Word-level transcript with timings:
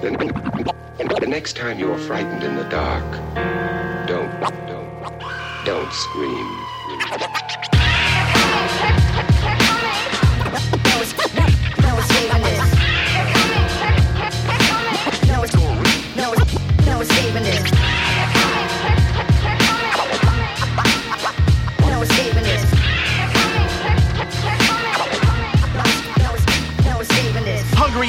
The, 0.00 1.26
next 1.26 1.56
time 1.56 1.78
you're 1.78 1.98
frightened 1.98 2.42
in 2.42 2.56
the 2.56 2.64
dark, 2.64 3.04
don't, 4.06 4.30
don't, 4.66 5.64
don't 5.64 5.92
scream. 5.92 6.69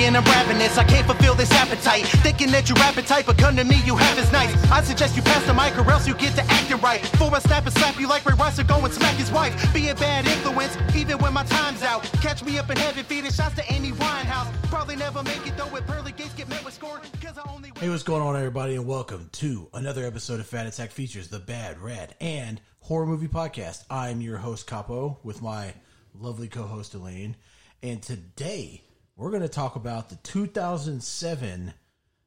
And 0.04 0.18
I'm 0.18 0.24
ravenous, 0.26 0.78
I 0.78 0.84
can't 0.84 1.06
fulfill 1.06 1.36
this 1.36 1.52
appetite. 1.52 2.06
Thinking 2.24 2.52
that 2.52 2.70
you 2.70 2.76
type, 2.76 3.26
but 3.26 3.38
gun 3.38 3.56
to 3.58 3.64
me 3.64 3.82
you 3.86 3.96
have 3.96 4.18
is 4.18 4.32
nice. 4.32 4.52
I 4.72 4.82
suggest 4.82 5.16
you 5.16 5.22
pass 5.22 5.46
the 5.46 5.54
mic 5.54 5.78
or 5.78 5.90
else 5.92 6.08
you 6.08 6.14
get 6.14 6.36
to 6.36 6.44
acting 6.50 6.80
right. 6.80 7.02
For 7.20 7.34
I 7.34 7.40
snap 7.40 7.66
and 7.66 7.74
slap 7.74 8.00
you 8.00 8.08
like 8.08 8.26
Ray 8.26 8.36
Rice 8.36 8.58
or 8.60 8.64
go 8.64 8.84
and 8.84 8.94
smack 8.94 9.16
his 9.16 9.32
wife. 9.32 9.54
Be 9.74 9.90
a 9.90 9.96
bad 9.96 10.26
influence, 10.26 10.78
even 10.96 11.18
when 11.20 11.34
my 11.34 11.44
time's 11.44 11.84
out. 11.84 12.04
Catch 12.22 12.44
me 12.44 12.58
up 12.58 12.70
in 12.70 12.78
heaven, 12.78 13.04
feeding 13.04 13.32
shots 13.32 13.56
to 13.56 13.74
Amy 13.74 13.92
Winehouse. 13.92 14.52
Probably 14.70 14.96
never 14.96 15.24
make 15.24 15.46
it 15.46 15.58
though 15.58 15.68
with 15.68 15.86
pearly 15.88 16.12
gates 16.12 16.34
get 16.34 16.48
met 16.50 16.64
with 16.64 16.74
scorn. 16.74 17.02
Cause 17.22 17.38
I 17.38 17.50
only 17.52 17.72
Hey, 17.80 17.90
what's 17.90 18.04
going 18.04 18.22
on, 18.22 18.36
everybody, 18.36 18.76
and 18.76 18.86
welcome 18.88 19.30
to 19.34 19.68
another 19.74 20.06
episode 20.06 20.40
of 20.40 20.48
Fat 20.48 20.68
Attack 20.68 20.92
Features, 20.92 21.28
the 21.28 21.40
Bad, 21.40 21.80
Red, 21.80 22.16
and 22.22 22.62
Horror 22.82 23.06
Movie 23.06 23.28
Podcast. 23.28 23.86
I'm 23.90 24.22
your 24.22 24.38
host, 24.38 24.68
Capo, 24.68 25.20
with 25.24 25.42
my 25.42 25.74
lovely 26.20 26.48
co 26.48 26.64
host, 26.64 26.94
Elaine. 26.94 27.36
And 27.84 28.02
today, 28.02 28.84
we're 29.22 29.30
going 29.30 29.44
to 29.44 29.48
talk 29.48 29.76
about 29.76 30.10
the 30.10 30.16
2007 30.16 31.74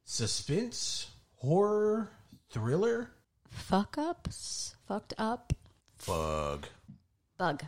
suspense 0.05 1.09
horror 1.39 2.09
thriller 2.51 3.11
fuck 3.51 3.98
ups, 3.98 4.77
fucked 4.86 5.12
up 5.19 5.53
Bug. 6.06 6.69
bug, 7.36 7.64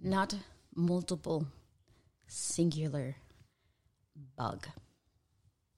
not 0.00 0.34
multiple, 0.74 1.46
singular 2.26 3.16
bug. 4.38 4.68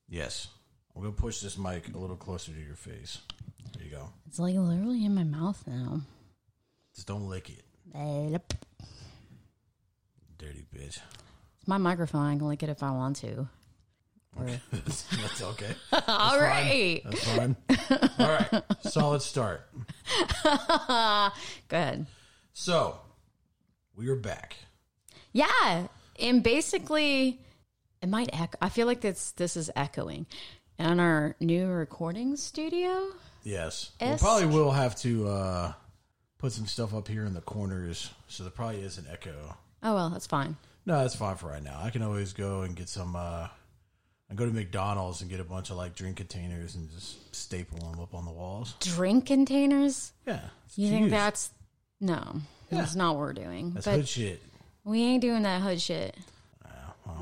Yes. 0.09 0.47
I'm 0.95 1.03
going 1.03 1.15
to 1.15 1.21
push 1.21 1.41
this 1.41 1.59
mic 1.59 1.93
a 1.93 1.99
little 1.99 2.17
closer 2.17 2.53
to 2.53 2.61
your 2.61 2.77
face. 2.77 3.19
There 3.77 3.85
you 3.85 3.91
go. 3.91 4.11
It's 4.29 4.39
like 4.39 4.55
literally 4.55 5.05
in 5.05 5.17
my 5.17 5.25
mouth 5.25 5.65
now. 5.67 6.03
Just 6.95 7.09
don't 7.09 7.29
lick 7.29 7.51
it, 7.51 7.65
dirty 10.39 10.65
bitch. 10.73 11.01
My 11.67 11.79
microphone. 11.79 12.27
I 12.27 12.37
can 12.37 12.47
lick 12.49 12.63
it 12.63 12.69
if 12.69 12.83
I 12.83 12.91
want 12.91 13.17
to. 13.17 13.49
Or- 14.39 14.47
That's 14.73 15.43
okay. 15.43 15.75
All 16.07 16.39
right, 16.39 17.03
That's 17.05 17.25
fine. 17.25 17.57
All 18.19 18.29
right. 18.29 18.63
Solid 18.83 19.23
start. 19.23 19.63
go 20.45 21.31
ahead. 21.71 22.07
So, 22.53 22.99
we 23.95 24.09
are 24.09 24.17
back. 24.17 24.57
Yeah, 25.33 25.87
and 26.21 26.43
basically, 26.43 27.41
it 28.03 28.09
might 28.09 28.31
echo. 28.33 28.57
I 28.61 28.69
feel 28.69 28.87
like 28.87 29.01
this 29.01 29.33
this 29.33 29.57
is 29.57 29.71
echoing 29.77 30.27
in 30.79 31.01
our 31.01 31.35
new 31.41 31.67
recording 31.67 32.37
studio. 32.37 33.09
Yes. 33.43 33.93
We 34.01 34.17
probably 34.17 34.47
will 34.47 34.73
have 34.73 34.97
to 34.97 35.29
uh, 35.29 35.73
put 36.39 36.53
some 36.53 36.67
stuff 36.67 36.95
up 36.95 37.09
here 37.09 37.25
in 37.25 37.35
the 37.35 37.41
corners, 37.41 38.11
so 38.29 38.43
there 38.43 38.51
probably 38.51 38.81
is 38.81 38.99
an 38.99 39.07
echo. 39.11 39.57
Oh 39.83 39.95
well, 39.95 40.11
that's 40.11 40.27
fine. 40.27 40.57
No, 40.87 41.01
that's 41.01 41.17
fine 41.17 41.37
for 41.37 41.49
right 41.49 41.63
now. 41.63 41.81
I 41.83 41.91
can 41.91 42.03
always 42.03 42.33
go 42.33 42.63
and 42.63 42.75
get 42.77 42.89
some. 42.89 43.17
Uh, 43.17 43.49
I 44.31 44.35
go 44.35 44.47
to 44.47 44.53
McDonald's 44.53 45.21
and 45.21 45.29
get 45.31 45.41
a 45.41 45.45
bunch 45.45 45.71
of 45.71 45.77
like 45.77 45.95
drink 45.95 46.17
containers 46.17 46.75
and 46.77 46.89
just 46.91 47.35
staple 47.35 47.79
them 47.79 48.01
up 48.01 48.15
on 48.15 48.25
the 48.25 48.31
walls. 48.33 48.75
Drink 48.81 49.27
containers. 49.27 50.13
Yeah. 50.27 50.41
You 50.77 50.89
think 50.91 51.11
that's 51.11 51.51
no? 52.01 52.41
That's 52.71 52.95
not 52.97 53.15
what 53.17 53.21
we're 53.21 53.33
doing. 53.33 53.73
that's 53.73 53.87
but 53.87 53.97
hood 53.97 54.09
shit? 54.09 54.43
we 54.85 55.03
ain't 55.03 55.23
doing 55.23 55.43
that 55.43 55.61
hood 55.63 55.81
shit. 55.81 56.17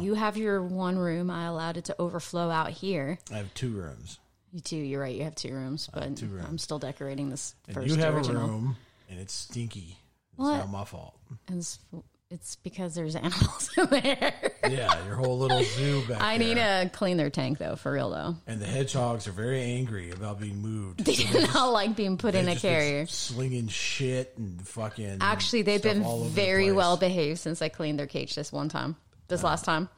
You 0.01 0.15
have 0.15 0.37
your 0.39 0.63
one 0.63 0.99
room. 0.99 1.31
I 1.31 1.45
allowed 1.45 1.77
it 1.77 1.85
to 1.85 1.97
overflow 2.01 2.49
out 2.51 2.71
here. 2.71 3.19
I 3.31 3.37
have 3.37 3.53
two 3.55 3.71
rooms, 3.71 4.19
You 4.51 4.61
too. 4.61 4.77
You're 4.77 5.03
right. 5.03 5.15
You 5.15 5.25
have 5.25 5.35
two 5.35 5.53
rooms, 5.53 5.89
but 5.93 6.17
two 6.17 6.27
rooms. 6.27 6.47
I'm 6.49 6.59
still 6.59 6.79
decorating 6.79 7.29
this 7.31 7.55
and 7.69 7.75
first 7.75 7.89
you 7.89 7.97
have 7.97 8.15
original. 8.15 8.43
a 8.43 8.47
room, 8.47 8.77
and 9.11 9.21
it's 9.21 9.35
stinky. 9.35 9.99
It's 10.33 10.39
What? 10.39 10.57
not 10.57 10.71
my 10.71 10.85
fault. 10.85 11.15
It's, 11.53 11.79
it's 12.35 12.57
because 12.57 12.95
there's 12.95 13.15
animals 13.27 13.71
in 13.79 13.87
there. 13.87 14.53
Yeah, 14.69 15.07
your 15.07 15.15
whole 15.15 15.39
little 15.39 15.63
zoo 15.63 16.03
back 16.09 16.21
I 16.21 16.37
there. 16.37 16.49
need 16.49 16.55
to 16.57 16.91
clean 16.93 17.17
their 17.17 17.31
tank 17.31 17.59
though, 17.59 17.77
for 17.77 17.93
real 17.93 18.11
though. 18.11 18.37
And 18.47 18.61
the 18.61 18.67
hedgehogs 18.67 19.29
are 19.29 19.33
very 19.33 19.63
angry 19.63 20.11
about 20.11 20.41
being 20.41 20.61
moved. 20.61 21.05
They 21.05 21.15
So 21.15 21.33
do 21.33 21.41
just- 21.41 21.55
not 21.55 21.69
like 21.73 21.95
being 21.97 22.19
put 22.19 22.35
in 22.35 22.49
a 22.49 22.57
carrier. 22.57 23.07
slinging 23.07 23.69
shit 23.69 24.35
and 24.37 24.67
fucking. 24.67 25.19
Actually, 25.21 25.63
they've 25.63 25.83
been 25.83 26.03
over 26.05 26.25
the 26.25 26.31
very 26.31 26.73
well 26.73 26.97
behaved 26.97 27.39
since 27.39 27.63
I 27.63 27.69
cleaned 27.69 27.99
their 27.99 28.07
cage 28.07 28.35
this 28.35 28.53
one 28.53 28.69
time. 28.69 28.97
This 29.29 29.43
last 29.43 29.65
time, 29.65 29.89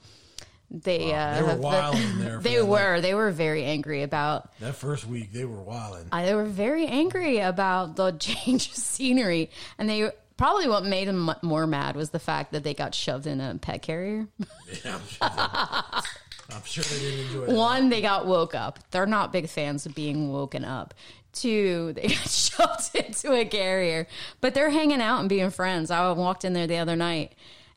they 0.71 1.13
uh, 1.15 1.35
They 1.37 1.43
were 1.43 1.57
wild 1.57 1.97
in 1.97 2.19
there. 2.21 2.39
They 2.43 2.61
like, 2.61 2.69
were. 2.71 3.01
They 3.01 3.15
were 3.15 3.31
very 3.31 3.65
angry 3.65 4.03
about. 4.03 4.51
that 4.61 4.75
first 4.77 5.07
week. 5.07 5.33
They 5.33 5.45
were 5.45 5.63
wilding. 5.63 6.07
I, 6.13 6.25
they 6.27 6.35
were 6.35 6.45
very 6.45 6.87
angry 6.87 7.39
about 7.39 7.97
the 7.97 8.13
change 8.19 8.69
of 8.69 8.75
scenery, 8.75 9.51
and 9.79 9.89
they 9.89 10.11
probably 10.37 10.69
what 10.69 10.85
made 10.85 11.09
them 11.09 11.31
more 11.43 11.67
mad 11.67 11.97
was 11.97 12.11
the 12.11 12.19
fact 12.19 12.53
that 12.53 12.63
they 12.65 12.75
got 12.75 12.95
shoved 12.95 13.27
in 13.27 13.41
a 13.41 13.57
pet 13.61 13.83
carrier. 13.83 14.29
Yeah, 14.85 14.95
I'm, 14.95 15.03
sure 15.07 15.29
they, 15.29 16.55
I'm 16.55 16.63
sure 16.65 16.85
they 16.85 16.99
didn't 16.99 17.27
enjoy 17.27 17.47
that. 17.47 17.55
One, 17.55 17.89
they 17.89 18.01
got 18.01 18.27
woke 18.27 18.55
up. 18.55 18.79
They're 18.91 19.07
not 19.07 19.33
big 19.33 19.49
fans 19.49 19.87
of 19.87 19.95
being 19.95 20.33
woken 20.33 20.65
up. 20.65 20.95
Two, 21.33 21.93
they 21.95 22.03
got 22.09 22.29
shoved 22.29 22.95
into 22.95 23.33
a 23.33 23.45
carrier, 23.45 24.07
but 24.41 24.55
they're 24.55 24.71
hanging 24.71 25.01
out 25.01 25.21
and 25.21 25.29
being 25.29 25.51
friends. 25.51 25.91
I 25.91 26.11
walked 26.13 26.45
in 26.45 26.53
there 26.53 26.67
the 26.67 26.79
other 26.79 26.97
night 26.97 27.35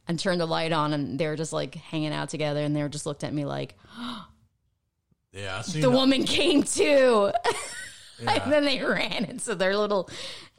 and 0.08 0.20
turned 0.20 0.42
the 0.42 0.46
light 0.46 0.72
on, 0.72 0.94
and 0.94 1.20
they 1.20 1.28
were 1.28 1.36
just 1.36 1.54
like 1.54 1.76
hanging 1.76 2.14
out 2.14 2.30
together, 2.30 2.62
and 2.62 2.76
they 2.76 2.82
were 2.82 2.90
just 2.90 3.06
looked 3.06 3.24
at 3.24 3.34
me 3.34 3.46
like 3.46 3.76
Yeah, 5.32 5.62
the 5.72 5.82
that. 5.82 5.92
woman 5.92 6.24
came 6.24 6.64
too. 6.64 7.32
and 8.28 8.52
then 8.52 8.66
they 8.66 8.82
ran 8.82 9.26
into 9.26 9.56
their 9.56 9.78
little. 9.78 10.10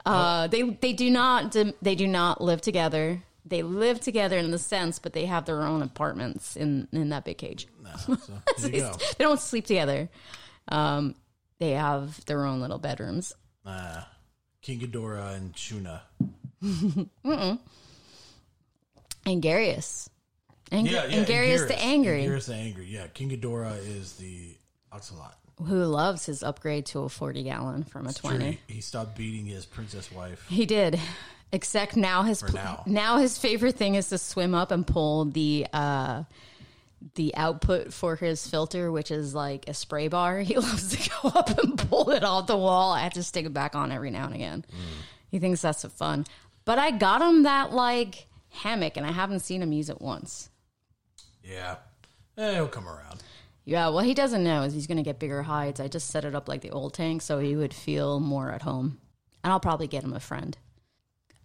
Uh, 0.05 0.47
they 0.47 0.63
they 0.63 0.93
do 0.93 1.09
not 1.09 1.55
they 1.81 1.95
do 1.95 2.07
not 2.07 2.41
live 2.41 2.61
together. 2.61 3.21
They 3.45 3.63
live 3.63 3.99
together 3.99 4.37
in 4.37 4.51
the 4.51 4.59
sense, 4.59 4.99
but 4.99 5.13
they 5.13 5.25
have 5.25 5.45
their 5.45 5.63
own 5.63 5.81
apartments 5.81 6.55
in 6.55 6.87
in 6.91 7.09
that 7.09 7.25
big 7.25 7.37
cage. 7.37 7.67
So, 8.05 8.17
there 8.59 8.69
you 8.71 8.79
go. 8.81 8.95
They 9.17 9.23
don't 9.25 9.39
sleep 9.39 9.65
together. 9.65 10.09
Um, 10.69 11.15
they 11.59 11.71
have 11.71 12.23
their 12.25 12.45
own 12.45 12.61
little 12.61 12.77
bedrooms. 12.79 13.33
Uh, 13.65 14.03
King 14.61 14.79
Ghidorah 14.79 15.35
and 15.35 15.53
Shuna. 15.53 16.01
And 19.25 19.43
Garius. 19.43 20.09
And, 20.71 20.87
Yeah, 20.87 21.05
yeah. 21.05 21.25
Garius 21.25 21.67
the 21.67 21.79
Angry, 21.79 22.25
Garrus 22.25 22.47
the 22.47 22.55
Angry. 22.55 22.85
Yeah, 22.85 23.07
King 23.07 23.29
Ghidorah 23.29 23.77
is 23.77 24.13
the 24.13 24.55
axolotl. 24.93 25.35
Who 25.67 25.83
loves 25.85 26.25
his 26.25 26.43
upgrade 26.43 26.85
to 26.87 26.99
a 26.99 27.09
40 27.09 27.43
gallon 27.43 27.83
from 27.83 28.07
a 28.07 28.13
20. 28.13 28.37
True, 28.37 28.57
He, 28.67 28.73
he 28.75 28.81
stopped 28.81 29.15
beating 29.17 29.45
his 29.45 29.65
princess 29.65 30.11
wife. 30.11 30.45
He 30.49 30.65
did. 30.65 30.99
Except 31.51 31.97
now 31.97 32.23
his 32.23 32.41
For 32.41 32.51
now. 32.85 33.17
his 33.17 33.37
favorite 33.37 33.75
thing 33.75 33.95
is 33.95 34.09
to 34.09 34.17
swim 34.17 34.55
up 34.55 34.71
and 34.71 34.87
pull 34.87 35.25
the 35.25 35.67
uh 35.73 36.23
the 37.15 37.33
output 37.35 37.91
for 37.93 38.15
his 38.15 38.47
filter, 38.47 38.91
which 38.91 39.09
is 39.11 39.33
like 39.35 39.67
a 39.67 39.73
spray 39.73 40.07
bar. 40.07 40.39
He 40.51 40.55
loves 40.55 40.95
to 40.95 41.09
go 41.21 41.29
up 41.29 41.49
and 41.57 41.77
pull 41.77 42.11
it 42.11 42.23
off 42.23 42.47
the 42.47 42.55
wall. 42.55 42.91
I 42.93 43.01
have 43.01 43.13
to 43.13 43.23
stick 43.23 43.45
it 43.45 43.53
back 43.53 43.75
on 43.75 43.91
every 43.91 44.11
now 44.11 44.25
and 44.27 44.35
again. 44.35 44.65
He 45.29 45.39
thinks 45.39 45.61
that's 45.61 45.83
fun. 45.83 46.25
But 46.63 46.77
I 46.79 46.91
got 46.91 47.21
him 47.21 47.43
that 47.43 47.73
like 47.73 48.27
hammock 48.49 48.95
and 48.97 49.05
I 49.05 49.11
haven't 49.11 49.39
seen 49.41 49.61
him 49.61 49.71
use 49.73 49.89
it 49.89 49.99
once. 49.99 50.49
Yeah, 51.43 51.77
eh, 52.37 52.53
he'll 52.55 52.67
come 52.67 52.87
around. 52.87 53.23
Yeah, 53.63 53.89
what 53.89 54.05
he 54.05 54.13
doesn't 54.13 54.43
know 54.43 54.63
is 54.63 54.73
he's 54.73 54.87
going 54.87 54.97
to 54.97 55.03
get 55.03 55.19
bigger 55.19 55.43
hides. 55.43 55.79
I 55.79 55.87
just 55.87 56.07
set 56.09 56.25
it 56.25 56.33
up 56.35 56.47
like 56.47 56.61
the 56.61 56.71
old 56.71 56.93
tank 56.93 57.21
so 57.21 57.39
he 57.39 57.55
would 57.55 57.73
feel 57.73 58.19
more 58.19 58.51
at 58.51 58.63
home. 58.63 58.99
And 59.43 59.53
I'll 59.53 59.59
probably 59.59 59.87
get 59.87 60.03
him 60.03 60.13
a 60.13 60.19
friend. 60.19 60.57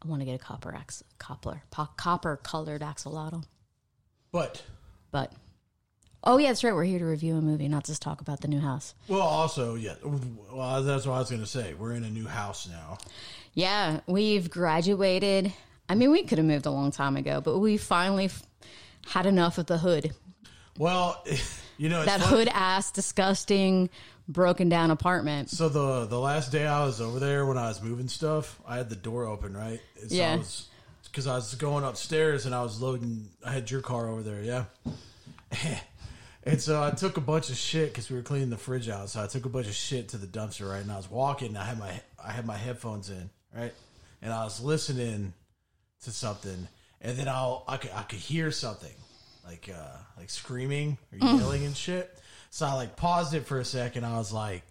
I 0.02 0.08
want 0.08 0.20
to 0.20 0.26
get 0.26 0.34
a 0.34 0.42
copper 0.42 0.74
ax- 0.74 1.02
copper 1.18 1.62
po- 1.70 1.88
copper 1.96 2.36
colored 2.36 2.80
axolotl. 2.82 3.44
But 4.32 4.62
But 5.10 5.32
oh 6.24 6.36
yeah, 6.38 6.48
that's 6.48 6.62
right. 6.64 6.74
We're 6.74 6.84
here 6.84 6.98
to 6.98 7.04
review 7.06 7.36
a 7.36 7.40
movie, 7.42 7.68
not 7.68 7.84
just 7.84 8.02
talk 8.02 8.20
about 8.20 8.40
the 8.40 8.48
new 8.48 8.60
house. 8.60 8.94
well, 9.08 9.20
also 9.22 9.74
yeah. 9.74 9.94
Well, 10.02 10.82
that's 10.82 11.06
what 11.06 11.14
I 11.14 11.18
was 11.20 11.30
going 11.30 11.42
to 11.42 11.46
say. 11.46 11.74
We're 11.74 11.92
in 11.92 12.04
a 12.04 12.10
new 12.10 12.26
house 12.26 12.68
now. 12.68 12.98
Yeah, 13.54 14.00
we've 14.06 14.50
graduated. 14.50 15.52
I 15.88 15.94
mean, 15.94 16.10
we 16.10 16.24
could 16.24 16.38
have 16.38 16.46
moved 16.46 16.66
a 16.66 16.70
long 16.70 16.90
time 16.90 17.16
ago, 17.16 17.40
but 17.40 17.58
we 17.58 17.76
finally 17.78 18.26
f- 18.26 18.42
had 19.06 19.24
enough 19.24 19.56
of 19.56 19.66
the 19.66 19.78
hood. 19.78 20.12
Well, 20.78 21.24
you 21.78 21.88
know, 21.88 22.04
That 22.04 22.20
hood 22.20 22.48
ass, 22.48 22.90
disgusting 22.90 23.90
broken 24.28 24.68
down 24.68 24.90
apartment. 24.90 25.50
So 25.50 25.68
the 25.68 26.06
the 26.06 26.18
last 26.18 26.50
day 26.52 26.66
I 26.66 26.84
was 26.84 27.00
over 27.00 27.18
there 27.18 27.46
when 27.46 27.58
I 27.58 27.68
was 27.68 27.82
moving 27.82 28.08
stuff, 28.08 28.60
I 28.66 28.76
had 28.76 28.88
the 28.88 28.96
door 28.96 29.24
open, 29.24 29.56
right? 29.56 29.80
And 30.00 30.10
so 30.10 30.16
Yeah. 30.16 30.34
I 30.40 30.44
because 31.04 31.26
I 31.26 31.36
was 31.36 31.54
going 31.54 31.84
upstairs 31.84 32.44
and 32.44 32.54
I 32.54 32.62
was 32.62 32.80
loading. 32.80 33.28
I 33.44 33.52
had 33.52 33.70
your 33.70 33.80
car 33.80 34.08
over 34.08 34.22
there, 34.22 34.42
yeah. 34.42 34.64
and 36.44 36.60
so 36.60 36.82
I 36.82 36.90
took 36.90 37.16
a 37.16 37.22
bunch 37.22 37.48
of 37.48 37.56
shit 37.56 37.88
because 37.88 38.10
we 38.10 38.16
were 38.16 38.22
cleaning 38.22 38.50
the 38.50 38.58
fridge 38.58 38.88
out. 38.88 39.08
So 39.08 39.22
I 39.22 39.26
took 39.26 39.46
a 39.46 39.48
bunch 39.48 39.66
of 39.66 39.74
shit 39.74 40.10
to 40.10 40.18
the 40.18 40.26
dumpster, 40.26 40.68
right? 40.68 40.82
And 40.82 40.92
I 40.92 40.96
was 40.96 41.10
walking. 41.10 41.48
And 41.48 41.58
I 41.58 41.64
had 41.64 41.78
my 41.78 42.00
I 42.22 42.32
had 42.32 42.44
my 42.46 42.56
headphones 42.56 43.08
in, 43.08 43.30
right? 43.54 43.72
And 44.20 44.32
I 44.32 44.44
was 44.44 44.60
listening 44.60 45.32
to 46.02 46.10
something, 46.10 46.68
and 47.00 47.16
then 47.16 47.28
I'll 47.28 47.64
I 47.68 47.76
could 47.76 47.92
I 47.94 48.02
could 48.02 48.18
hear 48.18 48.50
something 48.50 48.94
like 49.46 49.68
uh 49.72 49.96
like 50.18 50.30
screaming 50.30 50.98
or 51.12 51.18
yelling 51.18 51.64
and 51.64 51.76
shit. 51.76 52.16
So 52.50 52.66
I 52.66 52.74
like 52.74 52.96
paused 52.96 53.34
it 53.34 53.46
for 53.46 53.58
a 53.60 53.64
second. 53.64 54.04
I 54.04 54.18
was 54.18 54.32
like, 54.32 54.62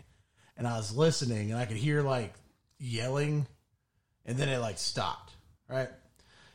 and 0.57 0.67
I 0.67 0.77
was 0.77 0.95
listening, 0.95 1.51
and 1.51 1.59
I 1.59 1.65
could 1.65 1.77
hear 1.77 2.01
like 2.01 2.33
yelling, 2.79 3.47
and 4.25 4.37
then 4.37 4.49
it 4.49 4.59
like 4.59 4.77
stopped, 4.77 5.33
right? 5.69 5.89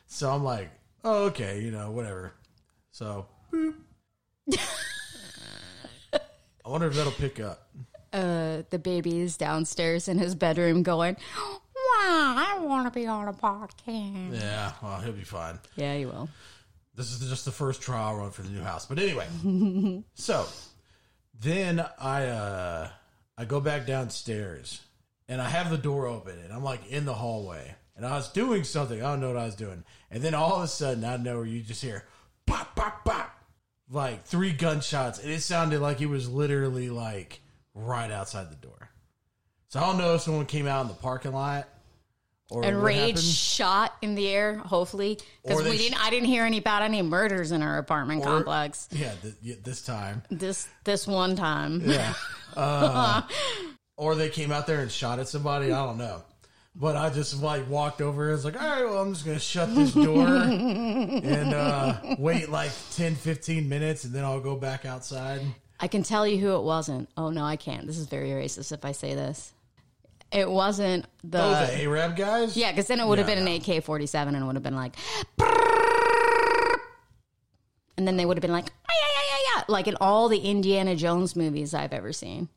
So 0.07 0.29
I'm 0.29 0.43
like, 0.43 0.69
oh 1.03 1.25
okay, 1.25 1.61
you 1.61 1.71
know 1.71 1.91
whatever. 1.91 2.33
So. 2.91 3.27
boop. 3.51 3.75
I 6.63 6.69
wonder 6.69 6.87
if 6.87 6.93
that'll 6.93 7.11
pick 7.13 7.39
up. 7.39 7.67
Uh, 8.13 8.61
the 8.69 8.77
baby 8.77 9.19
is 9.19 9.35
downstairs 9.37 10.07
in 10.07 10.19
his 10.19 10.35
bedroom 10.35 10.83
going, 10.83 11.17
Wow, 11.37 12.35
I 12.37 12.59
want 12.61 12.91
to 12.91 12.99
be 12.99 13.07
on 13.07 13.27
a 13.27 13.33
podcast. 13.33 14.39
Yeah, 14.39 14.73
well, 14.81 14.99
he'll 14.99 15.13
be 15.13 15.23
fine. 15.23 15.59
Yeah, 15.75 15.93
you 15.95 16.07
will. 16.07 16.29
This 16.95 17.11
is 17.11 17.29
just 17.29 17.45
the 17.45 17.51
first 17.51 17.81
trial 17.81 18.17
run 18.17 18.31
for 18.31 18.41
the 18.41 18.49
new 18.49 18.61
house. 18.61 18.85
But 18.85 18.99
anyway, 18.99 19.27
so 20.13 20.45
then 21.39 21.85
I 21.99 22.25
uh 22.27 22.89
I 23.37 23.45
go 23.45 23.59
back 23.59 23.85
downstairs 23.85 24.81
and 25.27 25.41
I 25.41 25.49
have 25.49 25.69
the 25.69 25.77
door 25.77 26.07
open 26.07 26.37
and 26.39 26.51
I'm 26.51 26.63
like 26.63 26.91
in 26.91 27.05
the 27.05 27.13
hallway 27.13 27.75
and 27.95 28.05
I 28.05 28.15
was 28.15 28.29
doing 28.31 28.63
something. 28.63 29.01
I 29.01 29.11
don't 29.11 29.21
know 29.21 29.29
what 29.29 29.37
I 29.37 29.45
was 29.45 29.55
doing. 29.55 29.83
And 30.09 30.21
then 30.21 30.33
all 30.33 30.57
of 30.57 30.63
a 30.63 30.67
sudden 30.67 31.03
out 31.03 31.21
know 31.21 31.37
where 31.37 31.45
you 31.45 31.61
just 31.61 31.81
hear 31.81 32.05
pop 32.45 32.75
pop 32.75 33.05
pop 33.05 33.37
like 33.89 34.25
three 34.25 34.51
gunshots 34.51 35.19
and 35.19 35.31
it 35.31 35.41
sounded 35.41 35.81
like 35.81 36.01
it 36.01 36.07
was 36.07 36.29
literally 36.29 36.89
like 36.89 37.41
right 37.73 38.11
outside 38.11 38.51
the 38.51 38.55
door. 38.55 38.89
So 39.69 39.79
I 39.79 39.83
don't 39.83 39.97
know 39.97 40.15
if 40.15 40.21
someone 40.21 40.45
came 40.45 40.67
out 40.67 40.81
in 40.81 40.87
the 40.89 40.93
parking 40.95 41.31
lot 41.31 41.69
or 42.51 42.63
And 42.65 42.83
rage 42.83 42.99
happened. 42.99 43.19
shot 43.19 43.93
in 44.01 44.15
the 44.15 44.27
air, 44.27 44.57
hopefully, 44.57 45.17
because 45.43 45.63
we 45.63 45.77
didn't. 45.77 45.99
I 46.03 46.09
didn't 46.09 46.27
hear 46.27 46.43
any 46.45 46.57
about 46.57 46.81
any 46.83 47.01
murders 47.01 47.51
in 47.51 47.61
our 47.61 47.77
apartment 47.77 48.21
Or- 48.21 48.25
complex. 48.25 48.87
Yeah, 48.91 49.13
th- 49.21 49.63
this 49.63 49.81
time. 49.81 50.21
This 50.29 50.67
this 50.83 51.07
one 51.07 51.35
time. 51.35 51.81
Yeah. 51.85 52.13
Uh, 52.53 53.21
or 53.95 54.13
they 54.15 54.27
came 54.27 54.51
out 54.51 54.67
there 54.67 54.81
and 54.81 54.91
shot 54.91 55.19
at 55.19 55.27
somebody. 55.29 55.71
I 55.71 55.85
don't 55.85 55.97
know. 55.97 56.21
But 56.75 56.97
I 56.97 57.09
just 57.09 57.41
like 57.41 57.69
walked 57.69 58.01
over 58.01 58.23
and 58.25 58.31
was 58.33 58.43
like, 58.43 58.61
all 58.61 58.67
right, 58.67 58.83
well, 58.83 59.01
I'm 59.01 59.13
just 59.13 59.23
going 59.25 59.37
to 59.37 59.41
shut 59.41 59.73
this 59.73 59.93
door 59.93 60.27
and 60.27 61.53
uh, 61.53 62.15
wait 62.19 62.49
like 62.49 62.71
10, 62.95 63.15
15 63.15 63.69
minutes 63.69 64.03
and 64.03 64.13
then 64.13 64.25
I'll 64.25 64.41
go 64.41 64.57
back 64.57 64.85
outside. 64.85 65.39
I 65.79 65.87
can 65.87 66.03
tell 66.03 66.27
you 66.27 66.37
who 66.39 66.55
it 66.55 66.63
wasn't. 66.63 67.07
Oh 67.15 67.29
no, 67.29 67.43
I 67.45 67.55
can't. 67.55 67.87
This 67.87 67.97
is 67.97 68.07
very 68.07 68.29
racist 68.31 68.71
if 68.73 68.83
I 68.83 68.91
say 68.91 69.15
this. 69.15 69.53
It 70.31 70.49
wasn't 70.49 71.05
the 71.23 71.41
Oh, 71.43 71.49
the 71.65 71.83
Arab 71.83 72.15
guys? 72.15 72.55
yeah, 72.55 72.71
because 72.71 72.87
then 72.87 72.99
it 72.99 73.07
would 73.07 73.17
have 73.19 73.27
Yeah, 73.27 73.35
been 73.35 73.45
no. 73.45 73.51
an 73.51 73.61
AK 73.61 73.83
forty 73.83 74.05
seven 74.07 74.33
and 74.35 74.43
it 74.43 74.47
would 74.47 74.55
have 74.55 74.63
been 74.63 74.75
like, 74.75 74.95
and 77.97 78.07
then 78.07 78.17
they 78.17 78.25
would 78.25 78.37
have 78.37 78.41
been 78.41 78.51
like, 78.51 78.69
"Ah, 78.89 78.93
yeah, 78.93 79.07
yeah, 79.15 79.23
yeah, 79.31 79.55
yeah, 79.57 79.63
like 79.67 79.87
in 79.87 79.95
all 79.99 80.29
the 80.29 80.39
Indiana 80.39 80.95
Jones 80.95 81.35
movies 81.35 81.73
I've 81.73 81.93
ever 81.93 82.13
seen, 82.13 82.49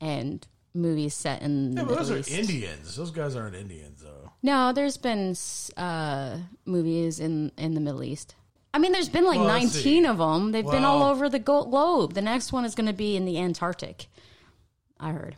and 0.00 0.46
movies 0.74 1.14
set 1.14 1.42
in 1.42 1.74
the 1.74 1.82
Yeah, 1.82 1.88
but 1.88 1.96
those 1.96 2.10
Middle 2.10 2.34
are 2.34 2.38
Indians. 2.40 2.96
Those 2.96 3.10
guys 3.10 3.36
aren't 3.36 3.54
Indians, 3.56 4.02
though. 4.02 4.30
No, 4.42 4.72
there's 4.72 4.96
been 4.96 5.36
uh, 5.76 6.38
movies 6.64 7.20
in 7.20 7.52
in 7.58 7.74
the 7.74 7.80
Middle 7.80 8.02
East. 8.04 8.34
I 8.74 8.78
mean, 8.78 8.92
there's 8.92 9.10
been 9.10 9.26
like 9.26 9.38
Well, 9.38 9.48
19 9.48 10.06
of 10.06 10.16
them. 10.18 10.52
They've 10.52 10.64
been 10.64 10.84
all 10.84 11.02
over 11.02 11.28
the 11.28 11.38
globe. 11.38 12.14
The 12.14 12.22
next 12.22 12.52
one 12.52 12.64
is 12.64 12.74
going 12.74 12.86
to 12.86 12.94
be 12.94 13.16
in 13.16 13.26
the 13.26 13.38
Antarctic. 13.38 14.06
I 14.98 15.10
heard. 15.12 15.36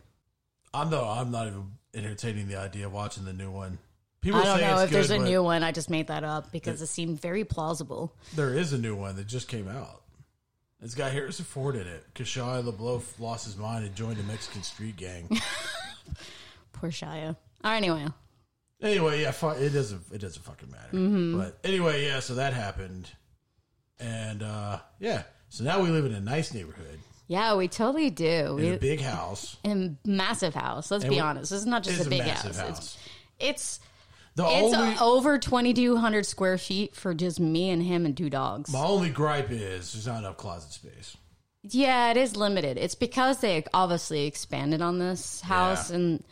I'm, 0.75 0.89
no, 0.89 1.03
I'm 1.03 1.31
not 1.31 1.47
even 1.47 1.71
entertaining 1.93 2.47
the 2.47 2.57
idea 2.57 2.87
of 2.87 2.93
watching 2.93 3.25
the 3.25 3.33
new 3.33 3.49
one. 3.49 3.77
People 4.21 4.39
I 4.39 4.43
don't 4.43 4.59
say 4.59 4.67
know 4.67 4.79
if 4.79 4.89
there's 4.89 5.11
a 5.11 5.19
new 5.19 5.43
one. 5.43 5.63
I 5.63 5.71
just 5.71 5.89
made 5.89 6.07
that 6.07 6.23
up 6.23 6.51
because 6.51 6.81
it 6.81 6.87
seemed 6.87 7.21
very 7.21 7.43
plausible. 7.43 8.15
There 8.35 8.53
is 8.53 8.73
a 8.73 8.77
new 8.77 8.95
one 8.95 9.15
that 9.17 9.27
just 9.27 9.47
came 9.47 9.67
out. 9.67 10.01
It's 10.81 10.95
got 10.95 11.11
Harrison 11.11 11.45
Ford 11.45 11.75
in 11.75 11.87
it 11.87 12.03
because 12.07 12.27
Shia 12.27 12.63
LaBeouf 12.63 13.19
lost 13.19 13.45
his 13.45 13.55
mind 13.55 13.85
and 13.85 13.95
joined 13.95 14.19
a 14.19 14.23
Mexican 14.23 14.63
street 14.63 14.97
gang. 14.97 15.29
Poor 16.73 16.89
Shia. 16.89 17.29
All 17.29 17.35
right, 17.71 17.77
anyway. 17.77 18.07
Anyway, 18.81 19.21
yeah, 19.21 19.29
it 19.29 19.69
doesn't 19.69 20.01
it 20.11 20.19
doesn't 20.19 20.43
fucking 20.43 20.69
matter. 20.69 20.97
Mm-hmm. 20.97 21.39
But 21.39 21.59
anyway, 21.63 22.05
yeah, 22.05 22.19
so 22.19 22.35
that 22.35 22.53
happened, 22.53 23.09
and 23.99 24.43
uh 24.43 24.79
yeah, 24.99 25.23
so 25.49 25.63
now 25.63 25.81
we 25.81 25.89
live 25.89 26.05
in 26.05 26.13
a 26.13 26.19
nice 26.19 26.53
neighborhood 26.53 26.99
Yeah, 27.27 27.55
we 27.55 27.67
totally 27.67 28.09
do. 28.09 28.25
in 28.25 28.55
We, 28.57 28.69
a 28.71 28.77
big 28.77 29.01
house. 29.01 29.57
in 29.63 29.97
a 30.05 30.07
massive 30.07 30.53
house. 30.53 30.91
Let's 30.91 31.03
And 31.03 31.09
be 31.11 31.15
we- 31.17 31.21
honest. 31.21 31.49
This 31.51 31.61
is 31.61 31.65
not 31.65 31.83
just 31.83 31.97
It's 31.97 32.07
a 32.07 32.09
big 32.09 32.19
massive 32.19 32.55
house. 32.55 32.67
house. 32.67 32.79
It's 32.79 32.97
it's 33.39 33.79
The 34.35 34.45
it's 34.47 34.73
only 34.75 34.95
over 34.99 35.37
2200 35.39 36.25
square 36.25 36.57
feet 36.57 36.95
for 36.95 37.13
just 37.13 37.39
me 37.39 37.69
and 37.69 37.81
him 37.81 38.05
and 38.05 38.15
two 38.15 38.29
dogs. 38.29 38.71
my 38.71 38.83
only 38.83 39.09
gripe 39.09 39.49
is 39.51 39.93
there's 39.93 40.07
not 40.07 40.19
enough 40.19 40.37
closet 40.37 40.71
space. 40.71 41.17
Yeah, 41.63 42.11
it 42.11 42.17
is 42.17 42.35
limited. 42.35 42.77
It's 42.77 42.95
because 42.95 43.39
they 43.39 43.63
obviously 43.73 44.25
expanded 44.27 44.81
on 44.81 44.99
this 44.99 45.41
house 45.41 45.89
Yeah. 45.89 45.95
and 45.95 46.23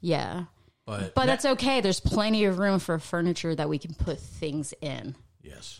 yeah. 0.00 0.44
But 0.84 1.14
But 1.14 1.22
na- 1.22 1.26
that's 1.26 1.44
okay. 1.44 1.80
There's 1.80 2.00
plenty 2.00 2.44
of 2.44 2.58
room 2.58 2.80
for 2.80 2.98
furniture 2.98 3.54
that 3.54 3.68
we 3.68 3.78
can 3.78 3.94
put 3.94 4.18
things 4.18 4.74
in. 4.80 5.14
yes. 5.42 5.79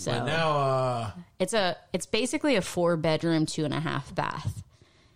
So 0.00 0.12
But 0.12 0.24
now 0.24 0.50
uh 0.58 1.10
it's 1.38 1.52
a 1.52 1.76
it's 1.92 2.06
basically 2.06 2.56
a 2.56 2.62
four 2.62 2.96
bedroom, 2.96 3.44
two 3.44 3.66
and 3.66 3.74
a 3.74 3.80
half 3.80 4.14
bath 4.14 4.62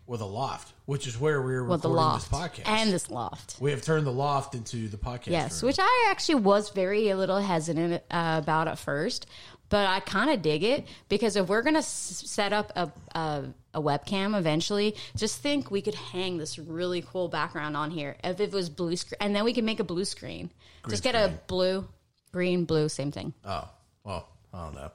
with 0.07 0.21
a 0.21 0.27
loft, 0.27 0.75
which 0.85 1.07
is 1.07 1.19
where 1.19 1.41
we're 1.41 1.65
with 1.65 1.81
the 1.81 1.89
recording 1.89 2.05
loft 2.05 2.31
this 2.31 2.39
podcast. 2.39 2.69
and 2.69 2.93
this 2.93 3.11
loft. 3.11 3.57
we 3.61 3.71
have 3.71 3.81
turned 3.81 4.07
the 4.07 4.13
loft 4.13 4.55
into 4.55 4.87
the 4.89 4.99
podcast. 4.99 5.29
Yes, 5.29 5.63
room. 5.63 5.69
which 5.69 5.79
I 5.81 6.09
actually 6.11 6.35
was 6.37 6.69
very 6.69 7.09
a 7.09 7.17
little 7.17 7.39
hesitant 7.39 8.03
uh, 8.11 8.41
about 8.43 8.69
at 8.69 8.79
first, 8.79 9.27
but 9.71 9.87
I 9.87 10.01
kind 10.01 10.29
of 10.29 10.43
dig 10.43 10.63
it 10.63 10.87
because 11.09 11.37
if 11.37 11.49
we're 11.49 11.63
gonna 11.63 11.79
s- 11.79 12.23
set 12.27 12.53
up 12.53 12.71
a, 12.77 12.93
a 13.19 13.45
a 13.73 13.81
webcam 13.81 14.39
eventually, 14.39 14.95
just 15.17 15.41
think 15.41 15.71
we 15.71 15.81
could 15.81 15.95
hang 15.95 16.37
this 16.37 16.59
really 16.59 17.01
cool 17.01 17.29
background 17.29 17.75
on 17.75 17.91
here 17.91 18.17
if 18.23 18.39
it 18.39 18.53
was 18.53 18.69
blue 18.69 18.97
screen, 18.97 19.17
and 19.21 19.35
then 19.35 19.45
we 19.45 19.55
could 19.55 19.65
make 19.65 19.81
a 19.81 19.85
blue 19.85 20.05
screen. 20.05 20.51
just 20.91 21.03
get 21.03 21.15
a 21.15 21.33
blue, 21.47 21.89
green, 22.33 22.67
blue, 22.67 22.91
same 22.91 23.11
thing. 23.11 23.33
Oh 23.47 23.67
well, 24.05 24.29
I 24.55 24.65
don't 24.65 24.75
know. 24.75 24.91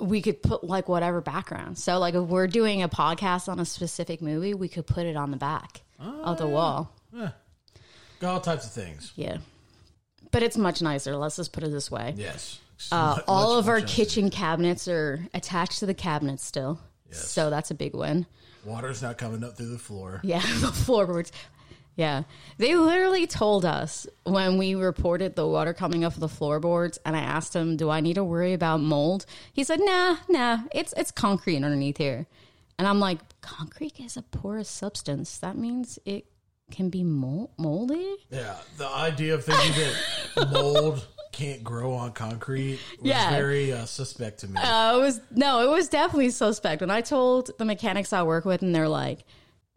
We 0.00 0.20
could 0.20 0.42
put 0.42 0.64
like 0.64 0.88
whatever 0.88 1.20
background. 1.20 1.78
So 1.78 1.98
like 1.98 2.14
if 2.14 2.24
we're 2.24 2.48
doing 2.48 2.82
a 2.82 2.88
podcast 2.88 3.48
on 3.48 3.60
a 3.60 3.64
specific 3.64 4.20
movie, 4.20 4.52
we 4.52 4.68
could 4.68 4.86
put 4.86 5.06
it 5.06 5.16
on 5.16 5.30
the 5.30 5.36
back 5.36 5.82
of 6.00 6.38
the 6.38 6.48
wall. 6.48 6.92
Yeah. 7.12 7.30
Got 8.20 8.32
all 8.34 8.40
types 8.40 8.66
of 8.66 8.72
things. 8.72 9.12
Yeah. 9.14 9.36
But 10.32 10.42
it's 10.42 10.56
much 10.56 10.82
nicer. 10.82 11.14
Let's 11.16 11.36
just 11.36 11.52
put 11.52 11.62
it 11.62 11.70
this 11.70 11.90
way. 11.92 12.14
Yes. 12.16 12.58
Uh, 12.90 13.14
Much- 13.16 13.24
all 13.28 13.54
much 13.54 13.60
of 13.62 13.68
our 13.68 13.80
nicer. 13.80 13.94
kitchen 13.94 14.30
cabinets 14.30 14.88
are 14.88 15.24
attached 15.32 15.78
to 15.78 15.86
the 15.86 15.94
cabinets 15.94 16.44
still. 16.44 16.80
So 17.12 17.48
that's 17.48 17.70
a 17.70 17.74
big 17.74 17.94
win. 17.94 18.26
Water's 18.64 19.00
not 19.00 19.18
coming 19.18 19.44
up 19.44 19.56
through 19.56 19.70
the 19.70 19.78
floor. 19.78 20.20
Yeah, 20.24 20.40
the 20.60 20.72
floorboards. 20.72 21.30
Yeah. 21.96 22.24
They 22.58 22.74
literally 22.74 23.26
told 23.26 23.64
us 23.64 24.06
when 24.24 24.58
we 24.58 24.74
reported 24.74 25.36
the 25.36 25.46
water 25.46 25.72
coming 25.72 26.04
off 26.04 26.16
the 26.16 26.28
floorboards 26.28 26.98
and 27.04 27.14
I 27.16 27.20
asked 27.20 27.54
him, 27.54 27.76
Do 27.76 27.88
I 27.90 28.00
need 28.00 28.14
to 28.14 28.24
worry 28.24 28.52
about 28.52 28.80
mold? 28.80 29.26
He 29.52 29.62
said, 29.64 29.78
Nah, 29.80 30.16
nah, 30.28 30.58
it's 30.74 30.92
it's 30.96 31.10
concrete 31.10 31.56
underneath 31.56 31.98
here. 31.98 32.26
And 32.78 32.88
I'm 32.88 32.98
like, 32.98 33.20
concrete 33.40 34.00
is 34.00 34.16
a 34.16 34.22
porous 34.22 34.68
substance. 34.68 35.38
That 35.38 35.56
means 35.56 35.98
it 36.04 36.26
can 36.72 36.90
be 36.90 37.04
mold- 37.04 37.50
moldy? 37.58 38.16
Yeah, 38.30 38.56
the 38.78 38.88
idea 38.88 39.34
of 39.34 39.44
thinking 39.44 39.72
that 40.34 40.50
mold 40.52 41.06
can't 41.30 41.62
grow 41.62 41.92
on 41.92 42.10
concrete 42.12 42.80
was 43.00 43.08
Yeah. 43.10 43.30
very 43.30 43.72
uh, 43.72 43.84
suspect 43.84 44.40
to 44.40 44.48
me. 44.48 44.60
Uh, 44.60 44.96
it 44.96 45.00
was 45.00 45.20
no, 45.30 45.60
it 45.62 45.70
was 45.70 45.88
definitely 45.88 46.30
suspect. 46.30 46.80
When 46.80 46.90
I 46.90 47.00
told 47.02 47.50
the 47.58 47.64
mechanics 47.64 48.12
I 48.12 48.24
work 48.24 48.44
with, 48.44 48.62
and 48.62 48.74
they're 48.74 48.88
like, 48.88 49.24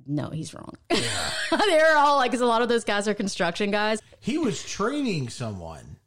"No, 0.07 0.29
he's 0.29 0.53
wrong." 0.53 0.73
they're 0.89 1.97
all 1.97 2.17
like, 2.17 2.31
because 2.31 2.41
a 2.41 2.45
lot 2.45 2.61
of 2.61 2.69
those 2.69 2.83
guys 2.83 3.07
are 3.07 3.13
construction 3.13 3.71
guys. 3.71 3.99
he 4.19 4.37
was 4.37 4.63
training 4.63 5.29
someone 5.29 5.97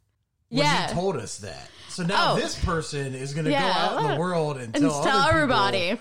when 0.49 0.63
Yeah, 0.65 0.87
he 0.87 0.93
told 0.93 1.15
us 1.17 1.37
that. 1.39 1.69
So 1.89 2.03
now 2.03 2.33
Oh. 2.33 2.35
this 2.37 2.57
person 2.63 3.13
is 3.15 3.33
going 3.33 3.45
to 3.45 3.51
Yeah. 3.51 3.61
go 3.63 3.67
out 3.79 4.01
in 4.05 4.11
the 4.11 4.19
world 4.19 4.55
and 4.57 4.73
and 4.75 4.85
tell, 4.85 5.03
tell 5.03 5.27
everybody. 5.27 5.97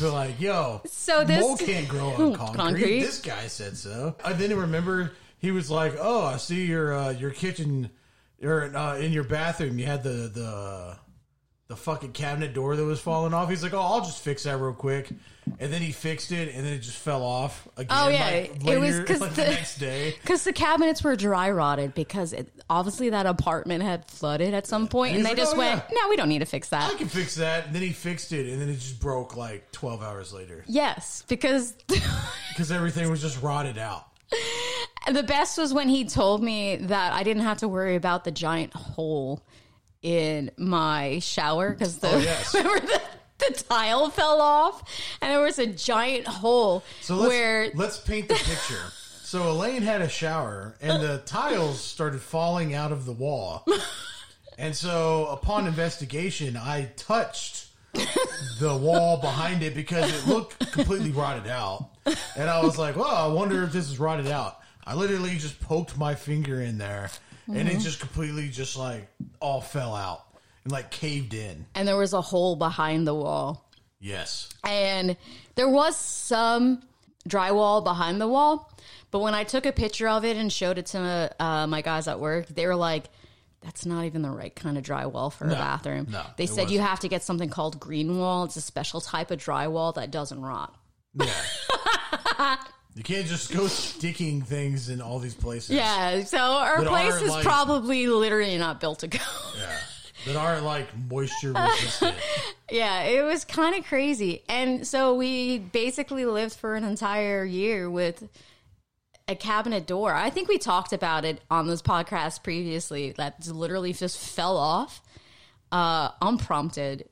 Be 0.00 0.06
like, 0.06 0.40
"Yo, 0.40 0.80
So 0.86 1.24
this- 1.24 1.40
mold 1.40 1.58
can't 1.60 1.88
grow 1.88 2.10
on 2.10 2.34
concrete. 2.36 2.56
Concrete. 2.56 3.00
This 3.00 3.18
guy 3.20 3.46
said 3.48 3.76
so." 3.76 4.14
I 4.24 4.32
didn't 4.34 4.58
remember. 4.58 5.12
He 5.38 5.50
was 5.50 5.68
like, 5.70 5.94
"Oh, 5.98 6.24
I 6.24 6.36
see 6.36 6.66
your 6.66 6.94
uh, 6.94 7.10
your 7.10 7.30
kitchen, 7.32 7.90
or 8.42 8.74
uh, 8.76 8.96
in 8.98 9.12
your 9.12 9.24
bathroom. 9.24 9.78
You 9.80 9.86
had 9.86 10.04
the 10.04 10.30
the 10.32 10.96
the 11.72 11.76
fucking 11.76 12.12
cabinet 12.12 12.52
door 12.52 12.76
that 12.76 12.84
was 12.84 13.00
falling 13.00 13.32
off. 13.32 13.48
He's 13.48 13.62
like, 13.62 13.72
"Oh, 13.72 13.80
I'll 13.80 14.02
just 14.02 14.22
fix 14.22 14.42
that 14.42 14.58
real 14.58 14.74
quick," 14.74 15.08
and 15.58 15.72
then 15.72 15.80
he 15.80 15.90
fixed 15.90 16.30
it, 16.30 16.54
and 16.54 16.66
then 16.66 16.74
it 16.74 16.80
just 16.80 16.98
fell 16.98 17.22
off 17.22 17.66
again. 17.78 17.96
Oh, 17.98 18.08
yeah. 18.10 18.26
like, 18.26 18.66
It 18.66 18.78
was 18.78 18.90
later, 18.98 19.04
'cause 19.04 19.20
like, 19.22 19.30
the- 19.30 19.42
the 19.42 19.50
next 19.50 19.78
day. 19.78 20.14
Because 20.20 20.44
the 20.44 20.52
cabinets 20.52 21.02
were 21.02 21.16
dry 21.16 21.50
rotted 21.50 21.94
because 21.94 22.34
it, 22.34 22.50
obviously 22.68 23.08
that 23.08 23.24
apartment 23.24 23.82
had 23.82 24.04
flooded 24.10 24.52
at 24.52 24.66
some 24.66 24.86
point, 24.86 25.12
And 25.12 25.20
and, 25.20 25.24
they 25.26 25.30
like, 25.30 25.38
just 25.38 25.54
"Oh, 25.54 25.58
went, 25.58 25.82
yeah." 25.90 25.96
"No, 26.02 26.10
we 26.10 26.16
don't 26.16 26.28
need 26.28 26.40
to 26.40 26.44
fix 26.44 26.68
that. 26.68 26.92
I 26.92 26.94
can 26.98 27.08
fix 27.08 27.36
that. 27.36 27.64
And 27.68 27.74
then 27.74 27.80
he 27.80 27.92
fixed 27.92 28.32
it, 28.34 28.52
and 28.52 28.60
then 28.60 28.68
it 28.68 28.74
just 28.74 29.00
broke 29.00 29.34
like 29.34 29.72
twelve 29.72 30.02
hours 30.02 30.30
later 30.34 30.64
Yes, 30.66 31.24
because 31.26 31.72
because 32.50 32.70
everything 32.70 33.10
was 33.10 33.22
just 33.22 33.40
rotted 33.40 33.78
out. 33.78 34.08
the 35.10 35.22
best 35.22 35.56
was 35.56 35.72
when 35.72 35.88
he 35.88 36.04
told 36.04 36.42
me 36.42 36.76
that 36.76 37.14
I 37.14 37.22
didn't 37.22 37.44
have 37.44 37.58
to 37.58 37.68
worry 37.68 37.96
about 37.96 38.24
the 38.24 38.30
giant 38.30 38.74
hole 38.74 39.42
in 40.02 40.50
my 40.56 41.18
shower 41.20 41.70
because 41.70 41.98
the 41.98 42.08
Oh, 42.10 42.18
yes. 42.18 42.54
remember 42.54 42.86
the, 42.86 43.00
the 43.38 43.64
tile 43.68 44.10
fell 44.10 44.40
off 44.40 44.82
and 45.20 45.30
there 45.30 45.40
was 45.40 45.58
a 45.58 45.66
giant 45.66 46.26
hole 46.26 46.82
So 47.00 47.16
let's, 47.16 47.28
where 47.28 47.70
let's 47.74 47.98
paint 47.98 48.28
the 48.28 48.34
picture. 48.34 48.82
So 49.24 49.50
Elaine 49.50 49.80
had 49.80 50.02
a 50.02 50.10
shower, 50.10 50.74
and 50.82 51.02
the 51.02 51.22
tiles 51.24 51.80
started 51.80 52.20
falling 52.20 52.74
out 52.74 52.92
of 52.92 53.06
the 53.06 53.12
wall. 53.12 53.64
And 54.58 54.76
so, 54.76 55.24
upon 55.28 55.66
investigation, 55.66 56.54
I 56.54 56.90
touched 56.96 57.68
the 58.60 58.76
wall 58.76 59.16
behind 59.16 59.62
it 59.62 59.74
because 59.74 60.12
it 60.12 60.26
looked 60.28 60.58
completely 60.72 61.12
rotted 61.12 61.46
out. 61.50 61.88
And 62.36 62.50
I 62.50 62.62
was 62.62 62.76
like, 62.76 62.94
"Well, 62.94 63.06
I 63.06 63.26
wonder 63.28 63.62
if 63.62 63.72
this 63.72 63.88
is 63.90 63.98
rotted 63.98 64.28
out." 64.28 64.58
I 64.84 64.94
literally 64.94 65.38
just 65.38 65.58
poked 65.60 65.96
my 65.96 66.14
finger 66.14 66.60
in 66.60 66.76
there, 66.76 67.08
and 67.48 67.68
it 67.68 67.78
just 67.80 68.00
completely 68.00 68.48
just 68.48 68.76
like 68.76 69.08
all 69.40 69.60
fell 69.60 69.94
out 69.94 70.24
and 70.64 70.72
like 70.72 70.90
caved 70.90 71.34
in. 71.34 71.66
and 71.74 71.86
there 71.88 71.96
was 71.96 72.12
a 72.12 72.20
hole 72.20 72.56
behind 72.56 73.06
the 73.06 73.14
wall. 73.14 73.68
Yes. 74.00 74.48
and 74.64 75.16
there 75.54 75.68
was 75.68 75.96
some 75.96 76.82
drywall 77.28 77.84
behind 77.84 78.20
the 78.20 78.26
wall 78.26 78.68
but 79.12 79.20
when 79.20 79.32
i 79.32 79.44
took 79.44 79.64
a 79.64 79.70
picture 79.70 80.08
of 80.08 80.24
it 80.24 80.36
and 80.36 80.52
showed 80.52 80.76
it 80.76 80.86
to 80.86 81.32
uh, 81.38 81.66
my 81.68 81.82
guys 81.82 82.08
at 82.08 82.18
work 82.18 82.48
they 82.48 82.66
were 82.66 82.74
like 82.74 83.04
that's 83.60 83.86
not 83.86 84.04
even 84.06 84.22
the 84.22 84.30
right 84.30 84.56
kind 84.56 84.76
of 84.76 84.82
drywall 84.82 85.32
for 85.32 85.46
a 85.46 85.50
bathroom 85.50 86.08
no, 86.10 86.20
they 86.36 86.46
said 86.46 86.62
you 86.62 86.78
wasn't. 86.78 86.88
have 86.88 86.98
to 87.00 87.08
get 87.08 87.22
something 87.22 87.48
called 87.48 87.78
green 87.78 88.18
wall 88.18 88.42
it's 88.42 88.56
a 88.56 88.60
special 88.60 89.00
type 89.00 89.30
of 89.30 89.38
drywall 89.38 89.94
that 89.94 90.10
doesn't 90.10 90.40
rot 90.42 90.74
Yeah. 91.14 91.30
you 92.94 93.02
can't 93.02 93.26
just 93.26 93.52
go 93.52 93.66
sticking 93.66 94.42
things 94.42 94.88
in 94.88 95.00
all 95.00 95.18
these 95.18 95.34
places. 95.34 95.70
yeah 95.70 96.22
so 96.24 96.38
our 96.38 96.80
That 96.82 96.88
place 96.90 97.12
aren't 97.12 97.24
is 97.24 97.30
like- 97.30 97.44
probably 97.44 98.06
literally 98.06 98.58
not 98.58 98.80
built 98.80 99.00
to 99.00 99.08
go 99.08 99.18
Yeah. 99.58 99.78
That 100.26 100.36
aren't 100.36 100.64
like 100.64 100.86
moisture 101.10 101.52
resistant. 101.52 102.14
Yeah, 102.70 103.02
it 103.02 103.22
was 103.24 103.44
kind 103.44 103.74
of 103.74 103.84
crazy. 103.84 104.44
And 104.48 104.86
so 104.86 105.14
we 105.14 105.58
basically 105.58 106.24
lived 106.26 106.54
for 106.54 106.74
an 106.76 106.84
entire 106.84 107.44
year 107.44 107.90
with 107.90 108.22
a 109.28 109.34
cabinet 109.34 109.84
door. 109.86 110.14
I 110.14 110.30
think 110.30 110.48
we 110.48 110.58
talked 110.58 110.92
about 110.92 111.24
it 111.24 111.40
on 111.50 111.66
this 111.66 111.82
podcast 111.82 112.44
previously 112.44 113.12
that 113.18 113.46
literally 113.48 113.92
just 113.92 114.16
fell 114.16 114.56
off 114.56 115.02
uh, 115.72 116.10
unprompted 116.22 117.08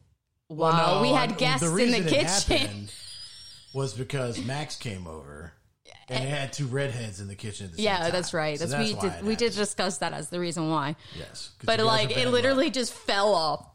while 0.47 0.97
No, 0.97 1.03
we 1.03 1.13
I- 1.13 1.27
had 1.27 1.37
guests 1.37 1.61
the 1.63 1.67
in 1.67 1.73
the 1.91 1.99
reason 1.99 2.07
it 2.07 2.11
kitchen. 2.11 2.57
happened 2.59 2.93
was 3.75 3.93
because 3.93 4.43
Max 4.45 4.77
came 4.77 5.07
over 5.09 5.53
and 6.09 6.25
it 6.25 6.29
had 6.29 6.53
two 6.53 6.67
redheads 6.67 7.21
in 7.21 7.29
the 7.29 7.35
kitchen. 7.37 7.67
At 7.67 7.73
the 7.73 7.77
same 7.79 7.85
Yeah, 7.85 7.99
time. 7.99 8.13
that's 8.13 8.35
right. 8.35 8.59
So 8.59 8.67
That's, 8.67 8.89
we 8.89 8.95
why 8.95 9.09
did 9.17 9.25
we 9.25 9.37
did 9.37 9.53
discuss 9.53 9.99
that 9.99 10.13
as 10.13 10.29
the 10.31 10.41
reason 10.41 10.71
why. 10.71 10.97
Yes, 11.17 11.51
But 11.65 11.81
like 11.81 12.17
it 12.17 12.29
literally 12.29 12.67
luck. 12.67 12.75
just 12.75 12.93
fell 12.93 13.33
off 13.35 13.67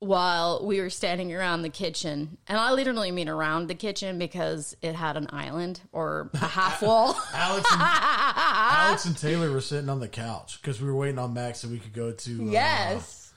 while 0.00 0.66
we 0.66 0.80
were 0.80 0.90
standing 0.90 1.32
around 1.32 1.62
the 1.62 1.68
kitchen. 1.70 2.36
And 2.48 2.58
I 2.58 2.72
literally 2.72 3.10
mean 3.10 3.28
around 3.28 3.68
the 3.68 3.74
kitchen 3.74 4.18
because 4.18 4.76
it 4.82 4.94
had 4.94 5.16
an 5.16 5.28
island 5.30 5.80
or 5.92 6.30
a 6.34 6.38
half 6.46 6.82
wall. 6.82 7.16
Alex 7.32 7.70
and, 7.72 7.80
Alex 7.82 9.04
and 9.06 9.16
Taylor 9.16 9.50
were 9.50 9.60
sitting 9.62 9.88
on 9.88 10.00
the 10.00 10.08
couch 10.08 10.60
because 10.60 10.80
we 10.80 10.88
were 10.88 10.96
waiting 10.96 11.18
on 11.18 11.32
Max 11.32 11.60
so 11.60 11.68
we 11.68 11.78
could 11.78 11.94
go 11.94 12.12
to 12.12 12.42
uh, 12.48 12.50
yes. 12.50 13.32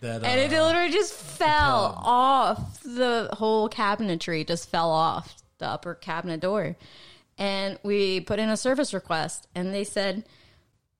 that. 0.00 0.22
Uh, 0.24 0.26
And 0.26 0.40
it 0.40 0.50
literally 0.50 0.90
just 0.90 1.12
fell 1.12 1.94
off. 2.02 2.82
The 2.82 3.28
whole 3.34 3.68
cabinetry 3.68 4.46
just 4.46 4.70
fell 4.70 4.90
off 4.90 5.36
the 5.58 5.66
upper 5.68 5.94
cabinet 5.94 6.40
door. 6.40 6.76
And 7.38 7.78
we 7.82 8.20
put 8.20 8.38
in 8.38 8.48
a 8.48 8.56
service 8.56 8.92
request 8.92 9.48
and 9.54 9.72
they 9.72 9.84
said, 9.84 10.24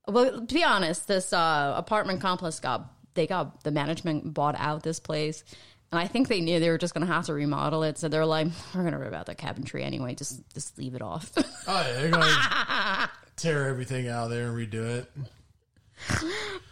well, 0.09 0.45
to 0.45 0.55
be 0.55 0.65
honest, 0.65 1.07
this 1.07 1.33
uh, 1.33 1.75
apartment 1.77 2.21
complex 2.21 2.59
got, 2.59 2.93
they 3.15 3.27
got, 3.27 3.63
the 3.65 3.71
management 3.71 4.35
bought 4.35 4.57
out 4.59 4.83
this 4.83 4.99
place. 4.99 5.45
And 5.93 6.01
I 6.01 6.07
think 6.07 6.29
they 6.29 6.41
knew 6.41 6.59
they 6.59 6.71
were 6.71 6.79
just 6.79 6.95
going 6.95 7.07
to 7.07 7.13
have 7.13 7.27
to 7.27 7.35
remodel 7.35 7.83
it. 7.83 7.99
So 7.99 8.09
they're 8.09 8.25
like, 8.25 8.49
we're 8.75 8.81
going 8.81 8.95
to 8.95 8.99
rip 8.99 9.13
out 9.13 9.27
the 9.27 9.35
cabinetry 9.35 9.85
anyway. 9.85 10.15
Just, 10.15 10.43
just 10.55 10.79
leave 10.79 10.95
it 10.95 11.03
off. 11.03 11.31
oh 11.37 11.43
yeah, 11.69 11.93
they're 11.93 12.11
gonna 12.11 13.11
tear 13.37 13.69
everything 13.69 14.09
out 14.09 14.25
of 14.25 14.31
there 14.31 14.49
and 14.49 14.57
redo 14.57 14.85
it. 14.99 15.13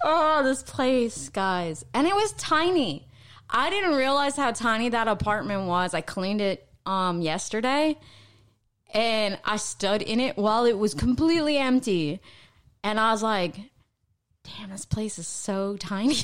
Oh, 0.02 0.42
this 0.42 0.62
place, 0.62 1.28
guys. 1.28 1.84
And 1.92 2.06
it 2.06 2.14
was 2.14 2.32
tiny. 2.32 3.06
I 3.48 3.68
didn't 3.68 3.94
realize 3.94 4.36
how 4.36 4.52
tiny 4.52 4.88
that 4.88 5.06
apartment 5.06 5.66
was. 5.66 5.92
I 5.94 6.00
cleaned 6.00 6.40
it 6.40 6.66
um 6.86 7.20
yesterday 7.20 7.98
and 8.94 9.38
I 9.44 9.56
stood 9.56 10.02
in 10.02 10.20
it 10.20 10.36
while 10.36 10.64
it 10.64 10.78
was 10.78 10.94
completely 10.94 11.56
empty. 11.58 12.20
And 12.82 12.98
I 12.98 13.12
was 13.12 13.22
like, 13.22 13.56
damn, 14.44 14.70
this 14.70 14.84
place 14.84 15.18
is 15.18 15.26
so 15.28 15.76
tiny. 15.76 16.16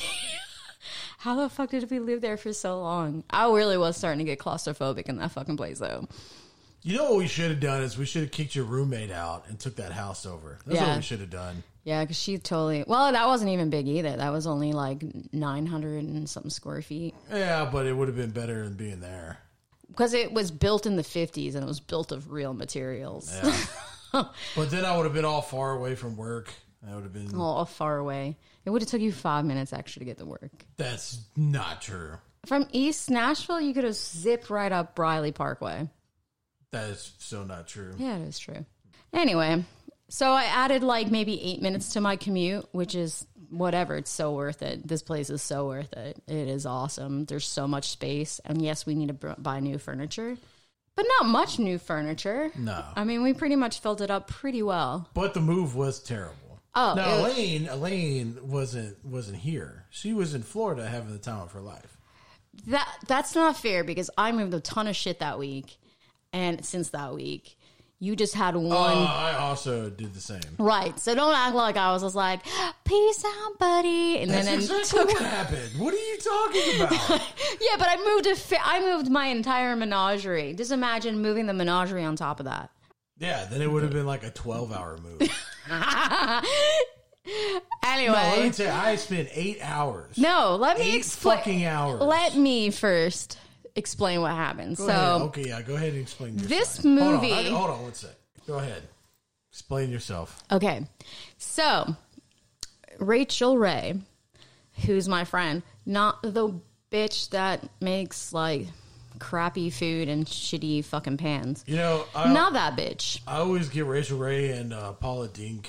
how 1.18 1.34
the 1.36 1.48
fuck 1.48 1.70
did 1.70 1.90
we 1.90 1.98
live 1.98 2.20
there 2.20 2.36
for 2.36 2.52
so 2.52 2.80
long? 2.80 3.24
I 3.30 3.46
really 3.50 3.76
was 3.78 3.96
starting 3.96 4.18
to 4.18 4.24
get 4.24 4.38
claustrophobic 4.38 5.08
in 5.08 5.16
that 5.18 5.32
fucking 5.32 5.56
place 5.56 5.78
though. 5.78 6.08
You 6.82 6.96
know 6.98 7.10
what 7.10 7.18
we 7.18 7.26
should 7.26 7.50
have 7.50 7.60
done 7.60 7.82
is 7.82 7.98
we 7.98 8.06
should 8.06 8.22
have 8.22 8.30
kicked 8.30 8.54
your 8.54 8.64
roommate 8.64 9.10
out 9.10 9.46
and 9.48 9.58
took 9.58 9.76
that 9.76 9.90
house 9.92 10.24
over. 10.24 10.58
That's 10.64 10.78
Yeah. 10.80 10.88
what 10.88 10.96
we 10.98 11.02
should 11.02 11.20
have 11.20 11.30
done. 11.30 11.64
Yeah, 11.82 12.02
because 12.04 12.18
she 12.18 12.38
totally. 12.38 12.84
Well, 12.86 13.10
that 13.12 13.26
wasn't 13.26 13.50
even 13.50 13.70
big 13.70 13.88
either. 13.88 14.16
That 14.16 14.30
was 14.32 14.46
only 14.46 14.72
like 14.72 15.02
900 15.32 16.04
and 16.04 16.28
something 16.28 16.50
square 16.50 16.82
feet. 16.82 17.14
Yeah, 17.30 17.68
but 17.72 17.86
it 17.86 17.92
would 17.96 18.08
have 18.08 18.16
been 18.16 18.30
better 18.30 18.64
than 18.64 18.74
being 18.74 19.00
there. 19.00 19.38
Because 19.96 20.12
it 20.12 20.32
was 20.32 20.50
built 20.50 20.84
in 20.84 20.96
the 20.96 21.02
50s 21.02 21.54
and 21.54 21.64
it 21.64 21.66
was 21.66 21.80
built 21.80 22.12
of 22.12 22.30
real 22.30 22.52
materials 22.52 23.32
But 24.12 24.70
then 24.70 24.84
I 24.84 24.96
would 24.96 25.04
have 25.04 25.12
been 25.14 25.24
all 25.24 25.42
far 25.42 25.72
away 25.72 25.94
from 25.94 26.16
work. 26.16 26.50
I 26.88 26.94
would 26.94 27.02
have 27.04 27.12
been. 27.12 27.34
all 27.34 27.64
far 27.64 27.96
away 27.98 28.36
it 28.64 28.70
would 28.70 28.82
have 28.82 28.88
took 28.90 29.00
you 29.00 29.10
five 29.12 29.44
minutes 29.44 29.72
actually 29.72 30.00
to 30.00 30.04
get 30.06 30.18
to 30.18 30.24
work 30.26 30.50
That's 30.76 31.18
not 31.36 31.82
true. 31.82 32.18
from 32.46 32.68
east 32.72 33.10
nashville 33.10 33.60
you 33.60 33.74
could 33.74 33.84
have 33.84 33.94
zipped 33.96 34.50
right 34.50 34.70
up 34.70 34.94
briley 34.94 35.32
parkway 35.32 35.88
That 36.70 36.90
is 36.90 37.12
so 37.18 37.42
not 37.44 37.66
true. 37.66 37.92
yeah 37.98 38.16
it 38.18 38.28
is 38.28 38.38
true 38.38 38.64
anyway 39.12 39.64
so 40.08 40.30
i 40.30 40.44
added 40.44 40.82
like 40.84 41.10
maybe 41.10 41.42
eight 41.42 41.60
minutes 41.60 41.94
to 41.94 42.00
my 42.00 42.14
commute 42.16 42.64
which 42.72 42.94
is 42.94 43.26
whatever 43.50 43.96
it's 43.96 44.10
so 44.10 44.32
worth 44.32 44.62
it 44.62 44.86
this 44.86 45.02
place 45.02 45.30
is 45.30 45.42
so 45.42 45.66
worth 45.66 45.92
it 45.94 46.16
it 46.26 46.48
is 46.48 46.66
awesome 46.66 47.24
there's 47.26 47.46
so 47.46 47.66
much 47.68 47.88
space 47.90 48.40
and 48.44 48.60
yes 48.62 48.86
we 48.86 48.94
need 48.94 49.08
to 49.08 49.14
br- 49.14 49.30
buy 49.38 49.60
new 49.60 49.78
furniture 49.78 50.36
but 50.94 51.04
not 51.20 51.26
much 51.28 51.58
new 51.58 51.78
furniture 51.78 52.50
No. 52.56 52.84
i 52.96 53.04
mean 53.04 53.22
we 53.22 53.32
pretty 53.34 53.56
much 53.56 53.80
filled 53.80 54.00
it 54.00 54.10
up 54.10 54.28
pretty 54.28 54.62
well 54.62 55.08
But 55.14 55.34
the 55.34 55.40
move 55.40 55.74
was 55.76 56.00
terrible. 56.02 56.34
Oh, 56.78 56.92
no, 56.94 57.22
was- 57.22 57.32
Elaine, 57.32 57.68
Elaine 57.68 58.38
wasn't 58.42 59.02
wasn't 59.02 59.38
here. 59.38 59.86
She 59.88 60.12
was 60.12 60.34
in 60.34 60.42
Florida 60.42 60.86
having 60.86 61.10
the 61.12 61.18
time 61.18 61.40
of 61.40 61.52
her 61.52 61.62
life. 61.62 61.96
That 62.66 62.86
that's 63.08 63.34
not 63.34 63.56
fair 63.56 63.82
because 63.82 64.10
I 64.18 64.30
moved 64.32 64.52
a 64.52 64.60
ton 64.60 64.86
of 64.86 64.94
shit 64.94 65.20
that 65.20 65.38
week, 65.38 65.78
and 66.34 66.62
since 66.66 66.90
that 66.90 67.14
week, 67.14 67.56
you 67.98 68.14
just 68.14 68.34
had 68.34 68.54
one. 68.56 68.72
Uh, 68.98 69.00
I 69.10 69.36
also 69.38 69.88
did 69.88 70.12
the 70.14 70.20
same. 70.20 70.40
Right, 70.58 70.98
so 71.00 71.14
don't 71.14 71.34
act 71.34 71.54
like 71.54 71.76
I 71.76 71.92
was 71.92 72.02
just 72.02 72.14
like, 72.14 72.40
"Peace 72.84 73.24
out, 73.24 73.58
buddy," 73.58 74.18
and 74.18 74.30
That's 74.30 74.46
then, 74.46 74.54
exactly 74.60 74.98
took. 75.00 75.08
what 75.08 75.22
happened. 75.30 75.70
What 75.78 75.94
are 75.94 75.96
you 75.96 76.18
talking 76.18 76.80
about? 76.80 77.22
Yeah, 77.60 77.76
but 77.78 77.88
I 77.88 77.96
moved 78.04 78.26
a 78.26 78.36
fa- 78.36 78.58
I 78.64 78.80
moved 78.80 79.10
my 79.10 79.26
entire 79.26 79.74
menagerie. 79.76 80.52
Just 80.54 80.72
imagine 80.72 81.20
moving 81.22 81.46
the 81.46 81.54
menagerie 81.54 82.04
on 82.04 82.16
top 82.16 82.38
of 82.38 82.44
that. 82.46 82.70
yeah, 83.18 83.46
then 83.50 83.62
it 83.62 83.70
would 83.70 83.82
have 83.82 83.92
been 83.92 84.06
like 84.06 84.22
a 84.24 84.30
twelve-hour 84.30 84.98
move. 84.98 85.20
Anyway, 87.84 88.06
No, 88.06 88.12
let 88.12 88.42
me 88.44 88.50
tell 88.50 88.66
you, 88.66 88.72
I 88.72 88.96
spent 88.96 89.28
eight 89.32 89.58
hours. 89.62 90.16
no, 90.18 90.56
let 90.56 90.78
me 90.78 90.92
eight 90.92 90.96
explain. 90.98 91.38
fucking 91.38 91.64
hours. 91.64 92.00
Let 92.00 92.36
me 92.36 92.70
first 92.70 93.38
explain 93.76 94.20
what 94.20 94.32
happened. 94.32 94.76
Go 94.76 94.86
so. 94.86 94.92
ahead. 94.92 95.20
okay, 95.22 95.48
yeah, 95.48 95.62
go 95.62 95.74
ahead 95.74 95.92
and 95.92 96.02
explain. 96.02 96.36
This 96.36 96.70
side. 96.70 96.82
Hold 96.84 96.98
on, 96.98 97.14
movie- 97.14 97.32
I- 97.32 97.50
Hold 97.50 97.70
on, 97.70 97.82
one 97.82 97.94
sec. 97.94 98.10
Go 98.46 98.58
ahead. 98.58 98.82
Explain 99.50 99.90
yourself. 99.90 100.42
Okay. 100.52 100.86
So, 101.38 101.96
Rachel 102.98 103.56
Ray, 103.56 103.94
who's 104.84 105.08
my 105.08 105.24
friend, 105.24 105.62
not 105.84 106.22
the 106.22 106.60
bitch 106.90 107.30
that 107.30 107.66
makes 107.80 108.32
like 108.32 108.66
crappy 109.18 109.70
food 109.70 110.08
and 110.08 110.26
shitty 110.26 110.84
fucking 110.84 111.16
pans. 111.16 111.64
You 111.66 111.76
know, 111.76 112.04
I, 112.14 112.32
Not 112.32 112.52
that 112.52 112.76
bitch. 112.76 113.20
I 113.26 113.38
always 113.38 113.68
get 113.68 113.86
Rachel 113.86 114.18
Ray 114.18 114.50
and 114.50 114.72
uh, 114.72 114.92
Paula 114.92 115.28
Deen 115.28 115.62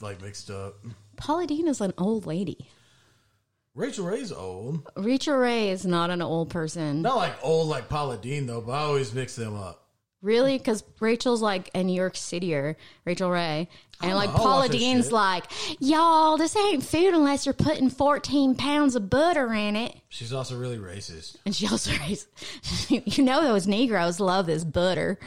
like 0.00 0.20
mixed 0.22 0.50
up. 0.50 0.74
Paula 1.16 1.46
Deen 1.46 1.68
is 1.68 1.80
an 1.80 1.92
old 1.98 2.26
lady. 2.26 2.68
Rachel 3.74 4.04
Ray's 4.06 4.32
old. 4.32 4.86
Rachel 4.96 5.36
Ray 5.36 5.70
is 5.70 5.86
not 5.86 6.10
an 6.10 6.20
old 6.20 6.50
person. 6.50 7.02
Not 7.02 7.16
like 7.16 7.34
old 7.42 7.68
like 7.68 7.88
Paula 7.88 8.18
Deen 8.18 8.46
though, 8.46 8.60
but 8.60 8.72
I 8.72 8.80
always 8.80 9.14
mix 9.14 9.34
them 9.34 9.56
up. 9.56 9.88
Really? 10.20 10.56
Because 10.56 10.84
Rachel's 11.00 11.42
like 11.42 11.70
a 11.74 11.82
New 11.82 11.94
York 11.94 12.14
Cityer, 12.14 12.76
Rachel 13.04 13.30
Ray. 13.30 13.68
And 14.00 14.14
like 14.14 14.30
I'll 14.30 14.36
Paula 14.36 14.68
Deen's 14.68 15.10
like, 15.10 15.44
y'all, 15.80 16.36
this 16.36 16.56
ain't 16.56 16.84
food 16.84 17.14
unless 17.14 17.46
you're 17.46 17.52
putting 17.52 17.88
14 17.88 18.54
pounds 18.56 18.94
of 18.94 19.08
butter 19.08 19.52
in 19.52 19.74
it. 19.74 19.96
She's 20.08 20.32
also 20.32 20.58
really 20.58 20.78
racist. 20.78 21.36
And 21.46 21.54
she 21.54 21.66
also 21.66 21.92
raised, 22.00 22.28
you 22.88 23.24
know, 23.24 23.42
those 23.42 23.66
Negroes 23.66 24.20
love 24.20 24.46
this 24.46 24.64
butter. 24.64 25.18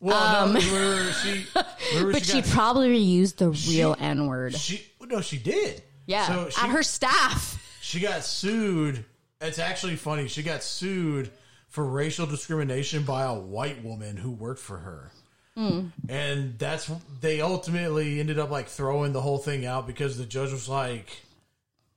Well, 0.00 0.46
no, 0.46 0.54
remember 0.54 1.12
she, 1.12 1.46
remember 1.54 1.56
Um, 2.06 2.12
But 2.12 2.24
she, 2.24 2.40
got, 2.40 2.50
probably 2.50 2.96
used 2.96 3.38
the 3.38 3.50
real 3.68 3.94
N 3.98 4.26
word. 4.26 4.54
she 4.54 4.86
no, 5.02 5.20
she 5.20 5.36
did. 5.38 5.82
Yeah. 6.06 6.26
so 6.26 6.48
she, 6.50 6.62
at 6.62 6.70
her 6.70 6.82
staff. 6.82 7.58
She 7.90 8.00
got 8.00 8.24
sued. 8.24 9.04
It's 9.40 9.58
actually 9.58 9.96
funny. 9.96 10.28
She 10.28 10.42
got 10.42 10.62
sued 10.62 11.30
for 11.68 11.84
racial 11.84 12.26
discrimination 12.26 13.02
by 13.04 13.24
a 13.24 13.34
white 13.34 13.82
woman 13.82 14.16
who 14.16 14.30
worked 14.30 14.60
for 14.60 14.78
her. 14.78 15.10
Hmm. 15.56 15.86
And 16.08 16.58
that's 16.58 16.90
they 17.20 17.40
ultimately 17.40 18.20
ended 18.20 18.38
up 18.38 18.50
like 18.50 18.68
throwing 18.68 19.12
the 19.12 19.20
whole 19.20 19.38
thing 19.38 19.66
out 19.66 19.86
because 19.86 20.16
the 20.16 20.24
judge 20.24 20.52
was 20.52 20.68
like, 20.68 21.08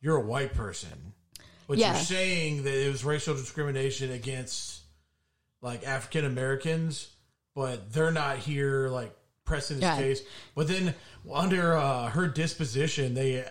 "You're 0.01 0.17
a 0.17 0.21
white 0.25 0.53
person, 0.55 1.13
but 1.67 1.77
Yeah. 1.77 1.93
you're 1.93 2.01
saying 2.03 2.63
that 2.63 2.73
it 2.73 2.91
was 2.91 3.05
racial 3.05 3.35
discrimination 3.35 4.11
against 4.11 4.81
like 5.61 5.85
African 5.85 6.25
Americans, 6.25 7.09
but 7.55 7.93
they're 7.93 8.11
not 8.11 8.37
here 8.39 8.89
like 8.89 9.15
pressing 9.53 9.77
his 9.77 9.83
Yeah. 9.83 9.97
case." 9.97 10.21
But 10.55 10.67
then 10.67 10.93
under 11.31 11.77
uh, 11.77 12.09
her 12.09 12.27
disposition, 12.27 13.13
they 13.19 13.45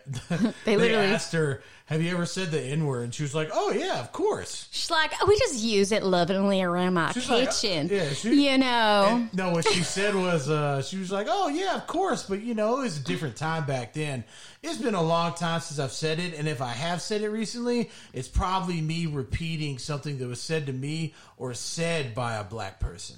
they, 0.64 0.76
literally- 0.76 1.06
asked 1.06 1.32
her, 1.32 1.62
"Have 1.86 2.02
you 2.02 2.12
ever 2.12 2.26
said 2.26 2.50
the 2.50 2.60
N 2.60 2.86
word?" 2.86 3.04
And 3.04 3.14
she 3.14 3.22
was 3.22 3.34
like, 3.34 3.50
"Oh 3.52 3.70
yeah, 3.72 4.00
of 4.00 4.12
course." 4.12 4.68
She's 4.70 4.90
like, 4.90 5.12
we 5.26 5.38
just 5.38 5.62
use 5.62 5.90
it 5.92 6.02
lovingly 6.02 6.62
around 6.62 6.94
my 6.94 7.12
She's 7.12 7.28
like, 7.30 7.50
kitchen. 7.50 7.88
yeah, 7.90 8.10
she- 8.10 8.50
you 8.50 8.58
know. 8.58 9.26
No, 9.32 9.50
what 9.52 9.66
she 9.66 9.82
said 9.82 10.14
was, 10.14 10.50
uh, 10.50 10.82
she 10.82 10.98
was 10.98 11.10
like, 11.10 11.26
"Oh 11.30 11.48
yeah, 11.48 11.74
of 11.76 11.86
course," 11.86 12.24
but 12.24 12.42
you 12.42 12.54
know, 12.54 12.78
it 12.80 12.82
was 12.82 12.98
a 12.98 13.04
different 13.04 13.36
time 13.36 13.64
back 13.64 13.92
then. 13.94 14.24
It's 14.62 14.78
been 14.78 14.94
a 14.94 15.02
long 15.02 15.34
time 15.34 15.60
since 15.60 15.80
I've 15.80 15.92
said 15.92 16.20
it, 16.20 16.34
and 16.38 16.46
if 16.46 16.60
I 16.62 16.72
have 16.72 17.00
said 17.02 17.22
it 17.22 17.30
recently, 17.30 17.90
it's 18.12 18.28
probably 18.28 18.80
me 18.80 19.06
repeating 19.06 19.78
something 19.78 20.18
that 20.18 20.28
was 20.28 20.40
said 20.40 20.66
to 20.66 20.72
me 20.72 21.14
or 21.36 21.52
said 21.54 22.14
by 22.14 22.34
a 22.36 22.44
black 22.44 22.78
person. 22.78 23.16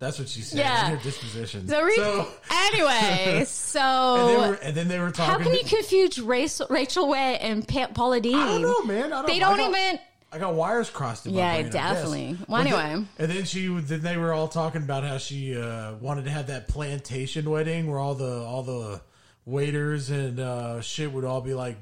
That's 0.00 0.18
what 0.18 0.28
she 0.28 0.40
said 0.40 0.58
Yeah. 0.60 0.86
in 0.90 0.96
her 0.96 1.02
disposition. 1.02 1.68
So, 1.68 1.82
re- 1.82 1.94
So- 1.94 2.26
anyway, 2.50 3.34
and, 3.40 3.46
so 3.48 4.48
were, 4.50 4.54
and 4.54 4.74
then 4.74 4.88
they 4.88 4.98
were 4.98 5.10
talking. 5.10 5.30
how 5.30 5.38
can 5.38 5.52
to- 5.52 5.58
you 5.58 5.64
confuse 5.64 6.18
Rachel, 6.18 6.66
Rachel 6.70 7.06
Way 7.08 7.38
and 7.38 7.68
Pa- 7.68 7.88
Paula 7.94 8.18
Deen? 8.20 8.34
I 8.34 8.46
don't 8.46 8.62
know, 8.62 8.82
man. 8.84 9.04
I 9.04 9.08
don't, 9.08 9.10
know. 9.10 9.26
They 9.26 9.38
don't 9.38 9.56
got- 9.58 9.70
even. 9.78 9.98
I 10.32 10.38
got 10.38 10.54
wires 10.54 10.88
crossed 10.88 11.26
in 11.26 11.34
my 11.34 11.38
Yeah, 11.40 11.60
brain, 11.60 11.72
definitely. 11.72 12.38
Well, 12.48 12.62
But 12.64 12.70
then- 12.70 12.80
anyway. 12.90 13.06
and 13.18 13.30
then 13.30 13.44
she, 13.44 13.66
then 13.66 14.00
they 14.00 14.16
were 14.16 14.32
all 14.32 14.48
talking 14.48 14.82
about 14.82 15.04
how 15.04 15.18
she 15.18 15.54
uh, 15.56 15.94
wanted 15.96 16.24
to 16.24 16.30
have 16.30 16.46
that 16.46 16.66
plantation 16.68 17.50
wedding 17.50 17.90
where 17.90 17.98
all 17.98 18.14
the 18.14 18.40
all 18.42 18.62
the 18.62 19.00
waiters 19.44 20.08
and 20.10 20.38
uh, 20.40 20.80
shit 20.80 21.12
would 21.12 21.24
all 21.24 21.40
be 21.40 21.52
like 21.52 21.76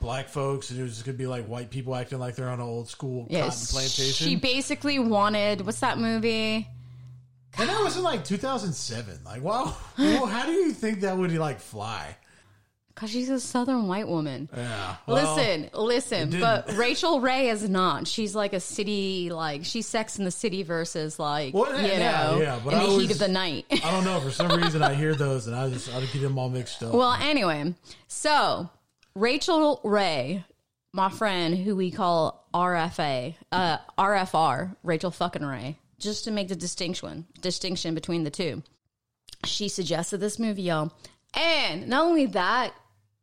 black 0.00 0.28
folks, 0.28 0.70
and 0.70 0.80
it 0.80 0.82
was 0.82 0.94
just 0.94 1.04
gonna 1.04 1.16
be 1.18 1.26
like 1.26 1.46
white 1.46 1.70
people 1.70 1.94
acting 1.94 2.18
like 2.18 2.34
they're 2.34 2.48
on 2.48 2.60
an 2.60 2.66
old 2.66 2.88
school 2.88 3.24
cotton 3.26 3.50
plantation. 3.50 4.26
she 4.26 4.34
basically 4.36 4.98
wanted. 4.98 5.64
What's 5.64 5.80
that 5.80 5.98
movie? 5.98 6.66
And 7.58 7.68
that 7.68 7.82
was 7.82 7.96
in 7.96 8.02
like 8.02 8.24
2007. 8.24 9.20
Like, 9.24 9.42
wow, 9.42 9.74
well, 9.98 10.26
how 10.36 10.46
do 10.46 10.52
you 10.52 10.72
think 10.72 11.00
that 11.00 11.16
would 11.16 11.32
like 11.32 11.60
fly? 11.60 12.16
Because 12.94 13.08
she's 13.10 13.30
a 13.30 13.40
southern 13.40 13.88
white 13.88 14.06
woman. 14.06 14.50
Yeah. 14.54 14.96
well, 15.06 15.34
listen, 15.36 15.70
listen, 15.72 16.40
but 16.40 16.74
Rachel 16.76 17.20
Ray 17.22 17.48
is 17.48 17.66
not. 17.66 18.06
She's 18.06 18.34
like 18.34 18.52
a 18.52 18.60
city, 18.60 19.30
like 19.30 19.64
she's 19.64 19.86
Sex 19.86 20.18
in 20.18 20.26
the 20.26 20.30
City 20.30 20.62
versus 20.62 21.18
like 21.18 21.54
Well, 21.54 21.74
you 21.80 21.86
yeah, 21.88 21.98
know, 22.32 22.38
yeah, 22.40 22.56
in 22.62 22.68
I 22.68 22.70
the 22.70 22.80
always- 22.80 23.02
heat 23.08 23.10
of 23.12 23.18
the 23.18 23.28
night. 23.28 23.64
I 23.70 23.90
don't 23.90 24.04
know. 24.04 24.20
For 24.20 24.30
some 24.30 24.60
reason, 24.60 24.82
I 24.82 24.92
hear 24.92 25.14
those, 25.26 25.46
and 25.46 25.56
I 25.56 25.70
just 25.70 25.88
I 25.94 26.00
get 26.00 26.20
them 26.20 26.38
all 26.38 26.50
mixed 26.50 26.82
up. 26.82 26.92
well, 26.92 27.14
anyway, 27.14 27.74
so 28.08 28.68
Rachel 29.14 29.80
Ray, 29.84 30.44
my 30.92 31.08
friend, 31.08 31.56
who 31.56 31.74
we 31.74 31.90
call 31.90 32.46
RFA, 32.52 33.34
uh, 33.50 33.78
RFR, 33.98 34.76
Rachel 34.82 35.10
fucking 35.10 35.44
Ray, 35.44 35.78
just 36.02 36.24
to 36.24 36.30
make 36.30 36.48
the 36.48 36.56
distinction 36.56 37.26
distinction 37.40 37.94
between 37.94 38.24
the 38.24 38.30
two. 38.30 38.62
She 39.44 39.68
suggested 39.68 40.18
this 40.18 40.38
movie, 40.38 40.62
y'all, 40.62 40.92
and 41.34 41.88
not 41.88 42.04
only 42.04 42.26
that, 42.26 42.72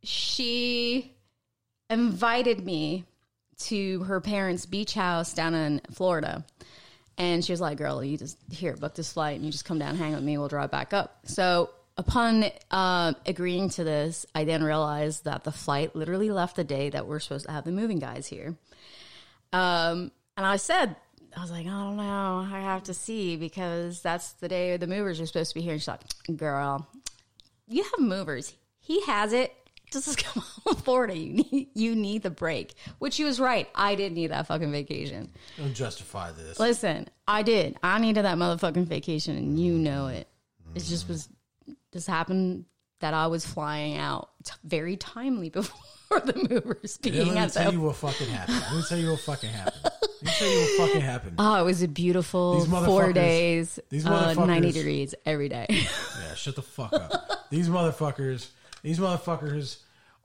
she 0.03 1.15
invited 1.89 2.63
me 2.63 3.05
to 3.57 4.03
her 4.03 4.21
parents' 4.21 4.65
beach 4.65 4.93
house 4.93 5.33
down 5.33 5.53
in 5.53 5.81
Florida. 5.91 6.45
And 7.17 7.43
she 7.43 7.51
was 7.51 7.59
like, 7.59 7.77
girl, 7.77 8.01
you 8.03 8.17
just 8.17 8.37
here, 8.49 8.75
book 8.77 8.95
this 8.95 9.11
flight 9.11 9.35
and 9.35 9.45
you 9.45 9.51
just 9.51 9.65
come 9.65 9.79
down, 9.79 9.97
hang 9.97 10.13
with 10.13 10.23
me, 10.23 10.37
we'll 10.37 10.47
drive 10.47 10.71
back 10.71 10.93
up. 10.93 11.19
So 11.25 11.69
upon 11.97 12.45
uh, 12.71 13.13
agreeing 13.25 13.69
to 13.71 13.83
this, 13.83 14.25
I 14.33 14.45
then 14.45 14.63
realized 14.63 15.25
that 15.25 15.43
the 15.43 15.51
flight 15.51 15.95
literally 15.95 16.31
left 16.31 16.55
the 16.55 16.63
day 16.63 16.89
that 16.89 17.07
we're 17.07 17.19
supposed 17.19 17.45
to 17.47 17.51
have 17.51 17.65
the 17.65 17.71
moving 17.71 17.99
guys 17.99 18.25
here. 18.25 18.55
Um, 19.51 20.11
and 20.37 20.45
I 20.45 20.55
said, 20.55 20.95
I 21.35 21.41
was 21.41 21.51
like, 21.51 21.65
I 21.65 21.69
don't 21.69 21.97
know, 21.97 22.47
I 22.51 22.59
have 22.59 22.83
to 22.83 22.93
see 22.93 23.35
because 23.35 24.01
that's 24.01 24.33
the 24.33 24.47
day 24.47 24.77
the 24.77 24.87
movers 24.87 25.21
are 25.21 25.25
supposed 25.25 25.51
to 25.51 25.55
be 25.55 25.61
here. 25.61 25.73
And 25.73 25.81
she's 25.81 25.87
like, 25.87 26.01
girl, 26.35 26.87
you 27.67 27.83
have 27.83 27.99
movers. 27.99 28.53
He 28.79 29.01
has 29.01 29.33
it. 29.33 29.53
Just 29.91 30.17
come 30.23 30.43
on, 30.65 30.75
Florida. 30.75 31.17
You 31.17 31.33
need 31.33 31.69
you 31.73 31.95
need 31.95 32.21
the 32.23 32.29
break. 32.29 32.73
Which 32.99 33.13
she 33.13 33.23
was 33.23 33.39
right. 33.39 33.67
I 33.73 33.95
did 33.95 34.13
need 34.13 34.27
that 34.27 34.47
fucking 34.47 34.71
vacation. 34.71 35.31
Don't 35.57 35.73
justify 35.73 36.31
this. 36.31 36.59
Listen, 36.59 37.07
I 37.27 37.41
did. 37.41 37.77
I 37.81 37.99
needed 37.99 38.25
that 38.25 38.37
motherfucking 38.37 38.85
vacation, 38.85 39.35
and 39.35 39.59
you 39.59 39.73
know 39.73 40.07
it. 40.07 40.27
It 40.75 40.83
just 40.83 41.07
was 41.07 41.27
just 41.91 42.07
happened 42.07 42.65
that 42.99 43.13
I 43.13 43.27
was 43.27 43.45
flying 43.45 43.97
out 43.97 44.29
t- 44.43 44.53
very 44.63 44.97
timely 44.97 45.49
before 46.09 46.19
the 46.21 46.47
movers 46.49 46.99
Yeah, 47.03 47.11
being 47.11 47.27
let 47.27 47.33
me 47.35 47.39
at 47.41 47.53
tell 47.53 47.71
you 47.73 47.81
what 47.81 47.95
fucking 47.95 48.27
happened. 48.27 48.61
Let 48.61 48.75
me 48.75 48.83
tell 48.87 48.97
you 48.97 49.11
what 49.11 49.19
fucking 49.21 49.49
happened. 49.49 49.81
Let 49.83 50.21
me 50.23 50.31
tell 50.31 50.47
you 50.49 50.59
what 50.59 50.87
fucking 50.87 51.01
happened. 51.01 51.35
Oh, 51.39 51.55
it 51.55 51.63
was 51.63 51.81
a 51.81 51.87
beautiful 51.87 52.65
four 52.65 53.13
days, 53.13 53.79
these 53.89 54.05
uh, 54.05 54.09
motherfuckers- 54.35 54.47
ninety 54.47 54.71
degrees 54.71 55.15
every 55.25 55.49
day. 55.49 55.65
Yeah, 55.69 56.35
shut 56.35 56.55
the 56.55 56.61
fuck 56.61 56.93
up. 56.93 57.49
these 57.49 57.69
motherfuckers, 57.69 58.49
these 58.83 58.99
motherfuckers 58.99 59.77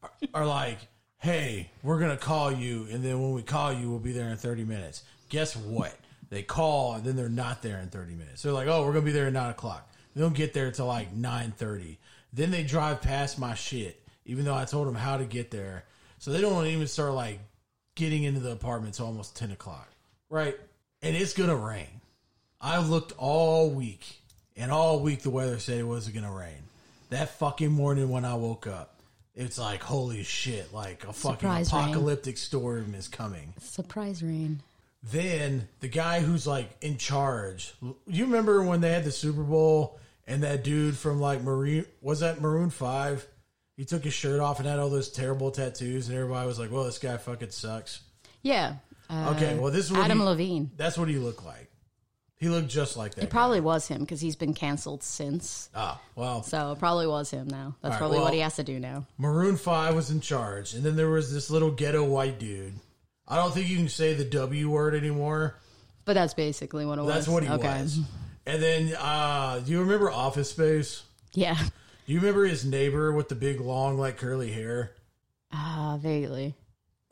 are, 0.02 0.10
are 0.34 0.46
like, 0.46 0.78
hey, 1.18 1.70
we're 1.82 1.98
gonna 2.00 2.16
call 2.16 2.50
you, 2.52 2.86
and 2.90 3.02
then 3.04 3.20
when 3.22 3.32
we 3.32 3.42
call 3.42 3.72
you, 3.72 3.88
we'll 3.90 3.98
be 4.00 4.12
there 4.12 4.28
in 4.28 4.36
thirty 4.36 4.64
minutes. 4.64 5.02
Guess 5.28 5.56
what? 5.56 5.94
They 6.30 6.42
call, 6.42 6.94
and 6.94 7.04
then 7.04 7.14
they're 7.16 7.28
not 7.28 7.62
there 7.62 7.78
in 7.78 7.88
thirty 7.88 8.14
minutes. 8.14 8.42
They're 8.42 8.52
like, 8.52 8.66
oh, 8.66 8.84
we're 8.84 8.92
gonna 8.92 9.04
be 9.04 9.12
there 9.12 9.26
at 9.28 9.32
nine 9.32 9.50
o'clock. 9.50 9.88
They 10.14 10.20
don't 10.20 10.34
get 10.34 10.52
there 10.54 10.70
till 10.72 10.86
like 10.86 11.12
nine 11.14 11.52
thirty. 11.56 11.98
Then 12.34 12.50
they 12.50 12.64
drive 12.64 13.00
past 13.00 13.38
my 13.38 13.54
shit, 13.54 14.02
even 14.26 14.44
though 14.44 14.54
I 14.54 14.64
told 14.64 14.88
them 14.88 14.96
how 14.96 15.16
to 15.16 15.24
get 15.24 15.52
there. 15.52 15.84
So 16.18 16.32
they 16.32 16.40
don't 16.40 16.66
even 16.66 16.86
start 16.88 17.12
like 17.14 17.38
getting 17.94 18.24
into 18.24 18.40
the 18.40 18.50
apartment 18.50 18.94
till 18.94 19.06
almost 19.06 19.36
ten 19.36 19.52
o'clock, 19.52 19.88
right? 20.28 20.58
And 21.00 21.16
it's 21.16 21.32
gonna 21.32 21.56
rain. 21.56 22.00
I 22.60 22.78
looked 22.80 23.12
all 23.18 23.70
week, 23.70 24.20
and 24.56 24.72
all 24.72 25.00
week 25.00 25.22
the 25.22 25.30
weather 25.30 25.58
said 25.58 25.78
it 25.78 25.84
wasn't 25.84 26.16
gonna 26.16 26.32
rain. 26.32 26.62
That 27.10 27.38
fucking 27.38 27.70
morning 27.70 28.08
when 28.08 28.24
I 28.24 28.34
woke 28.34 28.66
up, 28.66 28.98
it's 29.36 29.58
like 29.58 29.82
holy 29.82 30.24
shit! 30.24 30.72
Like 30.72 31.04
a 31.04 31.12
fucking 31.12 31.38
Surprise 31.38 31.72
rain. 31.72 31.82
apocalyptic 31.84 32.36
storm 32.38 32.94
is 32.96 33.06
coming. 33.06 33.54
Surprise 33.60 34.22
rain. 34.24 34.60
Then 35.04 35.68
the 35.80 35.88
guy 35.88 36.20
who's 36.20 36.46
like 36.46 36.70
in 36.80 36.96
charge. 36.96 37.74
You 38.06 38.24
remember 38.24 38.62
when 38.62 38.80
they 38.80 38.90
had 38.90 39.04
the 39.04 39.12
Super 39.12 39.42
Bowl 39.42 40.00
and 40.26 40.42
that 40.42 40.64
dude 40.64 40.96
from 40.96 41.20
like 41.20 41.42
Maroon 41.42 41.86
was 42.00 42.20
that 42.20 42.40
Maroon 42.40 42.70
Five? 42.70 43.26
He 43.76 43.84
took 43.84 44.04
his 44.04 44.14
shirt 44.14 44.40
off 44.40 44.60
and 44.60 44.68
had 44.68 44.78
all 44.78 44.88
those 44.88 45.10
terrible 45.10 45.50
tattoos, 45.50 46.08
and 46.08 46.16
everybody 46.16 46.46
was 46.46 46.58
like, 46.58 46.70
"Well, 46.70 46.84
this 46.84 46.98
guy 46.98 47.16
fucking 47.16 47.50
sucks." 47.50 48.00
Yeah. 48.42 48.76
Uh, 49.10 49.34
Okay, 49.36 49.56
well, 49.58 49.72
this 49.72 49.90
is 49.90 49.96
Adam 49.96 50.18
he, 50.18 50.24
Levine. 50.24 50.70
That's 50.76 50.96
what 50.96 51.08
he 51.08 51.16
looked 51.16 51.44
like. 51.44 51.70
He 52.36 52.48
looked 52.48 52.68
just 52.68 52.96
like 52.96 53.14
that. 53.14 53.24
It 53.24 53.30
probably 53.30 53.60
was 53.60 53.86
him 53.88 54.00
because 54.00 54.20
he's 54.20 54.36
been 54.36 54.54
canceled 54.54 55.02
since. 55.02 55.70
Ah, 55.74 56.00
well, 56.14 56.42
So 56.42 56.72
it 56.72 56.78
probably 56.78 57.06
was 57.06 57.30
him 57.30 57.48
now. 57.48 57.76
That's 57.80 57.92
right, 57.92 57.98
probably 57.98 58.18
well- 58.18 58.26
what 58.26 58.34
he 58.34 58.40
has 58.40 58.56
to 58.56 58.64
do 58.64 58.78
now. 58.78 59.06
Maroon 59.18 59.56
Five 59.56 59.94
was 59.94 60.10
in 60.10 60.20
charge, 60.20 60.74
and 60.74 60.82
then 60.82 60.96
there 60.96 61.10
was 61.10 61.32
this 61.32 61.50
little 61.50 61.70
ghetto 61.70 62.04
white 62.04 62.38
dude. 62.38 62.74
I 63.26 63.36
don't 63.36 63.52
think 63.54 63.68
you 63.68 63.76
can 63.76 63.88
say 63.88 64.14
the 64.14 64.24
W 64.24 64.68
word 64.68 64.94
anymore. 64.94 65.56
But 66.04 66.12
that's 66.14 66.34
basically 66.34 66.84
what 66.84 66.98
it 66.98 67.02
was. 67.02 67.14
That's 67.14 67.28
what 67.28 67.42
he 67.42 67.48
okay. 67.48 67.82
was. 67.82 68.00
And 68.46 68.62
then, 68.62 68.94
uh, 68.98 69.60
do 69.64 69.72
you 69.72 69.80
remember 69.80 70.10
Office 70.10 70.50
Space? 70.50 71.02
Yeah. 71.32 71.56
Do 72.06 72.12
you 72.12 72.20
remember 72.20 72.44
his 72.44 72.64
neighbor 72.64 73.12
with 73.12 73.28
the 73.28 73.34
big, 73.34 73.60
long, 73.60 73.98
like 73.98 74.18
curly 74.18 74.52
hair? 74.52 74.92
Ah, 75.52 75.96
vaguely. 76.00 76.54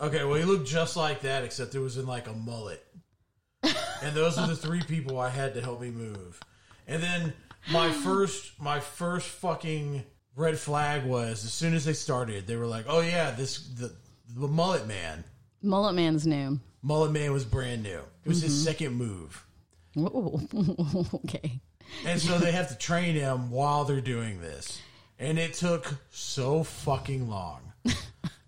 Okay, 0.01 0.25
well, 0.25 0.35
he 0.35 0.45
looked 0.45 0.67
just 0.69 0.97
like 0.97 1.21
that, 1.23 1.45
except 1.45 1.75
it 1.75 1.79
was 1.79 1.97
in 1.97 2.07
like 2.07 2.29
a 2.29 2.33
mullet. 2.33 2.85
and 3.63 4.15
those 4.15 4.37
are 4.37 4.47
the 4.47 4.57
three 4.57 4.83
people 4.83 5.19
I 5.19 5.29
had 5.31 5.55
to 5.55 5.63
help 5.63 5.81
me 5.81 5.91
move. 5.91 6.39
And 6.87 7.03
then 7.03 7.33
my 7.71 7.91
first, 8.05 8.61
my 8.61 8.81
first 8.81 9.29
fucking 9.29 10.03
red 10.37 10.59
flag 10.59 11.05
was 11.05 11.45
as 11.45 11.53
soon 11.53 11.73
as 11.73 11.85
they 11.85 11.93
started, 11.93 12.47
they 12.47 12.57
were 12.57 12.67
like, 12.67 12.87
"Oh 12.89 13.01
yeah, 13.01 13.31
this 13.31 13.69
the 13.69 13.93
the 14.35 14.49
Mullet 14.49 14.87
Man. 14.87 15.23
Mullet 15.63 15.95
Man's 15.95 16.27
new. 16.27 16.59
Mullet 16.83 17.13
Man 17.13 17.33
was 17.33 17.45
brand 17.45 17.83
new. 17.85 18.01
It 18.25 18.29
was 18.29 18.39
Mm-hmm. 18.39 18.47
his 18.47 18.65
second 18.65 18.95
move. 18.95 19.47
Ooh, 19.99 20.41
okay. 21.15 21.61
And 22.07 22.21
so 22.21 22.39
they 22.39 22.53
have 22.53 22.69
to 22.69 22.77
train 22.77 23.15
him 23.15 23.51
while 23.51 23.85
they're 23.85 24.01
doing 24.01 24.41
this. 24.41 24.81
And 25.19 25.39
it 25.39 25.55
took 25.55 25.95
so 26.11 26.63
fucking 26.65 27.29
long. 27.29 27.61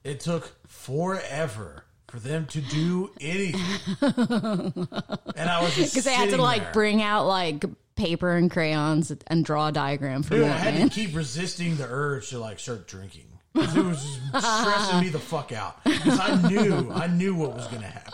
It 0.05 0.21
took 0.21 0.53
forever 0.69 1.87
for 2.09 2.19
them 2.21 2.45
to 2.49 2.61
do 2.61 3.11
anything. 3.23 3.59
And 4.03 5.49
I 5.49 5.63
was 5.63 5.75
Because 5.77 6.05
they 6.05 6.13
had 6.13 6.29
to 6.31 6.37
like 6.37 6.63
there. 6.63 6.73
bring 6.75 7.01
out 7.01 7.27
like 7.27 7.65
paper 7.97 8.33
and 8.37 8.51
crayons 8.51 9.11
and 9.29 9.45
draw 9.47 9.69
a 9.69 9.73
diagram 9.73 10.23
for 10.23 10.35
Dude, 10.35 10.45
I 10.45 10.49
had 10.59 10.75
Man. 10.75 10.91
to 10.91 10.95
keep 10.95 11.17
resisting 11.17 11.77
the 11.77 11.87
urge 11.89 12.29
to 12.31 12.39
like 12.39 12.59
start 12.59 12.87
drinking. 12.87 13.25
it 13.55 13.77
was 13.85 14.19
stressing 14.39 15.01
me 15.01 15.09
the 15.09 15.19
fuck 15.19 15.53
out. 15.53 15.83
Because 15.85 16.21
I 16.21 16.49
knew, 16.51 16.91
I 16.93 17.07
knew 17.07 17.35
what 17.35 17.55
was 17.55 17.67
going 17.69 17.81
to 17.83 17.89
happen. 17.89 18.13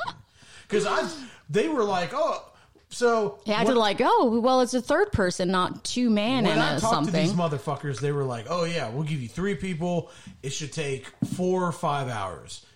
Because 0.69 0.87
I, 0.87 1.11
they 1.49 1.69
were 1.69 1.83
like, 1.83 2.11
oh, 2.15 2.50
so 2.91 3.39
He 3.45 3.53
had 3.53 3.67
what- 3.67 3.75
to 3.75 3.79
like, 3.79 4.01
oh, 4.03 4.41
well, 4.41 4.61
it's 4.61 4.75
a 4.75 4.83
third 4.83 5.13
person, 5.13 5.51
not 5.51 5.85
two 5.85 6.11
man 6.11 6.45
when 6.45 6.53
and 6.55 6.63
I 6.63 6.75
a 6.77 6.81
talked 6.81 7.07
to 7.07 7.13
these 7.13 7.33
motherfuckers, 7.33 8.01
they 8.01 8.13
were 8.13 8.25
like, 8.25 8.47
"Oh 8.51 8.65
yeah, 8.65 8.89
we'll 8.91 9.05
give 9.05 9.21
you 9.23 9.29
three 9.29 9.55
people. 9.55 10.11
It 10.43 10.51
should 10.51 10.73
take 10.73 11.07
four 11.35 11.65
or 11.65 11.73
five 11.73 12.09
hours. 12.09 12.67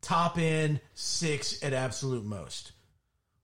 Top 0.00 0.38
end 0.38 0.80
six 0.94 1.62
at 1.62 1.72
absolute 1.72 2.24
most." 2.24 2.72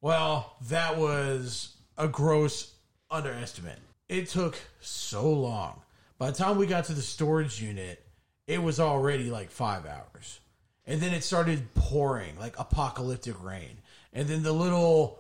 Well, 0.01 0.57
that 0.69 0.97
was 0.97 1.77
a 1.99 2.09
gross 2.09 2.73
underestimate. 3.11 3.79
It 4.09 4.29
took 4.29 4.59
so 4.81 5.31
long. 5.31 5.83
By 6.19 6.31
the 6.31 6.37
time 6.37 6.57
we 6.59 6.67
got 6.67 6.85
to 6.87 6.93
the 6.93 7.03
storage 7.03 7.61
unit, 7.63 8.05
it 8.47 8.63
was 8.63 8.81
already 8.81 9.31
like 9.31 9.51
five 9.51 9.87
hours. 9.87 10.41
And 10.87 11.01
then 11.01 11.13
it 11.13 11.23
started 11.23 11.73
pouring 11.75 12.39
like 12.39 12.59
apocalyptic 12.59 13.43
rain. 13.43 13.79
And 14.13 14.27
then 14.27 14.43
the 14.43 14.53
little 14.53 15.20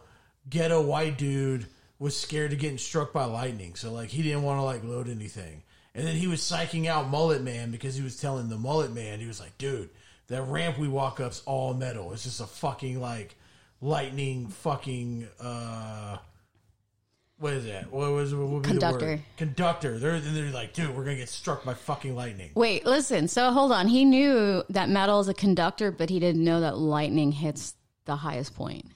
ghetto 0.50 0.82
white 0.82 1.16
dude 1.16 1.66
was 1.98 2.18
scared 2.18 2.52
of 2.52 2.58
getting 2.58 2.78
struck 2.78 3.12
by 3.12 3.24
lightning. 3.24 3.74
So 3.76 3.92
like 3.92 4.08
he 4.08 4.22
didn't 4.22 4.42
want 4.42 4.58
to 4.58 4.62
like 4.62 4.84
load 4.84 5.08
anything. 5.08 5.62
And 5.94 6.06
then 6.06 6.16
he 6.16 6.26
was 6.26 6.40
psyching 6.40 6.86
out 6.86 7.08
Mullet 7.08 7.42
Man 7.42 7.70
because 7.70 7.94
he 7.96 8.02
was 8.02 8.20
telling 8.20 8.48
the 8.48 8.56
Mullet 8.56 8.92
Man, 8.92 9.20
he 9.20 9.26
was 9.26 9.40
like, 9.40 9.56
dude, 9.58 9.90
that 10.28 10.42
ramp 10.42 10.78
we 10.78 10.88
walk 10.88 11.20
up's 11.20 11.42
all 11.46 11.74
metal. 11.74 12.12
It's 12.12 12.24
just 12.24 12.40
a 12.40 12.46
fucking 12.46 13.00
like 13.00 13.36
lightning 13.80 14.48
fucking 14.48 15.26
uh 15.40 16.18
what 17.38 17.54
is 17.54 17.64
that? 17.64 17.90
What 17.90 18.10
was 18.12 18.34
what 18.34 18.48
would 18.48 18.62
be 18.62 18.68
the 18.68 18.74
Conductor. 18.74 19.06
word? 19.06 19.22
Conductor. 19.38 19.98
They're 19.98 20.20
they're 20.20 20.52
like, 20.52 20.74
dude, 20.74 20.94
we're 20.94 21.04
gonna 21.04 21.16
get 21.16 21.28
struck 21.28 21.64
by 21.64 21.74
fucking 21.74 22.14
lightning. 22.14 22.50
Wait, 22.54 22.84
listen. 22.84 23.28
So 23.28 23.50
hold 23.50 23.72
on. 23.72 23.88
He 23.88 24.04
knew 24.04 24.62
that 24.68 24.90
metal 24.90 25.20
is 25.20 25.28
a 25.28 25.34
conductor, 25.34 25.90
but 25.90 26.10
he 26.10 26.20
didn't 26.20 26.44
know 26.44 26.60
that 26.60 26.76
lightning 26.76 27.32
hits 27.32 27.74
the 28.04 28.16
highest 28.16 28.54
point. 28.54 28.86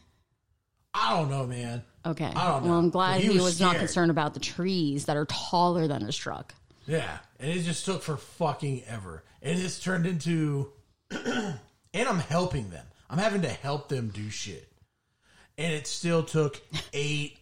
I 0.95 1.17
don't 1.17 1.29
know, 1.29 1.47
man. 1.47 1.83
Okay. 2.07 2.31
I 2.37 2.49
don't 2.49 2.65
know. 2.65 2.71
Well, 2.71 2.79
I'm 2.79 2.91
glad 2.91 3.21
he 3.21 3.29
he, 3.29 3.35
was 3.35 3.43
was, 3.43 3.61
not 3.61 3.77
concerned 3.77 4.11
about 4.11 4.35
the 4.35 4.41
trees 4.41 5.07
that 5.07 5.17
are 5.17 5.27
taller 5.27 5.89
than 5.89 6.03
his 6.03 6.17
truck. 6.17 6.55
Yeah, 6.87 7.19
and 7.41 7.51
it 7.51 7.63
just 7.63 7.85
took 7.85 8.03
for 8.03 8.17
fucking 8.17 8.83
ever, 8.87 9.25
and 9.43 9.59
it's 9.59 9.81
turned 9.81 10.07
into, 10.07 10.71
and 11.11 11.59
I'm 11.95 12.19
helping 12.19 12.71
them. 12.71 12.87
I'm 13.09 13.19
having 13.19 13.43
to 13.43 13.49
help 13.49 13.89
them 13.89 14.09
do 14.09 14.29
shit, 14.29 14.71
and 15.57 15.73
it 15.73 15.87
still 15.87 16.23
took 16.23 16.61
eight 16.93 17.39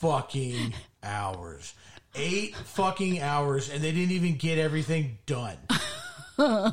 fucking 0.00 0.74
hours. 1.02 1.74
Eight 2.16 2.56
fucking 2.56 3.20
hours, 3.20 3.70
and 3.70 3.82
they 3.82 3.92
didn't 3.92 4.10
even 4.10 4.34
get 4.34 4.58
everything 4.58 5.18
done. 5.26 5.56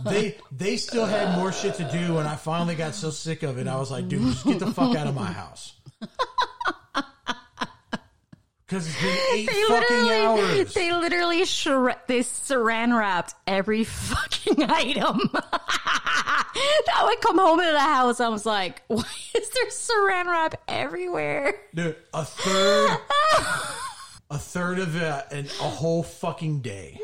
they 0.05 0.37
they 0.51 0.77
still 0.77 1.05
had 1.05 1.37
more 1.37 1.51
shit 1.51 1.75
to 1.75 1.83
do, 1.91 2.17
and 2.17 2.27
I 2.27 2.35
finally 2.35 2.73
got 2.73 2.95
so 2.95 3.11
sick 3.11 3.43
of 3.43 3.59
it. 3.59 3.67
I 3.67 3.77
was 3.77 3.91
like, 3.91 4.07
dude, 4.07 4.23
just 4.23 4.45
get 4.45 4.57
the 4.57 4.71
fuck 4.71 4.95
out 4.95 5.05
of 5.05 5.13
my 5.13 5.31
house. 5.31 5.73
Because 8.67 8.85
it's 8.85 9.01
been 9.01 9.17
eight 9.33 9.47
They 9.47 9.63
fucking 9.63 10.09
hours. 10.09 10.73
they 10.73 10.91
literally 10.91 11.43
shre- 11.43 11.95
they 12.07 12.19
saran 12.19 12.97
wrapped 12.97 13.33
every 13.45 13.83
fucking 13.85 14.61
item. 14.63 15.21
that 15.33 17.01
would 17.05 17.21
come 17.21 17.37
home 17.37 17.59
into 17.59 17.71
the 17.71 17.79
house. 17.79 18.19
I 18.19 18.27
was 18.27 18.45
like, 18.45 18.83
why 18.87 19.03
is 19.33 19.49
there 19.49 19.67
saran 19.67 20.25
wrap 20.25 20.55
everywhere? 20.67 21.55
Dude, 21.73 21.95
a 22.13 22.25
third, 22.25 22.97
a 24.31 24.37
third 24.37 24.79
of 24.79 24.97
a, 24.97 25.25
an, 25.31 25.45
a 25.45 25.69
whole 25.69 26.03
fucking 26.03 26.59
day 26.59 26.99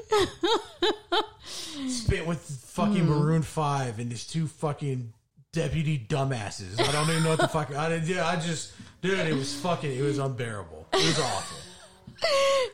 spent 1.46 2.28
with 2.28 2.42
fucking 2.42 3.06
hmm. 3.06 3.10
Maroon 3.10 3.42
Five 3.42 4.00
and 4.00 4.12
these 4.12 4.28
two 4.28 4.48
fucking 4.48 5.14
deputy 5.54 5.98
dumbasses. 6.10 6.78
I 6.82 6.92
don't 6.92 7.10
even 7.10 7.24
know 7.24 7.30
what 7.30 7.40
the 7.40 7.48
fuck. 7.48 7.74
I 7.74 7.88
did. 7.88 8.08
Yeah, 8.08 8.28
I 8.28 8.36
just, 8.36 8.74
dude, 9.04 9.20
it 9.20 9.36
was 9.36 9.54
fucking. 9.54 9.92
It 9.92 10.02
was 10.02 10.18
unbearable. 10.18 10.88
It 10.94 11.06
was 11.06 11.20
awful. 11.20 11.58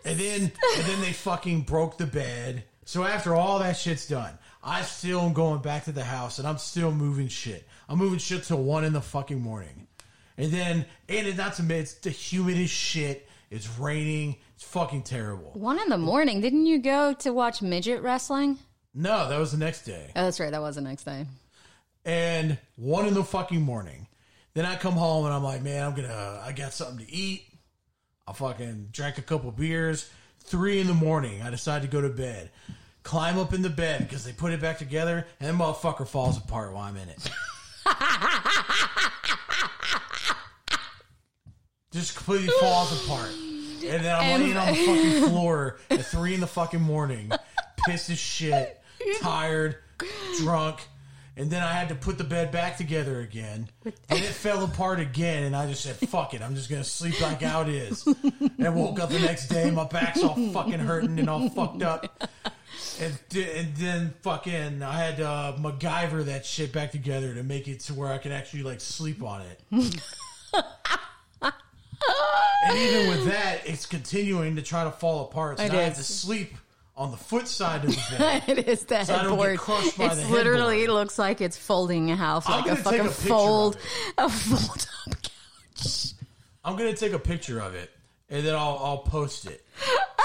And 0.05 0.17
then, 0.19 0.41
and 0.43 0.85
then 0.85 1.01
they 1.01 1.11
fucking 1.11 1.61
broke 1.61 1.97
the 1.97 2.05
bed. 2.05 2.63
So 2.85 3.03
after 3.03 3.35
all 3.35 3.59
that 3.59 3.75
shit's 3.75 4.07
done, 4.07 4.37
I 4.63 4.83
still 4.83 5.21
am 5.21 5.33
going 5.33 5.61
back 5.61 5.85
to 5.85 5.91
the 5.91 6.03
house 6.03 6.39
and 6.39 6.47
I'm 6.47 6.57
still 6.57 6.91
moving 6.91 7.27
shit. 7.27 7.67
I'm 7.87 7.97
moving 7.97 8.19
shit 8.19 8.43
till 8.43 8.63
one 8.63 8.85
in 8.85 8.93
the 8.93 9.01
fucking 9.01 9.41
morning. 9.41 9.87
And 10.37 10.51
then, 10.51 10.85
and 11.09 11.27
it, 11.27 11.35
not 11.35 11.55
to 11.55 11.63
mention, 11.63 11.81
it's 11.81 11.93
the 11.95 12.11
humidest 12.11 12.73
shit. 12.73 13.27
It's 13.49 13.79
raining. 13.79 14.37
It's 14.55 14.63
fucking 14.63 15.03
terrible. 15.03 15.51
One 15.53 15.79
in 15.79 15.89
the 15.89 15.97
morning. 15.97 16.41
Didn't 16.41 16.67
you 16.67 16.79
go 16.79 17.13
to 17.13 17.33
watch 17.33 17.61
midget 17.61 18.01
wrestling? 18.01 18.59
No, 18.93 19.27
that 19.27 19.39
was 19.39 19.51
the 19.51 19.57
next 19.57 19.83
day. 19.83 20.11
Oh, 20.15 20.23
that's 20.23 20.39
right. 20.39 20.51
That 20.51 20.61
was 20.61 20.75
the 20.75 20.81
next 20.81 21.03
day. 21.03 21.25
And 22.05 22.57
one 22.75 23.07
in 23.07 23.15
the 23.15 23.23
fucking 23.23 23.61
morning. 23.61 24.07
Then 24.59 24.67
I 24.67 24.75
come 24.75 24.95
home 24.95 25.23
and 25.23 25.33
I'm 25.33 25.41
like, 25.41 25.63
man, 25.63 25.85
I'm 25.85 25.95
gonna, 25.95 26.41
I 26.45 26.51
got 26.51 26.73
something 26.73 27.05
to 27.05 27.09
eat. 27.09 27.45
I 28.27 28.33
fucking 28.33 28.89
drank 28.91 29.17
a 29.17 29.21
couple 29.21 29.49
beers. 29.53 30.09
Three 30.41 30.81
in 30.81 30.87
the 30.87 30.93
morning, 30.93 31.41
I 31.41 31.49
decide 31.49 31.81
to 31.83 31.87
go 31.87 32.01
to 32.01 32.09
bed. 32.09 32.51
Climb 33.03 33.39
up 33.39 33.53
in 33.53 33.61
the 33.61 33.69
bed 33.69 33.99
because 33.99 34.25
they 34.25 34.33
put 34.33 34.51
it 34.51 34.59
back 34.59 34.77
together, 34.77 35.25
and 35.39 35.47
the 35.47 35.53
motherfucker 35.63 36.05
falls 36.05 36.37
apart 36.37 36.73
while 36.73 36.83
I'm 36.83 36.97
in 36.97 37.07
it. 37.07 37.31
Just 41.93 42.17
completely 42.17 42.49
falls 42.59 43.05
apart. 43.05 43.31
And 43.31 44.03
then 44.03 44.13
I'm 44.13 44.41
laying 44.41 44.57
on 44.57 44.73
the 44.73 44.85
fucking 44.85 45.29
floor 45.29 45.79
at 45.89 46.05
three 46.05 46.33
in 46.33 46.41
the 46.41 46.47
fucking 46.47 46.81
morning, 46.81 47.31
pissed 47.85 48.09
as 48.09 48.19
shit, 48.19 48.81
tired, 49.21 49.77
drunk. 50.39 50.81
And 51.39 51.49
then 51.49 51.63
I 51.63 51.71
had 51.71 51.87
to 51.87 51.95
put 51.95 52.17
the 52.17 52.25
bed 52.25 52.51
back 52.51 52.75
together 52.75 53.21
again. 53.21 53.69
And 53.85 54.19
it 54.19 54.25
fell 54.25 54.65
apart 54.65 54.99
again. 54.99 55.43
And 55.43 55.55
I 55.55 55.67
just 55.67 55.81
said, 55.81 55.95
fuck 55.95 56.33
it. 56.33 56.41
I'm 56.41 56.53
just 56.53 56.69
going 56.69 56.83
to 56.83 56.87
sleep 56.87 57.21
like 57.21 57.41
how 57.41 57.61
it 57.61 57.69
is. 57.69 58.05
And 58.59 58.75
woke 58.75 58.99
up 58.99 59.09
the 59.09 59.19
next 59.19 59.47
day. 59.47 59.71
My 59.71 59.85
back's 59.85 60.21
all 60.21 60.35
fucking 60.51 60.79
hurting 60.79 61.17
and 61.17 61.29
all 61.29 61.49
fucked 61.49 61.81
up. 61.81 62.29
And, 62.99 63.17
and 63.33 63.75
then 63.77 64.13
fucking, 64.21 64.83
I 64.83 64.91
had 64.91 65.15
to 65.17 65.27
uh, 65.27 65.57
MacGyver 65.57 66.25
that 66.25 66.45
shit 66.45 66.73
back 66.73 66.91
together 66.91 67.33
to 67.33 67.41
make 67.41 67.69
it 67.69 67.79
to 67.81 67.93
where 67.93 68.11
I 68.11 68.17
could 68.17 68.33
actually 68.33 68.63
like 68.63 68.81
sleep 68.81 69.23
on 69.23 69.43
it. 69.43 69.61
and 69.71 70.01
even 72.77 73.07
with 73.07 73.25
that, 73.27 73.61
it's 73.65 73.85
continuing 73.85 74.57
to 74.57 74.61
try 74.61 74.83
to 74.83 74.91
fall 74.91 75.23
apart. 75.23 75.59
So 75.59 75.67
now 75.67 75.79
I 75.79 75.83
have 75.83 75.95
to 75.95 76.03
sleep 76.03 76.53
on 76.99 77.11
the 77.11 77.17
foot 77.17 77.47
side 77.47 77.85
of 77.85 77.89
the 77.91 78.05
bed. 78.19 78.43
it 78.47 78.67
is 78.67 78.83
don't 78.83 79.07
get 79.07 79.07
headboard. 79.07 79.59
It's 79.97 80.29
literally 80.29 80.81
headboard. 80.81 80.89
looks 80.99 81.17
like 81.17 81.39
it's 81.41 81.57
folding 81.57 82.11
a 82.11 82.15
house 82.15 82.43
I'm 82.47 82.61
like 82.61 82.71
a 82.71 82.75
fucking 82.75 82.99
a 82.99 83.09
fold, 83.09 83.77
a 84.17 84.29
fold 84.29 84.87
up 85.07 85.15
couch. 85.23 86.13
I'm 86.63 86.75
gonna 86.75 86.93
take 86.95 87.13
a 87.13 87.19
picture 87.19 87.59
of 87.61 87.73
it 87.73 87.89
and 88.29 88.45
then 88.45 88.53
I'll 88.53 88.79
I'll 88.83 88.97
post 88.99 89.45
it 89.47 89.65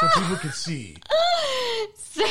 so 0.00 0.08
people 0.20 0.36
can 0.36 0.50
see. 0.52 0.96
So, 1.96 2.24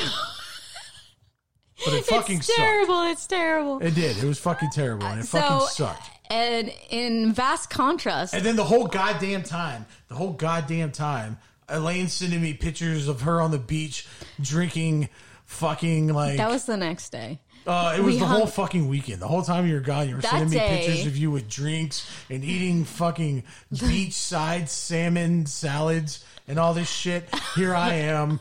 But 1.85 1.93
it 1.95 2.05
fucking 2.05 2.37
it's 2.37 2.47
sucked. 2.47 2.57
terrible. 2.57 3.01
It's 3.03 3.27
terrible. 3.27 3.79
It 3.79 3.93
did. 3.95 4.17
It 4.17 4.23
was 4.23 4.39
fucking 4.39 4.69
terrible 4.71 5.07
and 5.07 5.19
it 5.19 5.25
so, 5.25 5.39
fucking 5.41 5.67
sucked. 5.67 6.09
and 6.29 6.71
in 6.89 7.33
vast 7.33 7.69
contrast, 7.69 8.33
And 8.33 8.45
then 8.45 8.55
the 8.55 8.63
whole 8.63 8.87
goddamn 8.87 9.43
time, 9.43 9.85
the 10.07 10.15
whole 10.15 10.31
goddamn 10.31 10.91
time, 10.93 11.37
Elaine 11.69 12.07
sending 12.07 12.41
me 12.41 12.53
pictures 12.53 13.07
of 13.07 13.21
her 13.21 13.41
on 13.41 13.51
the 13.51 13.59
beach 13.59 14.07
drinking 14.41 15.09
fucking 15.45 16.07
like 16.13 16.37
that 16.37 16.49
was 16.49 16.65
the 16.65 16.77
next 16.77 17.11
day. 17.11 17.39
uh, 17.67 17.93
it 17.97 18.01
was 18.01 18.15
we 18.15 18.19
the 18.19 18.25
hung- 18.25 18.37
whole 18.39 18.47
fucking 18.47 18.87
weekend. 18.87 19.21
The 19.21 19.27
whole 19.27 19.41
time 19.43 19.67
you 19.67 19.75
were 19.75 19.79
gone, 19.81 20.09
you 20.09 20.15
were 20.15 20.21
That 20.21 20.31
sending 20.31 20.49
me 20.49 20.55
day- 20.57 20.85
pictures 20.85 21.05
of 21.05 21.15
you 21.17 21.31
with 21.31 21.47
drinks 21.49 22.09
and 22.29 22.43
eating 22.43 22.85
fucking 22.85 23.43
beachside 23.73 24.67
salmon 24.69 25.45
salads 25.45 26.23
and 26.47 26.57
all 26.59 26.73
this 26.73 26.89
shit. 26.89 27.29
Here 27.55 27.73
I 27.75 27.93
am, 27.93 28.39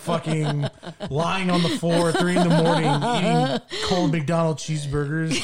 fucking 0.00 0.68
lying 1.10 1.50
on 1.50 1.62
the 1.62 1.68
floor 1.70 2.08
at 2.10 2.18
three 2.18 2.36
in 2.36 2.48
the 2.48 2.62
morning 2.62 2.90
eating 2.90 3.60
cold 3.88 4.10
McDonald's 4.12 4.64
cheeseburgers. 4.64 5.38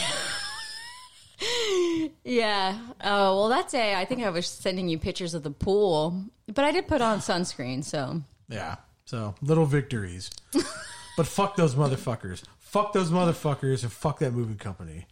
Yeah. 2.24 2.78
Oh 3.02 3.36
well, 3.36 3.48
that 3.48 3.70
day 3.70 3.94
I 3.94 4.04
think 4.04 4.22
I 4.22 4.30
was 4.30 4.46
sending 4.46 4.88
you 4.88 4.98
pictures 4.98 5.34
of 5.34 5.42
the 5.42 5.50
pool, 5.50 6.24
but 6.46 6.64
I 6.64 6.72
did 6.72 6.86
put 6.86 7.00
on 7.00 7.18
sunscreen. 7.18 7.82
So 7.84 8.22
Yeah. 8.48 8.76
So 9.04 9.34
little 9.42 9.66
victories. 9.66 10.30
but 11.16 11.26
fuck 11.26 11.56
those 11.56 11.74
motherfuckers. 11.74 12.42
Fuck 12.58 12.92
those 12.92 13.10
motherfuckers 13.10 13.82
and 13.82 13.90
fuck 13.90 14.20
that 14.20 14.32
moving 14.32 14.56
company. 14.56 15.06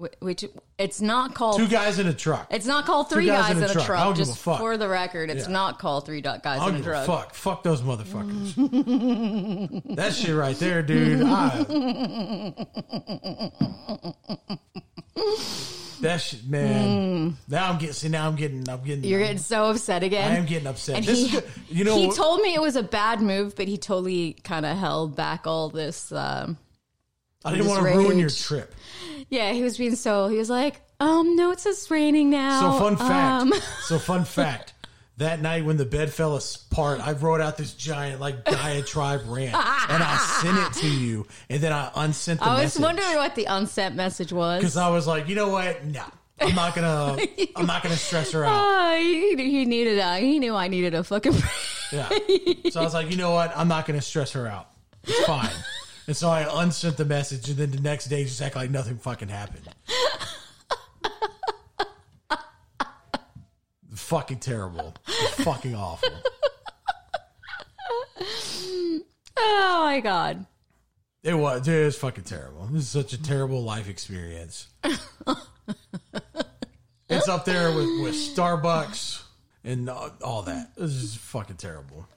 Wh- 0.00 0.22
Which 0.22 0.44
it's 0.78 1.00
not 1.00 1.34
called. 1.34 1.58
Two 1.58 1.68
guys 1.68 1.98
in 1.98 2.06
a 2.06 2.14
truck. 2.14 2.46
it's 2.50 2.64
not 2.66 2.86
called 2.86 3.10
three 3.10 3.26
guys 3.26 3.48
guys, 3.48 3.56
in 3.56 3.62
a 3.62 3.64
in 3.66 3.70
a 3.70 3.72
truck. 3.74 3.86
truck. 3.86 4.00
I 4.00 4.04
don't 4.04 4.14
give 4.16 4.26
just 4.26 4.38
a 4.38 4.42
fuck. 4.42 4.58
for 4.58 4.76
the 4.78 4.88
record, 4.88 5.28
it's 5.30 5.46
Yeah. 5.46 5.52
not 5.52 5.78
called 5.78 6.06
three 6.06 6.20
guys 6.22 6.40
I 6.60 6.68
in 6.70 6.76
a 6.76 6.82
truck. 6.82 7.06
fuck. 7.06 7.34
Fuck 7.34 7.62
those 7.62 7.82
motherfuckers. 7.82 8.54
that 9.96 10.14
shit 10.14 10.34
right 10.34 10.56
there, 10.58 10.82
dude. 10.82 11.22
I, 11.22 12.54
that 16.00 16.18
shit, 16.18 16.46
man. 16.48 17.36
Now 17.48 17.70
I'm 17.70 17.78
getting. 17.78 17.92
See, 17.92 18.08
now 18.08 18.26
I'm 18.26 18.36
getting. 18.36 18.68
I'm 18.68 18.82
getting. 18.82 19.04
You're 19.04 19.20
getting 19.20 19.38
so 19.38 19.66
upset 19.70 20.02
again. 20.02 20.32
I 20.32 20.36
am 20.36 20.46
getting 20.46 20.66
upset. 20.66 20.96
And 20.96 21.04
This 21.04 21.30
he, 21.30 21.36
is. 21.36 21.44
You 21.68 21.84
know, 21.84 21.96
he 21.96 22.10
told 22.10 22.40
me 22.40 22.54
it 22.54 22.60
was 22.62 22.76
a 22.76 22.82
bad 22.82 23.20
move, 23.20 23.54
but 23.56 23.68
he 23.68 23.76
totally 23.76 24.34
kind 24.44 24.64
of 24.64 24.76
held 24.78 25.14
back 25.14 25.46
all 25.46 25.68
this. 25.68 26.10
Um, 26.12 26.56
I 27.44 27.52
didn't 27.52 27.66
want 27.68 27.82
to 27.86 27.94
ruin 27.94 28.18
your 28.18 28.30
trip. 28.30 28.74
yeah, 29.30 29.52
he 29.52 29.62
was 29.62 29.78
being 29.78 29.96
so. 29.96 30.28
He 30.28 30.36
was 30.36 30.50
like, 30.50 30.80
"Um, 31.00 31.36
no, 31.36 31.50
it 31.52 31.60
says 31.60 31.90
raining 31.90 32.30
now." 32.30 32.72
So 32.72 32.78
fun 32.78 32.96
fact. 32.96 33.42
Um, 33.42 33.52
so 33.82 33.98
fun 33.98 34.24
fact. 34.24 34.74
That 35.16 35.42
night 35.42 35.66
when 35.66 35.76
the 35.76 35.84
bed 35.84 36.10
fell 36.10 36.34
apart, 36.36 37.00
I 37.06 37.12
wrote 37.12 37.42
out 37.42 37.58
this 37.58 37.74
giant 37.74 38.20
like 38.22 38.42
diatribe 38.44 39.20
rant, 39.26 39.54
and 39.54 40.02
I 40.02 40.16
sent 40.42 40.56
it 40.58 40.80
to 40.80 40.88
you, 40.88 41.26
and 41.50 41.62
then 41.62 41.72
I 41.74 41.90
unsent 41.94 42.40
the 42.40 42.46
I 42.46 42.54
was 42.54 42.62
message 42.62 42.82
wondering 42.82 43.14
what 43.16 43.34
the 43.34 43.44
unsent 43.44 43.94
message 43.96 44.32
was. 44.32 44.60
because 44.60 44.78
I 44.78 44.88
was 44.88 45.06
like, 45.06 45.28
you 45.28 45.34
know 45.34 45.48
what? 45.50 45.84
No, 45.84 46.04
I'm 46.40 46.54
not 46.54 46.74
gonna. 46.74 47.18
I'm 47.54 47.66
not 47.66 47.82
gonna 47.82 47.96
stress 47.96 48.32
her 48.32 48.44
out. 48.46 48.52
Ah, 48.54 48.94
he, 48.98 49.36
he 49.36 49.64
needed 49.66 49.98
a. 49.98 50.18
He 50.20 50.38
knew 50.38 50.54
I 50.54 50.68
needed 50.68 50.94
a 50.94 51.02
fucking. 51.04 51.34
Yeah. 51.92 52.08
So 52.70 52.80
I 52.80 52.84
was 52.84 52.94
like, 52.94 53.10
you 53.10 53.16
know 53.16 53.32
what? 53.32 53.52
I'm 53.56 53.66
not 53.66 53.84
gonna 53.84 54.00
stress 54.00 54.30
her 54.34 54.46
out. 54.46 54.68
It's 55.02 55.24
fine. 55.26 55.50
And 56.10 56.16
so 56.16 56.28
I 56.28 56.64
unsent 56.64 56.96
the 56.96 57.04
message, 57.04 57.48
and 57.50 57.56
then 57.56 57.70
the 57.70 57.80
next 57.80 58.06
day 58.06 58.24
just 58.24 58.42
act 58.42 58.56
like 58.56 58.68
nothing 58.68 58.98
fucking 58.98 59.28
happened. 59.28 59.68
fucking 63.94 64.40
terrible. 64.40 64.96
fucking 65.34 65.76
awful. 65.76 66.10
oh 69.36 69.82
my 69.84 70.00
god. 70.00 70.46
It 71.22 71.34
was, 71.34 71.60
dude, 71.62 71.82
it 71.82 71.84
was 71.84 71.96
fucking 71.98 72.24
terrible. 72.24 72.66
This 72.72 72.82
is 72.82 72.88
such 72.88 73.12
a 73.12 73.22
terrible 73.22 73.62
life 73.62 73.88
experience. 73.88 74.66
it's 77.08 77.28
up 77.28 77.44
there 77.44 77.68
with, 77.68 77.86
with 78.02 78.16
Starbucks 78.16 79.22
and 79.62 79.88
all, 79.88 80.10
all 80.24 80.42
that. 80.42 80.74
This 80.74 80.90
is 80.90 81.14
fucking 81.14 81.58
terrible. 81.58 82.08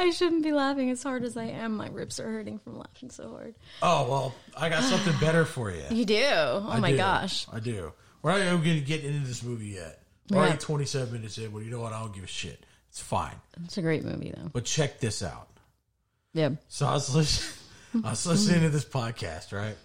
I 0.00 0.10
shouldn't 0.10 0.42
be 0.42 0.52
laughing 0.52 0.90
as 0.90 1.02
hard 1.02 1.22
as 1.24 1.36
I 1.36 1.44
am. 1.44 1.76
My 1.76 1.88
ribs 1.88 2.18
are 2.20 2.30
hurting 2.30 2.58
from 2.58 2.78
laughing 2.78 3.10
so 3.10 3.30
hard. 3.30 3.54
Oh 3.82 4.08
well, 4.10 4.34
I 4.56 4.68
got 4.68 4.82
something 4.82 5.14
better 5.20 5.44
for 5.44 5.70
you. 5.70 5.82
You 5.90 6.04
do? 6.04 6.22
Oh 6.24 6.66
I 6.70 6.80
my 6.80 6.90
do. 6.90 6.96
gosh. 6.96 7.46
I 7.52 7.60
do. 7.60 7.92
We're 8.22 8.32
not 8.32 8.40
even 8.40 8.62
going 8.64 8.76
to 8.78 8.80
get 8.84 9.04
into 9.04 9.26
this 9.26 9.42
movie 9.42 9.68
yet. 9.68 10.02
We're 10.30 10.38
already 10.38 10.52
Yeah. 10.54 10.58
27 10.58 11.12
minutes 11.12 11.38
in. 11.38 11.52
Well, 11.52 11.62
you 11.62 11.70
know 11.70 11.80
what? 11.80 11.92
I 11.92 12.00
don't 12.00 12.14
give 12.14 12.24
a 12.24 12.26
shit. 12.28 12.64
It's 12.90 13.00
fine. 13.00 13.34
It's 13.64 13.78
a 13.78 13.82
great 13.82 14.04
movie 14.04 14.32
though. 14.36 14.50
But 14.52 14.64
check 14.64 15.00
this 15.00 15.22
out. 15.22 15.48
Yeah. 16.34 16.50
So 16.68 16.86
I 16.86 16.92
was 16.94 17.14
listening, 17.14 18.04
I 18.04 18.10
was 18.10 18.26
listening 18.26 18.60
to 18.62 18.68
this 18.70 18.84
podcast, 18.84 19.52
right? 19.52 19.76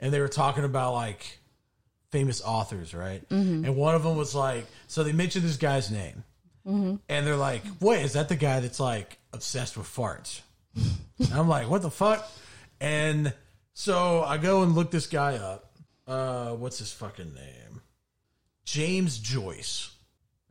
And 0.00 0.12
they 0.12 0.20
were 0.20 0.28
talking 0.28 0.64
about 0.64 0.94
like 0.94 1.38
famous 2.10 2.42
authors, 2.42 2.92
right? 2.94 3.26
Mm-hmm. 3.28 3.64
And 3.66 3.76
one 3.76 3.94
of 3.94 4.02
them 4.02 4.16
was 4.16 4.34
like, 4.34 4.66
so 4.88 5.04
they 5.04 5.12
mentioned 5.12 5.44
this 5.44 5.56
guy's 5.58 5.90
name, 5.90 6.24
and 6.64 7.00
they're 7.08 7.36
like, 7.36 7.62
"Wait, 7.80 8.04
is 8.04 8.12
that 8.14 8.28
the 8.28 8.36
guy 8.36 8.60
that's 8.60 8.80
like 8.80 9.18
obsessed 9.32 9.76
with 9.76 9.86
farts?" 9.86 10.40
And 10.74 11.32
I'm 11.32 11.48
like, 11.48 11.68
"What 11.68 11.82
the 11.82 11.90
fuck?" 11.90 12.30
And 12.80 13.32
so 13.72 14.22
I 14.22 14.38
go 14.38 14.62
and 14.62 14.74
look 14.74 14.90
this 14.90 15.06
guy 15.06 15.36
up. 15.36 15.72
Uh, 16.06 16.50
what's 16.52 16.78
his 16.78 16.92
fucking 16.92 17.34
name? 17.34 17.82
James 18.64 19.18
Joyce. 19.18 19.90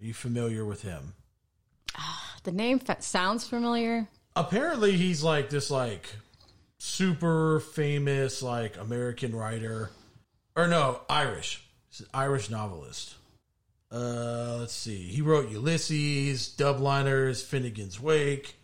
Are 0.01 0.05
you 0.05 0.13
familiar 0.13 0.63
with 0.65 0.81
him? 0.83 1.13
The 2.43 2.51
name 2.51 2.79
sounds 2.99 3.47
familiar. 3.47 4.07
apparently 4.35 4.93
he's 4.93 5.21
like 5.21 5.49
this 5.49 5.69
like 5.69 6.07
super 6.77 7.59
famous 7.59 8.41
like 8.41 8.77
American 8.77 9.35
writer 9.35 9.91
or 10.55 10.67
no 10.67 11.01
Irish 11.09 11.61
He's 11.89 12.01
an 12.01 12.07
Irish 12.13 12.49
novelist. 12.49 13.15
Uh, 13.91 14.57
let's 14.59 14.73
see. 14.73 14.97
He 14.97 15.21
wrote 15.21 15.49
Ulysses, 15.49 16.49
Dubliners, 16.49 17.41
Finnegan's 17.41 17.99
Wake, 17.99 18.55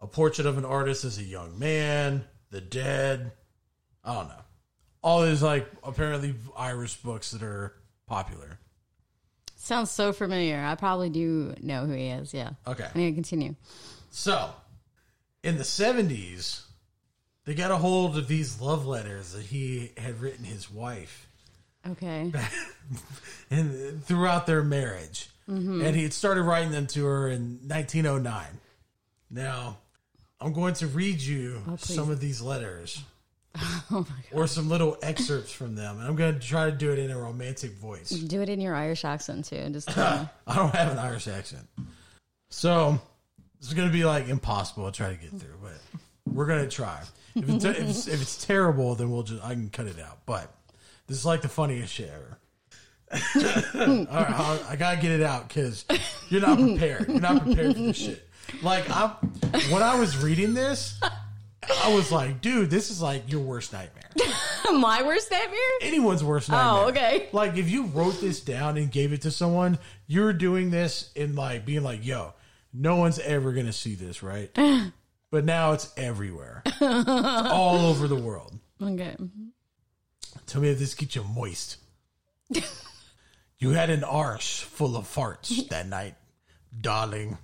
A 0.00 0.06
Portrait 0.06 0.46
of 0.46 0.58
an 0.58 0.64
Artist 0.64 1.04
as 1.04 1.18
a 1.18 1.22
Young 1.22 1.58
Man, 1.58 2.24
The 2.50 2.60
Dead. 2.60 3.32
I 4.04 4.14
don't 4.14 4.28
know. 4.28 4.34
All 5.02 5.22
these 5.22 5.42
like 5.42 5.68
apparently 5.84 6.34
Irish 6.56 6.96
books 6.96 7.30
that 7.32 7.42
are 7.42 7.74
popular. 8.06 8.58
Sounds 9.56 9.90
so 9.92 10.12
familiar. 10.12 10.60
I 10.60 10.74
probably 10.74 11.10
do 11.10 11.54
know 11.60 11.86
who 11.86 11.92
he 11.92 12.08
is. 12.08 12.34
Yeah. 12.34 12.50
Okay. 12.66 12.84
I'm 12.84 13.00
gonna 13.00 13.12
continue. 13.12 13.54
So, 14.10 14.50
in 15.44 15.56
the 15.56 15.62
70s, 15.62 16.62
they 17.44 17.54
got 17.54 17.70
a 17.70 17.76
hold 17.76 18.18
of 18.18 18.26
these 18.28 18.60
love 18.60 18.86
letters 18.86 19.32
that 19.32 19.44
he 19.44 19.92
had 19.96 20.20
written 20.20 20.44
his 20.44 20.70
wife 20.70 21.28
Okay. 21.90 22.32
and 23.50 24.04
throughout 24.04 24.46
their 24.46 24.62
marriage. 24.62 25.28
Mm-hmm. 25.48 25.82
And 25.84 25.96
he 25.96 26.04
had 26.04 26.12
started 26.12 26.42
writing 26.42 26.70
them 26.70 26.86
to 26.88 27.04
her 27.04 27.28
in 27.28 27.58
1909. 27.66 28.46
Now, 29.30 29.78
I'm 30.40 30.52
going 30.52 30.74
to 30.74 30.86
read 30.86 31.20
you 31.20 31.62
oh, 31.68 31.76
some 31.76 32.10
of 32.10 32.20
these 32.20 32.40
letters. 32.40 33.02
Oh, 33.90 34.06
or 34.32 34.46
some 34.46 34.70
little 34.70 34.96
excerpts 35.02 35.52
from 35.52 35.74
them. 35.74 35.98
And 35.98 36.08
I'm 36.08 36.16
going 36.16 36.32
to 36.32 36.40
try 36.40 36.70
to 36.70 36.74
do 36.74 36.90
it 36.90 36.98
in 36.98 37.10
a 37.10 37.18
romantic 37.18 37.72
voice. 37.72 38.08
Do 38.08 38.40
it 38.40 38.48
in 38.48 38.58
your 38.62 38.74
Irish 38.74 39.04
accent 39.04 39.44
too. 39.44 39.68
Just. 39.68 39.90
I 39.98 40.26
don't 40.46 40.74
have 40.74 40.90
an 40.90 40.98
Irish 40.98 41.28
accent. 41.28 41.68
So 42.48 42.98
it's 43.58 43.74
going 43.74 43.88
to 43.88 43.92
be 43.92 44.06
like 44.06 44.28
impossible 44.28 44.86
to 44.86 44.96
try 44.96 45.10
to 45.10 45.16
get 45.16 45.38
through, 45.38 45.58
but 45.62 45.78
we're 46.24 46.46
going 46.46 46.64
to 46.64 46.70
try. 46.70 47.02
If 47.34 47.48
it's, 47.48 47.64
if, 47.66 47.78
it's, 47.78 48.08
if 48.08 48.22
it's 48.22 48.42
terrible, 48.44 48.94
then 48.94 49.10
we'll 49.10 49.22
just, 49.22 49.44
I 49.44 49.50
can 49.50 49.68
cut 49.68 49.86
it 49.86 50.00
out. 50.00 50.20
But 50.24 50.50
this 51.06 51.18
is 51.18 51.26
like 51.26 51.42
the 51.42 51.48
funniest 51.48 51.92
shit 51.92 52.10
ever. 52.10 52.38
All 53.74 54.06
right, 54.06 54.08
I, 54.10 54.60
I 54.70 54.76
got 54.76 54.94
to 54.94 55.00
get 55.00 55.12
it 55.12 55.22
out 55.22 55.48
because 55.48 55.84
you're 56.30 56.40
not 56.40 56.58
prepared. 56.58 57.08
You're 57.08 57.20
not 57.20 57.42
prepared 57.42 57.76
for 57.76 57.82
this 57.82 57.96
shit. 57.96 58.28
Like, 58.62 58.88
I, 58.90 59.08
when 59.70 59.82
I 59.82 59.98
was 59.98 60.16
reading 60.16 60.54
this, 60.54 60.98
I 61.84 61.94
was 61.94 62.10
like, 62.10 62.40
dude, 62.40 62.70
this 62.70 62.90
is 62.90 63.00
like 63.00 63.30
your 63.30 63.40
worst 63.40 63.72
nightmare. 63.72 64.10
My 64.72 65.02
worst 65.02 65.30
nightmare. 65.30 65.58
Anyone's 65.80 66.24
worst 66.24 66.50
oh, 66.50 66.54
nightmare. 66.54 66.84
Oh, 66.84 66.88
okay. 66.88 67.28
Like 67.32 67.56
if 67.56 67.70
you 67.70 67.84
wrote 67.86 68.20
this 68.20 68.40
down 68.40 68.76
and 68.76 68.90
gave 68.90 69.12
it 69.12 69.22
to 69.22 69.30
someone, 69.30 69.78
you're 70.06 70.32
doing 70.32 70.70
this 70.70 71.10
in 71.14 71.34
like 71.34 71.64
being 71.64 71.82
like, 71.82 72.04
yo, 72.04 72.34
no 72.72 72.96
one's 72.96 73.18
ever 73.18 73.52
gonna 73.52 73.72
see 73.72 73.94
this, 73.94 74.22
right? 74.22 74.50
but 75.30 75.44
now 75.44 75.72
it's 75.72 75.92
everywhere. 75.96 76.62
it's 76.64 76.80
all 76.80 77.86
over 77.86 78.08
the 78.08 78.16
world. 78.16 78.58
Okay. 78.82 79.16
Tell 80.52 80.60
me 80.60 80.68
if 80.68 80.78
this 80.78 80.92
keeps 80.92 81.16
you 81.16 81.24
moist. 81.24 81.78
you 83.58 83.70
had 83.70 83.88
an 83.88 84.04
arse 84.04 84.60
full 84.60 84.98
of 84.98 85.06
farts 85.06 85.66
that 85.70 85.88
night, 85.88 86.14
darling, 86.78 87.38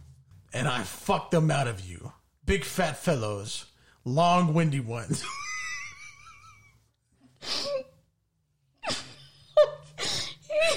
and 0.53 0.69
I 0.69 0.83
fucked 0.83 1.31
them 1.31 1.51
out 1.51 1.69
of 1.69 1.81
you. 1.81 2.13
Big 2.45 2.65
fat 2.65 2.99
fellows, 2.99 3.65
long 4.05 4.53
windy 4.53 4.81
ones. 4.81 5.25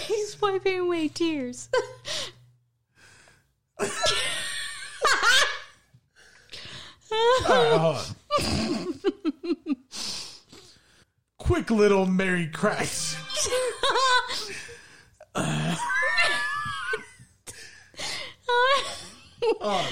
He's 0.03 0.41
wiping 0.41 0.79
away 0.79 1.09
tears. 1.09 1.67
All 3.77 3.87
right, 7.49 7.77
hold 7.77 7.97
on. 7.97 8.05
Quick 11.37 11.60
little 11.71 12.05
Mary 12.05 12.47
Christ. 12.47 13.17
Uh, 19.59 19.87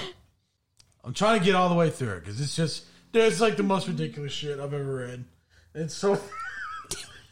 I'm 1.03 1.13
trying 1.13 1.39
to 1.39 1.45
get 1.45 1.55
all 1.55 1.69
the 1.69 1.75
way 1.75 1.89
through 1.89 2.13
it 2.17 2.19
because 2.21 2.39
it's 2.39 2.55
just 2.55 2.85
there's 3.11 3.41
like 3.41 3.57
the 3.57 3.63
most 3.63 3.87
ridiculous 3.87 4.31
shit 4.31 4.59
I've 4.59 4.73
ever 4.73 4.95
read. 4.95 5.25
It's 5.73 5.93
so 5.95 6.19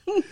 it's 0.07 0.23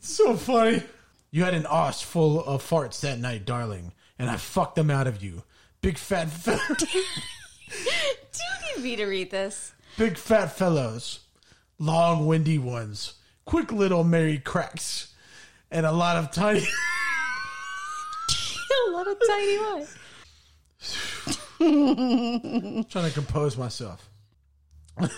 so 0.00 0.36
funny. 0.36 0.82
You 1.30 1.44
had 1.44 1.54
an 1.54 1.66
arse 1.66 2.00
full 2.02 2.44
of 2.44 2.62
farts 2.68 3.00
that 3.00 3.18
night, 3.18 3.44
darling, 3.44 3.92
and 4.18 4.30
I 4.30 4.36
fucked 4.36 4.76
them 4.76 4.90
out 4.90 5.06
of 5.06 5.22
you. 5.22 5.42
Big 5.80 5.98
fat, 5.98 6.30
fe- 6.30 6.58
Do 6.78 6.86
you 6.92 8.76
need 8.76 8.82
me 8.84 8.96
to 8.96 9.06
read 9.06 9.30
this? 9.30 9.72
big 9.96 10.16
fat 10.16 10.48
fellows, 10.56 11.20
long 11.78 12.26
windy 12.26 12.58
ones, 12.58 13.14
quick 13.44 13.72
little 13.72 14.04
merry 14.04 14.38
cracks 14.38 15.14
and 15.70 15.86
a 15.86 15.92
lot 15.92 16.16
of 16.16 16.30
tiny. 16.30 16.60
a 18.88 18.90
lot 18.90 19.08
of 19.08 19.16
tiny 19.26 19.58
what? 19.58 19.88
trying 22.90 23.08
to 23.08 23.10
compose 23.12 23.56
myself. 23.56 24.08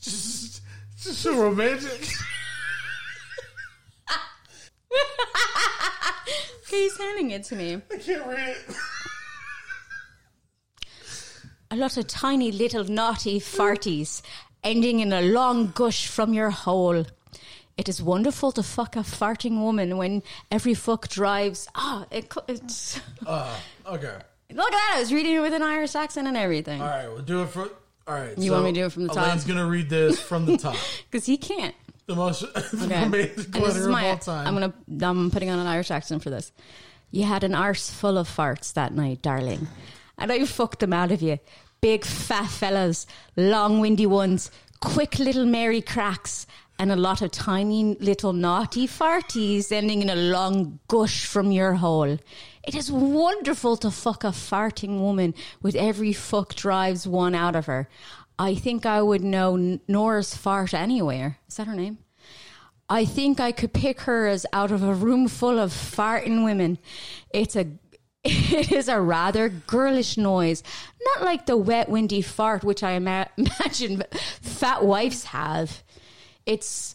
just, 0.00 0.62
just 0.98 1.20
so 1.20 1.40
romantic. 1.40 2.06
he's 6.68 6.98
handing 6.98 7.30
it 7.30 7.44
to 7.44 7.56
me. 7.56 7.80
I 7.92 7.96
can't 7.96 8.26
read 8.26 8.56
it. 8.56 8.76
A 11.70 11.76
lot 11.76 11.96
of 11.96 12.06
tiny 12.06 12.52
little 12.52 12.84
naughty 12.84 13.40
farties 13.40 14.22
ending 14.62 15.00
in 15.00 15.12
a 15.12 15.20
long 15.20 15.72
gush 15.74 16.06
from 16.06 16.32
your 16.32 16.50
hole. 16.50 17.04
It 17.76 17.88
is 17.90 18.02
wonderful 18.02 18.52
to 18.52 18.62
fuck 18.62 18.96
a 18.96 19.00
farting 19.00 19.60
woman 19.60 19.98
when 19.98 20.22
every 20.50 20.72
fuck 20.74 21.08
drives. 21.08 21.68
Ah, 21.74 22.06
it, 22.10 22.32
it's. 22.48 23.00
Oh 23.26 23.60
okay. 23.86 24.16
Look 24.50 24.66
at 24.66 24.70
that. 24.72 24.92
I 24.96 25.00
was 25.00 25.12
reading 25.12 25.34
it 25.34 25.40
with 25.40 25.52
an 25.52 25.62
Irish 25.62 25.94
accent 25.94 26.26
and 26.26 26.36
everything. 26.36 26.80
All 26.80 26.88
right, 26.88 27.08
we'll 27.08 27.22
do 27.22 27.42
it 27.42 27.48
for. 27.48 27.68
All 28.08 28.14
right. 28.14 28.38
You 28.38 28.52
want 28.52 28.64
me 28.64 28.72
to 28.72 28.80
do 28.80 28.86
it 28.86 28.92
from 28.92 29.02
the 29.02 29.12
top? 29.12 29.26
Elaine's 29.26 29.44
gonna 29.44 29.66
read 29.66 29.90
this 29.90 30.20
from 30.20 30.46
the 30.46 30.56
top. 30.56 30.76
Because 31.10 31.26
he 31.26 31.36
can't. 31.36 31.74
The 32.06 32.14
most 32.14 32.44
Okay. 32.56 33.02
amazing 33.04 33.28
And 33.30 33.36
this 33.36 33.46
glitter 33.46 33.78
is 33.80 33.86
of 33.86 33.92
my, 33.92 34.10
all 34.10 34.18
time. 34.18 34.46
I'm 34.46 34.54
gonna. 34.54 35.08
I'm 35.10 35.30
putting 35.30 35.50
on 35.50 35.58
an 35.58 35.66
Irish 35.66 35.90
accent 35.90 36.22
for 36.22 36.30
this. 36.30 36.52
You 37.10 37.24
had 37.24 37.44
an 37.44 37.54
arse 37.54 37.90
full 37.90 38.16
of 38.16 38.28
farts 38.28 38.72
that 38.74 38.94
night, 38.94 39.22
darling, 39.22 39.66
and 40.16 40.32
I 40.32 40.44
fucked 40.44 40.80
them 40.80 40.92
out 40.92 41.12
of 41.12 41.20
you. 41.20 41.38
Big 41.80 42.04
fat 42.04 42.48
fellas, 42.48 43.06
long 43.36 43.80
windy 43.80 44.06
ones, 44.06 44.50
quick 44.80 45.18
little 45.18 45.44
Mary 45.44 45.82
cracks, 45.82 46.46
and 46.78 46.92
a 46.92 46.96
lot 46.96 47.22
of 47.22 47.30
tiny 47.30 47.94
little 48.00 48.32
naughty 48.32 48.86
farties 48.86 49.72
ending 49.72 50.02
in 50.02 50.10
a 50.10 50.16
long 50.16 50.78
gush 50.88 51.24
from 51.24 51.50
your 51.50 51.74
hole. 51.74 52.18
It 52.64 52.74
is 52.74 52.90
wonderful 52.90 53.76
to 53.78 53.90
fuck 53.90 54.24
a 54.24 54.28
farting 54.28 55.00
woman 55.00 55.34
with 55.62 55.74
every 55.74 56.12
fuck 56.12 56.54
drives 56.54 57.06
one 57.06 57.34
out 57.34 57.56
of 57.56 57.66
her. 57.66 57.88
I 58.38 58.54
think 58.54 58.84
I 58.84 59.00
would 59.00 59.22
know 59.22 59.78
Nora's 59.88 60.36
fart 60.36 60.74
anywhere. 60.74 61.38
Is 61.48 61.56
that 61.56 61.66
her 61.66 61.74
name? 61.74 61.98
I 62.88 63.04
think 63.04 63.40
I 63.40 63.50
could 63.52 63.72
pick 63.72 64.02
her 64.02 64.26
as 64.26 64.46
out 64.52 64.70
of 64.70 64.82
a 64.82 64.94
room 64.94 65.26
full 65.28 65.58
of 65.58 65.72
farting 65.72 66.44
women. 66.44 66.78
It's 67.30 67.56
a 67.56 67.66
it 68.28 68.72
is 68.72 68.88
a 68.88 69.00
rather 69.00 69.48
girlish 69.48 70.16
noise, 70.16 70.62
not 71.00 71.24
like 71.24 71.46
the 71.46 71.56
wet, 71.56 71.88
windy 71.88 72.22
fart 72.22 72.64
which 72.64 72.82
I 72.82 72.92
ima- 72.92 73.28
imagine 73.36 74.02
fat 74.42 74.84
wives 74.84 75.24
have. 75.26 75.84
It's 76.46 76.94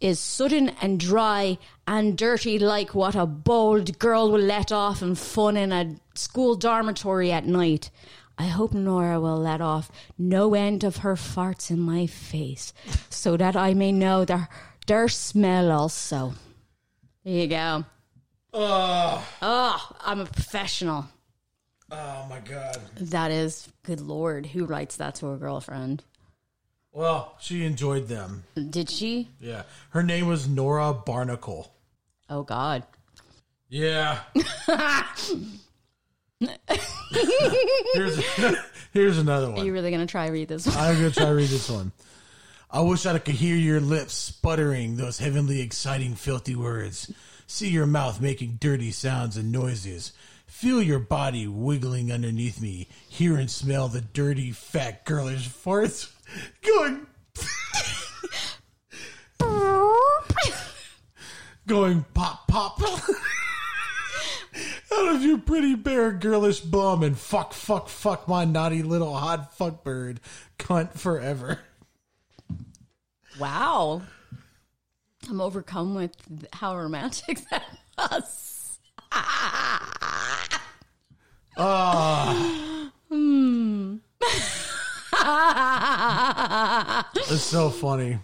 is 0.00 0.18
sudden 0.20 0.70
and 0.82 0.98
dry 1.00 1.56
and 1.86 2.18
dirty, 2.18 2.58
like 2.58 2.94
what 2.94 3.14
a 3.14 3.24
bold 3.26 3.98
girl 3.98 4.30
will 4.30 4.40
let 4.40 4.70
off 4.72 5.00
in 5.02 5.14
fun 5.14 5.56
in 5.56 5.72
a 5.72 5.96
school 6.14 6.56
dormitory 6.56 7.32
at 7.32 7.46
night. 7.46 7.90
I 8.38 8.44
hope 8.48 8.72
Nora 8.72 9.20
will 9.20 9.38
let 9.38 9.60
off 9.60 9.90
no 10.18 10.54
end 10.54 10.84
of 10.84 10.98
her 10.98 11.14
farts 11.14 11.70
in 11.70 11.78
my 11.78 12.06
face, 12.06 12.72
so 13.08 13.36
that 13.36 13.56
I 13.56 13.72
may 13.74 13.92
know 13.92 14.24
their 14.24 14.48
their 14.86 15.08
smell 15.08 15.70
also. 15.70 16.34
There 17.24 17.34
you 17.34 17.46
go. 17.46 17.84
oh, 18.52 19.26
Oh, 19.40 19.90
I'm 20.00 20.20
a 20.20 20.26
professional. 20.26 21.06
oh 21.90 22.26
my 22.28 22.40
god. 22.40 22.78
That 22.96 23.30
is, 23.30 23.68
good 23.84 24.00
lord, 24.00 24.46
who 24.46 24.64
writes 24.66 24.96
that 24.96 25.14
to 25.16 25.30
a 25.30 25.36
girlfriend? 25.36 26.02
Well, 26.92 27.34
she 27.40 27.64
enjoyed 27.64 28.08
them. 28.08 28.44
Did 28.54 28.90
she? 28.90 29.30
Yeah. 29.40 29.62
Her 29.90 30.02
name 30.02 30.26
was 30.26 30.46
Nora 30.46 30.92
Barnacle. 30.92 31.72
Oh 32.28 32.42
God. 32.42 32.84
Yeah. 33.70 34.20
here's 37.94 38.24
here's 38.92 39.18
another 39.18 39.50
one. 39.50 39.60
Are 39.60 39.64
you 39.64 39.72
really 39.72 39.90
gonna 39.90 40.06
try 40.06 40.26
read 40.26 40.48
this 40.48 40.66
one? 40.66 40.76
I'm 40.76 40.96
gonna 40.96 41.10
try 41.10 41.24
to 41.26 41.34
read 41.34 41.48
this 41.48 41.70
one. 41.70 41.92
I 42.70 42.80
wish 42.80 43.06
I 43.06 43.18
could 43.18 43.34
hear 43.36 43.56
your 43.56 43.80
lips 43.80 44.12
sputtering 44.14 44.96
those 44.96 45.18
heavenly, 45.18 45.60
exciting, 45.60 46.14
filthy 46.14 46.54
words. 46.54 47.10
See 47.46 47.68
your 47.68 47.86
mouth 47.86 48.20
making 48.20 48.58
dirty 48.60 48.90
sounds 48.90 49.36
and 49.36 49.50
noises. 49.52 50.12
Feel 50.46 50.82
your 50.82 50.98
body 50.98 51.46
wiggling 51.46 52.12
underneath 52.12 52.60
me. 52.60 52.88
Hear 53.08 53.36
and 53.36 53.50
smell 53.50 53.88
the 53.88 54.00
dirty, 54.00 54.52
fat, 54.52 55.04
girlish 55.04 55.48
farts 55.48 56.12
going, 56.62 57.06
going 61.66 62.04
pop, 62.14 62.48
pop. 62.48 62.80
Out 64.94 65.14
of 65.14 65.22
your 65.22 65.38
pretty 65.38 65.74
bare 65.74 66.12
girlish 66.12 66.60
bum 66.60 67.02
and 67.02 67.16
fuck, 67.18 67.54
fuck, 67.54 67.88
fuck 67.88 68.28
my 68.28 68.44
naughty 68.44 68.82
little 68.82 69.16
hot 69.16 69.56
fuck 69.56 69.82
bird 69.82 70.20
cunt 70.58 70.92
forever. 70.98 71.60
Wow. 73.38 74.02
I'm 75.28 75.40
overcome 75.40 75.94
with 75.94 76.14
how 76.52 76.76
romantic 76.76 77.40
that 77.50 77.64
was. 77.96 78.78
Ah. 81.56 82.90
Hmm. 83.08 83.96
It's 87.14 87.42
so 87.42 87.70
funny. 87.70 88.18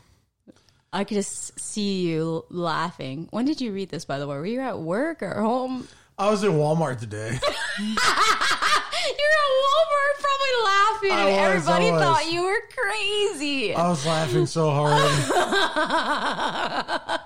I 0.92 1.04
could 1.04 1.14
just 1.14 1.58
see 1.58 2.02
you 2.08 2.44
laughing. 2.50 3.28
When 3.30 3.44
did 3.44 3.60
you 3.60 3.72
read 3.72 3.88
this, 3.90 4.04
by 4.04 4.18
the 4.18 4.26
way? 4.26 4.36
Were 4.36 4.46
you 4.46 4.60
at 4.60 4.78
work 4.80 5.22
or 5.22 5.34
home? 5.40 5.86
I 6.18 6.30
was 6.30 6.42
at 6.44 6.50
Walmart 6.50 6.98
today. 7.00 7.30
You're 7.78 9.34
at 9.34 9.50
Walmart 9.64 10.14
probably 10.18 10.54
laughing. 10.64 11.12
I 11.12 11.28
and 11.28 11.54
was, 11.54 11.68
Everybody 11.68 11.90
was. 11.92 12.02
thought 12.02 12.32
you 12.32 12.42
were 12.42 12.60
crazy. 12.76 13.74
I 13.74 13.88
was 13.88 14.04
laughing 14.04 14.46
so 14.46 14.70
hard. 14.70 14.94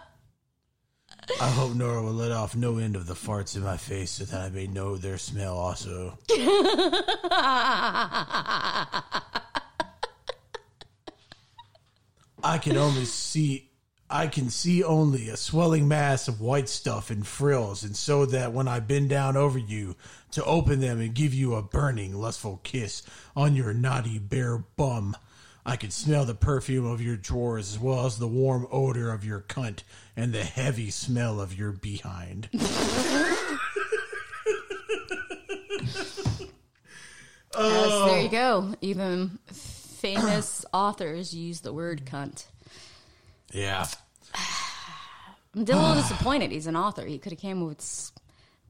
I 1.41 1.49
hope 1.49 1.75
Nora 1.75 2.03
will 2.03 2.13
let 2.13 2.33
off 2.33 2.55
no 2.57 2.79
end 2.79 2.97
of 2.97 3.07
the 3.07 3.15
farts 3.15 3.55
in 3.57 3.63
my 3.63 3.77
face 3.77 4.11
so 4.11 4.25
that 4.25 4.41
I 4.41 4.49
may 4.51 4.67
know 4.67 4.97
their 4.97 5.19
smell 5.19 5.57
also. 5.57 6.19
I 12.45 12.59
can 12.59 12.77
only 12.77 13.05
see 13.05 13.69
I 14.11 14.27
can 14.27 14.51
see 14.51 14.85
only 14.85 15.31
a 15.31 15.39
swelling 15.39 15.89
mass 15.89 16.29
of 16.29 16.39
white 16.39 16.69
stuff 16.69 17.11
and 17.11 17.27
frills, 17.27 17.83
and 17.83 17.97
so 17.97 18.27
that 18.27 18.53
when 18.53 18.69
I 18.69 18.79
bend 18.79 19.09
down 19.09 19.39
over 19.39 19.59
you 19.59 19.97
to 20.33 20.45
open 20.45 20.81
them 20.81 21.01
and 21.01 21.15
give 21.15 21.33
you 21.33 21.55
a 21.55 21.63
burning, 21.63 22.13
lustful 22.13 22.61
kiss 22.63 23.03
on 23.35 23.57
your 23.57 23.73
naughty 23.73 24.19
bare 24.19 24.59
bum, 24.59 25.17
I 25.65 25.77
can 25.77 25.91
smell 25.91 26.27
the 26.27 26.35
perfume 26.35 26.85
of 26.85 27.01
your 27.01 27.17
drawers 27.17 27.73
as 27.73 27.79
well 27.79 28.05
as 28.05 28.19
the 28.19 28.29
warm 28.29 28.67
odor 28.71 29.11
of 29.13 29.25
your 29.25 29.41
cunt 29.41 29.83
and 30.15 30.35
the 30.35 30.45
heavy 30.45 30.91
smell 30.91 31.41
of 31.41 31.57
your 31.57 31.73
behind. 31.73 32.51
Yes, 37.55 38.11
there 38.11 38.23
you 38.23 38.29
go. 38.31 38.75
Even 38.81 39.39
famous 40.03 40.65
authors 40.73 41.33
use 41.33 41.61
the 41.61 41.73
word 41.73 42.05
cunt. 42.05 42.47
Yeah. 43.53 43.87
I'm 45.55 45.63
a 45.63 45.65
little 45.65 45.95
disappointed. 46.03 46.51
He's 46.51 46.67
an 46.67 46.77
author. 46.77 47.07
He 47.07 47.19
could 47.19 47.33
have 47.33 47.41
came 47.41 47.65
with 47.67 47.79
s- 47.79 48.13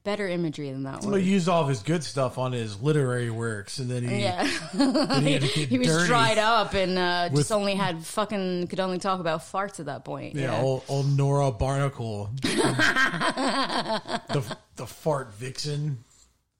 better 0.03 0.27
imagery 0.27 0.69
than 0.71 0.83
that 0.83 1.01
Well, 1.01 1.11
one. 1.11 1.21
he 1.21 1.31
used 1.31 1.47
all 1.47 1.61
of 1.63 1.69
his 1.69 1.81
good 1.81 2.03
stuff 2.03 2.37
on 2.37 2.51
his 2.51 2.81
literary 2.81 3.29
works, 3.29 3.79
and 3.79 3.89
then 3.89 4.03
he, 4.03 4.21
Yeah, 4.21 4.45
then 4.73 5.23
he 5.23 5.31
had 5.33 5.41
to 5.43 5.47
get 5.55 5.69
he 5.69 5.79
was 5.79 5.87
dirty. 5.87 6.07
dried 6.07 6.37
up 6.37 6.73
and 6.73 6.99
uh, 6.99 7.29
With- 7.31 7.41
just 7.43 7.51
only 7.53 7.73
had 7.75 8.05
fucking 8.05 8.67
could 8.67 8.81
only 8.81 8.97
talk 8.99 9.19
about 9.21 9.39
farts 9.41 9.79
at 9.79 9.85
that 9.87 10.03
point. 10.03 10.35
Yeah, 10.35 10.51
Yeah, 10.57 10.61
Old, 10.61 10.83
old 10.89 11.17
Nora 11.17 11.51
Barnacle, 11.51 12.29
the 12.41 14.57
the 14.75 14.85
fart 14.85 15.33
vixen. 15.35 16.03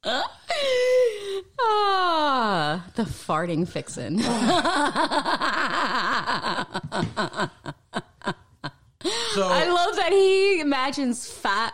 Ah, 0.06 0.30
the 2.96 3.04
farting 3.04 3.68
fixin'. 3.68 4.20
So 9.34 9.44
I 9.48 9.68
love 9.68 9.96
that 9.98 10.12
he 10.12 10.62
imagines 10.62 11.30
fat 11.30 11.74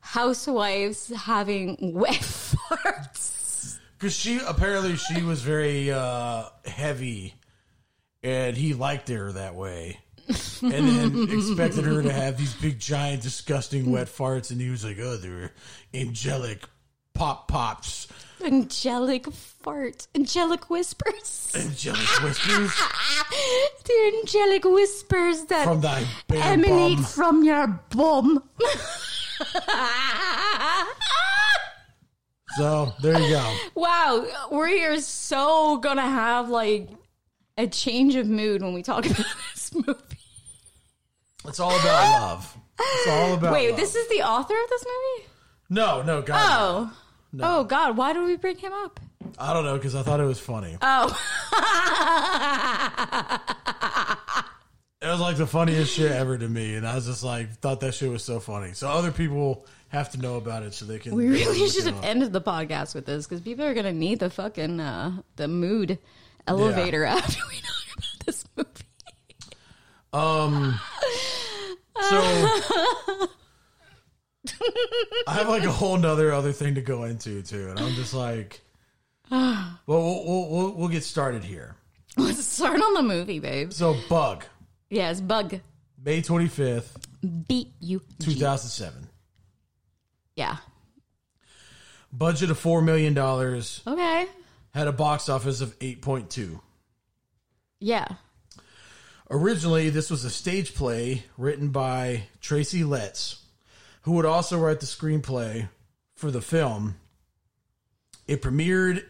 housewives 0.00 1.08
having 1.14 1.76
wet 1.94 2.12
farts. 2.14 3.78
because 3.98 4.14
she 4.16 4.40
apparently 4.46 4.96
she 4.96 5.22
was 5.22 5.42
very 5.42 5.92
uh, 5.92 6.44
heavy, 6.64 7.34
and 8.22 8.56
he 8.56 8.72
liked 8.74 9.08
her 9.10 9.30
that 9.32 9.54
way, 9.54 9.98
and 10.62 10.72
then 10.72 11.28
expected 11.30 11.84
her 11.84 12.02
to 12.02 12.12
have 12.12 12.38
these 12.38 12.54
big, 12.54 12.78
giant, 12.78 13.22
disgusting 13.22 13.90
wet 13.92 14.08
farts, 14.08 14.50
and 14.50 14.60
he 14.60 14.70
was 14.70 14.84
like, 14.84 14.98
"Oh, 14.98 15.16
they're 15.18 15.52
angelic 15.94 16.62
pop 17.16 17.48
pops, 17.48 18.08
Angelic 18.44 19.32
fart, 19.32 20.06
angelic 20.14 20.68
whispers. 20.70 21.52
angelic 21.56 22.22
whispers 22.22 22.70
the 23.84 24.12
angelic 24.20 24.64
whispers 24.64 25.44
that 25.46 25.64
from 25.64 25.80
thy 25.80 26.04
emanate 26.30 26.96
bum." 26.96 27.04
from 27.04 27.44
your 27.44 27.66
bum. 27.90 28.42
So 32.56 32.92
there 33.02 33.20
you 33.20 33.28
go. 33.30 33.56
wow, 33.74 34.26
we 34.50 34.84
are 34.84 34.98
so 35.00 35.76
gonna 35.78 36.00
have 36.08 36.48
like 36.48 36.88
a 37.58 37.66
change 37.66 38.14
of 38.14 38.26
mood 38.26 38.62
when 38.62 38.72
we 38.72 38.82
talk 38.82 39.04
about 39.10 39.26
this 39.54 39.74
movie. 39.74 39.92
It's 41.46 41.60
all 41.60 41.70
about 41.78 42.20
love. 42.20 42.56
It's 42.78 43.08
all 43.08 43.34
about 43.34 43.52
Wait, 43.52 43.70
love. 43.70 43.78
this 43.78 43.94
is 43.94 44.08
the 44.08 44.22
author 44.22 44.54
of 44.54 44.68
this 44.70 44.84
movie? 44.84 45.28
No, 45.68 46.02
no, 46.02 46.22
God. 46.22 46.36
Oh. 46.92 46.96
Oh 47.40 47.64
God, 47.64 47.96
why 47.96 48.12
do 48.12 48.24
we 48.24 48.36
bring 48.36 48.56
him 48.56 48.72
up? 48.72 49.00
I 49.38 49.52
don't 49.52 49.64
know 49.64 49.76
because 49.76 49.94
I 49.94 50.02
thought 50.02 50.20
it 50.20 50.24
was 50.24 50.40
funny. 50.40 50.76
Oh. 50.82 51.12
It 55.02 55.08
was 55.08 55.20
like 55.20 55.36
the 55.36 55.46
funniest 55.46 55.94
shit 55.94 56.10
ever 56.10 56.38
to 56.38 56.48
me, 56.48 56.74
and 56.74 56.88
I 56.88 56.94
was 56.94 57.04
just 57.06 57.22
like, 57.22 57.52
thought 57.58 57.80
that 57.80 57.92
shit 57.94 58.10
was 58.10 58.24
so 58.24 58.40
funny. 58.40 58.72
So 58.72 58.88
other 58.88 59.12
people 59.12 59.66
have 59.88 60.10
to 60.12 60.18
know 60.18 60.36
about 60.36 60.62
it 60.62 60.72
so 60.72 60.86
they 60.86 60.98
can. 60.98 61.14
we 61.14 61.28
really 61.28 61.68
should 61.68 61.84
have 61.84 62.02
ended 62.02 62.32
the 62.32 62.40
podcast 62.40 62.94
with 62.94 63.04
this 63.04 63.26
because 63.26 63.42
people 63.42 63.64
are 63.66 63.74
gonna 63.74 63.92
need 63.92 64.20
the 64.20 64.30
fucking 64.30 64.80
uh, 64.80 65.20
the 65.36 65.48
mood 65.48 65.98
elevator 66.48 67.04
after 67.04 67.38
we 67.50 67.56
talk 67.60 67.98
about 67.98 68.26
this 68.26 68.44
movie. 68.56 68.70
Um. 70.12 70.80
So 71.98 73.28
I 75.26 75.34
have 75.34 75.48
like 75.48 75.64
a 75.64 75.72
whole 75.72 75.96
nother 75.96 76.32
other 76.32 76.52
thing 76.52 76.74
to 76.76 76.80
go 76.80 77.04
into 77.04 77.42
too, 77.42 77.68
and 77.70 77.78
I'm 77.78 77.94
just 77.94 78.14
like, 78.14 78.60
well, 79.30 79.78
we'll 79.86 80.24
we'll, 80.24 80.48
we'll, 80.50 80.72
we'll 80.72 80.88
get 80.88 81.04
started 81.04 81.44
here. 81.44 81.76
Let's 82.16 82.44
start 82.44 82.80
on 82.80 82.94
the 82.94 83.02
movie, 83.02 83.38
babe. 83.40 83.72
So 83.72 83.96
Bug, 84.08 84.44
Yes, 84.88 85.20
bug. 85.20 85.60
May 86.02 86.22
25th, 86.22 86.88
Beat 87.48 87.72
you. 87.80 88.00
2007. 88.20 89.08
Yeah. 90.36 90.56
Budget 92.12 92.50
of 92.50 92.58
four 92.58 92.80
million 92.82 93.14
dollars, 93.14 93.82
Okay. 93.86 94.26
had 94.72 94.86
a 94.86 94.92
box 94.92 95.28
office 95.28 95.60
of 95.60 95.78
8.2. 95.80 96.60
Yeah. 97.80 98.06
Originally, 99.30 99.90
this 99.90 100.08
was 100.08 100.24
a 100.24 100.30
stage 100.30 100.74
play 100.74 101.24
written 101.36 101.70
by 101.70 102.22
Tracy 102.40 102.84
Letts, 102.84 103.42
who 104.06 104.12
would 104.12 104.24
also 104.24 104.56
write 104.56 104.78
the 104.78 104.86
screenplay 104.86 105.68
for 106.14 106.30
the 106.30 106.40
film. 106.40 106.94
It 108.28 108.40
premiered 108.40 109.02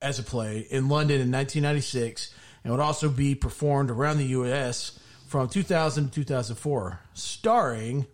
as 0.00 0.20
a 0.20 0.22
play 0.22 0.60
in 0.70 0.88
London 0.88 1.20
in 1.20 1.32
1996 1.32 2.32
and 2.62 2.72
would 2.72 2.80
also 2.80 3.08
be 3.08 3.34
performed 3.34 3.90
around 3.90 4.18
the 4.18 4.26
U.S. 4.26 4.96
from 5.26 5.48
2000 5.48 6.04
to 6.04 6.14
2004, 6.14 7.00
starring, 7.14 8.06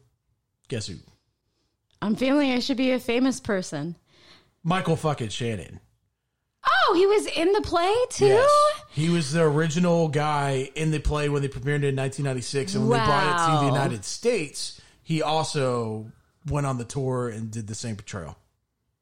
guess 0.68 0.86
who? 0.86 0.95
I'm 2.01 2.16
feeling 2.16 2.53
I 2.53 2.61
should 2.61 2.78
be 2.78 2.93
a 2.93 2.99
famous 2.99 3.38
person. 3.38 3.97
Michael 4.64 4.97
fucking 4.97 5.28
Shannon. 5.28 5.78
Oh, 6.66 6.95
he 6.95 7.05
was 7.05 7.26
in 7.26 7.53
the 7.53 7.61
play 7.61 7.95
too? 8.09 8.24
Yes. 8.28 8.51
He 8.93 9.11
was 9.11 9.32
the 9.32 9.43
original 9.43 10.09
guy 10.09 10.70
in 10.74 10.91
the 10.91 11.01
play 11.01 11.28
when 11.28 11.43
they 11.43 11.49
premiered 11.49 11.84
it 11.84 11.93
in 11.93 11.97
1996. 11.97 12.76
And 12.76 12.88
when 12.88 12.99
they 12.99 13.05
brought 13.05 13.26
it 13.26 13.53
to 13.53 13.61
the 13.61 13.72
United 13.74 14.07
States, 14.07 14.80
he 15.03 15.20
also 15.20 16.11
went 16.51 16.66
on 16.66 16.78
the 16.78 16.84
tour 16.84 17.28
and 17.28 17.51
did 17.51 17.66
the 17.66 17.74
same 17.74 17.96
portrayal, 17.96 18.36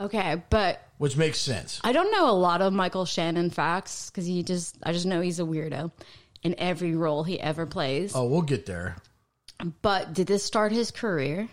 Okay, 0.00 0.42
but 0.50 0.80
which 0.98 1.16
makes 1.16 1.38
sense. 1.38 1.80
I 1.82 1.92
don't 1.92 2.12
know 2.12 2.30
a 2.30 2.32
lot 2.32 2.62
of 2.62 2.72
Michael 2.72 3.04
Shannon 3.04 3.50
facts 3.50 4.10
because 4.10 4.26
he 4.26 4.42
just, 4.42 4.76
I 4.82 4.92
just 4.92 5.06
know 5.06 5.20
he's 5.20 5.40
a 5.40 5.44
weirdo 5.44 5.90
in 6.42 6.54
every 6.58 6.94
role 6.94 7.24
he 7.24 7.40
ever 7.40 7.66
plays. 7.66 8.12
Oh, 8.14 8.26
we'll 8.26 8.42
get 8.42 8.66
there. 8.66 8.96
But 9.82 10.14
did 10.14 10.28
this 10.28 10.44
start 10.44 10.70
his 10.70 10.90
career? 10.90 11.48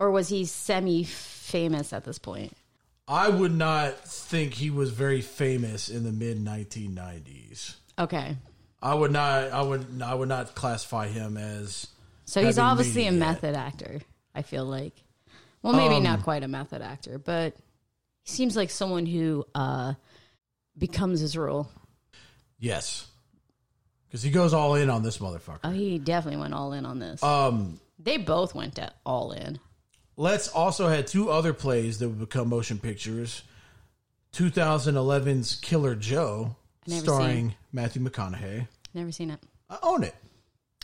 Or 0.00 0.10
was 0.10 0.28
he 0.28 0.44
semi 0.44 1.04
famous 1.04 1.92
at 1.92 2.04
this 2.04 2.18
point? 2.18 2.52
I 3.08 3.28
would 3.28 3.54
not 3.54 4.06
think 4.06 4.54
he 4.54 4.70
was 4.70 4.90
very 4.90 5.22
famous 5.22 5.88
in 5.88 6.04
the 6.04 6.12
mid 6.12 6.38
1990s. 6.38 7.74
Okay. 7.98 8.36
I 8.80 8.94
would 8.94 9.10
not. 9.10 9.50
I 9.50 9.62
would. 9.62 10.02
I 10.02 10.14
would 10.14 10.28
not 10.28 10.54
classify 10.54 11.08
him 11.08 11.36
as. 11.36 11.88
So 12.26 12.44
he's 12.44 12.58
obviously 12.58 13.06
a 13.06 13.08
it 13.08 13.14
yet. 13.14 13.18
method 13.18 13.54
actor, 13.56 14.00
I 14.34 14.42
feel 14.42 14.64
like. 14.64 14.92
Well, 15.62 15.72
maybe 15.74 15.96
Um, 15.96 16.02
not 16.02 16.22
quite 16.22 16.42
a 16.44 16.48
method 16.48 16.82
actor, 16.82 17.18
but 17.18 17.56
he 18.22 18.32
seems 18.32 18.56
like 18.56 18.70
someone 18.70 19.06
who 19.06 19.44
uh, 19.54 19.94
becomes 20.76 21.20
his 21.20 21.36
role. 21.36 21.68
Yes, 22.58 23.06
because 24.06 24.22
he 24.22 24.30
goes 24.30 24.52
all 24.54 24.74
in 24.74 24.90
on 24.90 25.02
this 25.02 25.18
motherfucker. 25.18 25.60
Oh, 25.64 25.70
he 25.70 25.98
definitely 25.98 26.40
went 26.40 26.54
all 26.54 26.72
in 26.72 26.86
on 26.86 26.98
this. 26.98 27.22
Um, 27.22 27.80
they 27.98 28.16
both 28.16 28.54
went 28.54 28.76
to 28.76 28.92
all 29.04 29.32
in. 29.32 29.58
Letts 30.16 30.48
also 30.48 30.88
had 30.88 31.06
two 31.06 31.30
other 31.30 31.52
plays 31.52 31.98
that 31.98 32.08
would 32.08 32.18
become 32.18 32.48
motion 32.48 32.78
pictures. 32.78 33.42
2011's 34.32 35.56
Killer 35.56 35.94
Joe, 35.94 36.56
starring 36.86 37.54
Matthew 37.72 38.02
McConaughey. 38.02 38.66
Never 38.94 39.12
seen 39.12 39.30
it. 39.30 39.40
I 39.70 39.78
own 39.82 40.02
it. 40.04 40.14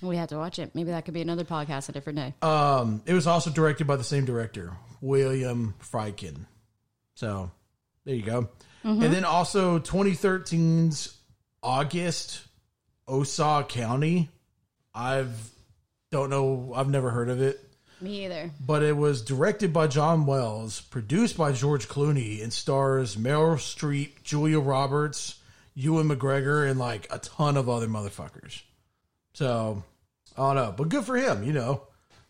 We 0.02 0.16
have 0.16 0.28
to 0.30 0.36
watch 0.36 0.58
it. 0.58 0.74
Maybe 0.74 0.90
that 0.90 1.04
could 1.04 1.14
be 1.14 1.22
another 1.22 1.44
podcast 1.44 1.88
a 1.88 1.92
different 1.92 2.18
day. 2.18 2.34
Um, 2.46 3.02
it 3.06 3.14
was 3.14 3.26
also 3.26 3.50
directed 3.50 3.86
by 3.86 3.96
the 3.96 4.04
same 4.04 4.24
director, 4.24 4.72
William 5.00 5.74
Friedkin. 5.80 6.46
So 7.14 7.50
there 8.04 8.14
you 8.14 8.22
go. 8.22 8.48
And 8.82 9.02
then 9.02 9.24
also 9.24 9.78
2013's 9.78 11.16
August, 11.62 12.42
Osage 13.08 13.68
County. 13.68 14.28
I've 14.94 15.50
don't 16.10 16.28
know. 16.28 16.72
I've 16.76 16.88
never 16.90 17.10
heard 17.10 17.30
of 17.30 17.40
it. 17.40 17.60
Me 18.00 18.26
either. 18.26 18.50
but 18.60 18.82
it 18.82 18.94
was 18.96 19.22
directed 19.22 19.72
by 19.72 19.86
John 19.86 20.26
Wells, 20.26 20.82
produced 20.82 21.36
by 21.38 21.52
George 21.52 21.88
Clooney, 21.88 22.42
and 22.42 22.52
stars 22.52 23.16
Meryl 23.16 23.54
Streep, 23.56 24.22
Julia 24.22 24.60
Roberts, 24.60 25.36
Ewan 25.74 26.08
McGregor, 26.08 26.68
and 26.68 26.78
like 26.78 27.06
a 27.10 27.18
ton 27.18 27.56
of 27.56 27.68
other 27.70 27.86
motherfuckers. 27.86 28.60
So 29.34 29.82
I 30.36 30.40
don't 30.40 30.56
know, 30.56 30.74
but 30.76 30.88
good 30.88 31.04
for 31.04 31.16
him. 31.16 31.44
You 31.44 31.52
know, 31.52 31.82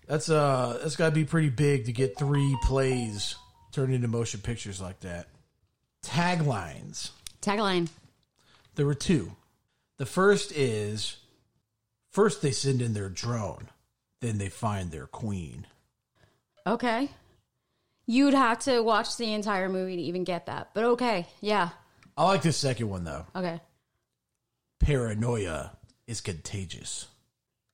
that's 0.06 0.28
uh, 0.28 0.78
that's 0.82 0.96
got 0.96 1.10
to 1.10 1.14
be 1.14 1.24
pretty 1.24 1.50
big 1.50 1.86
to 1.86 1.92
get 1.92 2.18
three 2.18 2.56
plays 2.64 3.36
turned 3.72 3.94
into 3.94 4.08
motion 4.08 4.40
pictures 4.40 4.80
like 4.80 5.00
that. 5.00 5.28
Taglines. 6.04 7.10
Tagline. 7.40 7.88
There 8.74 8.86
were 8.86 8.94
two. 8.94 9.32
The 9.96 10.06
first 10.06 10.52
is 10.52 11.16
first 12.10 12.42
they 12.42 12.50
send 12.50 12.82
in 12.82 12.94
their 12.94 13.08
drone, 13.08 13.68
then 14.20 14.38
they 14.38 14.48
find 14.48 14.90
their 14.90 15.06
queen. 15.06 15.66
Okay. 16.66 17.08
You'd 18.06 18.34
have 18.34 18.58
to 18.60 18.80
watch 18.80 19.16
the 19.16 19.32
entire 19.32 19.68
movie 19.68 19.96
to 19.96 20.02
even 20.02 20.24
get 20.24 20.46
that. 20.46 20.70
But 20.74 20.84
okay. 20.84 21.26
Yeah. 21.40 21.70
I 22.16 22.24
like 22.24 22.42
this 22.42 22.56
second 22.56 22.88
one 22.88 23.04
though. 23.04 23.26
Okay. 23.34 23.60
Paranoia 24.80 25.72
is 26.06 26.20
contagious. 26.20 27.06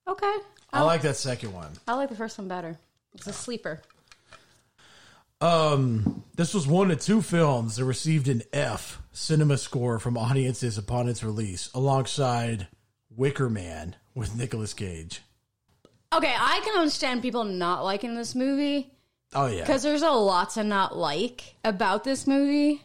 Okay. 0.06 0.36
I 0.72 0.82
like 0.82 1.02
that 1.02 1.16
second 1.16 1.52
one. 1.52 1.72
I 1.86 1.94
like 1.94 2.08
the 2.08 2.16
first 2.16 2.38
one 2.38 2.48
better. 2.48 2.78
It's 3.14 3.26
a 3.26 3.32
sleeper. 3.32 3.80
Um, 5.40 6.22
this 6.34 6.52
was 6.52 6.66
one 6.66 6.90
of 6.90 7.00
two 7.00 7.22
films 7.22 7.76
that 7.76 7.84
received 7.84 8.28
an 8.28 8.42
F 8.52 9.00
cinema 9.12 9.56
score 9.56 9.98
from 9.98 10.18
audiences 10.18 10.76
upon 10.76 11.08
its 11.08 11.24
release, 11.24 11.70
alongside 11.74 12.68
Wicker 13.16 13.48
Man 13.48 13.96
with 14.14 14.36
Nicolas 14.36 14.74
Cage. 14.74 15.22
Okay, 16.12 16.34
I 16.36 16.60
can 16.62 16.78
understand 16.78 17.22
people 17.22 17.44
not 17.44 17.84
liking 17.84 18.14
this 18.16 18.34
movie 18.34 18.92
Oh 19.34 19.46
yeah, 19.46 19.60
because 19.60 19.82
there's 19.82 20.02
a 20.02 20.10
lot 20.10 20.50
to 20.50 20.64
not 20.64 20.96
like 20.96 21.54
about 21.64 22.04
this 22.04 22.26
movie. 22.26 22.82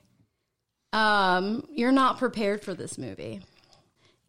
Um, 0.94 1.68
you're 1.72 1.92
not 1.92 2.20
prepared 2.20 2.62
for 2.62 2.74
this 2.74 2.98
movie. 2.98 3.42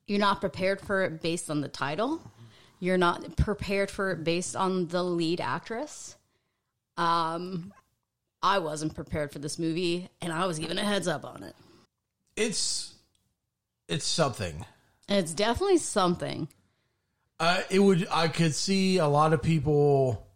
You're 0.06 0.20
not 0.20 0.40
prepared 0.40 0.80
for 0.80 1.02
it 1.04 1.20
based 1.20 1.50
on 1.50 1.60
the 1.60 1.68
title. 1.68 2.20
You're 2.78 2.98
not 2.98 3.36
prepared 3.36 3.90
for 3.90 4.10
it 4.10 4.22
based 4.22 4.54
on 4.54 4.86
the 4.88 5.02
lead 5.02 5.40
actress. 5.40 6.16
Um, 6.96 7.72
I 8.42 8.58
wasn't 8.58 8.94
prepared 8.94 9.32
for 9.32 9.38
this 9.38 9.58
movie, 9.58 10.08
and 10.20 10.32
I 10.32 10.46
was 10.46 10.58
given 10.58 10.78
a 10.78 10.84
heads 10.84 11.08
up 11.08 11.24
on 11.24 11.42
it. 11.42 11.54
it's 12.36 12.94
it's 13.88 14.04
something. 14.04 14.64
It's 15.08 15.32
definitely 15.32 15.78
something. 15.78 16.48
Uh, 17.38 17.60
it 17.70 17.78
would. 17.78 18.06
I 18.10 18.28
could 18.28 18.54
see 18.54 18.98
a 18.98 19.06
lot 19.06 19.32
of 19.32 19.42
people 19.42 20.26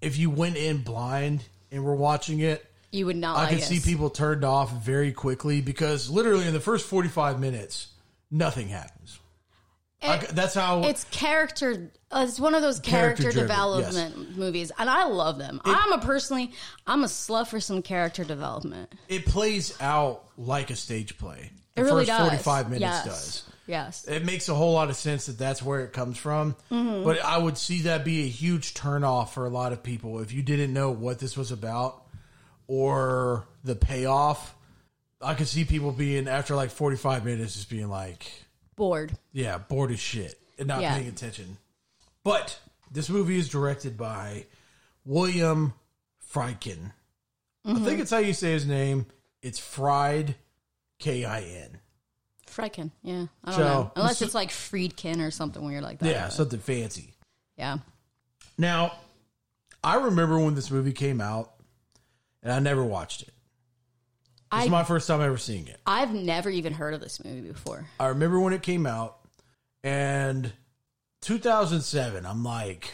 if 0.00 0.18
you 0.18 0.30
went 0.30 0.56
in 0.56 0.78
blind 0.82 1.44
and 1.70 1.84
were 1.84 1.94
watching 1.94 2.40
it. 2.40 2.64
You 2.90 3.06
would 3.06 3.16
not 3.16 3.36
I 3.38 3.42
like 3.42 3.50
could 3.50 3.58
it. 3.58 3.64
see 3.64 3.80
people 3.80 4.10
turned 4.10 4.44
off 4.44 4.72
very 4.84 5.12
quickly 5.12 5.60
because 5.60 6.10
literally 6.10 6.46
in 6.46 6.52
the 6.52 6.60
first 6.60 6.86
forty-five 6.86 7.40
minutes, 7.40 7.88
nothing 8.32 8.68
happens. 8.68 9.20
I 10.02 10.16
that's 10.32 10.54
how 10.54 10.82
It's 10.82 11.04
character. 11.04 11.92
Uh, 12.10 12.26
it's 12.28 12.40
one 12.40 12.54
of 12.56 12.62
those 12.62 12.80
Character 12.80 13.22
character, 13.22 13.40
development 13.40 14.36
movies, 14.36 14.72
and 14.76 14.90
I 14.90 15.04
love 15.04 15.38
them. 15.38 15.60
I'm 15.64 15.92
a 15.92 15.98
personally, 15.98 16.50
I'm 16.86 17.04
a 17.04 17.06
slut 17.06 17.46
for 17.46 17.60
some 17.60 17.82
character 17.82 18.24
development. 18.24 18.92
it 19.08 19.26
plays 19.26 19.80
out 19.80 20.24
like 20.36 20.70
a 20.70 20.76
stage 20.76 21.16
play. 21.18 21.52
The 21.76 21.82
It 21.82 21.84
really 21.84 22.04
first 22.04 22.18
does. 22.18 22.28
45 22.28 22.66
minutes 22.66 22.80
yes. 22.80 23.04
does. 23.04 23.44
Yes. 23.66 24.04
It 24.08 24.24
makes 24.26 24.48
a 24.48 24.54
whole 24.54 24.72
lot 24.72 24.90
of 24.90 24.96
sense 24.96 25.26
that 25.26 25.38
that's 25.38 25.62
where 25.62 25.84
it 25.84 25.92
comes 25.92 26.18
from. 26.18 26.56
Mm-hmm. 26.70 27.04
But 27.04 27.24
I 27.24 27.38
would 27.38 27.56
see 27.56 27.82
that 27.82 28.04
be 28.04 28.24
a 28.24 28.28
huge 28.28 28.74
turnoff 28.74 29.30
for 29.30 29.46
a 29.46 29.50
lot 29.50 29.72
of 29.72 29.82
people 29.84 30.18
if 30.18 30.32
you 30.32 30.42
didn't 30.42 30.72
know 30.72 30.90
what 30.90 31.20
this 31.20 31.36
was 31.36 31.52
about 31.52 32.02
or 32.66 33.46
the 33.64 33.76
payoff. 33.76 34.54
I 35.22 35.34
could 35.34 35.48
see 35.48 35.64
people 35.64 35.92
being, 35.92 36.28
after 36.28 36.54
like 36.54 36.70
45 36.70 37.24
minutes, 37.24 37.54
just 37.54 37.70
being 37.70 37.88
like, 37.88 38.30
Bored. 38.76 39.12
yeah, 39.32 39.58
bored 39.58 39.90
as 39.90 40.00
shit 40.00 40.38
and 40.58 40.68
not 40.68 40.80
Yeah. 40.80 40.94
paying 40.94 41.08
attention. 41.08 41.58
But 42.24 42.58
this 42.90 43.08
movie 43.08 43.38
is 43.38 43.48
directed 43.48 43.96
by 43.96 44.46
William 45.04 45.74
Friedkin. 46.32 46.92
I 47.64 47.74
think 47.74 47.86
mm-hmm. 47.86 48.00
it's 48.00 48.10
how 48.10 48.18
you 48.18 48.32
say 48.32 48.52
his 48.52 48.66
name. 48.66 49.06
It's 49.40 49.58
Fried 49.58 50.34
K 50.98 51.24
I 51.24 51.40
N. 51.42 51.78
Friedkin. 52.46 52.90
Yeah. 53.02 53.26
I 53.44 53.50
don't 53.50 53.58
So- 53.58 53.64
know. 53.64 53.92
Unless 53.96 54.22
it's 54.22 54.34
like 54.34 54.50
Friedkin 54.50 55.26
or 55.26 55.30
something 55.30 55.64
weird 55.64 55.82
like 55.82 55.98
that. 56.00 56.08
Yeah, 56.08 56.28
something 56.28 56.60
fancy. 56.60 57.14
Yeah. 57.56 57.78
Now, 58.58 58.92
I 59.82 59.96
remember 59.96 60.38
when 60.38 60.54
this 60.54 60.70
movie 60.70 60.92
came 60.92 61.20
out, 61.20 61.52
and 62.42 62.52
I 62.52 62.58
never 62.58 62.84
watched 62.84 63.22
it. 63.22 63.32
It's 64.52 64.66
I 64.66 64.68
my 64.68 64.84
first 64.84 65.08
time 65.08 65.22
ever 65.22 65.38
seeing 65.38 65.66
it. 65.66 65.80
I've 65.86 66.12
never 66.12 66.50
even 66.50 66.74
heard 66.74 66.92
of 66.92 67.00
this 67.00 67.24
movie 67.24 67.48
before. 67.48 67.86
I 67.98 68.08
remember 68.08 68.38
when 68.38 68.52
it 68.52 68.62
came 68.62 68.86
out, 68.86 69.18
and 69.82 70.52
2007. 71.22 72.26
I'm 72.26 72.44
like, 72.44 72.92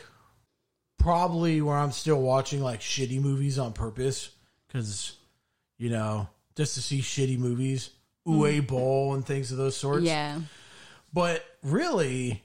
probably 0.98 1.60
where 1.60 1.76
I'm 1.76 1.92
still 1.92 2.20
watching 2.20 2.62
like 2.62 2.80
shitty 2.80 3.20
movies 3.20 3.58
on 3.58 3.72
purpose 3.72 4.30
because, 4.66 5.16
you 5.78 5.90
know, 5.90 6.28
just 6.54 6.74
to 6.74 6.82
see 6.82 7.00
shitty 7.00 7.38
movies, 7.38 7.90
Uwe 8.26 8.64
Boll 8.66 9.14
and 9.14 9.26
things 9.26 9.50
of 9.50 9.58
those 9.58 9.76
sorts. 9.76 10.04
Yeah. 10.04 10.40
But 11.12 11.44
really, 11.62 12.42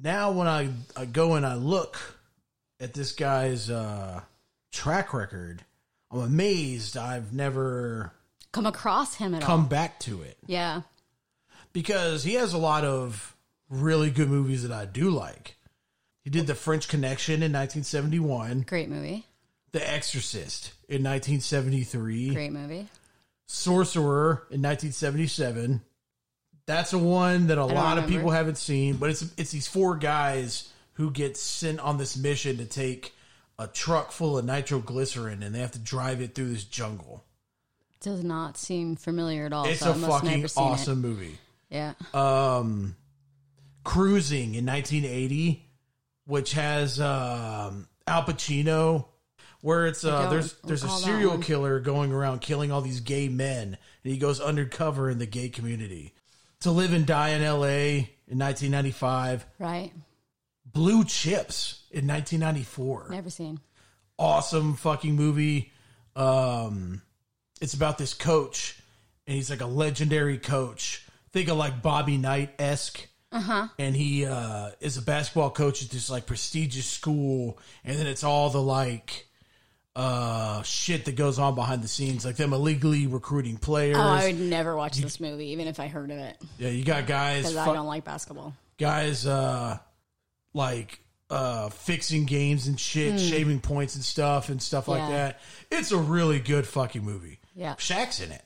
now 0.00 0.32
when 0.32 0.46
I, 0.46 0.68
I 0.96 1.06
go 1.06 1.34
and 1.34 1.46
I 1.46 1.54
look 1.54 1.98
at 2.80 2.92
this 2.92 3.12
guy's 3.12 3.70
uh, 3.70 4.20
track 4.70 5.14
record, 5.14 5.64
I'm 6.10 6.20
amazed 6.20 6.96
I've 6.96 7.32
never 7.32 8.12
Come 8.54 8.66
across 8.66 9.16
him 9.16 9.34
at 9.34 9.42
all. 9.42 9.46
come 9.46 9.66
back 9.66 9.98
to 10.00 10.22
it 10.22 10.38
Yeah. 10.46 10.82
because 11.72 12.24
he 12.24 12.34
has 12.34 12.52
a 12.54 12.58
lot 12.58 12.84
of 12.84 13.36
really 13.68 14.10
good 14.10 14.28
movies 14.30 14.62
that 14.62 14.72
I 14.72 14.84
do 14.86 15.10
like. 15.10 15.56
He 16.22 16.30
did 16.30 16.46
The 16.46 16.54
French 16.54 16.88
Connection 16.88 17.42
in 17.42 17.52
1971, 17.52 18.62
Great 18.62 18.88
movie. 18.88 19.26
The 19.72 19.92
Exorcist 19.92 20.72
in 20.88 21.02
1973, 21.02 22.32
Great 22.32 22.52
movie. 22.52 22.88
Sorcerer 23.46 24.46
in 24.50 24.62
1977. 24.62 25.82
That's 26.66 26.92
a 26.94 26.98
one 26.98 27.48
that 27.48 27.58
a 27.58 27.64
lot 27.66 27.98
of 27.98 28.06
people 28.06 28.30
haven't 28.30 28.56
seen, 28.56 28.96
but 28.96 29.10
it's 29.10 29.22
it's 29.36 29.50
these 29.50 29.66
four 29.66 29.96
guys 29.96 30.70
who 30.94 31.10
get 31.10 31.36
sent 31.36 31.80
on 31.80 31.98
this 31.98 32.16
mission 32.16 32.56
to 32.56 32.64
take 32.64 33.12
a 33.58 33.66
truck 33.66 34.12
full 34.12 34.38
of 34.38 34.44
nitroglycerin 34.44 35.42
and 35.42 35.54
they 35.54 35.58
have 35.58 35.72
to 35.72 35.78
drive 35.78 36.20
it 36.22 36.34
through 36.34 36.50
this 36.50 36.64
jungle. 36.64 37.22
Does 38.04 38.22
not 38.22 38.58
seem 38.58 38.96
familiar 38.96 39.46
at 39.46 39.54
all. 39.54 39.64
It's 39.64 39.80
so 39.80 39.92
a 39.92 39.94
I 39.94 39.96
must 39.96 40.24
fucking 40.24 40.46
awesome 40.58 41.00
movie. 41.00 41.38
Yeah. 41.70 41.94
um 42.12 42.94
Cruising 43.82 44.54
in 44.54 44.66
1980, 44.66 45.66
which 46.26 46.52
has 46.52 47.00
um 47.00 47.88
Al 48.06 48.22
Pacino 48.24 49.06
where 49.62 49.86
it's 49.86 50.04
uh 50.04 50.28
there's 50.28 50.52
there's 50.64 50.84
a 50.84 50.88
serial 50.90 51.38
killer 51.38 51.80
going 51.80 52.12
around 52.12 52.42
killing 52.42 52.70
all 52.70 52.82
these 52.82 53.00
gay 53.00 53.28
men 53.30 53.78
and 54.04 54.12
he 54.12 54.18
goes 54.18 54.38
undercover 54.38 55.08
in 55.08 55.18
the 55.18 55.24
gay 55.26 55.48
community. 55.48 56.12
To 56.60 56.70
Live 56.70 56.92
and 56.92 57.06
Die 57.06 57.28
in 57.30 57.42
LA 57.42 58.04
in 58.28 58.38
1995, 58.38 59.46
right. 59.58 59.92
Blue 60.70 61.04
Chips 61.04 61.84
in 61.90 62.06
1994 62.06 63.08
Never 63.10 63.30
seen. 63.30 63.60
awesome 64.18 64.74
fucking 64.74 65.14
movie. 65.16 65.72
Um, 66.16 67.00
it's 67.64 67.74
about 67.74 67.96
this 67.98 68.12
coach, 68.14 68.78
and 69.26 69.34
he's 69.34 69.48
like 69.48 69.62
a 69.62 69.66
legendary 69.66 70.36
coach. 70.38 71.04
Think 71.32 71.48
of 71.48 71.56
like 71.56 71.82
Bobby 71.82 72.18
Knight 72.18 72.50
esque. 72.58 73.08
Uh-huh. 73.32 73.66
And 73.78 73.96
he 73.96 74.26
uh, 74.26 74.70
is 74.80 74.96
a 74.96 75.02
basketball 75.02 75.50
coach 75.50 75.82
at 75.82 75.90
this 75.90 76.08
like 76.10 76.26
prestigious 76.26 76.86
school, 76.86 77.58
and 77.84 77.98
then 77.98 78.06
it's 78.06 78.22
all 78.22 78.50
the 78.50 78.60
like 78.62 79.26
uh 79.96 80.60
shit 80.62 81.04
that 81.04 81.14
goes 81.16 81.38
on 81.38 81.54
behind 81.54 81.82
the 81.82 81.88
scenes, 81.88 82.24
like 82.24 82.36
them 82.36 82.52
illegally 82.52 83.06
recruiting 83.06 83.56
players. 83.56 83.96
Oh, 83.96 84.00
I 84.02 84.26
would 84.26 84.40
never 84.40 84.76
watch 84.76 84.98
this 84.98 85.18
movie, 85.20 85.48
even 85.48 85.66
if 85.68 85.78
I 85.80 85.86
heard 85.88 86.10
of 86.10 86.18
it, 86.18 86.36
yeah, 86.58 86.68
you 86.68 86.84
got 86.84 87.06
guys, 87.06 87.42
because 87.44 87.56
I 87.56 87.72
don't 87.72 87.86
like 87.86 88.04
basketball. 88.04 88.54
guys, 88.78 89.26
uh, 89.26 89.78
like 90.52 91.00
uh 91.30 91.68
fixing 91.70 92.26
games 92.26 92.66
and 92.66 92.78
shit, 92.78 93.18
shaving 93.18 93.60
points 93.60 93.94
and 93.94 94.04
stuff 94.04 94.48
and 94.48 94.60
stuff 94.62 94.86
like 94.88 95.02
Hmm. 95.02 95.12
That. 95.12 95.40
It's 95.70 95.90
a 95.92 95.98
really 95.98 96.38
good 96.38 96.66
fucking 96.66 97.02
movie. 97.02 97.38
Yeah. 97.54 97.74
Shaq's 97.74 98.20
in 98.20 98.32
it. 98.32 98.42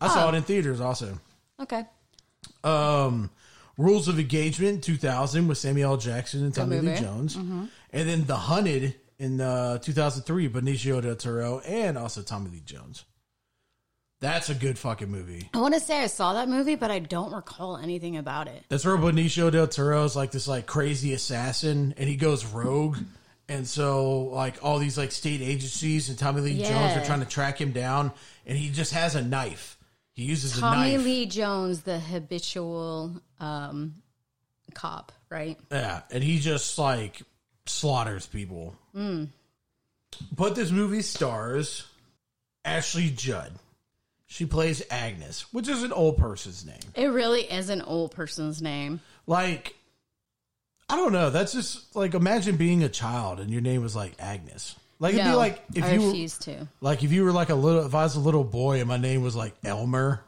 I 0.00 0.08
saw 0.08 0.26
Oh. 0.26 0.28
it 0.30 0.34
in 0.34 0.42
theaters 0.42 0.80
also. 0.80 1.18
Okay. 1.60 1.84
Um 2.64 3.30
Rules 3.78 4.08
of 4.08 4.18
Engagement 4.18 4.82
2000 4.82 5.48
with 5.48 5.58
Samuel 5.58 5.92
L. 5.92 5.96
Jackson 5.98 6.42
and 6.44 6.54
Tommy 6.54 6.80
Lee. 6.80 6.96
Jones. 6.96 7.36
And 7.36 7.68
then 7.90 8.24
The 8.24 8.36
Hunted 8.36 8.94
in 9.18 9.38
uh, 9.40 9.78
2003, 9.78 10.48
Benicio 10.48 11.02
del 11.02 11.14
Toro 11.16 11.58
and 11.60 11.98
also 11.98 12.22
Tommy 12.22 12.50
Lee 12.50 12.62
Jones. 12.64 13.04
That's 14.22 14.48
a 14.48 14.54
good 14.54 14.78
fucking 14.78 15.10
movie. 15.10 15.50
I 15.52 15.60
want 15.60 15.74
to 15.74 15.80
say 15.80 16.00
I 16.02 16.06
saw 16.06 16.32
that 16.34 16.48
movie, 16.48 16.74
but 16.74 16.90
I 16.90 17.00
don't 17.00 17.32
recall 17.34 17.76
anything 17.76 18.16
about 18.16 18.48
it. 18.48 18.62
That's 18.70 18.84
where 18.86 18.96
Benicio 18.96 19.52
del 19.52 19.68
Toro 19.68 20.04
is 20.04 20.16
like 20.16 20.30
this 20.30 20.48
like 20.48 20.64
crazy 20.66 21.12
assassin, 21.12 21.92
and 21.98 22.08
he 22.08 22.16
goes 22.16 22.46
rogue, 22.46 22.96
and 23.48 23.66
so 23.66 24.24
like 24.24 24.62
all 24.62 24.78
these 24.78 24.98
like 24.98 25.12
state 25.12 25.40
agencies 25.40 26.08
and 26.08 26.18
Tommy 26.18 26.40
Lee 26.40 26.62
Jones 26.62 26.96
are 26.96 27.04
trying 27.04 27.20
to 27.20 27.26
track 27.26 27.60
him 27.60 27.72
down, 27.72 28.12
and 28.46 28.56
he 28.56 28.70
just 28.70 28.92
has 28.92 29.14
a 29.14 29.22
knife. 29.22 29.78
He 30.12 30.24
uses 30.24 30.58
a 30.58 30.60
knife. 30.60 30.74
Tommy. 30.74 30.98
Lee 30.98 31.26
Jones, 31.26 31.82
the 31.82 31.98
habitual 31.98 33.20
um, 33.38 33.94
cop, 34.74 35.12
right? 35.30 35.58
Yeah, 35.70 36.02
and 36.10 36.24
he 36.24 36.38
just 36.38 36.78
like 36.78 37.22
slaughters 37.66 38.26
people. 38.26 38.74
Hmm. 38.92 39.24
But 40.34 40.54
this 40.54 40.70
movie 40.70 41.02
stars 41.02 41.86
Ashley 42.64 43.10
Judd. 43.10 43.52
She 44.28 44.44
plays 44.44 44.82
Agnes, 44.90 45.52
which 45.52 45.68
is 45.68 45.84
an 45.84 45.92
old 45.92 46.18
person's 46.18 46.66
name. 46.66 46.80
It 46.94 47.06
really 47.06 47.42
is 47.42 47.70
an 47.70 47.80
old 47.80 48.10
person's 48.10 48.60
name. 48.60 49.00
Like, 49.26 49.76
I 50.88 50.96
don't 50.96 51.12
know. 51.12 51.30
That's 51.30 51.52
just 51.52 51.96
like 51.96 52.14
imagine 52.14 52.56
being 52.56 52.82
a 52.84 52.88
child 52.88 53.40
and 53.40 53.50
your 53.50 53.60
name 53.60 53.82
was 53.82 53.96
like 53.96 54.14
Agnes. 54.18 54.76
Like 54.98 55.14
it'd 55.14 55.26
be 55.26 55.32
like 55.32 55.62
if 55.74 55.84
I 55.84 55.92
you 55.94 56.00
were, 56.00 56.06
refuse 56.06 56.38
to. 56.38 56.68
like 56.80 57.02
if 57.02 57.12
you 57.12 57.24
were 57.24 57.32
like 57.32 57.50
a 57.50 57.54
little 57.54 57.84
if 57.84 57.94
I 57.94 58.04
was 58.04 58.16
a 58.16 58.20
little 58.20 58.44
boy 58.44 58.78
and 58.78 58.88
my 58.88 58.96
name 58.96 59.22
was 59.22 59.34
like 59.36 59.54
Elmer 59.64 60.22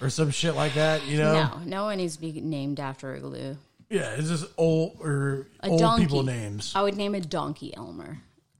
or 0.00 0.10
some 0.10 0.30
shit 0.30 0.54
like 0.54 0.74
that. 0.74 1.04
You 1.06 1.18
know? 1.18 1.32
No, 1.32 1.60
no 1.64 1.84
one 1.84 1.96
needs 1.96 2.16
to 2.16 2.20
be 2.20 2.32
named 2.40 2.80
after 2.80 3.14
a 3.14 3.20
glue. 3.20 3.56
Yeah, 3.90 4.14
it's 4.16 4.28
just 4.28 4.46
old 4.56 4.96
or 5.00 5.46
A 5.62 5.68
old 5.68 5.80
donkey. 5.80 6.04
people 6.04 6.22
names. 6.22 6.72
I 6.76 6.82
would 6.82 6.96
name 6.96 7.14
a 7.14 7.20
donkey 7.20 7.74
Elmer 7.76 8.18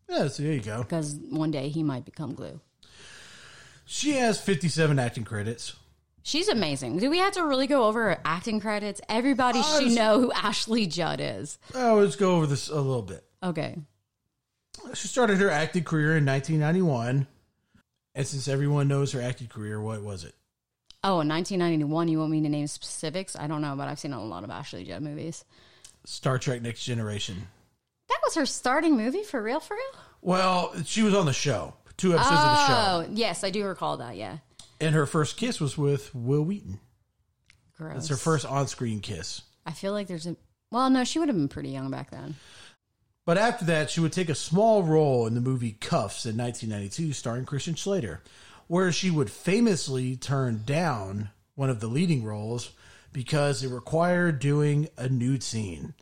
Yeah, 0.09 0.29
so 0.29 0.43
there 0.43 0.53
you 0.53 0.61
go. 0.61 0.79
because 0.83 1.15
one 1.31 1.51
day 1.51 1.69
he 1.69 1.83
might 1.83 2.05
become 2.05 2.35
glue. 2.35 2.61
She 3.87 4.13
has 4.13 4.41
57 4.41 4.99
acting 4.99 5.25
credits. 5.25 5.75
She's 6.27 6.49
amazing. 6.49 6.97
Do 6.99 7.11
we 7.11 7.19
have 7.19 7.35
to 7.35 7.45
really 7.45 7.67
go 7.67 7.85
over 7.85 8.05
her 8.05 8.19
acting 8.25 8.59
credits? 8.59 8.99
Everybody 9.11 9.59
Uh, 9.61 9.79
should 9.81 9.93
know 9.93 10.21
who 10.21 10.33
Ashley 10.33 10.87
Judd 10.87 11.21
is. 11.21 11.59
Oh, 11.75 11.97
let's 11.97 12.17
go 12.17 12.37
over 12.37 12.47
this 12.47 12.69
a 12.71 12.77
little 12.81 13.03
bit. 13.03 13.25
Okay. 13.43 13.77
She 14.95 15.07
started 15.07 15.37
her 15.39 15.51
acting 15.51 15.85
career 15.85 16.17
in 16.17 16.25
1991. 16.25 17.27
And 18.15 18.27
since 18.27 18.49
everyone 18.49 18.89
knows 18.89 19.13
her 19.13 19.21
acting 19.21 19.49
career, 19.49 19.79
what 19.81 20.03
was 20.03 20.25
it? 20.25 20.35
Oh, 21.03 21.21
in 21.21 21.29
1991, 21.29 22.09
you 22.09 22.19
want 22.21 22.31
me 22.31 22.41
to 22.41 22.49
name 22.49 22.69
specifics? 22.69 23.37
I 23.37 23.47
don't 23.47 23.61
know, 23.61 23.75
but 23.77 23.89
I've 23.89 23.99
seen 23.99 24.15
a 24.15 24.25
lot 24.25 24.45
of 24.45 24.51
Ashley 24.51 24.85
Judd 24.85 25.03
movies. 25.03 25.45
Star 26.07 26.39
Trek 26.39 26.63
Next 26.63 26.85
Generation. 26.85 27.49
That 28.09 28.21
was 28.25 28.35
her 28.37 28.47
starting 28.47 28.97
movie 28.97 29.25
for 29.25 29.43
real, 29.43 29.61
for 29.61 29.75
real? 29.75 30.01
Well, 30.23 30.73
she 30.87 31.03
was 31.03 31.13
on 31.13 31.27
the 31.27 31.33
show, 31.35 31.75
two 31.99 32.15
episodes 32.15 32.35
of 32.39 32.45
the 32.45 32.67
show. 32.67 32.73
Oh, 32.75 33.07
yes, 33.13 33.45
I 33.45 33.51
do 33.51 33.67
recall 33.67 33.99
that. 33.99 34.17
Yeah. 34.17 34.39
And 34.81 34.95
her 34.95 35.07
first 35.07 35.37
kiss 35.37 35.61
was 35.61 35.79
with 35.79 36.15
Wil 36.15 36.43
Wheaton. 36.43 36.81
Gross. 37.77 37.95
That's 37.95 38.09
her 38.09 38.17
first 38.17 38.47
on 38.47 38.69
screen 38.69 39.01
kiss. 39.01 39.43
I 39.67 39.73
feel 39.73 39.93
like 39.93 40.07
there's 40.07 40.27
a. 40.27 40.37
Well, 40.71 40.91
no, 40.91 41.05
she 41.05 41.19
would 41.19 41.29
have 41.29 41.37
been 41.37 41.49
pretty 41.49 41.71
young 41.71 41.91
back 41.91 42.11
then. 42.11 42.35
But 43.25 43.39
after 43.39 43.65
that, 43.67 43.91
she 43.91 44.01
would 44.01 44.13
take 44.13 44.29
a 44.29 44.35
small 44.35 44.83
role 44.83 45.27
in 45.27 45.35
the 45.35 45.41
movie 45.41 45.73
Cuffs 45.73 46.27
in 46.27 46.37
1992, 46.37 47.15
starring 47.15 47.47
Christian 47.47 47.77
Slater, 47.77 48.23
where 48.67 48.93
she 48.93 49.11
would 49.11 49.31
famously 49.31 50.17
turn 50.17 50.63
down 50.67 51.31
one 51.55 51.71
of 51.71 51.81
the 51.81 51.87
leading 51.87 52.23
roles 52.23 52.73
because 53.13 53.63
it 53.63 53.71
required 53.71 54.41
doing 54.41 54.89
a 54.99 55.09
nude 55.09 55.43
scene. 55.43 55.95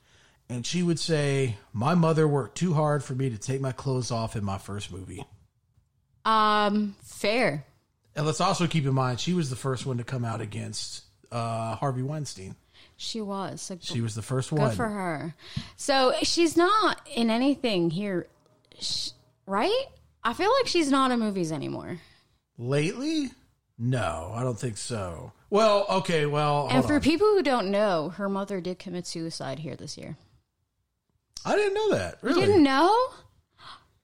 And 0.48 0.66
she 0.66 0.82
would 0.82 0.98
say, 0.98 1.56
My 1.72 1.94
mother 1.94 2.26
worked 2.26 2.58
too 2.58 2.74
hard 2.74 3.04
for 3.04 3.14
me 3.14 3.30
to 3.30 3.38
take 3.38 3.60
my 3.60 3.72
clothes 3.72 4.10
off 4.10 4.34
in 4.34 4.44
my 4.44 4.58
first 4.58 4.90
movie. 4.90 5.24
Um, 6.24 6.96
fair. 7.02 7.64
And 8.14 8.26
let's 8.26 8.40
also 8.40 8.66
keep 8.66 8.84
in 8.84 8.94
mind, 8.94 9.20
she 9.20 9.32
was 9.32 9.48
the 9.50 9.56
first 9.56 9.86
one 9.86 9.98
to 9.98 10.04
come 10.04 10.24
out 10.24 10.40
against 10.40 11.04
uh, 11.30 11.76
Harvey 11.76 12.02
Weinstein. 12.02 12.56
She 12.96 13.20
was. 13.20 13.62
So 13.62 13.78
She 13.80 14.00
was 14.00 14.14
the 14.14 14.22
first 14.22 14.50
good 14.50 14.58
one. 14.58 14.76
for 14.76 14.88
her. 14.88 15.34
So 15.76 16.12
she's 16.22 16.56
not 16.56 17.00
in 17.14 17.30
anything 17.30 17.90
here, 17.90 18.26
right? 19.46 19.86
I 20.22 20.34
feel 20.34 20.50
like 20.60 20.66
she's 20.68 20.90
not 20.90 21.10
in 21.10 21.18
movies 21.18 21.50
anymore. 21.52 21.98
Lately? 22.58 23.30
No, 23.78 24.32
I 24.34 24.42
don't 24.42 24.58
think 24.58 24.76
so. 24.76 25.32
Well, 25.50 25.86
okay, 25.88 26.26
well, 26.26 26.68
and 26.70 26.84
for 26.84 26.94
on. 26.96 27.00
people 27.00 27.26
who 27.28 27.42
don't 27.42 27.70
know, 27.70 28.10
her 28.10 28.28
mother 28.28 28.60
did 28.60 28.78
commit 28.78 29.06
suicide 29.06 29.58
here 29.58 29.74
this 29.74 29.98
year. 29.98 30.16
I 31.44 31.56
didn't 31.56 31.74
know 31.74 31.90
that. 31.96 32.18
You 32.22 32.34
didn't 32.34 32.62
know? 32.62 32.88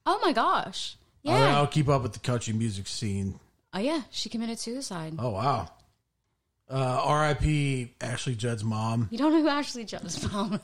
Oh 0.07 0.19
my 0.23 0.33
gosh. 0.33 0.97
I, 1.25 1.29
don't, 1.29 1.37
I 1.37 1.47
Yeah. 1.47 1.55
don't 1.57 1.71
keep 1.71 1.89
up 1.89 2.03
with 2.03 2.15
the 2.15 2.19
country 2.19 2.53
music 2.55 2.87
scene. 2.89 3.39
Oh 3.73 3.79
yeah, 3.79 4.03
she 4.11 4.29
committed 4.29 4.59
suicide. 4.59 5.15
Oh 5.19 5.31
wow. 5.31 5.69
Uh, 6.71 7.01
R.I.P. 7.05 7.95
Ashley 8.01 8.35
Judd's 8.35 8.63
mom. 8.63 9.09
You 9.11 9.17
don't 9.17 9.33
know 9.33 9.41
who 9.41 9.49
Ashley 9.49 9.85
Judd's 9.85 10.31
mom? 10.31 10.61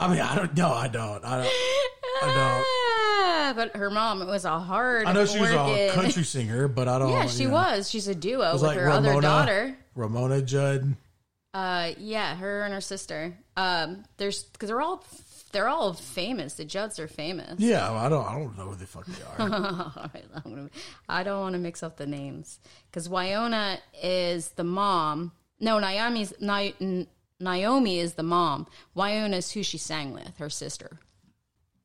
I 0.00 0.08
mean, 0.08 0.20
I 0.20 0.34
don't 0.34 0.56
know. 0.56 0.72
I 0.72 0.88
don't. 0.88 1.22
I 1.24 1.36
don't. 1.42 1.52
I 2.22 2.62
Ah, 3.24 3.52
but 3.54 3.76
her 3.76 3.90
mom 3.90 4.22
It 4.22 4.26
was 4.26 4.44
a 4.44 4.58
hard. 4.58 5.06
I 5.06 5.12
know 5.12 5.26
she 5.26 5.40
was 5.40 5.50
a 5.50 5.90
country 5.94 6.24
singer, 6.24 6.68
but 6.68 6.88
I 6.88 6.98
don't. 6.98 7.10
Yeah, 7.10 7.26
she 7.26 7.44
know. 7.44 7.52
was. 7.52 7.90
She's 7.90 8.08
a 8.08 8.14
duo 8.14 8.52
with 8.54 8.62
like 8.62 8.78
her 8.78 8.88
other 8.88 9.20
daughter. 9.20 9.76
Ramona 9.94 10.42
Judd. 10.42 10.96
Uh, 11.54 11.90
yeah, 11.98 12.34
her 12.36 12.62
and 12.62 12.72
her 12.72 12.80
sister. 12.80 13.36
Um, 13.56 14.04
there's 14.16 14.44
because 14.44 14.68
they're 14.68 14.80
all 14.80 15.04
they're 15.52 15.68
all 15.68 15.92
famous. 15.92 16.54
The 16.54 16.64
Judds 16.64 16.98
are 16.98 17.06
famous. 17.08 17.60
Yeah, 17.60 17.92
I 17.92 18.08
don't. 18.08 18.26
I 18.26 18.32
don't 18.38 18.56
know 18.58 18.64
who 18.70 18.74
the 18.74 18.86
fuck 18.86 19.06
they 19.06 19.22
are. 19.44 19.50
All 19.50 20.10
right, 20.14 20.24
I'm 20.34 20.54
gonna- 20.54 20.70
I 21.08 21.22
don't 21.22 21.40
want 21.40 21.52
to 21.54 21.58
mix 21.58 21.82
up 21.82 21.96
the 21.96 22.06
names 22.06 22.58
because 22.90 23.08
Wynonna 23.08 23.78
is 24.02 24.50
the 24.50 24.64
mom. 24.64 25.32
No, 25.60 25.78
Naomi's 25.78 26.32
Ni, 26.40 27.06
Naomi 27.38 27.98
is 27.98 28.14
the 28.14 28.22
mom. 28.22 28.66
Wynonna 28.96 29.34
is 29.36 29.50
who 29.52 29.62
she 29.62 29.78
sang 29.78 30.12
with, 30.12 30.36
her 30.38 30.50
sister. 30.50 30.98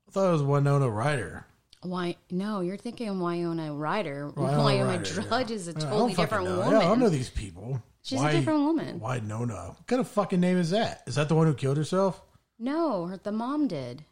I 0.07 0.11
thought 0.11 0.29
it 0.29 0.31
was 0.33 0.43
Winona 0.43 0.89
Ryder. 0.89 1.45
Why? 1.83 2.15
No, 2.31 2.61
you're 2.61 2.77
thinking 2.77 3.07
Wyona 3.19 3.71
Ryder. 3.77 4.29
Winona 4.35 4.57
Wyona 4.63 4.87
Ryder, 4.87 5.21
Drudge 5.21 5.49
yeah. 5.51 5.55
is 5.55 5.67
a 5.67 5.73
totally 5.73 6.13
different 6.15 6.45
know. 6.45 6.57
woman. 6.57 6.71
Yeah, 6.71 6.79
I 6.79 6.83
don't 6.85 6.99
know 6.99 7.09
these 7.09 7.29
people. 7.29 7.81
She's 8.01 8.21
a 8.21 8.31
different 8.31 8.61
woman. 8.61 8.99
Why 8.99 9.19
Nona? 9.19 9.53
What 9.75 9.85
kind 9.85 9.99
of 9.99 10.07
fucking 10.07 10.39
name 10.39 10.57
is 10.57 10.69
that? 10.71 11.03
Is 11.07 11.15
that 11.15 11.27
the 11.27 11.35
one 11.35 11.45
who 11.45 11.53
killed 11.53 11.75
herself? 11.77 12.21
No, 12.59 13.05
her, 13.07 13.17
the 13.17 13.31
mom 13.31 13.67
did. 13.67 14.03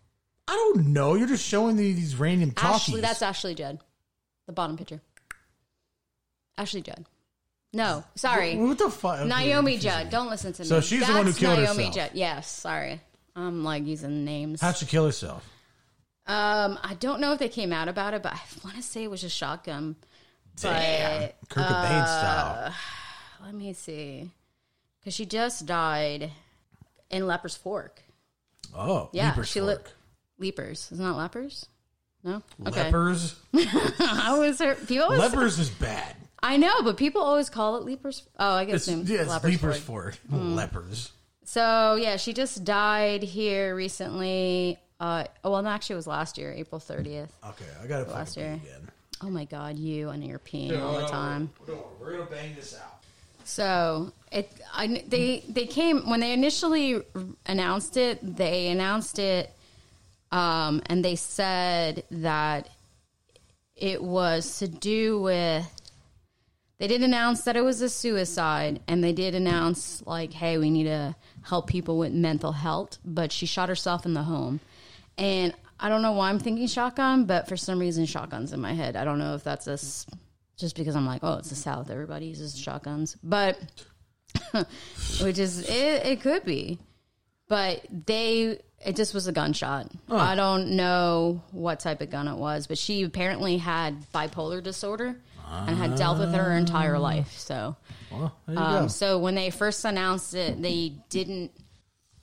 I 0.48 0.54
don't 0.54 0.88
know. 0.88 1.16
You're 1.16 1.28
just 1.28 1.46
showing 1.46 1.76
me 1.76 1.94
these 1.94 2.16
random 2.16 2.52
talkies. 2.52 2.90
Ashley, 2.90 3.02
that's 3.02 3.22
Ashley 3.22 3.56
Judd. 3.56 3.80
The 4.46 4.54
bottom 4.54 4.78
picture. 4.78 5.02
Ashley 6.58 6.82
Judd. 6.82 7.06
No, 7.74 8.04
sorry. 8.16 8.56
What 8.56 8.78
the 8.78 8.90
fuck? 8.90 9.26
Naomi 9.26 9.78
Judd. 9.78 10.10
Don't 10.10 10.30
listen 10.30 10.54
to 10.54 10.62
me. 10.62 10.68
So 10.68 10.80
she's 10.82 11.06
the 11.06 11.14
one 11.14 11.26
who 11.26 11.32
That's 11.32 11.40
killed 11.40 11.60
Naomi 11.60 11.88
herself. 11.88 11.96
Judd. 11.96 12.12
Yes, 12.14 12.50
sorry. 12.50 13.02
I'm 13.36 13.64
like 13.64 13.86
using 13.86 14.24
names. 14.24 14.62
How'd 14.62 14.78
she 14.78 14.86
kill 14.86 15.06
herself? 15.06 15.46
Um, 16.28 16.80
I 16.82 16.96
don't 17.00 17.20
know 17.20 17.34
if 17.34 17.40
they 17.40 17.50
came 17.50 17.74
out 17.74 17.88
about 17.88 18.14
it, 18.14 18.24
but 18.24 18.34
I 18.34 18.40
want 18.64 18.78
to 18.78 18.82
say 18.82 19.04
it 19.04 19.12
was 19.12 19.24
a 19.24 19.30
shotgun. 19.30 19.96
Damn. 20.56 21.32
Kurt 21.50 21.66
Cobain 21.66 22.06
style. 22.06 22.74
Let 23.44 23.54
me 23.54 23.74
see. 23.74 24.32
Because 25.00 25.14
she 25.14 25.26
just 25.26 25.66
died 25.66 26.32
in 27.10 27.28
Leper's 27.28 27.58
Fork. 27.58 28.02
Oh, 28.76 29.10
Yeah, 29.14 29.30
Leaper's 29.30 29.48
she 29.50 29.62
li- 29.62 29.76
Leapers. 30.38 30.90
Isn't 30.92 31.04
that 31.06 31.14
lepers? 31.14 31.68
No? 32.24 32.42
Okay. 32.68 32.84
Lepers. 32.86 33.36
I 34.00 34.36
was 34.38 34.60
her, 34.60 34.76
people 34.76 35.06
always, 35.06 35.20
Lepers 35.20 35.60
is 35.60 35.70
bad. 35.70 36.16
I 36.44 36.58
know, 36.58 36.82
but 36.84 36.98
people 36.98 37.22
always 37.22 37.50
call 37.50 37.78
it 37.78 37.84
Leapers. 37.84 38.24
Oh, 38.38 38.54
I 38.56 38.66
guess 38.66 38.88
It's, 38.88 38.88
it's, 38.88 39.10
yeah, 39.10 39.22
it's 39.22 39.30
Leper's 39.30 39.52
Leaper's 39.52 39.80
Fork. 39.80 40.16
Fork. 40.30 40.42
Lepers. 40.42 41.12
So 41.46 41.96
yeah, 41.96 42.18
she 42.18 42.34
just 42.34 42.64
died 42.64 43.24
here 43.24 43.76
recently. 43.76 44.80
Uh, 45.00 45.26
oh, 45.44 45.52
well, 45.52 45.62
no, 45.62 45.70
actually, 45.70 45.94
it 45.94 45.98
was 45.98 46.08
last 46.08 46.38
year, 46.38 46.54
April 46.54 46.80
thirtieth. 46.80 47.32
Okay, 47.50 47.66
I 47.82 47.88
gotta 47.88 48.10
Last 48.10 48.38
year. 48.38 48.54
again. 48.54 48.90
Oh 49.22 49.30
my 49.30 49.46
God, 49.46 49.78
you 49.78 50.10
and 50.10 50.24
your 50.26 50.40
peeing 50.40 50.82
all 50.82 51.00
the 51.00 51.08
time. 51.08 51.50
We're 52.00 52.12
gonna 52.18 52.30
bang 52.30 52.56
this 52.56 52.76
out. 52.76 52.95
So 53.46 54.12
it, 54.32 54.52
I, 54.74 55.04
they 55.08 55.44
they 55.48 55.68
came 55.68 56.10
when 56.10 56.20
they 56.20 56.34
initially 56.34 57.02
announced 57.46 57.96
it. 57.96 58.20
They 58.22 58.68
announced 58.68 59.20
it, 59.20 59.54
um, 60.32 60.82
and 60.88 61.06
they 61.06 61.16
said 61.16 62.04
that 62.10 62.70
it 63.76 64.04
was 64.04 64.60
to 64.60 64.68
do 64.68 65.22
with. 65.22 65.72
They 66.80 66.88
did 66.88 67.04
announce 67.04 67.44
that 67.44 67.56
it 67.56 67.64
was 67.64 67.82
a 67.82 67.88
suicide, 67.88 68.82
and 68.88 69.04
they 69.04 69.14
did 69.14 69.36
announce 69.36 70.04
like, 70.08 70.34
"Hey, 70.34 70.58
we 70.58 70.72
need 70.72 70.86
to 70.86 71.16
help 71.44 71.68
people 71.68 72.00
with 72.00 72.14
mental 72.14 72.52
health." 72.52 72.98
But 73.06 73.32
she 73.32 73.46
shot 73.46 73.70
herself 73.70 74.08
in 74.08 74.16
the 74.16 74.24
home, 74.24 74.60
and 75.20 75.54
I 75.80 75.88
don't 75.88 76.02
know 76.02 76.14
why 76.14 76.30
I'm 76.30 76.40
thinking 76.40 76.66
shotgun, 76.66 77.26
but 77.26 77.48
for 77.48 77.56
some 77.56 77.78
reason, 77.78 78.08
shotguns 78.08 78.54
in 78.54 78.60
my 78.60 78.74
head. 78.74 78.96
I 78.96 79.06
don't 79.06 79.20
know 79.20 79.36
if 79.36 79.44
that's 79.44 79.68
a 79.68 79.78
just 80.58 80.76
because 80.76 80.96
I'm 80.96 81.06
like, 81.06 81.24
oh, 81.24 81.36
it's 81.36 81.50
the 81.50 81.56
South. 81.56 81.90
Everybody 81.90 82.28
uses 82.28 82.58
shotguns, 82.58 83.18
but 83.24 83.60
which 85.22 85.38
is 85.40 85.68
it, 85.70 86.06
it 86.06 86.22
could 86.22 86.46
be, 86.46 86.80
but 87.48 87.86
they 88.06 88.60
it 88.86 88.96
just 88.96 89.14
was 89.14 89.28
a 89.28 89.32
gunshot. 89.32 89.92
I 90.10 90.36
don't 90.36 90.72
know 90.76 91.42
what 91.52 91.80
type 91.80 92.02
of 92.02 92.10
gun 92.10 92.28
it 92.28 92.36
was, 92.36 92.68
but 92.68 92.78
she 92.78 93.04
apparently 93.04 93.58
had 93.58 93.96
bipolar 94.14 94.62
disorder 94.62 95.16
and 95.50 95.78
had 95.78 95.96
dealt 95.96 96.20
with 96.20 96.34
it 96.34 96.38
her 96.38 96.52
entire 96.54 96.98
life. 97.00 97.32
So, 97.38 97.76
Well, 98.12 98.36
um, 98.48 98.90
so 98.90 99.20
when 99.20 99.36
they 99.36 99.50
first 99.52 99.86
announced 99.86 100.34
it, 100.34 100.62
they 100.62 100.94
didn't. 101.10 101.52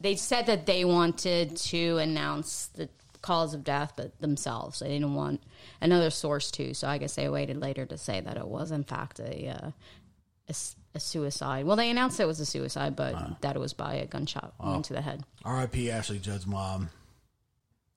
They 0.00 0.16
said 0.16 0.46
that 0.46 0.66
they 0.66 0.84
wanted 0.84 1.56
to 1.56 1.98
announce 1.98 2.66
the 2.74 2.88
cause 3.22 3.54
of 3.54 3.64
death, 3.64 3.92
but 3.96 4.20
themselves. 4.20 4.80
They 4.80 4.88
didn't 4.88 5.14
want 5.14 5.40
another 5.80 6.10
source 6.10 6.50
to. 6.52 6.74
So 6.74 6.88
I 6.88 6.98
guess 6.98 7.14
they 7.14 7.28
waited 7.28 7.56
later 7.58 7.86
to 7.86 7.96
say 7.96 8.20
that 8.20 8.36
it 8.36 8.46
was 8.46 8.70
in 8.70 8.84
fact 8.84 9.18
a 9.20 9.48
uh, 9.48 9.70
a, 10.48 10.54
a 10.96 11.00
suicide. 11.00 11.64
Well, 11.64 11.76
they 11.76 11.88
announced 11.90 12.18
it 12.20 12.26
was 12.26 12.40
a 12.40 12.46
suicide, 12.46 12.96
but 12.96 13.40
that 13.40 13.56
it 13.56 13.58
was 13.60 13.72
by 13.72 13.94
a 13.94 14.06
gunshot 14.06 14.54
wound 14.60 14.84
to 14.86 14.92
the 14.92 15.00
head. 15.00 15.22
R.I.P. 15.44 15.90
Ashley 15.90 16.18
Judd's 16.18 16.46
mom. 16.46 16.90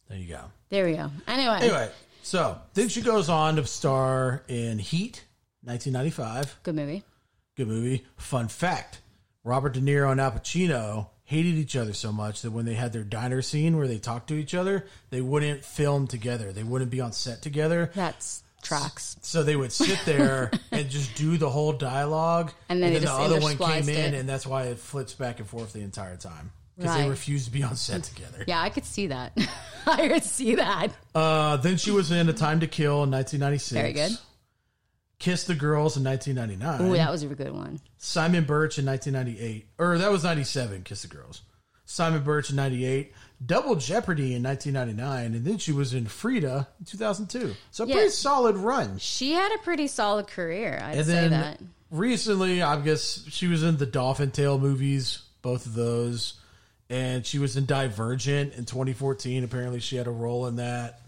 There 0.08 0.18
you 0.18 0.28
go. 0.28 0.42
There 0.70 0.86
we 0.86 0.94
go. 0.94 1.10
Anyway, 1.28 1.58
Anyway, 1.62 1.90
so 2.22 2.60
then 2.76 2.90
she 2.90 3.02
goes 3.02 3.28
on 3.28 3.56
to 3.56 3.66
star 3.66 4.44
in 4.48 4.78
Heat, 4.78 5.26
1995. 5.64 6.60
good 6.64 6.76
movie. 6.76 7.04
Good 7.56 7.68
movie. 7.68 8.06
Fun 8.18 8.48
fact: 8.48 9.02
Robert 9.44 9.74
De 9.74 9.82
Niro 9.82 10.12
and 10.12 10.22
Al 10.22 10.32
Pacino 10.32 11.08
hated 11.26 11.56
each 11.56 11.76
other 11.76 11.94
so 11.94 12.12
much 12.12 12.42
that 12.44 12.52
when 12.52 12.66
they 12.66 12.76
had 12.76 12.94
their 12.94 13.04
diner 13.04 13.42
scene 13.42 13.78
where 13.78 13.88
they 13.88 13.98
talked 13.98 14.28
to 14.30 14.36
each 14.36 14.54
other, 14.54 14.86
they 15.10 15.22
wouldn't 15.22 15.66
film 15.66 16.08
together. 16.08 16.52
They 16.54 16.64
wouldn't 16.64 16.92
be 16.92 17.02
on 17.02 17.12
set 17.12 17.42
together. 17.42 17.92
That's 17.96 18.44
tracks. 18.62 19.18
So 19.22 19.44
they 19.44 19.56
would 19.56 19.72
sit 19.72 20.00
there 20.06 20.52
and 20.72 20.90
just 20.90 21.16
do 21.16 21.38
the 21.38 21.50
whole 21.50 21.74
dialogue, 21.74 22.52
And 22.70 22.82
then 22.82 22.94
they 22.94 23.00
the 23.00 23.12
other 23.12 23.40
one 23.40 23.58
came 23.58 23.90
in, 23.90 24.14
it. 24.14 24.18
and 24.20 24.30
that's 24.30 24.46
why 24.46 24.64
it 24.64 24.78
flips 24.80 25.14
back 25.14 25.40
and 25.40 25.48
forth 25.48 25.74
the 25.74 25.82
entire 25.82 26.16
time 26.18 26.52
because 26.78 26.96
they 26.98 27.10
refused 27.10 27.46
to 27.46 27.52
be 27.52 27.64
on 27.64 27.76
set 27.76 28.04
together. 28.16 28.44
Yeah, 28.48 28.62
I 28.62 28.70
could 28.70 28.86
see 28.86 29.08
that. 29.08 29.38
I 29.88 30.08
could 30.08 30.24
see 30.24 30.56
that. 30.56 30.92
Uh, 31.14 31.58
then 31.58 31.78
she 31.78 31.92
was 31.92 32.12
in 32.12 32.28
A 32.30 32.34
Time 32.34 32.60
to 32.60 32.68
Kill 32.68 33.04
in 33.04 33.12
1996. 33.12 33.72
Very 33.72 33.94
good. 33.94 34.18
Kiss 35.20 35.46
the 35.46 35.56
Girls 35.56 35.96
in 35.98 36.04
1999. 36.04 36.88
Ooh, 36.92 36.96
that 36.98 37.10
was 37.12 37.24
a 37.24 37.28
good 37.28 37.54
one. 37.54 37.80
Simon 37.98 38.44
Birch 38.44 38.78
in 38.78 38.86
1998. 38.86 39.68
Or 39.80 39.98
that 39.98 40.12
was 40.12 40.24
97, 40.24 40.84
Kiss 40.84 41.04
the 41.04 41.08
Girls. 41.08 41.42
Simon 41.86 42.24
Birch 42.24 42.50
in 42.50 42.56
98. 42.58 43.14
Double 43.46 43.76
Jeopardy 43.76 44.34
in 44.36 44.44
1999. 44.44 45.34
And 45.36 45.46
then 45.46 45.58
she 45.58 45.72
was 45.72 45.94
in 45.94 46.06
Frida 46.06 46.68
in 46.80 46.86
2002. 46.86 47.56
So 47.72 47.84
a 47.84 47.88
Yeah. 47.88 47.94
pretty 47.96 48.10
solid 48.10 48.58
run. 48.58 48.98
She 48.98 49.32
had 49.34 49.52
a 49.54 49.58
pretty 49.60 49.88
solid 49.88 50.28
career. 50.28 50.80
I'd 50.84 50.98
And 50.98 51.06
say 51.06 51.14
then 51.14 51.32
that. 51.32 51.60
recently, 51.92 52.62
I 52.62 52.80
guess 52.82 53.24
she 53.30 53.48
was 53.48 53.64
in 53.64 53.78
the 53.78 53.86
Dolphin 53.86 54.32
Tale 54.32 54.58
movies, 54.60 55.20
both 55.42 55.66
of 55.66 55.74
those. 55.76 56.34
And 56.90 57.26
she 57.26 57.40
was 57.40 57.56
in 57.58 57.66
Divergent 57.66 58.54
in 58.54 58.66
2014. 58.66 59.44
Apparently, 59.44 59.80
she 59.80 59.96
had 59.96 60.08
a 60.08 60.12
role 60.12 60.46
in 60.48 60.58
that. 60.58 61.02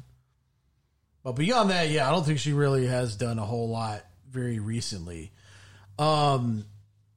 But 1.28 1.36
beyond 1.36 1.72
that, 1.72 1.90
yeah, 1.90 2.08
I 2.08 2.12
don't 2.12 2.26
think 2.26 2.40
she 2.40 2.54
really 2.54 2.88
has 2.88 3.18
done 3.18 3.38
a 3.38 3.44
whole 3.44 3.68
lot 3.68 4.06
very 4.32 4.60
recently. 4.60 5.34
Um, 6.00 6.64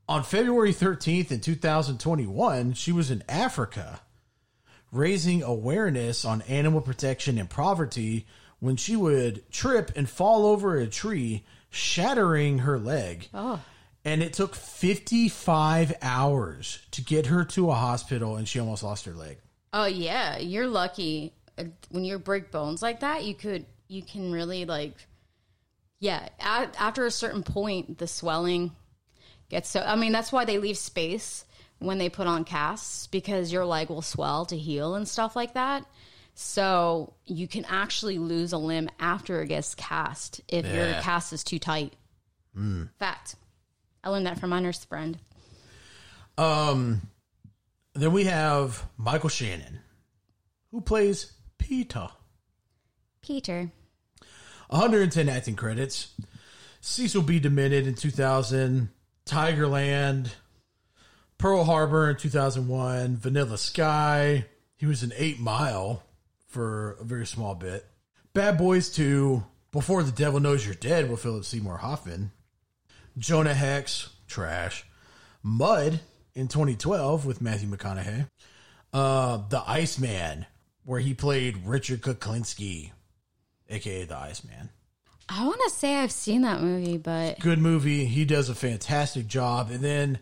on 0.08 0.24
February 0.24 0.74
13th 0.74 1.30
in 1.30 1.38
2021, 1.38 2.72
she 2.72 2.90
was 2.90 3.12
in 3.12 3.22
Africa 3.28 4.00
raising 4.90 5.44
awareness 5.44 6.24
on 6.24 6.42
animal 6.48 6.80
protection 6.80 7.38
and 7.38 7.48
poverty 7.48 8.26
when 8.58 8.74
she 8.74 8.96
would 8.96 9.48
trip 9.52 9.92
and 9.94 10.10
fall 10.10 10.44
over 10.44 10.76
a 10.76 10.88
tree, 10.88 11.44
shattering 11.68 12.58
her 12.58 12.80
leg. 12.80 13.28
Oh. 13.32 13.60
And 14.04 14.24
it 14.24 14.32
took 14.32 14.56
55 14.56 15.94
hours 16.02 16.80
to 16.90 17.00
get 17.00 17.26
her 17.26 17.44
to 17.44 17.70
a 17.70 17.74
hospital, 17.74 18.34
and 18.34 18.48
she 18.48 18.58
almost 18.58 18.82
lost 18.82 19.04
her 19.04 19.14
leg. 19.14 19.38
Oh 19.72 19.86
yeah, 19.86 20.36
you're 20.38 20.66
lucky. 20.66 21.32
Uh, 21.56 21.66
When 21.90 22.02
you 22.02 22.18
break 22.18 22.50
bones 22.50 22.82
like 22.82 22.98
that, 22.98 23.22
you 23.22 23.36
could 23.36 23.66
you 23.90 24.02
can 24.02 24.32
really 24.32 24.64
like 24.64 24.94
yeah. 26.00 26.28
A- 26.40 26.70
after 26.78 27.04
a 27.04 27.10
certain 27.10 27.42
point, 27.42 27.98
the 27.98 28.08
swelling 28.08 28.72
gets 29.48 29.68
so. 29.68 29.80
I 29.80 29.96
mean, 29.96 30.12
that's 30.12 30.32
why 30.32 30.44
they 30.44 30.58
leave 30.58 30.78
space 30.78 31.44
when 31.78 31.98
they 31.98 32.08
put 32.08 32.26
on 32.26 32.44
casts 32.44 33.06
because 33.06 33.52
your 33.52 33.64
leg 33.66 33.90
will 33.90 34.02
swell 34.02 34.46
to 34.46 34.56
heal 34.56 34.94
and 34.94 35.06
stuff 35.06 35.36
like 35.36 35.54
that. 35.54 35.84
So 36.34 37.14
you 37.26 37.46
can 37.46 37.66
actually 37.66 38.18
lose 38.18 38.52
a 38.52 38.58
limb 38.58 38.88
after 38.98 39.42
it 39.42 39.48
gets 39.48 39.74
cast 39.74 40.40
if 40.48 40.64
your 40.64 40.86
cast 41.02 41.32
is 41.32 41.44
too 41.44 41.58
tight. 41.58 41.92
Fact. 42.98 43.36
I 44.02 44.08
learned 44.08 44.26
that 44.26 44.40
from 44.40 44.50
my 44.50 44.60
nurse 44.60 44.82
friend. 44.84 45.18
Um, 46.38 47.02
then 47.94 48.12
we 48.12 48.24
have 48.24 48.86
Michael 48.96 49.28
Shannon, 49.28 49.80
who 50.70 50.80
plays 50.80 51.32
Peter. 51.58 52.08
Peter. 53.20 53.70
110 54.70 55.28
acting 55.28 55.56
credits. 55.56 56.14
Cecil 56.80 57.22
B. 57.22 57.38
Demented 57.38 57.86
in 57.86 57.94
2000, 57.94 58.88
Tigerland, 59.26 60.32
Pearl 61.38 61.64
Harbor 61.64 62.10
in 62.10 62.16
2001, 62.16 63.16
Vanilla 63.16 63.58
Sky. 63.58 64.46
He 64.76 64.86
was 64.86 65.02
in 65.02 65.12
Eight 65.16 65.40
Mile 65.40 66.02
for 66.46 66.92
a 67.00 67.04
very 67.04 67.26
small 67.26 67.54
bit. 67.54 67.84
Bad 68.32 68.58
Boys 68.58 68.88
2, 68.90 69.42
Before 69.72 70.02
the 70.02 70.12
Devil 70.12 70.40
Knows 70.40 70.64
You're 70.64 70.74
Dead 70.74 71.10
with 71.10 71.20
Philip 71.20 71.44
Seymour 71.44 71.78
Hoffman. 71.78 72.30
Jonah 73.18 73.54
Hex, 73.54 74.10
trash. 74.28 74.86
Mud 75.42 76.00
in 76.34 76.46
2012 76.46 77.26
with 77.26 77.42
Matthew 77.42 77.68
McConaughey. 77.68 78.28
Uh, 78.92 79.42
the 79.48 79.62
Iceman, 79.68 80.46
where 80.84 81.00
he 81.00 81.12
played 81.12 81.66
Richard 81.66 82.02
Kuklinski, 82.02 82.92
aka 83.70 84.04
the 84.04 84.16
Iceman. 84.16 84.70
I 85.28 85.46
want 85.46 85.60
to 85.64 85.70
say 85.70 85.96
I've 85.96 86.10
seen 86.10 86.42
that 86.42 86.60
movie, 86.60 86.98
but 86.98 87.38
Good 87.38 87.60
movie. 87.60 88.04
He 88.04 88.24
does 88.24 88.48
a 88.48 88.54
fantastic 88.54 89.28
job. 89.28 89.70
And 89.70 89.80
then, 89.80 90.18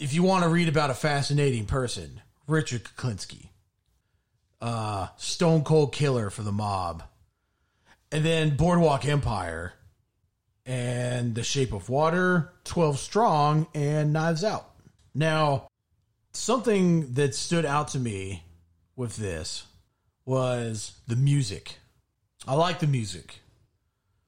if 0.00 0.12
you 0.12 0.24
want 0.24 0.42
to 0.42 0.50
read 0.50 0.68
about 0.68 0.90
a 0.90 0.94
fascinating 0.94 1.66
person, 1.66 2.20
Richard 2.48 2.82
Kuklinski, 2.84 3.50
uh, 4.60 5.08
Stone 5.16 5.62
Cold 5.62 5.92
Killer 5.92 6.28
for 6.28 6.42
the 6.42 6.52
Mob, 6.52 7.04
and 8.10 8.24
then 8.24 8.56
Boardwalk 8.56 9.06
Empire, 9.06 9.74
and 10.66 11.34
The 11.34 11.44
Shape 11.44 11.72
of 11.72 11.88
Water, 11.88 12.52
Twelve 12.64 12.98
Strong, 12.98 13.68
and 13.74 14.12
Knives 14.12 14.42
Out. 14.42 14.70
Now, 15.14 15.68
something 16.32 17.12
that 17.14 17.34
stood 17.34 17.64
out 17.64 17.88
to 17.88 17.98
me 17.98 18.44
with 18.96 19.16
this 19.16 19.64
was 20.24 21.00
the 21.06 21.16
music. 21.16 21.78
I 22.46 22.54
like 22.54 22.78
the 22.80 22.86
music. 22.86 23.40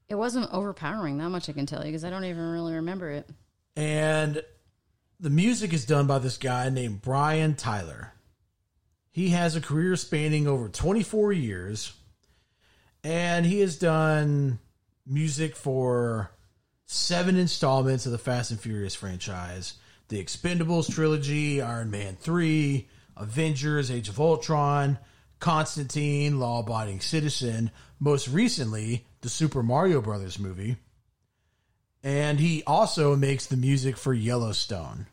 it 0.08 0.14
wasn't 0.16 0.52
overpowering 0.52 1.18
that 1.18 1.30
much. 1.30 1.48
I 1.48 1.52
can 1.52 1.66
tell 1.66 1.80
you 1.80 1.86
because 1.86 2.04
I 2.04 2.10
don't 2.10 2.24
even 2.24 2.50
really 2.50 2.74
remember 2.74 3.10
it. 3.10 3.28
And 3.76 4.42
the 5.18 5.30
music 5.30 5.72
is 5.72 5.86
done 5.86 6.06
by 6.06 6.18
this 6.18 6.36
guy 6.36 6.68
named 6.68 7.00
Brian 7.00 7.54
Tyler. 7.54 8.12
He 9.10 9.30
has 9.30 9.56
a 9.56 9.60
career 9.60 9.96
spanning 9.96 10.46
over 10.46 10.68
24 10.68 11.32
years, 11.32 11.92
and 13.04 13.46
he 13.46 13.60
has 13.60 13.78
done 13.78 14.58
music 15.06 15.56
for 15.56 16.30
seven 16.86 17.36
installments 17.36 18.04
of 18.04 18.12
the 18.12 18.18
Fast 18.18 18.50
and 18.50 18.60
Furious 18.60 18.94
franchise, 18.94 19.74
the 20.08 20.22
Expendables 20.22 20.92
trilogy, 20.92 21.62
Iron 21.62 21.90
Man 21.90 22.16
3, 22.20 22.88
Avengers, 23.16 23.90
Age 23.90 24.08
of 24.08 24.20
Ultron, 24.20 24.98
Constantine, 25.42 26.38
Law 26.38 26.60
Abiding 26.60 27.00
Citizen, 27.00 27.72
most 27.98 28.28
recently, 28.28 29.04
the 29.22 29.28
Super 29.28 29.60
Mario 29.60 30.00
Brothers 30.00 30.38
movie. 30.38 30.76
And 32.04 32.38
he 32.38 32.62
also 32.64 33.16
makes 33.16 33.46
the 33.46 33.56
music 33.56 33.96
for 33.96 34.14
Yellowstone. 34.14 35.06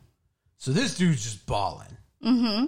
So 0.56 0.70
this 0.70 0.96
dude's 0.96 1.24
just 1.24 1.46
balling. 1.46 1.96
Mm-hmm. 2.24 2.66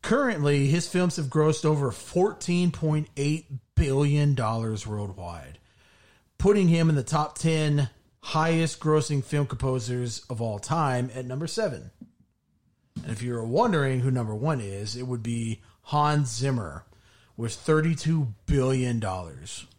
Currently, 0.00 0.68
his 0.68 0.88
films 0.88 1.16
have 1.16 1.26
grossed 1.26 1.66
over 1.66 1.90
$14.8 1.90 3.44
billion 3.74 4.34
worldwide, 4.34 5.58
putting 6.38 6.68
him 6.68 6.88
in 6.88 6.94
the 6.94 7.02
top 7.02 7.36
10 7.36 7.90
highest 8.20 8.80
grossing 8.80 9.22
film 9.22 9.46
composers 9.46 10.24
of 10.30 10.40
all 10.40 10.58
time 10.58 11.10
at 11.14 11.26
number 11.26 11.46
seven. 11.46 11.90
And 13.02 13.12
if 13.12 13.20
you're 13.20 13.44
wondering 13.44 14.00
who 14.00 14.10
number 14.10 14.34
one 14.34 14.62
is, 14.62 14.96
it 14.96 15.06
would 15.06 15.22
be 15.22 15.60
Hans 15.88 16.28
Zimmer 16.28 16.84
was 17.38 17.56
$32 17.56 18.34
billion. 18.44 19.00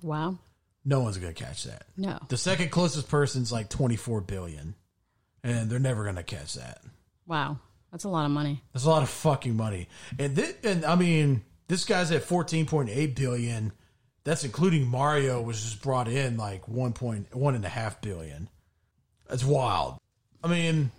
Wow. 0.02 0.40
No 0.84 1.02
one's 1.02 1.18
going 1.18 1.32
to 1.32 1.44
catch 1.44 1.66
that. 1.66 1.86
No. 1.96 2.18
The 2.30 2.38
second 2.38 2.72
closest 2.72 3.08
person's 3.10 3.52
like 3.52 3.70
24 3.70 4.22
billion. 4.22 4.74
And 5.44 5.70
they're 5.70 5.78
never 5.78 6.02
going 6.02 6.16
to 6.16 6.24
catch 6.24 6.56
that. 6.56 6.82
Wow. 7.28 7.60
That's 7.92 8.06
a 8.06 8.10
lot 8.10 8.26
of 8.26 8.32
money. 8.32 8.64
That's 8.74 8.86
a 8.86 8.90
lot 8.90 9.04
of 9.04 9.10
fucking 9.10 9.56
money. 9.56 9.88
And 10.18 10.36
this, 10.36 10.56
and 10.64 10.84
I 10.84 10.96
mean, 10.96 11.44
this 11.68 11.86
guy's 11.86 12.10
at 12.10 12.24
14.8 12.24 13.16
billion. 13.16 13.72
That's 14.24 14.44
including 14.44 14.88
Mario, 14.88 15.44
which 15.44 15.58
just 15.58 15.84
brought 15.84 16.08
in 16.08 16.38
like 16.38 16.68
one 16.68 16.94
point 16.94 17.36
one 17.36 17.54
and 17.54 17.66
a 17.66 17.70
half 17.70 18.02
billion. 18.02 18.50
That's 19.28 19.46
wild. 19.46 20.00
I 20.44 20.48
mean, 20.48 20.90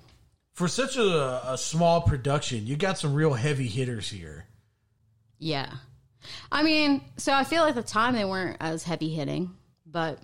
for 0.53 0.69
such 0.69 0.97
a, 0.97 1.53
a 1.53 1.59
small 1.59 2.01
production, 2.01 2.69
you 2.69 2.77
got 2.77 2.97
some 2.97 3.13
real 3.13 3.35
heavy 3.35 3.67
hitters 3.67 4.09
here. 4.09 4.47
Yeah. 5.41 5.73
I 6.53 6.63
mean, 6.63 7.03
so 7.17 7.33
I 7.33 7.43
feel 7.43 7.63
like 7.63 7.71
at 7.77 7.83
the 7.85 7.91
time 7.91 8.15
they 8.15 8.25
weren't 8.25 8.59
as 8.61 8.85
heavy 8.85 9.09
hitting, 9.09 9.51
but 9.87 10.21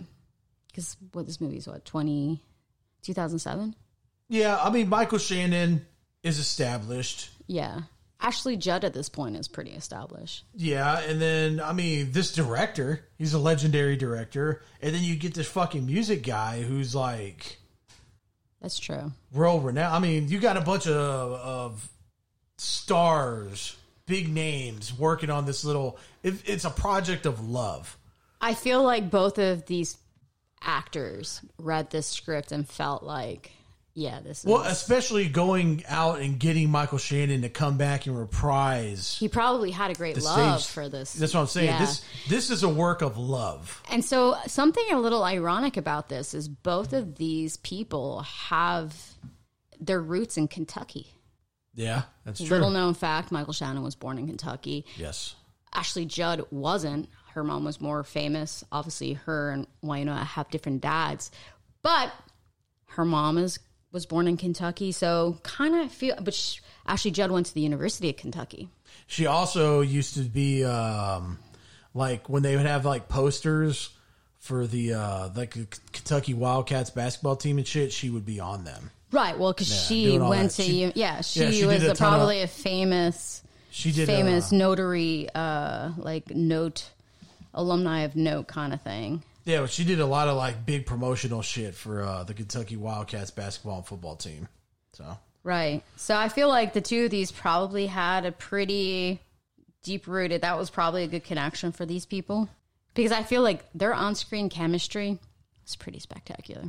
because 0.69 0.97
what 1.13 1.27
this 1.27 1.41
movie 1.41 1.57
is 1.57 1.67
what, 1.67 1.85
20, 1.85 2.41
2007? 3.03 3.75
Yeah, 4.29 4.59
I 4.61 4.71
mean, 4.71 4.89
Michael 4.89 5.19
Shannon 5.19 5.85
is 6.23 6.39
established. 6.39 7.31
Yeah. 7.47 7.81
Ashley 8.21 8.57
Judd 8.57 8.85
at 8.85 8.95
this 8.95 9.09
point 9.09 9.37
is 9.37 9.47
pretty 9.49 9.71
established. 9.73 10.45
Yeah, 10.55 11.01
and 11.01 11.21
then 11.21 11.61
I 11.61 11.73
mean 11.75 12.13
this 12.13 12.35
director, 12.35 13.05
he's 13.19 13.35
a 13.35 13.39
legendary 13.39 13.97
director, 13.97 14.63
and 14.81 14.95
then 14.95 15.03
you 15.03 15.17
get 15.17 15.35
this 15.35 15.47
fucking 15.49 15.85
music 15.87 16.23
guy 16.25 16.63
who's 16.63 16.95
like 16.95 17.59
That's 18.63 18.79
true. 18.79 19.13
world 19.33 19.65
renowned. 19.67 19.95
I 19.95 19.99
mean, 19.99 20.29
you 20.29 20.41
got 20.41 20.57
a 20.57 20.63
bunch 20.63 20.87
of 20.87 20.95
of 20.95 21.89
stars, 22.57 23.77
big 24.07 24.33
names 24.33 24.97
working 24.97 25.31
on 25.31 25.45
this 25.47 25.65
little. 25.65 25.99
It, 26.23 26.35
it's 26.47 26.65
a 26.65 26.71
project 26.71 27.27
of 27.27 27.49
love. 27.49 27.99
I 28.41 28.55
feel 28.55 28.83
like 28.83 29.11
both 29.11 29.39
of 29.39 29.67
these 29.67 29.97
actors 30.63 31.41
read 31.59 31.91
this 31.91 32.07
script 32.07 32.53
and 32.53 32.69
felt 32.69 33.03
like, 33.03 33.53
yeah, 33.95 34.21
this 34.21 34.41
is. 34.41 34.45
Well, 34.45 34.63
especially 34.63 35.29
going 35.29 35.83
out 35.89 36.21
and 36.21 36.39
getting 36.39 36.71
Michael 36.71 36.99
Shannon 36.99 37.43
to 37.43 37.49
come 37.49 37.79
back 37.79 38.07
and 38.07 38.19
reprise. 38.19 39.17
he 39.19 39.29
probably 39.29 39.71
had 39.71 39.91
a 39.91 39.95
great 39.95 40.21
love 40.23 40.61
stage- 40.61 40.73
for 40.73 40.89
this. 40.89 41.15
That's 41.15 41.33
what 41.33 41.41
I'm 41.41 41.47
saying. 41.47 41.69
Yeah. 41.69 41.79
This 41.79 42.05
this 42.29 42.51
is 42.51 42.63
a 42.63 42.69
work 42.69 43.01
of 43.01 43.17
love. 43.17 43.83
And 43.91 44.05
so, 44.05 44.37
something 44.47 44.85
a 44.93 45.01
little 45.01 45.25
ironic 45.25 45.79
about 45.79 46.11
this 46.11 46.35
is 46.35 46.47
both 46.47 46.93
of 46.93 47.17
these 47.17 47.57
people 47.57 48.21
have 48.21 48.95
their 49.81 50.01
roots 50.01 50.37
in 50.37 50.49
Kentucky. 50.49 51.16
Yeah, 51.77 52.03
that's 52.25 52.41
true. 52.41 52.49
Little 52.49 52.71
known 52.71 52.95
fact 52.95 53.31
Michael 53.31 53.53
Shannon 53.53 53.83
was 53.83 53.95
born 53.95 54.19
in 54.19 54.27
Kentucky. 54.27 54.85
yes. 54.97 55.35
Ashley 55.73 56.07
Judd 56.07 56.47
wasn't. 56.51 57.09
Her 57.35 57.45
mom 57.45 57.65
was 57.65 57.83
more 57.83 58.03
famous. 58.03 58.65
Obviously, 58.73 59.13
her 59.13 59.51
and 59.51 59.67
Wynonna 59.85 60.25
have 60.25 60.49
different 60.51 60.81
dads, 60.81 61.31
but 61.83 62.11
her 62.87 63.05
mom 63.05 63.37
is 63.37 63.59
was 63.93 64.07
born 64.07 64.27
in 64.27 64.37
Kentucky. 64.39 64.91
So, 64.93 65.39
kind 65.43 65.75
of 65.75 65.93
feel, 65.93 66.17
but 66.23 66.35
she, 66.35 66.61
Ashley 66.87 67.11
Judd 67.11 67.31
went 67.31 67.47
to 67.47 67.55
the 67.55 67.61
University 67.61 68.09
of 68.09 68.17
Kentucky. 68.17 68.69
She 69.07 69.27
also 69.27 69.81
used 69.83 70.15
to 70.15 70.21
be 70.21 70.65
um, 70.65 71.39
like 71.95 72.29
when 72.29 72.43
they 72.43 72.57
would 72.57 72.67
have 72.67 72.85
like 72.85 73.09
posters 73.09 73.91
for 74.39 74.67
the 74.67 74.95
uh, 74.95 75.29
like 75.35 75.57
Kentucky 75.93 76.35
Wildcats 76.35 76.91
basketball 76.91 77.37
team 77.37 77.59
and 77.59 77.67
shit. 77.67 77.93
She 77.93 78.09
would 78.11 78.25
be 78.25 78.41
on 78.41 78.65
them. 78.65 78.91
Right. 79.13 79.39
Well, 79.39 79.53
because 79.53 79.87
she 79.87 80.05
doing 80.07 80.23
all 80.23 80.31
went 80.31 80.51
that. 80.51 80.63
to 80.63 80.69
She- 80.69 80.93
yeah, 80.95 81.21
she, 81.21 81.41
yeah, 81.41 81.51
she 81.51 81.61
did 81.61 81.67
was 81.67 81.83
a 81.85 81.91
a, 81.93 81.95
ton 81.95 82.09
of- 82.15 82.19
probably 82.19 82.43
a 82.43 82.47
famous 82.49 83.43
She 83.71 83.93
did 83.93 84.07
famous 84.07 84.53
Uh, 84.53 84.57
notary, 84.57 85.29
uh, 85.35 85.91
like 85.97 86.31
note 86.31 86.91
alumni 87.55 88.01
of 88.01 88.17
note 88.17 88.47
kind 88.49 88.73
of 88.75 88.83
thing. 88.83 89.23
yeah, 89.45 89.61
but 89.61 89.71
she 89.71 89.85
did 89.85 90.01
a 90.01 90.07
lot 90.07 90.29
of 90.29 90.37
like 90.37 90.67
big 90.67 90.87
promotional 90.87 91.41
shit 91.43 91.75
for 91.75 92.03
uh, 92.03 92.25
the 92.25 92.35
Kentucky 92.35 92.77
Wildcats 92.77 93.31
basketball 93.31 93.79
and 93.79 93.87
football 93.87 94.17
team. 94.17 94.49
So 94.93 95.17
Right. 95.45 95.83
So 95.97 96.17
I 96.17 96.29
feel 96.29 96.49
like 96.49 96.73
the 96.73 96.81
two 96.81 97.05
of 97.05 97.11
these 97.13 97.31
probably 97.31 97.87
had 97.87 98.27
a 98.27 98.33
pretty 98.33 99.21
deep 99.85 100.09
rooted. 100.09 100.43
That 100.43 100.59
was 100.59 100.69
probably 100.71 101.05
a 101.05 101.07
good 101.07 101.23
connection 101.23 101.71
for 101.71 101.87
these 101.87 102.05
people 102.05 102.49
because 102.95 103.13
I 103.13 103.23
feel 103.23 103.43
like 103.43 103.65
their 103.73 103.95
on 103.95 104.17
screen 104.17 104.49
chemistry 104.51 105.19
is 105.65 105.77
pretty 105.77 106.01
spectacular. 106.01 106.65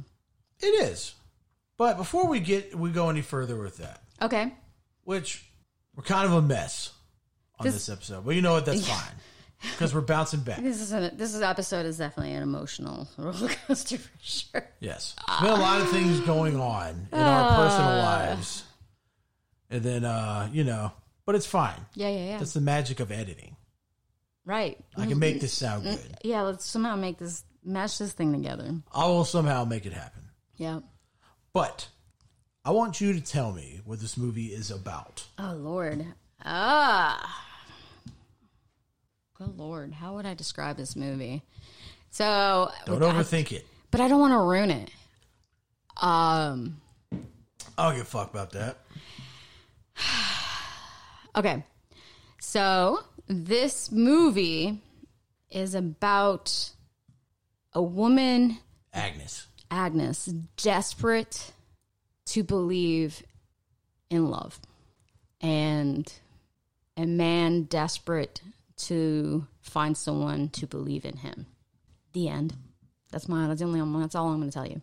it 0.62 0.68
is. 0.68 1.16
But 1.78 1.98
before 1.98 2.28
we 2.28 2.40
get 2.40 2.76
we 2.76 2.90
go 2.92 3.10
any 3.10 3.22
further 3.22 3.56
with 3.58 3.78
that, 3.78 4.02
Okay. 4.22 4.54
which 5.04 5.46
we're 5.96 6.04
kind 6.04 6.26
of 6.26 6.34
a 6.34 6.42
mess 6.42 6.92
on 7.60 7.66
this, 7.66 7.74
This- 7.76 7.90
episode, 7.90 8.26
but 8.26 8.36
you 8.36 8.42
know 8.42 8.54
what? 8.54 8.66
That's 8.66 8.88
fine 8.90 9.16
because 9.72 9.94
we're 9.94 10.02
bouncing 10.02 10.40
back. 10.42 10.62
This 10.62 10.82
is 10.82 10.92
a, 10.94 11.12
this 11.14 11.34
is 11.34 11.42
episode 11.42 11.86
is 11.86 11.98
definitely 11.98 12.34
an 12.34 12.44
emotional 12.44 13.08
roller 13.18 13.50
coaster 13.68 13.98
for 13.98 14.10
sure. 14.22 14.66
Yes. 14.80 15.16
There's 15.28 15.42
been 15.42 15.50
a 15.60 15.62
lot 15.62 15.82
of 15.82 15.90
things 15.90 16.20
going 16.22 16.60
on 16.60 17.08
in 17.12 17.20
our 17.20 17.56
personal 17.56 17.98
lives. 17.98 18.64
And 19.70 19.84
then, 19.84 20.06
uh, 20.06 20.50
you 20.54 20.64
know, 20.64 20.92
but 21.26 21.36
it's 21.36 21.46
fine. 21.48 21.80
Yeah, 21.96 22.10
yeah, 22.10 22.26
yeah. 22.26 22.38
That's 22.38 22.54
the 22.54 22.62
magic 22.62 23.00
of 23.00 23.12
editing. 23.12 23.56
right. 24.46 24.78
I 24.96 25.06
can 25.08 25.20
make 25.20 25.42
this 25.42 25.54
sound 25.54 25.84
good. 25.84 26.00
Yeah, 26.24 26.42
let's 26.44 26.66
somehow 26.66 26.96
make 26.96 27.18
this 27.18 27.44
match 27.66 27.98
this 27.98 28.14
thing 28.14 28.32
together. 28.32 28.76
I 28.94 29.06
will 29.08 29.26
somehow 29.26 29.66
make 29.66 29.86
it 29.86 29.92
happen. 29.94 30.22
Yeah. 30.56 30.80
But 31.58 31.88
I 32.64 32.70
want 32.70 33.02
you 33.02 33.14
to 33.14 33.20
tell 33.20 33.52
me 33.52 33.82
what 33.84 34.00
this 34.00 34.16
movie 34.16 34.50
is 34.54 34.70
about. 34.70 35.26
Oh 35.40 35.54
Lord. 35.54 36.06
Ah. 36.46 37.46
Good 39.34 39.58
Lord. 39.58 39.92
How 39.92 40.14
would 40.14 40.28
I 40.28 40.36
describe 40.36 40.78
this 40.78 40.96
movie? 40.96 41.42
So, 42.12 42.70
Don't 42.86 43.00
overthink 43.02 43.52
it. 43.52 43.66
but 43.90 44.02
I 44.02 44.08
don't 44.08 44.20
want 44.20 44.34
to 44.34 44.38
ruin 44.38 44.70
it. 44.70 44.92
Um. 46.00 46.80
I 47.76 47.88
don't 47.88 47.96
give 47.96 48.04
a 48.04 48.06
fuck 48.06 48.30
about 48.30 48.52
that. 48.52 48.78
Okay. 51.36 51.64
So 52.40 53.00
this 53.28 53.92
movie 53.92 54.80
is 55.50 55.74
about 55.74 56.70
a 57.74 57.82
woman, 57.82 58.60
Agnes. 58.94 59.48
Agnes, 59.70 60.26
desperate 60.58 61.52
to 62.28 62.44
believe 62.44 63.24
in 64.10 64.30
love, 64.30 64.60
and 65.42 66.12
a 66.96 67.06
man 67.06 67.64
desperate 67.64 68.42
to 68.78 69.48
find 69.62 69.98
someone 69.98 70.50
to 70.50 70.68
believe 70.68 71.06
in 71.06 71.18
him. 71.18 71.48
The 72.14 72.30
end. 72.30 72.56
That's 73.12 73.28
my. 73.28 73.48
That's 73.48 73.60
the 73.60 73.66
only. 73.66 74.00
That's 74.02 74.16
all 74.16 74.30
I'm 74.30 74.40
going 74.40 74.50
to 74.50 74.54
tell 74.54 74.68
you. 74.68 74.82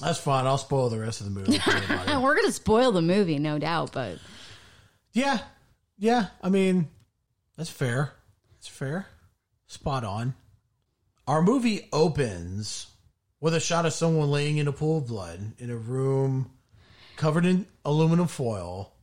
That's 0.00 0.18
fine. 0.18 0.46
I'll 0.46 0.58
spoil 0.58 0.88
the 0.88 0.98
rest 0.98 1.20
of 1.20 1.26
the 1.26 1.32
movie. 1.32 1.58
for 1.58 1.70
everybody. 1.70 2.10
And 2.10 2.22
we're 2.22 2.34
going 2.34 2.46
to 2.46 2.52
spoil 2.52 2.92
the 2.92 3.02
movie, 3.02 3.38
no 3.38 3.58
doubt. 3.58 3.92
But 3.92 4.18
yeah, 5.12 5.38
yeah. 5.98 6.26
I 6.42 6.48
mean, 6.48 6.88
that's 7.56 7.70
fair. 7.70 8.12
It's 8.58 8.68
fair. 8.68 9.06
Spot 9.66 10.04
on. 10.04 10.34
Our 11.26 11.42
movie 11.42 11.88
opens 11.92 12.88
with 13.42 13.54
a 13.54 13.60
shot 13.60 13.84
of 13.84 13.92
someone 13.92 14.30
laying 14.30 14.56
in 14.56 14.68
a 14.68 14.72
pool 14.72 14.98
of 14.98 15.08
blood 15.08 15.52
in 15.58 15.68
a 15.68 15.76
room 15.76 16.50
covered 17.16 17.44
in 17.44 17.66
aluminum 17.84 18.28
foil 18.28 18.94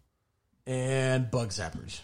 and 0.66 1.30
bug 1.30 1.50
zappers. 1.50 2.00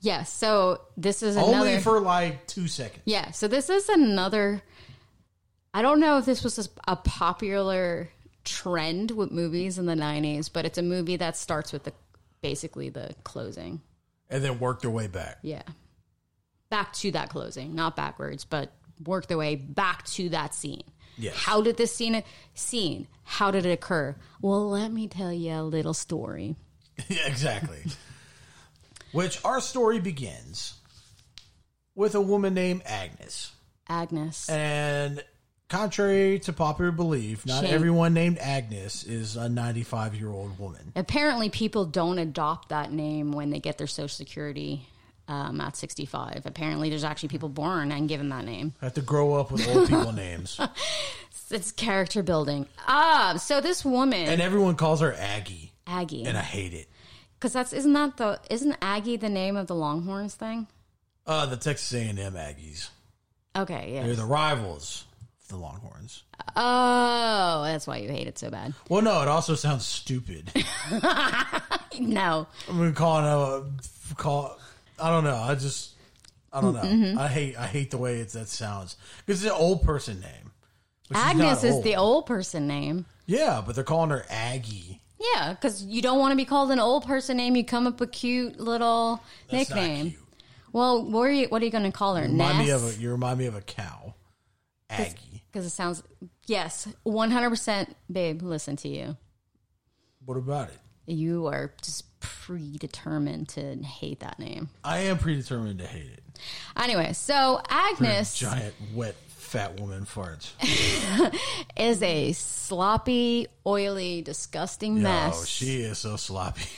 yeah. 0.00 0.22
So 0.22 0.82
this 0.96 1.22
is 1.22 1.36
another. 1.36 1.56
Only 1.56 1.78
for 1.80 1.98
like 1.98 2.46
two 2.46 2.68
seconds. 2.68 3.02
Yeah, 3.06 3.32
so 3.32 3.48
this 3.48 3.70
is 3.70 3.88
another. 3.88 4.62
I 5.72 5.82
don't 5.82 6.00
know 6.00 6.18
if 6.18 6.26
this 6.26 6.44
was 6.44 6.58
a, 6.58 6.92
a 6.92 6.96
popular 6.96 8.10
trend 8.44 9.10
with 9.12 9.30
movies 9.30 9.78
in 9.78 9.86
the 9.86 9.94
'90s, 9.94 10.52
but 10.52 10.64
it's 10.64 10.78
a 10.78 10.82
movie 10.82 11.16
that 11.16 11.36
starts 11.36 11.72
with 11.72 11.84
the 11.84 11.92
basically 12.42 12.90
the 12.90 13.14
closing. 13.24 13.80
And 14.28 14.44
then 14.44 14.60
work 14.60 14.82
their 14.82 14.90
way 14.90 15.06
back. 15.06 15.38
Yeah, 15.42 15.62
back 16.68 16.92
to 16.94 17.10
that 17.12 17.30
closing, 17.30 17.74
not 17.74 17.96
backwards, 17.96 18.44
but 18.44 18.72
work 19.04 19.28
their 19.28 19.38
way 19.38 19.56
back 19.56 20.04
to 20.06 20.28
that 20.30 20.54
scene. 20.54 20.84
Yes. 21.18 21.34
How 21.36 21.60
did 21.60 21.76
this 21.76 21.94
scene 21.94 22.22
scene? 22.54 23.06
How 23.24 23.50
did 23.50 23.66
it 23.66 23.72
occur? 23.72 24.16
Well, 24.40 24.68
let 24.70 24.92
me 24.92 25.08
tell 25.08 25.32
you 25.32 25.52
a 25.52 25.62
little 25.62 25.94
story. 25.94 26.56
Yeah, 27.08 27.26
exactly. 27.26 27.82
Which 29.12 29.42
our 29.42 29.60
story 29.60 30.00
begins 30.00 30.74
with 31.94 32.14
a 32.14 32.20
woman 32.20 32.52
named 32.52 32.82
Agnes. 32.84 33.52
Agnes. 33.88 34.48
And 34.50 35.24
contrary 35.68 36.38
to 36.40 36.52
popular 36.52 36.90
belief, 36.92 37.46
not 37.46 37.64
Shame. 37.64 37.74
everyone 37.74 38.12
named 38.12 38.38
Agnes 38.38 39.04
is 39.04 39.36
a 39.36 39.48
95 39.48 40.14
year 40.14 40.30
old 40.30 40.58
woman. 40.58 40.92
Apparently, 40.94 41.48
people 41.48 41.86
don't 41.86 42.18
adopt 42.18 42.68
that 42.68 42.92
name 42.92 43.32
when 43.32 43.48
they 43.48 43.60
get 43.60 43.78
their 43.78 43.86
Social 43.86 44.08
Security 44.08 44.86
um, 45.30 45.60
at 45.60 45.76
65. 45.76 46.42
Apparently, 46.44 46.90
there's 46.90 47.04
actually 47.04 47.28
people 47.30 47.48
born 47.48 47.92
and 47.92 48.08
given 48.08 48.28
that 48.30 48.44
name. 48.44 48.74
I 48.82 48.86
have 48.86 48.94
to 48.94 49.00
grow 49.02 49.34
up 49.34 49.50
with 49.52 49.66
old 49.68 49.88
people 49.88 50.12
names. 50.12 50.60
It's 51.52 51.72
character 51.72 52.22
building. 52.22 52.66
Ah, 52.86 53.34
so 53.36 53.60
this 53.60 53.84
woman, 53.84 54.28
And 54.28 54.40
everyone 54.40 54.76
calls 54.76 55.00
her 55.00 55.12
Aggie. 55.12 55.72
Aggie, 55.84 56.24
And 56.24 56.38
I 56.38 56.42
hate 56.42 56.72
it. 56.72 56.86
because 57.34 57.52
that's 57.52 57.72
isn't 57.72 57.92
that 57.94 58.16
the 58.18 58.38
isn't 58.48 58.76
Aggie 58.80 59.16
the 59.16 59.28
name 59.28 59.56
of 59.56 59.66
the 59.66 59.74
Longhorns 59.74 60.36
thing? 60.36 60.68
Uh, 61.26 61.46
the 61.46 61.56
Texas 61.56 61.92
A&M 61.92 62.16
Aggies. 62.34 62.90
Okay, 63.56 63.94
yeah. 63.94 64.04
They're 64.04 64.14
the 64.14 64.24
rivals 64.24 65.06
of 65.42 65.48
the 65.48 65.56
Longhorns. 65.56 66.22
Oh, 66.54 67.62
that's 67.64 67.84
why 67.88 67.96
you 67.96 68.08
hate 68.10 68.28
it 68.28 68.38
so 68.38 68.48
bad. 68.50 68.72
Well, 68.88 69.02
no, 69.02 69.20
it 69.22 69.26
also 69.26 69.56
sounds 69.56 69.84
stupid. 69.84 70.52
No, 71.98 72.46
I'm 72.68 72.78
gonna 72.78 72.92
call 72.92 73.18
it 73.18 73.64
a 74.12 74.14
call. 74.14 74.56
I 75.00 75.10
don't 75.10 75.24
know. 75.24 75.36
I 75.36 75.54
just 75.54 75.94
I 76.52 76.60
don't 76.60 76.74
know. 76.74 76.82
Mm-hmm. 76.82 77.18
I 77.18 77.28
hate 77.28 77.58
I 77.58 77.66
hate 77.66 77.90
the 77.90 77.98
way 77.98 78.20
it 78.20 78.30
that 78.30 78.48
sounds 78.48 78.96
because 79.24 79.44
it's 79.44 79.52
an 79.52 79.58
old 79.58 79.82
person 79.82 80.20
name. 80.20 80.52
But 81.08 81.16
she's 81.16 81.24
not 81.24 81.34
Agnes 81.34 81.64
is 81.64 81.82
the 81.82 81.96
old 81.96 82.26
person 82.26 82.66
name. 82.66 83.06
yeah, 83.26 83.62
but 83.64 83.74
they're 83.74 83.84
calling 83.84 84.10
her 84.10 84.24
Aggie. 84.30 85.00
Yeah, 85.34 85.52
because 85.52 85.84
you 85.84 86.00
don't 86.00 86.18
want 86.18 86.32
to 86.32 86.36
be 86.36 86.44
called 86.44 86.70
an 86.70 86.78
old 86.80 87.04
person 87.04 87.36
name. 87.36 87.54
You 87.56 87.64
come 87.64 87.86
up 87.86 88.00
with 88.00 88.08
a 88.08 88.12
cute 88.12 88.58
little 88.58 89.22
That's 89.50 89.68
nickname. 89.68 90.10
cute. 90.10 90.22
Well, 90.72 91.04
what 91.04 91.22
are 91.22 91.32
you? 91.32 91.48
What 91.48 91.60
are 91.62 91.64
you 91.64 91.70
going 91.70 91.84
to 91.84 91.92
call 91.92 92.14
her? 92.14 92.22
Remind 92.22 92.58
me 92.58 92.70
of 92.70 92.84
a, 92.84 92.98
you 92.98 93.10
remind 93.10 93.38
me 93.38 93.46
of 93.46 93.54
a 93.54 93.60
cow, 93.60 94.14
Aggie. 94.88 95.42
Because 95.50 95.66
it 95.66 95.70
sounds, 95.70 96.02
yes, 96.46 96.86
100%, 97.04 97.88
babe, 98.10 98.40
listen 98.40 98.76
to 98.76 98.88
you. 98.88 99.16
What 100.24 100.36
about 100.36 100.68
it? 100.68 100.78
You 101.06 101.46
are 101.46 101.72
just 101.82 102.04
predetermined 102.20 103.48
to 103.50 103.76
hate 103.76 104.20
that 104.20 104.38
name. 104.38 104.68
I 104.84 104.98
am 105.00 105.18
predetermined 105.18 105.78
to 105.80 105.86
hate 105.86 106.10
it. 106.12 106.22
Anyway, 106.76 107.12
so 107.12 107.60
Agnes 107.68 108.36
Giant 108.38 108.74
wet 108.94 109.14
fat 109.28 109.80
woman 109.80 110.04
farts. 110.04 110.52
is 111.76 112.02
a 112.02 112.32
sloppy, 112.32 113.48
oily, 113.66 114.22
disgusting 114.22 114.96
No, 114.96 115.02
mess. 115.02 115.46
she 115.46 115.80
is 115.80 115.98
so 115.98 116.16
sloppy. 116.16 116.62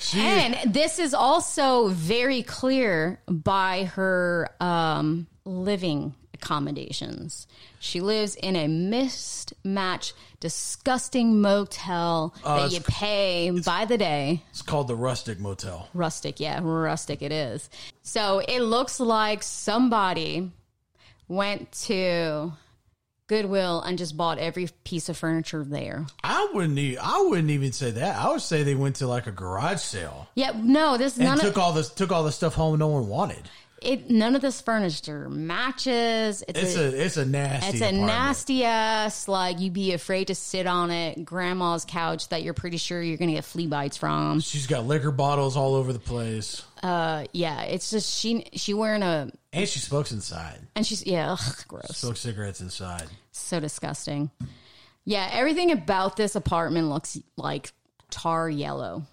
She 0.00 0.20
and 0.20 0.72
this 0.72 0.98
is 0.98 1.14
also 1.14 1.88
very 1.88 2.42
clear 2.42 3.20
by 3.28 3.84
her 3.94 4.48
um, 4.60 5.26
living 5.44 6.14
accommodations. 6.42 7.46
She 7.80 8.00
lives 8.00 8.34
in 8.36 8.56
a 8.56 8.68
mismatched, 8.68 10.14
disgusting 10.40 11.40
motel 11.40 12.34
that 12.42 12.48
Uh, 12.48 12.56
it's- 12.66 12.72
you 12.72 12.80
pay 12.80 13.50
by 13.50 13.84
the 13.84 13.98
day. 13.98 14.44
it's 14.50 14.62
called 14.62 14.88
the 14.88 14.96
rustic 14.96 15.38
motel. 15.40 15.88
Rustic, 15.94 16.40
yeah, 16.40 16.60
rustic 16.62 17.22
it 17.22 17.32
is. 17.32 17.68
So 18.02 18.40
it 18.46 18.60
looks 18.60 19.00
like 19.00 19.42
somebody 19.42 20.50
went 21.28 21.70
to 21.72 22.52
Goodwill 23.26 23.82
and 23.82 23.98
just 23.98 24.16
bought 24.16 24.38
every 24.38 24.68
piece 24.84 25.10
of 25.10 25.16
furniture 25.18 25.62
there. 25.62 26.06
I 26.24 26.48
wouldn't. 26.54 26.78
Even, 26.78 26.98
I 27.04 27.20
wouldn't 27.28 27.50
even 27.50 27.72
say 27.72 27.90
that. 27.90 28.16
I 28.16 28.30
would 28.30 28.40
say 28.40 28.62
they 28.62 28.74
went 28.74 28.96
to 28.96 29.06
like 29.06 29.26
a 29.26 29.30
garage 29.32 29.80
sale 29.80 30.28
Yeah, 30.34 30.52
no, 30.56 30.96
this 30.96 31.16
and 31.16 31.26
none 31.26 31.38
took 31.38 31.56
of 31.56 31.62
all 31.62 31.72
this 31.74 31.90
took 31.90 32.10
all 32.10 32.24
the 32.24 32.32
stuff 32.32 32.54
home 32.54 32.78
no 32.78 32.86
one 32.88 33.06
wanted. 33.08 33.50
It. 33.82 34.10
None 34.10 34.34
of 34.36 34.42
this 34.42 34.60
furniture 34.60 35.28
matches. 35.28 36.42
It's, 36.48 36.58
It's 36.60 36.76
a, 36.76 36.82
a 36.82 36.88
it's 37.04 37.16
a 37.16 37.24
nasty. 37.24 37.66
it's 37.68 37.80
a 37.80 37.84
apartment. 37.86 38.06
nasty 38.06 38.64
ass 38.64 39.28
like 39.28 39.60
you'd 39.60 39.72
be 39.72 39.92
afraid 39.92 40.26
to 40.28 40.34
sit 40.34 40.66
on 40.66 40.90
it. 40.90 41.24
Grandma's 41.24 41.84
couch 41.84 42.28
that 42.28 42.42
you're 42.42 42.54
pretty 42.54 42.76
sure 42.76 43.02
you're 43.02 43.16
gonna 43.16 43.32
get 43.32 43.44
flea 43.44 43.66
bites 43.66 43.96
from. 43.96 44.40
She's 44.40 44.66
got 44.66 44.86
liquor 44.86 45.10
bottles 45.10 45.56
all 45.56 45.74
over 45.74 45.92
the 45.92 45.98
place, 45.98 46.62
Uh, 46.82 47.24
yeah, 47.32 47.62
it's 47.62 47.90
just 47.90 48.18
she 48.18 48.46
she 48.54 48.74
wearing 48.74 49.02
a 49.02 49.30
and 49.52 49.68
she 49.68 49.78
smokes 49.78 50.12
inside. 50.12 50.58
and 50.76 50.86
she's 50.86 51.06
yeah, 51.06 51.32
ugh, 51.32 51.64
gross. 51.68 51.96
Smokes 51.96 52.20
cigarettes 52.20 52.60
inside. 52.60 53.06
So 53.32 53.60
disgusting. 53.60 54.30
Yeah, 55.04 55.28
everything 55.32 55.70
about 55.72 56.16
this 56.16 56.34
apartment 56.36 56.88
looks 56.88 57.16
like 57.36 57.72
tar 58.10 58.50
yellow, 58.50 59.04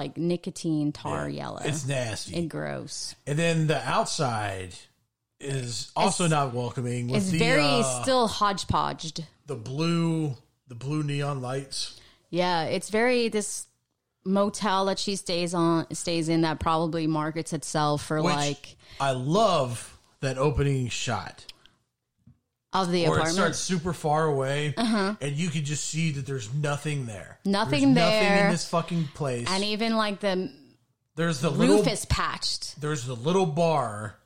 like 0.00 0.16
nicotine 0.16 0.92
tar 0.92 1.28
yellow. 1.28 1.60
It's 1.64 1.86
nasty. 1.86 2.34
and 2.36 2.48
gross. 2.50 3.14
and 3.26 3.38
then 3.38 3.66
the 3.66 3.80
outside 3.88 4.74
is 5.38 5.90
also 5.94 6.24
It's- 6.24 6.30
not 6.38 6.54
welcoming. 6.54 7.08
With 7.08 7.22
It's 7.22 7.30
the, 7.30 7.38
very 7.38 7.62
uh, 7.64 8.02
still 8.02 8.26
hodgepodged. 8.28 9.24
the 9.46 9.56
blue 9.56 10.36
the 10.68 10.74
blue 10.74 11.02
neon 11.02 11.40
lights. 11.42 12.00
Yeah, 12.30 12.62
it's 12.64 12.90
very 12.90 13.28
this 13.28 13.66
motel 14.24 14.84
that 14.86 14.98
she 14.98 15.16
stays 15.16 15.54
on 15.54 15.86
stays 15.94 16.28
in 16.28 16.42
that 16.42 16.60
probably 16.60 17.06
markets 17.06 17.52
itself 17.52 18.04
for 18.04 18.22
Which 18.22 18.34
like 18.34 18.76
I 19.00 19.12
love 19.12 19.98
that 20.20 20.36
opening 20.38 20.88
shot 20.88 21.46
of 22.72 22.90
the 22.92 23.08
where 23.08 23.20
it 23.20 23.28
starts 23.28 23.58
super 23.58 23.92
far 23.92 24.26
away, 24.26 24.74
uh-huh. 24.76 25.16
and 25.20 25.36
you 25.36 25.48
can 25.48 25.64
just 25.64 25.84
see 25.84 26.12
that 26.12 26.26
there's 26.26 26.52
nothing 26.54 27.06
there. 27.06 27.38
Nothing 27.44 27.94
There's 27.94 28.06
Nothing 28.06 28.28
there. 28.28 28.44
in 28.46 28.52
this 28.52 28.68
fucking 28.68 29.08
place. 29.14 29.48
and 29.50 29.64
even 29.64 29.96
like 29.96 30.20
the 30.20 30.52
there's 31.16 31.40
the 31.40 31.50
little 31.50 31.78
roof 31.78 31.88
is 31.88 32.04
patched. 32.06 32.80
there's 32.80 33.04
the 33.04 33.16
little 33.16 33.46
bar. 33.46 34.16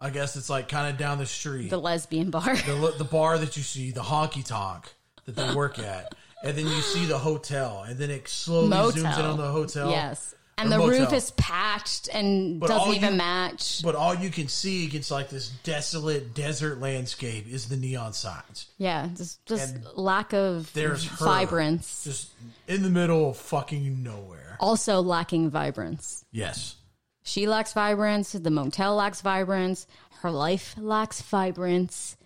I 0.00 0.10
guess 0.10 0.36
it's 0.36 0.48
like 0.48 0.68
kind 0.68 0.92
of 0.92 0.96
down 0.96 1.18
the 1.18 1.26
street. 1.26 1.70
The 1.70 1.78
lesbian 1.78 2.30
bar. 2.30 2.54
the 2.54 2.94
the 2.96 3.04
bar 3.04 3.38
that 3.38 3.56
you 3.56 3.62
see, 3.62 3.90
the 3.90 4.02
honky 4.02 4.44
tonk 4.44 4.92
that 5.24 5.34
they 5.34 5.52
work 5.54 5.78
at, 5.80 6.14
and 6.44 6.56
then 6.56 6.66
you 6.66 6.80
see 6.80 7.04
the 7.04 7.18
hotel, 7.18 7.84
and 7.86 7.98
then 7.98 8.10
it 8.10 8.28
slowly 8.28 8.68
motel. 8.68 9.02
zooms 9.02 9.18
in 9.18 9.24
on 9.24 9.36
the 9.36 9.50
hotel. 9.50 9.90
Yes. 9.90 10.34
And 10.60 10.72
the 10.72 10.78
motel. 10.78 11.00
roof 11.00 11.12
is 11.12 11.30
patched 11.32 12.08
and 12.12 12.58
But 12.60 12.68
doesn't 12.68 12.94
even 12.94 13.12
you- 13.12 13.16
match. 13.18 13.80
But 13.82 13.94
all 13.94 14.14
you 14.14 14.30
can 14.30 14.48
see 14.48 14.84
against 14.86 15.10
like 15.10 15.30
this 15.30 15.48
desolate 15.62 16.34
desert 16.34 16.80
landscape 16.80 17.46
is 17.48 17.68
the 17.68 17.76
neon 17.76 18.12
signs. 18.12 18.66
Yeah, 18.76 19.08
just 19.16 19.44
just 19.46 19.74
And 19.74 19.86
lack 19.94 20.32
of 20.32 20.72
There's 20.72 21.04
her, 21.06 21.24
vibrance. 21.24 22.04
just 22.04 22.28
in 22.66 22.82
the 22.82 22.90
middle 22.90 23.30
of 23.30 23.36
fucking 23.36 24.02
nowhere. 24.02 24.56
Also 24.60 25.00
lacking 25.00 25.50
vibrance. 25.50 26.24
Yes, 26.32 26.74
She 27.22 27.46
lacks 27.46 27.72
vibrance. 27.74 28.32
The 28.32 28.50
motel 28.50 28.94
lacks 28.96 29.20
vibrance. 29.20 29.86
Her 30.22 30.30
life 30.30 30.74
lacks 30.78 31.20
vibrance. 31.22 32.16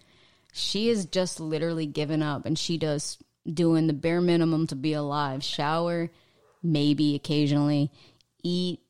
She 0.53 0.89
is 0.89 1.07
just 1.07 1.41
literally 1.41 1.87
given 1.87 2.23
up 2.23 2.47
and 2.47 2.59
she 2.59 2.79
does 2.79 3.19
doing 3.53 3.89
the 3.89 3.93
bare 3.93 4.21
minimum 4.21 4.67
to 4.69 4.77
be 4.77 4.93
alive. 4.93 5.43
Shower, 5.43 6.11
maybe 6.63 7.15
occasionally, 7.17 7.91
eat, 8.43 8.81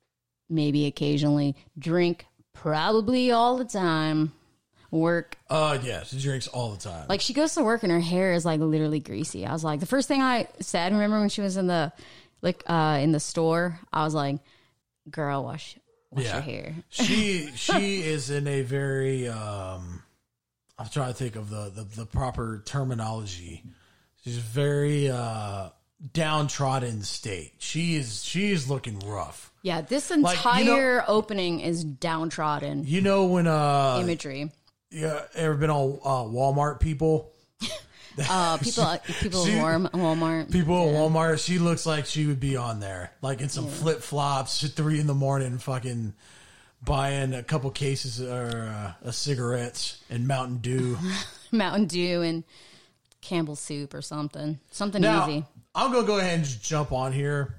maybe 0.48 0.86
occasionally, 0.86 1.56
drink, 1.78 2.26
probably 2.52 3.30
all 3.30 3.56
the 3.56 3.64
time, 3.64 4.32
work. 4.92 5.36
Uh, 5.50 5.78
yeah, 5.82 6.04
she 6.04 6.20
drinks 6.20 6.46
all 6.46 6.70
the 6.70 6.78
time. 6.78 7.06
Like 7.08 7.20
she 7.20 7.32
goes 7.32 7.54
to 7.54 7.64
work 7.64 7.82
and 7.82 7.90
her 7.90 8.00
hair 8.00 8.32
is 8.32 8.44
like 8.44 8.60
literally 8.60 9.00
greasy. 9.00 9.44
I 9.44 9.52
was 9.52 9.64
like, 9.64 9.80
the 9.80 9.86
first 9.86 10.06
thing 10.06 10.22
I 10.22 10.46
said, 10.60 10.92
remember 10.92 11.18
when 11.18 11.30
she 11.30 11.40
was 11.40 11.56
in 11.56 11.66
the 11.66 11.92
like 12.42 12.62
uh 12.66 12.98
in 13.00 13.12
the 13.12 13.20
store, 13.20 13.80
I 13.92 14.04
was 14.04 14.14
like, 14.14 14.38
girl, 15.10 15.42
wash 15.42 15.76
wash 16.10 16.24
your 16.24 16.40
hair. 16.40 16.74
she 16.90 17.48
she 17.56 18.02
is 18.02 18.30
in 18.30 18.46
a 18.46 18.62
very 18.62 19.28
um 19.28 20.02
I'm 20.78 20.88
trying 20.88 21.08
to 21.08 21.14
think 21.14 21.36
of 21.36 21.50
the 21.50 21.70
the, 21.74 21.84
the 21.96 22.06
proper 22.06 22.62
terminology. 22.64 23.64
She's 24.22 24.38
very 24.38 25.10
uh 25.10 25.70
downtrodden 26.12 27.02
state. 27.02 27.54
She 27.58 27.94
is 27.96 28.24
she 28.24 28.50
is 28.52 28.68
looking 28.68 28.98
rough. 29.00 29.52
Yeah, 29.62 29.80
this 29.82 30.10
Like, 30.10 30.18
you 30.20 30.64
know- 30.64 30.72
entire 30.72 31.04
opening 31.06 31.60
is 31.60 31.84
downtrodden 31.84 32.84
You 32.86 33.00
know 33.00 33.26
when 33.26 33.46
uh 33.46 33.98
imagery. 34.02 34.50
yeah, 34.90 35.20
ever 35.34 35.54
been 35.54 35.70
on 35.70 35.98
uh, 36.04 36.28
Walmart 36.30 36.80
people? 36.80 37.30
Uh, 38.28 38.58
people, 38.58 38.94
people 39.22 39.46
She- 39.46 39.52
in 39.52 39.58
Walmart. 39.62 40.52
People 40.52 40.86
at 40.90 40.94
Walmart, 40.94 41.42
she 41.42 41.58
looks 41.58 41.86
like 41.86 42.04
she 42.04 42.26
would 42.26 42.40
be 42.40 42.56
on 42.56 42.78
there, 42.78 43.10
like 43.22 43.40
in 43.40 43.48
some 43.48 43.66
flip 43.66 44.02
flops, 44.02 44.62
at 44.64 44.72
three 44.72 45.00
in 45.00 45.06
the 45.06 45.14
morning, 45.14 45.56
fucking 45.56 46.12
buying 46.84 47.32
a 47.32 47.42
couple 47.42 47.70
cases 47.70 48.20
or 48.20 48.70
uh, 49.02 49.08
of 49.08 49.14
cigarettes 49.14 50.02
and 50.10 50.28
Mountain 50.28 50.58
Dew. 50.58 50.98
Mountain 51.52 51.86
Dew 51.86 52.20
and 52.20 52.44
Campbell 53.22 53.56
soup 53.56 53.94
or 53.94 54.02
something, 54.02 54.58
something 54.70 55.00
Now, 55.00 55.26
easy. 55.26 55.44
I'm 55.74 55.92
gonna 55.92 56.06
go 56.06 56.18
ahead 56.18 56.34
and 56.34 56.44
just 56.44 56.62
jump 56.62 56.92
on 56.92 57.12
here. 57.12 57.56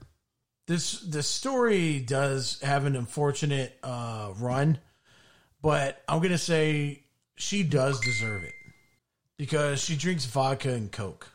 This 0.68 0.99
the 1.01 1.24
story 1.24 1.99
does 1.99 2.59
have 2.61 2.86
an 2.86 2.95
unfortunate 2.95 3.78
uh, 3.84 4.32
run, 4.39 4.78
but 5.61 6.01
I'm 6.07 6.22
gonna 6.22 6.38
say 6.38 7.03
she 7.36 7.64
does 7.64 7.99
deserve 7.99 8.43
it 8.43 8.53
because 9.38 9.84
she 9.84 9.95
drinks 9.95 10.26
vodka 10.26 10.72
and 10.74 10.91
coke. 10.91 11.30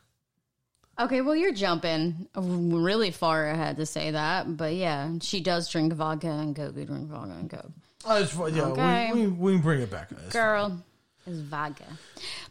Okay, 1.01 1.21
well, 1.21 1.37
you're 1.37 1.53
jumping 1.53 2.27
really 2.35 3.11
far 3.13 3.49
ahead 3.51 3.77
to 3.77 3.87
say 3.87 4.11
that, 4.13 4.57
but 4.57 4.75
yeah, 4.75 5.13
she 5.21 5.41
does 5.41 5.69
drink 5.71 5.93
vodka 5.93 6.27
and 6.29 6.57
coke. 6.57 6.75
We 6.75 6.85
drink 6.85 7.09
vodka 7.09 7.33
and 7.39 7.51
coke. 7.51 7.71
Uh, 8.05 8.21
it's, 8.23 8.35
yeah, 8.35 8.63
Okay. 8.65 9.13
we, 9.13 9.27
we, 9.29 9.53
we 9.55 9.59
bring 9.59 9.81
it 9.81 9.91
back. 9.91 10.09
It's 10.11 10.33
Girl 10.33 10.81
is 11.27 11.41
vodka. 11.41 11.85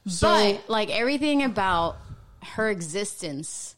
So- 0.06 0.28
but 0.28 0.70
like 0.70 0.90
everything 0.90 1.44
about 1.44 1.98
her 2.44 2.70
existence 2.70 3.76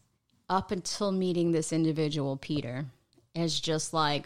up 0.50 0.72
until 0.72 1.12
meeting 1.12 1.52
this 1.52 1.72
individual, 1.72 2.38
Peter, 2.38 2.86
is 3.36 3.60
just 3.60 3.94
like 3.94 4.26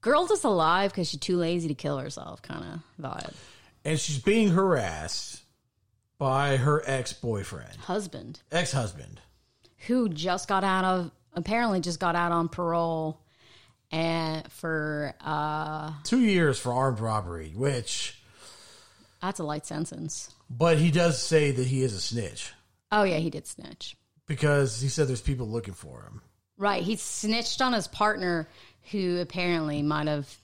girl 0.00 0.26
just 0.26 0.44
alive 0.44 0.90
because 0.92 1.08
she's 1.08 1.20
too 1.20 1.36
lazy 1.36 1.68
to 1.68 1.74
kill 1.74 1.98
herself 1.98 2.40
kind 2.42 2.64
of 2.64 3.02
vibe. 3.04 3.34
and 3.84 3.98
she's 3.98 4.18
being 4.18 4.50
harassed 4.50 5.42
by 6.18 6.56
her 6.56 6.82
ex 6.86 7.12
boyfriend, 7.12 7.74
Husband 7.76 8.40
ex 8.52 8.72
husband. 8.72 9.20
who 9.86 10.08
just 10.08 10.48
got 10.48 10.62
out 10.64 10.84
of 10.84 11.10
apparently 11.34 11.80
just 11.80 11.98
got 12.00 12.14
out 12.16 12.32
on 12.32 12.48
parole 12.48 13.20
and 13.90 14.50
for 14.52 15.14
uh 15.20 15.92
Two 16.04 16.20
years 16.20 16.58
for 16.58 16.72
armed 16.72 17.00
robbery, 17.00 17.52
which, 17.54 18.20
that's 19.20 19.40
a 19.40 19.44
light 19.44 19.66
sentence. 19.66 20.30
but 20.48 20.78
he 20.78 20.90
does 20.92 21.20
say 21.20 21.50
that 21.50 21.66
he 21.66 21.82
is 21.82 21.92
a 21.92 22.00
snitch 22.00 22.52
Oh 22.92 23.02
yeah, 23.02 23.18
he 23.18 23.30
did 23.30 23.46
snitch. 23.48 23.96
Because 24.26 24.80
he 24.80 24.88
said 24.88 25.08
there's 25.08 25.20
people 25.20 25.46
looking 25.48 25.74
for 25.74 26.02
him. 26.02 26.22
Right. 26.58 26.82
He 26.82 26.96
snitched 26.96 27.60
on 27.60 27.72
his 27.72 27.86
partner 27.88 28.48
who 28.90 29.18
apparently 29.20 29.82
might 29.82 30.06
have 30.06 30.34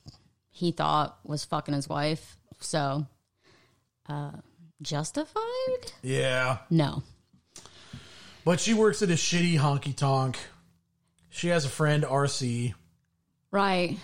he 0.51 0.73
thought 0.73 1.19
was 1.25 1.45
fucking 1.45 1.75
his 1.75 1.89
wife. 1.89 2.37
So 2.61 3.07
uh 4.09 4.33
justified? 4.83 5.93
Yeah. 6.03 6.59
No. 6.71 7.03
But 8.45 8.61
she 8.61 8.75
works 8.75 9.03
at 9.03 9.11
a 9.11 9.15
shitty 9.15 9.59
honky 9.59 9.95
tonk. 9.97 10.37
She 11.31 11.49
has 11.49 11.65
a 11.65 11.69
friend, 11.69 12.03
RC, 12.05 12.75
Right. 13.51 13.99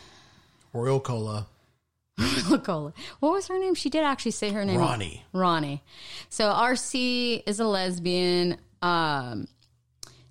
Royal 0.73 1.01
Cola, 1.01 1.47
Royal 2.19 2.59
Cola. 2.59 2.93
What 3.21 3.33
was 3.33 3.49
her 3.49 3.59
name? 3.59 3.75
She 3.75 3.91
did 3.91 4.05
actually 4.05 4.31
say 4.33 4.51
her 4.53 4.65
name. 4.65 4.79
Ronnie. 4.79 5.25
Ronnie. 5.33 5.83
So 6.29 6.45
RC 6.51 7.43
is 7.47 7.59
a 7.61 7.65
lesbian. 7.65 8.59
Um 8.81 9.49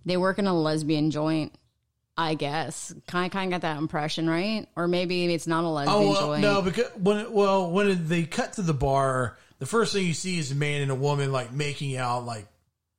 they 0.08 0.18
work 0.18 0.40
in 0.40 0.48
a 0.48 0.54
lesbian 0.60 1.12
joint, 1.12 1.54
I 2.18 2.34
guess. 2.34 2.94
Kind 3.08 3.28
of 3.28 3.32
kind 3.32 3.54
of 3.54 3.62
got 3.62 3.68
that 3.68 3.78
impression, 3.78 4.28
right? 4.30 4.66
Or 4.76 4.88
maybe 4.88 5.32
it's 5.34 5.46
not 5.48 5.64
a 5.64 5.68
lesbian 5.68 5.96
Oh 5.98 6.10
well, 6.10 6.22
joint. 6.28 6.42
no, 6.42 6.62
because 6.64 6.90
when 6.98 7.32
well 7.32 7.70
when 7.70 8.08
they 8.08 8.24
cut 8.24 8.54
to 8.54 8.62
the 8.64 8.74
bar, 8.74 9.38
the 9.60 9.66
first 9.66 9.94
thing 9.94 10.06
you 10.08 10.14
see 10.16 10.40
is 10.40 10.52
a 10.52 10.56
man 10.56 10.82
and 10.82 10.90
a 10.92 10.96
woman 10.96 11.32
like 11.32 11.52
making 11.54 11.96
out, 11.98 12.26
like 12.26 12.48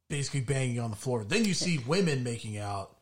basically 0.09 0.41
banging 0.43 0.79
on 0.81 0.91
the 0.91 0.97
floor. 0.97 1.25
Then 1.25 1.45
you 1.45 1.55
see 1.55 1.79
women 1.87 2.23
making 2.23 2.59
out, 2.59 2.95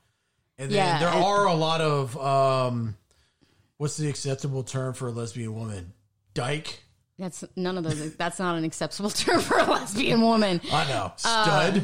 and 0.58 0.70
then 0.70 0.76
Yeah, 0.76 0.98
there 1.00 1.08
and- 1.08 1.24
are 1.24 1.46
a 1.46 1.54
lot 1.54 1.80
of 1.80 2.16
um, 2.18 2.96
what's 3.76 3.96
the 3.96 4.08
acceptable 4.08 4.62
term 4.62 4.94
for 4.94 5.08
a 5.08 5.12
lesbian 5.12 5.54
woman? 5.54 5.92
Dyke. 6.34 6.80
That's 7.18 7.42
none 7.56 7.78
of 7.78 7.84
those. 7.84 8.14
That's 8.16 8.38
not 8.38 8.56
an 8.56 8.64
acceptable 8.64 9.08
term 9.24 9.40
for 9.40 9.58
a 9.58 9.64
lesbian 9.64 10.20
woman. 10.20 10.60
I 10.70 10.86
know 10.88 11.12
stud. 11.16 11.82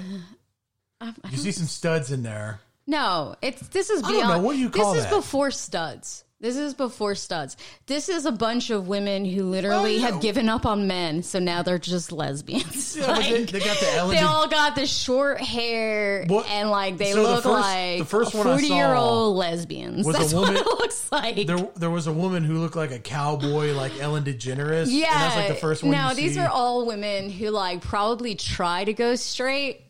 You 1.31 1.37
see 1.37 1.53
some 1.53 1.67
studs 1.67 2.11
in 2.13 2.23
there. 2.23 2.61
No, 2.87 3.37
it's 3.43 3.61
this 3.69 3.91
is 3.91 4.03
don't 4.03 4.13
beyond. 4.13 4.29
know, 4.29 4.39
what 4.41 4.55
do 4.55 4.59
you 4.59 4.71
call 4.71 4.95
this 4.95 5.05
that? 5.05 5.13
is 5.13 5.17
before 5.17 5.51
studs. 5.51 6.25
This 6.41 6.57
is 6.57 6.75
before 6.75 7.15
studs. 7.15 7.57
This 7.87 8.09
is 8.09 8.27
a 8.27 8.33
bunch 8.33 8.71
of 8.71 8.89
women 8.89 9.25
who 9.25 9.45
literally 9.45 9.95
Oh, 9.95 9.99
yeah. 10.01 10.11
have 10.11 10.21
given 10.21 10.49
up 10.49 10.67
on 10.67 10.89
men, 10.89 11.23
so 11.23 11.39
now 11.39 11.63
they're 11.63 11.79
just 11.79 12.11
lesbians. 12.11 12.97
Yeah, 12.97 13.07
but 13.07 13.23
they, 13.23 13.45
they 13.45 13.61
got 13.61 13.77
the 13.79 14.09
they 14.11 14.19
all 14.19 14.49
got 14.49 14.75
the 14.75 14.85
short 14.89 15.41
hair 15.41 16.25
What- 16.27 16.49
and 16.51 16.69
like 16.69 16.99
they 16.99 17.13
so 17.13 17.23
the 17.23 17.29
look 17.35 17.43
first- 17.45 17.61
like 17.61 17.99
the 18.01 18.05
first 18.05 18.35
one 18.35 18.43
forty 18.45 18.67
year 18.67 18.93
old 18.93 19.37
lesbians. 19.37 20.05
That's 20.05 20.35
woman- 20.35 20.55
what 20.55 20.61
it 20.63 20.67
looks 20.67 21.13
like. 21.13 21.47
there, 21.47 21.69
there 21.77 21.91
was 21.91 22.09
a 22.09 22.13
woman 22.13 22.43
who 22.43 22.59
looked 22.59 22.75
like 22.75 22.91
a 22.91 22.99
cowboy, 22.99 23.73
like 23.75 23.97
Ellen 24.01 24.25
DeGeneres. 24.25 24.89
yeah, 24.91 25.13
that's 25.17 25.37
like 25.37 25.49
the 25.49 25.55
first 25.55 25.85
one. 25.85 25.93
Now 25.93 26.11
you 26.11 26.17
these 26.17 26.35
see. 26.35 26.41
are 26.41 26.49
all 26.49 26.85
women 26.85 27.31
who 27.31 27.51
like 27.51 27.81
probably 27.83 28.35
try 28.35 28.83
to 28.83 28.93
go 28.93 29.15
straight 29.15 29.83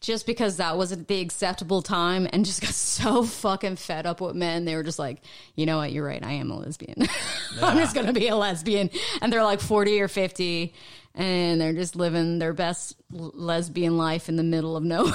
just 0.00 0.26
because 0.26 0.56
that 0.56 0.76
wasn't 0.76 1.08
the 1.08 1.20
acceptable 1.20 1.82
time 1.82 2.26
and 2.32 2.44
just 2.44 2.62
got 2.62 2.70
so 2.74 3.22
fucking 3.22 3.76
fed 3.76 4.06
up 4.06 4.20
with 4.20 4.34
men. 4.34 4.64
They 4.64 4.74
were 4.74 4.82
just 4.82 4.98
like, 4.98 5.22
you 5.54 5.66
know 5.66 5.76
what, 5.76 5.92
you're 5.92 6.06
right, 6.06 6.24
I 6.24 6.32
am 6.32 6.50
a 6.50 6.58
lesbian. 6.58 7.06
I'm 7.62 7.78
just 7.78 7.94
gonna 7.94 8.12
be 8.12 8.28
a 8.28 8.36
lesbian. 8.36 8.90
And 9.20 9.32
they're 9.32 9.44
like 9.44 9.60
40 9.60 10.00
or 10.00 10.08
50 10.08 10.74
and 11.14 11.60
they're 11.60 11.72
just 11.72 11.96
living 11.96 12.38
their 12.38 12.52
best 12.52 12.96
lesbian 13.10 13.96
life 13.96 14.28
in 14.28 14.36
the 14.36 14.42
middle 14.42 14.76
of 14.76 14.84
nowhere. 14.84 15.14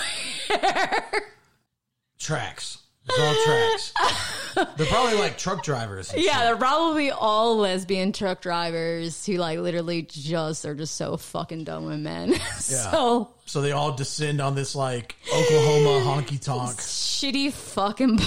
tracks. 2.19 2.79
It's 3.07 3.19
all 3.19 3.35
tracks. 3.45 4.41
They're 4.77 4.87
probably 4.87 5.17
like 5.17 5.37
truck 5.37 5.63
drivers. 5.63 6.13
yeah, 6.15 6.45
they're 6.45 6.55
probably 6.57 7.11
all 7.11 7.57
lesbian 7.57 8.11
truck 8.13 8.41
drivers 8.41 9.25
who 9.25 9.33
like 9.33 9.59
literally 9.59 10.03
just 10.03 10.65
are 10.65 10.75
just 10.75 10.95
so 10.95 11.17
fucking 11.17 11.63
done 11.65 11.85
with 11.85 11.99
men. 11.99 12.35
so 12.57 13.31
So 13.45 13.61
they 13.61 13.71
all 13.73 13.91
descend 13.93 14.41
on 14.41 14.55
this 14.55 14.75
like 14.75 15.15
Oklahoma 15.33 16.05
honky 16.23 16.39
tonk, 16.41 16.77
shitty 16.77 17.51
fucking 17.51 18.19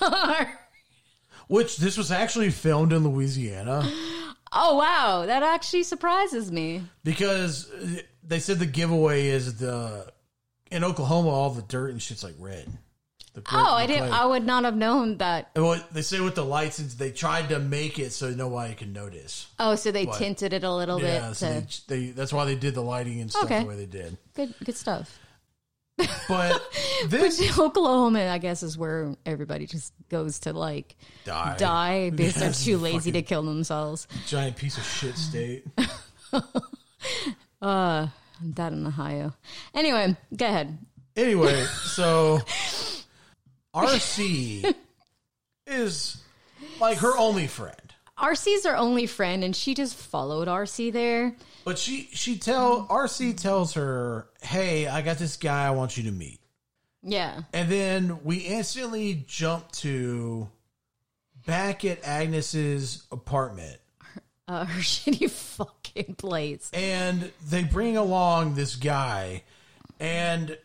bar. 0.00 0.58
which 1.48 1.76
this 1.76 1.96
was 1.98 2.10
actually 2.10 2.50
filmed 2.50 2.92
in 2.92 3.04
Louisiana 3.06 3.90
Oh 4.52 4.76
wow, 4.76 5.26
that 5.26 5.42
actually 5.42 5.82
surprises 5.82 6.50
me. 6.50 6.82
because 7.04 7.70
uh, 7.70 8.00
they 8.22 8.38
said 8.38 8.58
the 8.58 8.66
giveaway 8.66 9.26
is 9.26 9.58
the 9.58 10.10
in 10.70 10.82
Oklahoma 10.84 11.28
all 11.28 11.50
the 11.50 11.62
dirt 11.62 11.90
and 11.90 12.00
shit's 12.00 12.24
like 12.24 12.34
red. 12.38 12.66
Oh, 13.52 13.74
I 13.74 13.86
didn't. 13.86 14.12
I 14.12 14.24
would 14.24 14.44
not 14.46 14.64
have 14.64 14.76
known 14.76 15.18
that. 15.18 15.50
And 15.54 15.64
what 15.64 15.92
they 15.92 16.02
say 16.02 16.20
with 16.20 16.34
the 16.34 16.44
lights 16.44 16.78
they 16.94 17.10
tried 17.10 17.48
to 17.50 17.58
make 17.58 17.98
it 17.98 18.12
so 18.12 18.30
nobody 18.30 18.74
can 18.74 18.92
notice. 18.92 19.46
Oh, 19.58 19.74
so 19.74 19.90
they 19.90 20.06
What? 20.06 20.18
tinted 20.18 20.52
it 20.52 20.64
a 20.64 20.72
little 20.72 20.98
bit. 20.98 21.06
Yeah, 21.22 21.28
bit. 21.28 21.36
so 21.36 21.60
To, 21.60 21.88
they, 21.88 21.96
they 22.06 22.10
that's 22.12 22.32
why 22.32 22.44
they 22.44 22.54
did 22.56 22.74
the 22.74 22.82
lighting 22.82 23.20
and 23.20 23.30
stuff 23.30 23.44
Okay. 23.44 23.60
the 23.60 23.66
way 23.66 23.76
they 23.76 23.86
did. 23.86 24.16
good, 24.34 24.54
good 24.64 24.76
stuff. 24.76 25.18
But 26.28 26.62
this 27.08 27.58
Oklahoma, 27.58 28.28
I 28.28 28.38
guess, 28.38 28.62
is 28.62 28.76
where 28.76 29.14
everybody 29.24 29.66
just 29.66 29.92
goes 30.10 30.38
to 30.40 30.52
like 30.52 30.94
die, 31.24 31.56
die 31.58 32.10
because 32.14 32.34
they're 32.34 32.48
Yes, 32.48 32.64
too 32.64 32.76
lazy 32.78 33.12
to 33.12 33.22
kill 33.22 33.42
themselves. 33.42 34.06
giant 34.26 34.56
piece 34.56 34.76
of 34.76 34.84
shit 34.84 35.16
state. 35.16 35.64
Uh 37.62 38.08
that 38.42 38.72
in 38.72 38.86
Ohio. 38.86 39.32
Anyway, 39.74 40.14
go 40.36 40.46
ahead. 40.46 40.76
Anyway, 41.16 41.64
so 41.84 42.38
RC 43.76 44.74
is 45.66 46.22
like 46.80 46.98
her 46.98 47.16
only 47.16 47.46
friend. 47.46 47.76
RC's 48.18 48.64
her 48.64 48.76
only 48.76 49.06
friend, 49.06 49.44
and 49.44 49.54
she 49.54 49.74
just 49.74 49.94
followed 49.94 50.48
RC 50.48 50.92
there. 50.92 51.34
But 51.64 51.78
she 51.78 52.08
she 52.12 52.38
tell 52.38 52.86
RC 52.86 53.36
tells 53.36 53.74
her, 53.74 54.28
"Hey, 54.40 54.86
I 54.86 55.02
got 55.02 55.18
this 55.18 55.36
guy 55.36 55.66
I 55.66 55.70
want 55.70 55.96
you 55.96 56.04
to 56.04 56.12
meet." 56.12 56.40
Yeah. 57.02 57.42
And 57.52 57.68
then 57.68 58.24
we 58.24 58.38
instantly 58.38 59.24
jump 59.28 59.70
to 59.72 60.48
back 61.46 61.84
at 61.84 62.02
Agnes's 62.04 63.06
apartment. 63.10 63.78
Uh, 64.48 64.64
her 64.64 64.80
shitty 64.80 65.28
fucking 65.28 66.14
plates. 66.14 66.70
And 66.72 67.32
they 67.48 67.64
bring 67.64 67.96
along 67.96 68.54
this 68.54 68.76
guy 68.76 69.42
and 69.98 70.56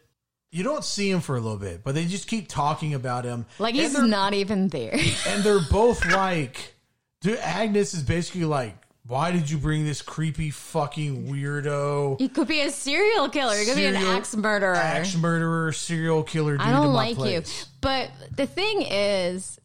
you 0.51 0.63
don't 0.63 0.83
see 0.83 1.09
him 1.09 1.21
for 1.21 1.35
a 1.37 1.39
little 1.39 1.57
bit, 1.57 1.83
but 1.83 1.95
they 1.95 2.05
just 2.05 2.27
keep 2.27 2.47
talking 2.47 2.93
about 2.93 3.23
him. 3.25 3.45
Like 3.57 3.73
he's 3.75 3.97
not 3.97 4.33
even 4.33 4.67
there. 4.67 4.93
and 5.27 5.43
they're 5.43 5.61
both 5.71 6.05
like 6.05 6.75
dude 7.21 7.39
Agnes 7.39 7.93
is 7.93 8.03
basically 8.03 8.45
like 8.45 8.75
why 9.07 9.31
did 9.31 9.49
you 9.49 9.57
bring 9.57 9.83
this 9.83 10.01
creepy 10.01 10.51
fucking 10.51 11.27
weirdo 11.27 12.19
he 12.19 12.29
could 12.29 12.47
be 12.47 12.61
a 12.61 12.69
serial 12.69 13.29
killer. 13.29 13.55
He 13.55 13.65
could 13.65 13.75
be 13.75 13.85
an 13.85 13.95
serial- 13.95 14.11
axe 14.11 14.35
murderer. 14.35 14.75
axe 14.75 15.15
murderer 15.15 15.71
serial 15.71 16.23
killer 16.23 16.57
dude 16.57 16.67
I 16.67 16.71
don't 16.71 16.93
like 16.93 17.15
place. 17.15 17.61
you. 17.61 17.67
But 17.79 18.11
the 18.35 18.45
thing 18.45 18.83
is, 18.83 19.59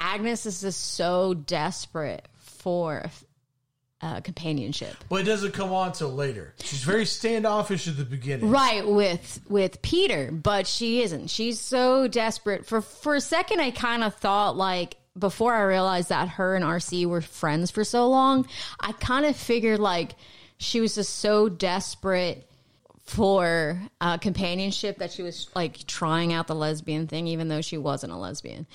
Agnes 0.00 0.46
is 0.46 0.62
just 0.62 0.94
so 0.94 1.34
desperate 1.34 2.26
for 2.38 3.04
uh, 4.02 4.20
companionship. 4.20 4.96
but 5.08 5.20
it 5.20 5.24
doesn't 5.24 5.52
come 5.52 5.72
on 5.72 5.92
till 5.92 6.12
later 6.12 6.52
she's 6.62 6.82
very 6.82 7.06
standoffish 7.06 7.86
at 7.86 7.96
the 7.96 8.04
beginning 8.04 8.50
Right 8.50 8.86
with 8.86 9.40
with 9.48 9.80
Peter, 9.82 10.30
but 10.32 10.66
she 10.66 11.02
isn't. 11.02 11.30
She's 11.30 11.60
so 11.60 12.08
desperate. 12.08 12.66
For 12.66 12.80
for 12.82 13.14
a 13.14 13.20
second, 13.20 13.60
I 13.60 13.70
kind 13.70 14.02
of 14.02 14.14
thought 14.16 14.56
like 14.56 14.96
before 15.18 15.54
I 15.54 15.62
realized 15.62 16.08
that 16.08 16.28
her 16.30 16.56
and 16.56 16.64
RC 16.64 17.06
were 17.06 17.20
friends 17.20 17.70
for 17.70 17.84
so 17.84 18.08
long, 18.08 18.46
I 18.80 18.92
kind 18.92 19.26
of 19.26 19.36
figured 19.36 19.78
like 19.78 20.12
she 20.58 20.80
was 20.80 20.94
just 20.94 21.16
so 21.16 21.48
desperate 21.48 22.48
for 23.04 23.80
uh, 24.00 24.18
companionship 24.18 24.98
that 24.98 25.12
she 25.12 25.22
was 25.22 25.48
like 25.54 25.86
trying 25.86 26.32
out 26.32 26.46
the 26.46 26.54
lesbian 26.54 27.06
thing, 27.06 27.26
even 27.26 27.48
though 27.48 27.60
she 27.60 27.76
wasn't 27.76 28.12
a 28.12 28.16
lesbian. 28.16 28.66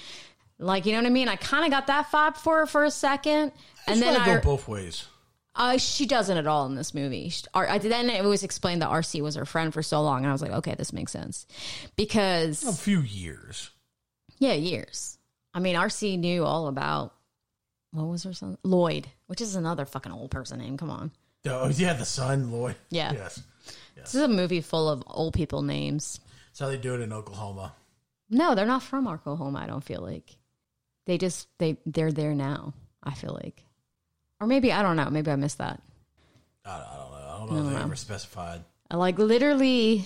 Like 0.60 0.86
you 0.86 0.94
know 0.94 1.00
what 1.00 1.08
I 1.08 1.12
mean? 1.12 1.28
I 1.28 1.36
kind 1.36 1.66
of 1.66 1.72
got 1.72 1.88
that 1.88 2.12
vibe 2.12 2.38
for 2.38 2.60
her 2.60 2.66
for 2.66 2.84
a 2.84 2.92
second, 2.92 3.52
and 3.88 4.02
then 4.02 4.16
I 4.16 4.26
go 4.26 4.42
both 4.42 4.68
ways 4.68 5.06
uh, 5.58 5.78
she 5.78 6.06
doesn't 6.06 6.38
at 6.38 6.48
all 6.48 6.66
in 6.68 6.76
this 6.76 6.94
movie. 6.94 7.30
She- 7.30 7.46
then 7.54 8.10
it 8.10 8.24
was 8.24 8.44
explained 8.44 8.82
that 8.82 8.90
RC 8.90 9.22
was 9.22 9.36
her 9.36 9.46
friend 9.46 9.74
for 9.74 9.84
so 9.84 10.02
long, 10.02 10.20
and 10.20 10.28
I 10.28 10.32
was 10.32 10.42
like, 10.42 10.52
okay, 10.52 10.76
this 10.76 10.94
makes 10.94 11.12
sense 11.12 11.46
because 11.96 12.64
a 12.64 12.72
few 12.74 13.02
years 13.02 13.72
yeah, 14.40 14.54
years. 14.54 15.18
I 15.54 15.60
mean, 15.60 15.76
RC 15.76 16.20
knew 16.20 16.44
all 16.46 16.68
about 16.68 17.14
what 17.92 18.06
was 18.06 18.24
her 18.24 18.34
son 18.34 18.58
Lloyd, 18.64 19.08
which 19.26 19.42
is 19.42 19.56
another 19.56 19.86
fucking 19.86 20.12
old 20.12 20.30
person 20.32 20.60
name. 20.60 20.78
Come 20.78 20.92
on, 20.92 21.12
oh 21.46 21.70
yeah 21.70 21.94
the 21.94 22.06
son 22.06 22.52
Lloyd 22.52 22.76
Yeah. 22.90 23.14
yes 23.14 23.42
this 23.96 24.14
is 24.16 24.22
a 24.22 24.28
movie 24.28 24.62
full 24.62 24.88
of 24.90 25.04
old 25.08 25.34
people 25.34 25.62
names. 25.64 26.20
that's 26.48 26.60
how 26.60 26.68
they 26.68 26.78
do 26.78 26.94
it 26.94 27.02
in 27.02 27.12
Oklahoma 27.12 27.74
No, 28.30 28.54
they're 28.56 28.66
not 28.66 28.84
from 28.84 29.08
Oklahoma. 29.08 29.60
I 29.60 29.68
don't 29.68 29.84
feel 29.84 30.02
like 30.02 30.36
they 31.08 31.18
just 31.18 31.48
they 31.58 31.78
they're 31.86 32.12
there 32.12 32.36
now. 32.36 32.74
I 33.04 33.14
feel 33.14 33.34
like, 33.34 33.64
or 34.40 34.48
maybe 34.48 34.72
I 34.72 34.82
don't 34.82 34.96
know. 34.96 35.10
Maybe 35.10 35.32
I 35.32 35.36
missed 35.36 35.58
that. 35.60 35.82
I, 36.66 36.70
I 36.72 36.96
don't 36.98 37.12
know 37.12 37.18
I 37.18 37.38
don't 37.38 37.52
know 37.64 37.70
if 37.70 37.76
they 37.78 37.82
ever 37.84 37.96
specified 37.96 38.64
Like 38.92 39.18
literally, 39.20 40.06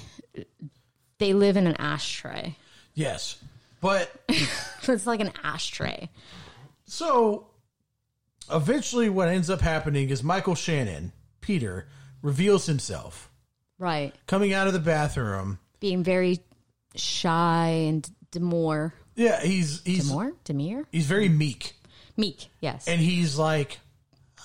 they 1.17 1.33
live 1.33 1.57
in 1.57 1.67
an 1.67 1.75
ashtray. 1.79 2.55
yes 2.93 3.37
but 3.81 4.11
it's 4.29 5.07
like 5.07 5.21
an 5.21 5.31
ashtray. 5.43 6.09
So 6.85 7.47
eventually, 8.51 9.09
what 9.09 9.27
ends 9.27 9.49
up 9.49 9.61
happening 9.61 10.09
is 10.11 10.21
Michael 10.23 10.53
Shannon, 10.55 11.11
Peter, 11.41 11.87
reveals 12.21 12.67
himself 12.67 13.31
Right. 13.79 14.13
coming 14.27 14.53
out 14.53 14.67
of 14.67 14.73
the 14.73 14.79
bathroom. 14.79 15.57
Being 15.79 16.03
very 16.03 16.41
shy 16.95 17.85
and 17.87 18.07
demure. 18.29 18.93
Yeah, 19.15 19.41
he's 19.41 19.81
he's 19.83 20.07
Demure? 20.09 20.33
Demure? 20.43 20.85
he's 20.91 21.07
very 21.07 21.27
meek, 21.29 21.73
Meek, 22.17 22.49
yes. 22.59 22.87
and 22.87 23.01
he's 23.01 23.35
like, 23.37 23.79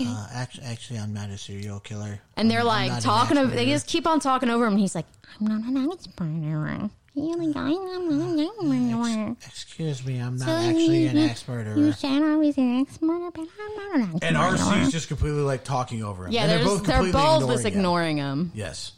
uh, 0.00 0.26
actually, 0.32 0.64
actually, 0.64 0.98
I'm 0.98 1.12
not 1.12 1.30
a 1.30 1.38
serial 1.38 1.80
killer. 1.80 2.20
And 2.36 2.50
they're 2.50 2.60
I'm- 2.60 2.68
I'm 2.68 2.88
like 2.90 3.02
talking 3.02 3.36
axe 3.38 3.46
over, 3.46 3.54
they 3.56 3.66
just 3.66 3.86
keep 3.86 4.06
on 4.06 4.20
talking 4.20 4.50
over 4.50 4.66
him. 4.66 4.72
And 4.74 4.80
he's 4.80 4.94
like, 4.94 5.06
I'm 5.40 5.46
not 5.46 5.62
an 5.64 5.90
axe 5.92 6.08
murderer. 6.18 6.90
You're 7.18 7.32
I'm 7.40 7.50
not 7.52 7.72
an 8.10 8.40
axe 8.40 8.62
murderer. 8.62 9.36
Excuse 9.46 10.04
me, 10.04 10.18
I'm 10.18 10.36
not 10.36 10.48
actually 10.48 11.06
an 11.06 11.16
axe 11.16 11.44
You 11.48 11.92
said 11.92 12.22
I 12.22 12.36
was 12.36 12.58
an 12.58 12.80
axe 12.82 13.00
murderer, 13.00 13.30
but 13.30 13.40
I'm 13.58 13.76
not 13.76 13.94
an 13.96 14.02
axe 14.02 14.18
And 14.22 14.36
murderer. 14.36 14.58
RC's 14.58 14.92
just 14.92 15.08
completely 15.08 15.40
like 15.40 15.64
talking 15.64 16.04
over 16.04 16.26
him. 16.26 16.32
Yeah, 16.32 16.42
and 16.42 16.50
they're, 16.50 16.58
just, 16.62 16.84
they're 16.84 16.96
completely 16.96 17.20
both 17.20 17.48
just 17.50 17.64
him. 17.64 17.72
ignoring 17.72 18.16
him. 18.18 18.52
Yes. 18.54 18.92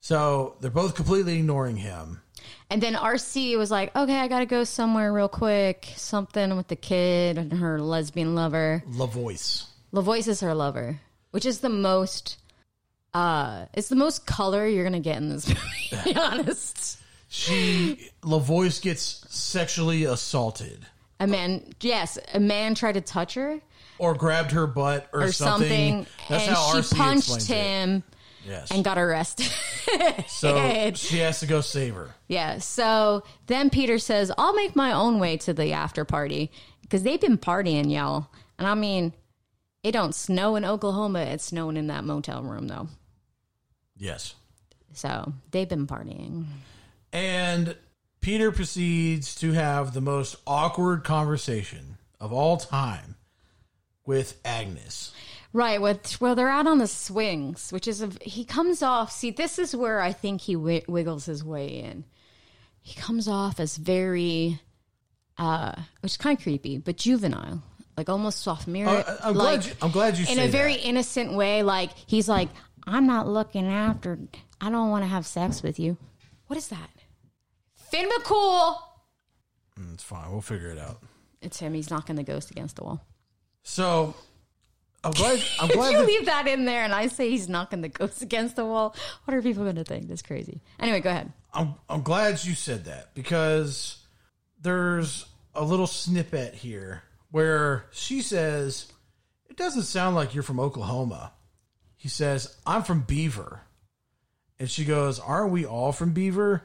So 0.00 0.56
they're 0.60 0.70
both 0.70 0.94
completely 0.94 1.38
ignoring 1.38 1.76
him. 1.76 2.22
And 2.70 2.82
then 2.82 2.94
RC 2.94 3.56
was 3.58 3.70
like, 3.70 3.94
okay, 3.94 4.16
I 4.18 4.26
got 4.28 4.38
to 4.40 4.46
go 4.46 4.64
somewhere 4.64 5.12
real 5.12 5.28
quick. 5.28 5.88
Something 5.96 6.56
with 6.56 6.68
the 6.68 6.76
kid 6.76 7.36
and 7.36 7.52
her 7.52 7.78
lesbian 7.80 8.34
lover. 8.34 8.82
La 8.88 9.06
Voice. 9.06 9.66
LaVoice 9.94 10.28
is 10.28 10.40
her 10.40 10.54
lover, 10.54 11.00
which 11.30 11.46
is 11.46 11.60
the 11.60 11.68
most 11.68 12.38
uh 13.14 13.66
it's 13.74 13.88
the 13.88 13.96
most 13.96 14.26
color 14.26 14.66
you're 14.66 14.84
gonna 14.84 14.98
get 15.00 15.18
in 15.18 15.28
this 15.28 15.48
movie, 15.48 15.60
to 15.90 16.02
be 16.04 16.16
honest. 16.20 16.98
She 17.28 18.10
La 18.22 18.38
Voice 18.38 18.80
gets 18.80 19.24
sexually 19.28 20.04
assaulted. 20.04 20.84
A 21.20 21.26
man 21.26 21.72
yes, 21.80 22.18
a 22.32 22.40
man 22.40 22.74
tried 22.74 22.92
to 22.94 23.00
touch 23.00 23.34
her 23.34 23.60
or 23.98 24.14
grabbed 24.14 24.50
her 24.50 24.66
butt 24.66 25.08
or, 25.12 25.22
or 25.24 25.32
something, 25.32 26.06
That's 26.28 26.46
and 26.48 26.56
how 26.56 26.72
she 26.72 26.78
RC 26.78 26.96
punched 26.96 27.18
explains 27.28 27.50
it. 27.50 27.54
him 27.54 28.02
Yes. 28.46 28.70
and 28.72 28.84
got 28.84 28.98
arrested. 28.98 29.46
so 30.28 30.92
she 30.96 31.18
has 31.18 31.40
to 31.40 31.46
go 31.46 31.62
save 31.62 31.94
her. 31.94 32.10
yeah. 32.28 32.58
So 32.58 33.22
then 33.46 33.70
Peter 33.70 33.98
says, 33.98 34.30
I'll 34.36 34.52
make 34.54 34.76
my 34.76 34.92
own 34.92 35.18
way 35.18 35.38
to 35.38 35.54
the 35.54 35.72
after 35.72 36.04
party. 36.04 36.50
Because 36.82 37.04
they've 37.04 37.20
been 37.20 37.38
partying, 37.38 37.90
y'all. 37.90 38.26
And 38.58 38.68
I 38.68 38.74
mean, 38.74 39.14
it 39.84 39.92
don't 39.92 40.14
snow 40.14 40.56
in 40.56 40.64
Oklahoma, 40.64 41.20
it's 41.20 41.44
snowing 41.44 41.76
in 41.76 41.86
that 41.86 42.04
motel 42.04 42.42
room 42.42 42.66
though. 42.66 42.88
Yes. 43.96 44.34
So 44.94 45.32
they've 45.52 45.68
been 45.68 45.86
partying. 45.86 46.46
And 47.12 47.76
Peter 48.20 48.50
proceeds 48.50 49.34
to 49.36 49.52
have 49.52 49.92
the 49.92 50.00
most 50.00 50.36
awkward 50.46 51.04
conversation 51.04 51.98
of 52.18 52.32
all 52.32 52.56
time 52.56 53.16
with 54.06 54.40
Agnes. 54.44 55.12
Right, 55.52 55.80
with 55.80 56.20
well, 56.20 56.34
they're 56.34 56.48
out 56.48 56.66
on 56.66 56.78
the 56.78 56.88
swings, 56.88 57.70
which 57.70 57.86
is 57.86 58.02
a, 58.02 58.10
he 58.22 58.44
comes 58.44 58.82
off. 58.82 59.12
See, 59.12 59.30
this 59.30 59.58
is 59.58 59.76
where 59.76 60.00
I 60.00 60.12
think 60.12 60.40
he 60.40 60.54
wi- 60.54 60.82
wiggles 60.88 61.26
his 61.26 61.44
way 61.44 61.68
in. 61.68 62.04
He 62.80 62.98
comes 63.00 63.28
off 63.28 63.60
as 63.60 63.76
very, 63.76 64.58
uh, 65.38 65.74
which 66.00 66.12
is 66.12 66.16
kind 66.16 66.36
of 66.36 66.42
creepy, 66.42 66.78
but 66.78 66.96
juvenile, 66.96 67.62
like 67.96 68.08
almost 68.08 68.42
sophomore. 68.42 68.88
Uh, 68.88 69.16
I'm 69.22 69.34
like, 69.34 69.60
glad 69.60 69.66
you- 69.66 69.72
I'm 69.82 69.90
glad 69.90 70.18
you 70.18 70.26
in 70.28 70.38
a 70.38 70.48
very 70.48 70.74
that. 70.74 70.86
innocent 70.86 71.34
way. 71.34 71.62
Like 71.62 71.90
he's 72.06 72.28
like, 72.28 72.48
I'm 72.86 73.06
not 73.06 73.28
looking 73.28 73.66
after. 73.66 74.18
I 74.60 74.70
don't 74.70 74.90
want 74.90 75.04
to 75.04 75.08
have 75.08 75.26
sex 75.26 75.62
with 75.62 75.78
you. 75.78 75.96
What 76.46 76.56
is 76.56 76.68
that? 76.68 76.90
Finn 77.90 78.08
McCool. 78.08 78.76
It's 79.92 80.02
fine. 80.02 80.30
We'll 80.30 80.40
figure 80.40 80.70
it 80.70 80.78
out. 80.78 81.02
It's 81.40 81.58
him. 81.58 81.74
He's 81.74 81.90
knocking 81.90 82.16
the 82.16 82.22
ghost 82.22 82.50
against 82.50 82.76
the 82.76 82.84
wall. 82.84 83.04
So 83.62 84.14
I'm 85.02 85.12
glad. 85.12 85.42
I'm 85.60 85.68
If 85.70 85.74
you 85.76 85.82
that- 85.98 86.06
leave 86.06 86.26
that 86.26 86.46
in 86.48 86.64
there 86.64 86.84
and 86.84 86.94
I 86.94 87.06
say 87.08 87.30
he's 87.30 87.48
knocking 87.48 87.80
the 87.82 87.88
ghost 87.88 88.22
against 88.22 88.56
the 88.56 88.64
wall, 88.64 88.94
what 89.24 89.36
are 89.36 89.42
people 89.42 89.64
going 89.64 89.76
to 89.76 89.84
think? 89.84 90.08
That's 90.08 90.22
crazy. 90.22 90.60
Anyway, 90.78 91.00
go 91.00 91.10
ahead. 91.10 91.32
I'm 91.52 91.74
I'm 91.88 92.02
glad 92.02 92.42
you 92.44 92.54
said 92.54 92.86
that 92.86 93.14
because 93.14 93.98
there's 94.60 95.26
a 95.54 95.62
little 95.64 95.86
snippet 95.86 96.54
here 96.54 97.02
where 97.34 97.86
she 97.90 98.22
says, 98.22 98.86
"It 99.50 99.56
doesn't 99.56 99.82
sound 99.82 100.14
like 100.14 100.34
you're 100.34 100.44
from 100.44 100.60
Oklahoma." 100.60 101.32
He 101.96 102.08
says, 102.08 102.54
"I'm 102.64 102.84
from 102.84 103.00
Beaver," 103.00 103.62
and 104.60 104.70
she 104.70 104.84
goes, 104.84 105.18
"Aren't 105.18 105.50
we 105.50 105.66
all 105.66 105.90
from 105.90 106.12
Beaver?" 106.12 106.62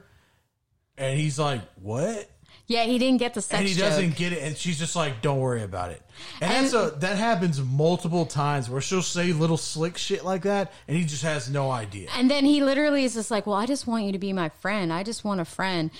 And 0.96 1.18
he's 1.18 1.40
like, 1.40 1.62
"What?" 1.74 2.30
Yeah, 2.68 2.84
he 2.84 3.00
didn't 3.00 3.18
get 3.18 3.34
the 3.34 3.42
sex 3.42 3.58
And 3.58 3.66
he 3.68 3.74
joke. 3.74 3.88
doesn't 3.88 4.14
get 4.14 4.32
it, 4.32 4.44
and 4.44 4.56
she's 4.56 4.78
just 4.78 4.94
like, 4.94 5.22
"Don't 5.22 5.40
worry 5.40 5.64
about 5.64 5.90
it." 5.90 6.02
And, 6.40 6.52
that's 6.52 6.72
a 6.72 6.94
that 7.00 7.18
happens 7.18 7.60
multiple 7.60 8.24
times 8.24 8.70
where 8.70 8.80
she'll 8.80 9.02
say 9.02 9.32
little 9.32 9.56
slick 9.56 9.98
shit 9.98 10.24
like 10.24 10.42
that, 10.42 10.72
and 10.86 10.96
he 10.96 11.04
just 11.04 11.24
has 11.24 11.50
no 11.50 11.72
idea. 11.72 12.10
And 12.14 12.30
then 12.30 12.44
he 12.44 12.62
literally 12.62 13.02
is 13.02 13.14
just 13.14 13.28
like, 13.32 13.44
"Well, 13.44 13.56
I 13.56 13.66
just 13.66 13.88
want 13.88 14.04
you 14.04 14.12
to 14.12 14.20
be 14.20 14.32
my 14.32 14.50
friend. 14.50 14.92
I 14.92 15.02
just 15.02 15.24
want 15.24 15.40
a 15.40 15.44
friend." 15.44 15.90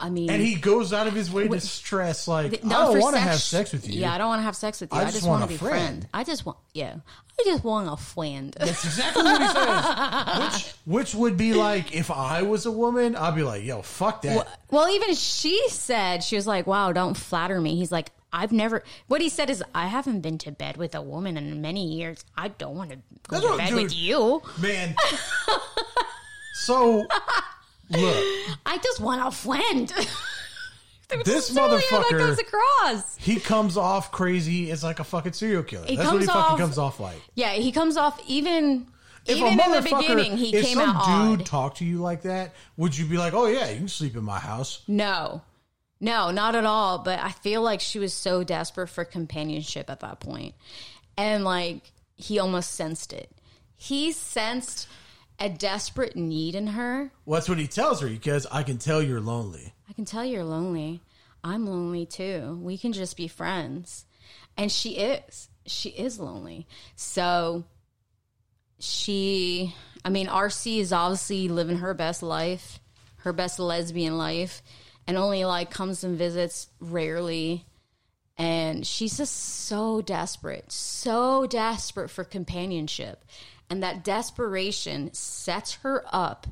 I 0.00 0.08
mean, 0.10 0.30
And 0.30 0.40
he 0.40 0.54
goes 0.54 0.92
out 0.92 1.06
of 1.06 1.14
his 1.14 1.30
way 1.30 1.46
to 1.46 1.60
stress, 1.60 2.26
like, 2.26 2.64
I 2.64 2.68
don't 2.68 2.98
want 3.00 3.14
to 3.16 3.20
have 3.20 3.38
sex 3.40 3.72
with 3.72 3.88
you. 3.88 4.00
Yeah, 4.00 4.14
I 4.14 4.18
don't 4.18 4.28
want 4.28 4.38
to 4.40 4.44
have 4.44 4.56
sex 4.56 4.80
with 4.80 4.92
you. 4.92 4.98
I 4.98 5.02
I, 5.02 5.04
just 5.04 5.16
just, 5.18 5.28
want 5.28 5.42
to 5.42 5.48
be 5.48 5.56
friend. 5.56 5.72
friend. 5.72 6.08
I 6.14 6.24
just 6.24 6.46
want, 6.46 6.58
yeah, 6.72 6.96
I 7.38 7.42
just 7.44 7.62
want 7.64 7.88
a 7.92 7.96
friend. 8.02 8.56
That's 8.58 8.84
exactly 8.84 9.22
what 9.22 9.40
he 9.42 9.48
says. 9.48 10.74
Which, 10.86 11.12
which 11.12 11.14
would 11.14 11.36
be 11.36 11.52
like, 11.54 11.94
if 11.94 12.10
I 12.10 12.42
was 12.42 12.64
a 12.66 12.72
woman, 12.72 13.14
I'd 13.14 13.34
be 13.34 13.42
like, 13.42 13.62
yo, 13.64 13.82
fuck 13.82 14.22
that. 14.22 14.48
well, 14.70 14.88
even 14.88 15.14
she 15.14 15.62
said 15.68 16.24
she 16.24 16.36
was 16.36 16.46
like, 16.46 16.66
"Wow, 16.66 16.92
don't 16.92 17.16
flatter 17.16 17.60
me." 17.60 17.76
He's 17.76 17.92
like, 17.92 18.10
I've 18.32 18.52
never. 18.52 18.82
What 19.08 19.20
he 19.20 19.28
said 19.28 19.50
is, 19.50 19.62
I 19.74 19.86
haven't 19.88 20.20
been 20.20 20.38
to 20.38 20.52
bed 20.52 20.76
with 20.76 20.94
a 20.94 21.02
woman 21.02 21.36
in 21.36 21.60
many 21.60 21.86
years. 21.86 22.24
I 22.36 22.48
don't 22.48 22.76
want 22.76 22.90
to 22.90 22.96
go 22.96 23.02
That's 23.30 23.42
to 23.44 23.48
what- 23.50 23.58
bed 23.58 23.68
dude. 23.70 23.82
with 23.82 23.94
you. 23.96 24.42
Man. 24.60 24.94
so, 26.54 27.06
look, 27.90 28.24
I 28.66 28.78
just 28.82 29.00
want 29.00 29.26
a 29.26 29.30
friend. 29.30 29.92
This 31.24 31.50
motherfucker- 31.50 32.08
that 32.10 32.18
comes 32.18 32.38
across. 32.38 33.16
he 33.16 33.40
comes 33.40 33.76
off 33.76 34.12
crazy 34.12 34.70
as 34.70 34.84
like 34.84 35.00
a 35.00 35.04
fucking 35.04 35.32
serial 35.32 35.64
killer. 35.64 35.84
He 35.86 35.96
That's 35.96 36.08
what 36.12 36.20
he 36.20 36.26
comes 36.28 36.38
fucking 36.40 36.52
off- 36.52 36.58
comes 36.60 36.78
off 36.78 37.00
like. 37.00 37.20
Yeah, 37.34 37.50
he 37.54 37.72
comes 37.72 37.96
off 37.96 38.20
even. 38.28 38.86
If 39.26 39.36
even 39.36 39.58
in 39.58 39.70
the 39.72 39.82
beginning, 39.82 40.36
he 40.36 40.54
if 40.54 40.64
came 40.64 40.76
some 40.76 40.96
out 40.96 41.04
dude 41.30 41.40
odd. 41.40 41.46
talked 41.46 41.78
to 41.78 41.84
you 41.84 41.98
like 41.98 42.22
that, 42.22 42.54
would 42.76 42.96
you 42.96 43.06
be 43.06 43.18
like, 43.18 43.34
"Oh 43.34 43.46
yeah, 43.46 43.68
you 43.70 43.78
can 43.78 43.88
sleep 43.88 44.14
in 44.16 44.22
my 44.22 44.38
house"? 44.38 44.82
No, 44.86 45.42
no, 46.00 46.30
not 46.30 46.54
at 46.54 46.64
all. 46.64 46.98
But 46.98 47.18
I 47.18 47.32
feel 47.32 47.60
like 47.60 47.80
she 47.80 47.98
was 47.98 48.14
so 48.14 48.44
desperate 48.44 48.86
for 48.88 49.04
companionship 49.04 49.90
at 49.90 49.98
that 50.00 50.20
point, 50.20 50.54
and 51.18 51.42
like 51.44 51.90
he 52.14 52.38
almost 52.38 52.70
sensed 52.76 53.12
it. 53.12 53.30
He 53.76 54.12
sensed 54.12 54.86
a 55.40 55.48
desperate 55.48 56.16
need 56.16 56.54
in 56.54 56.68
her. 56.68 57.10
Well, 57.24 57.40
that's 57.40 57.48
what 57.48 57.58
he 57.58 57.66
tells 57.66 58.00
her 58.02 58.08
because 58.08 58.46
I 58.52 58.62
can 58.62 58.78
tell 58.78 59.02
you're 59.02 59.20
lonely. 59.20 59.72
I 59.88 59.94
can 59.94 60.04
tell 60.04 60.24
you're 60.24 60.44
lonely. 60.44 61.00
I'm 61.42 61.66
lonely 61.66 62.04
too. 62.04 62.58
We 62.62 62.76
can 62.76 62.92
just 62.92 63.16
be 63.16 63.26
friends. 63.26 64.04
And 64.56 64.70
she 64.70 64.96
is. 64.96 65.48
She 65.66 65.88
is 65.90 66.20
lonely. 66.20 66.66
So 66.94 67.64
she, 68.78 69.74
I 70.04 70.10
mean, 70.10 70.26
RC 70.26 70.78
is 70.78 70.92
obviously 70.92 71.48
living 71.48 71.78
her 71.78 71.94
best 71.94 72.22
life, 72.22 72.78
her 73.18 73.32
best 73.32 73.58
lesbian 73.58 74.18
life, 74.18 74.62
and 75.06 75.16
only 75.16 75.44
like 75.44 75.70
comes 75.70 76.04
and 76.04 76.18
visits 76.18 76.68
rarely. 76.80 77.64
And 78.36 78.86
she's 78.86 79.16
just 79.18 79.34
so 79.34 80.00
desperate, 80.00 80.72
so 80.72 81.46
desperate 81.46 82.10
for 82.10 82.24
companionship. 82.24 83.24
And 83.70 83.82
that 83.84 84.02
desperation 84.02 85.14
sets 85.14 85.74
her 85.76 86.04
up 86.12 86.48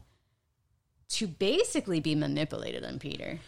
to 1.09 1.27
basically 1.27 2.01
be 2.01 2.15
manipulated 2.15 2.85
on 2.85 2.99
Peter. 2.99 3.41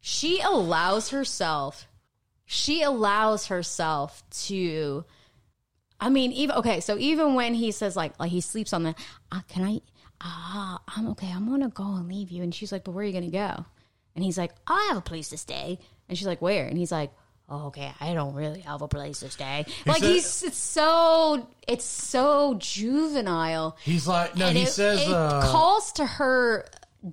She 0.00 0.40
allows 0.40 1.10
herself, 1.10 1.86
she 2.44 2.82
allows 2.82 3.46
herself 3.46 4.22
to, 4.46 5.04
I 6.00 6.10
mean, 6.10 6.32
even, 6.32 6.56
okay, 6.56 6.80
so 6.80 6.98
even 6.98 7.34
when 7.34 7.54
he 7.54 7.70
says, 7.70 7.96
like, 7.96 8.18
like 8.18 8.30
he 8.30 8.40
sleeps 8.40 8.72
on 8.72 8.82
the, 8.82 8.94
uh, 9.30 9.40
can 9.48 9.64
I, 9.64 9.80
ah, 10.20 10.80
I'm 10.88 11.08
okay, 11.10 11.30
I'm 11.30 11.48
gonna 11.48 11.68
go 11.68 11.94
and 11.94 12.08
leave 12.08 12.30
you. 12.30 12.42
And 12.42 12.54
she's 12.54 12.72
like, 12.72 12.84
but 12.84 12.92
where 12.92 13.04
are 13.04 13.06
you 13.06 13.12
gonna 13.12 13.30
go? 13.30 13.64
And 14.14 14.24
he's 14.24 14.38
like, 14.38 14.52
I 14.66 14.86
have 14.88 14.96
a 14.98 15.02
place 15.02 15.28
to 15.30 15.38
stay. 15.38 15.78
And 16.08 16.18
she's 16.18 16.26
like, 16.26 16.42
where? 16.42 16.66
And 16.66 16.76
he's 16.76 16.92
like, 16.92 17.10
oh, 17.10 17.23
okay, 17.50 17.92
I 18.00 18.14
don't 18.14 18.34
really 18.34 18.60
have 18.60 18.82
a 18.82 18.88
place 18.88 19.20
to 19.20 19.30
stay. 19.30 19.66
like, 19.86 19.98
said- 19.98 20.06
he's, 20.08 20.42
it's 20.42 20.56
so, 20.58 21.46
it's 21.68 21.84
so 21.84 22.54
juvenile. 22.58 23.76
He's 23.82 24.06
like, 24.08 24.36
no, 24.36 24.46
And 24.48 24.56
he 24.56 24.64
it, 24.64 24.68
says, 24.68 25.02
it 25.06 25.12
uh, 25.12 25.42
calls 25.50 25.92
to 25.92 26.06
her 26.06 26.66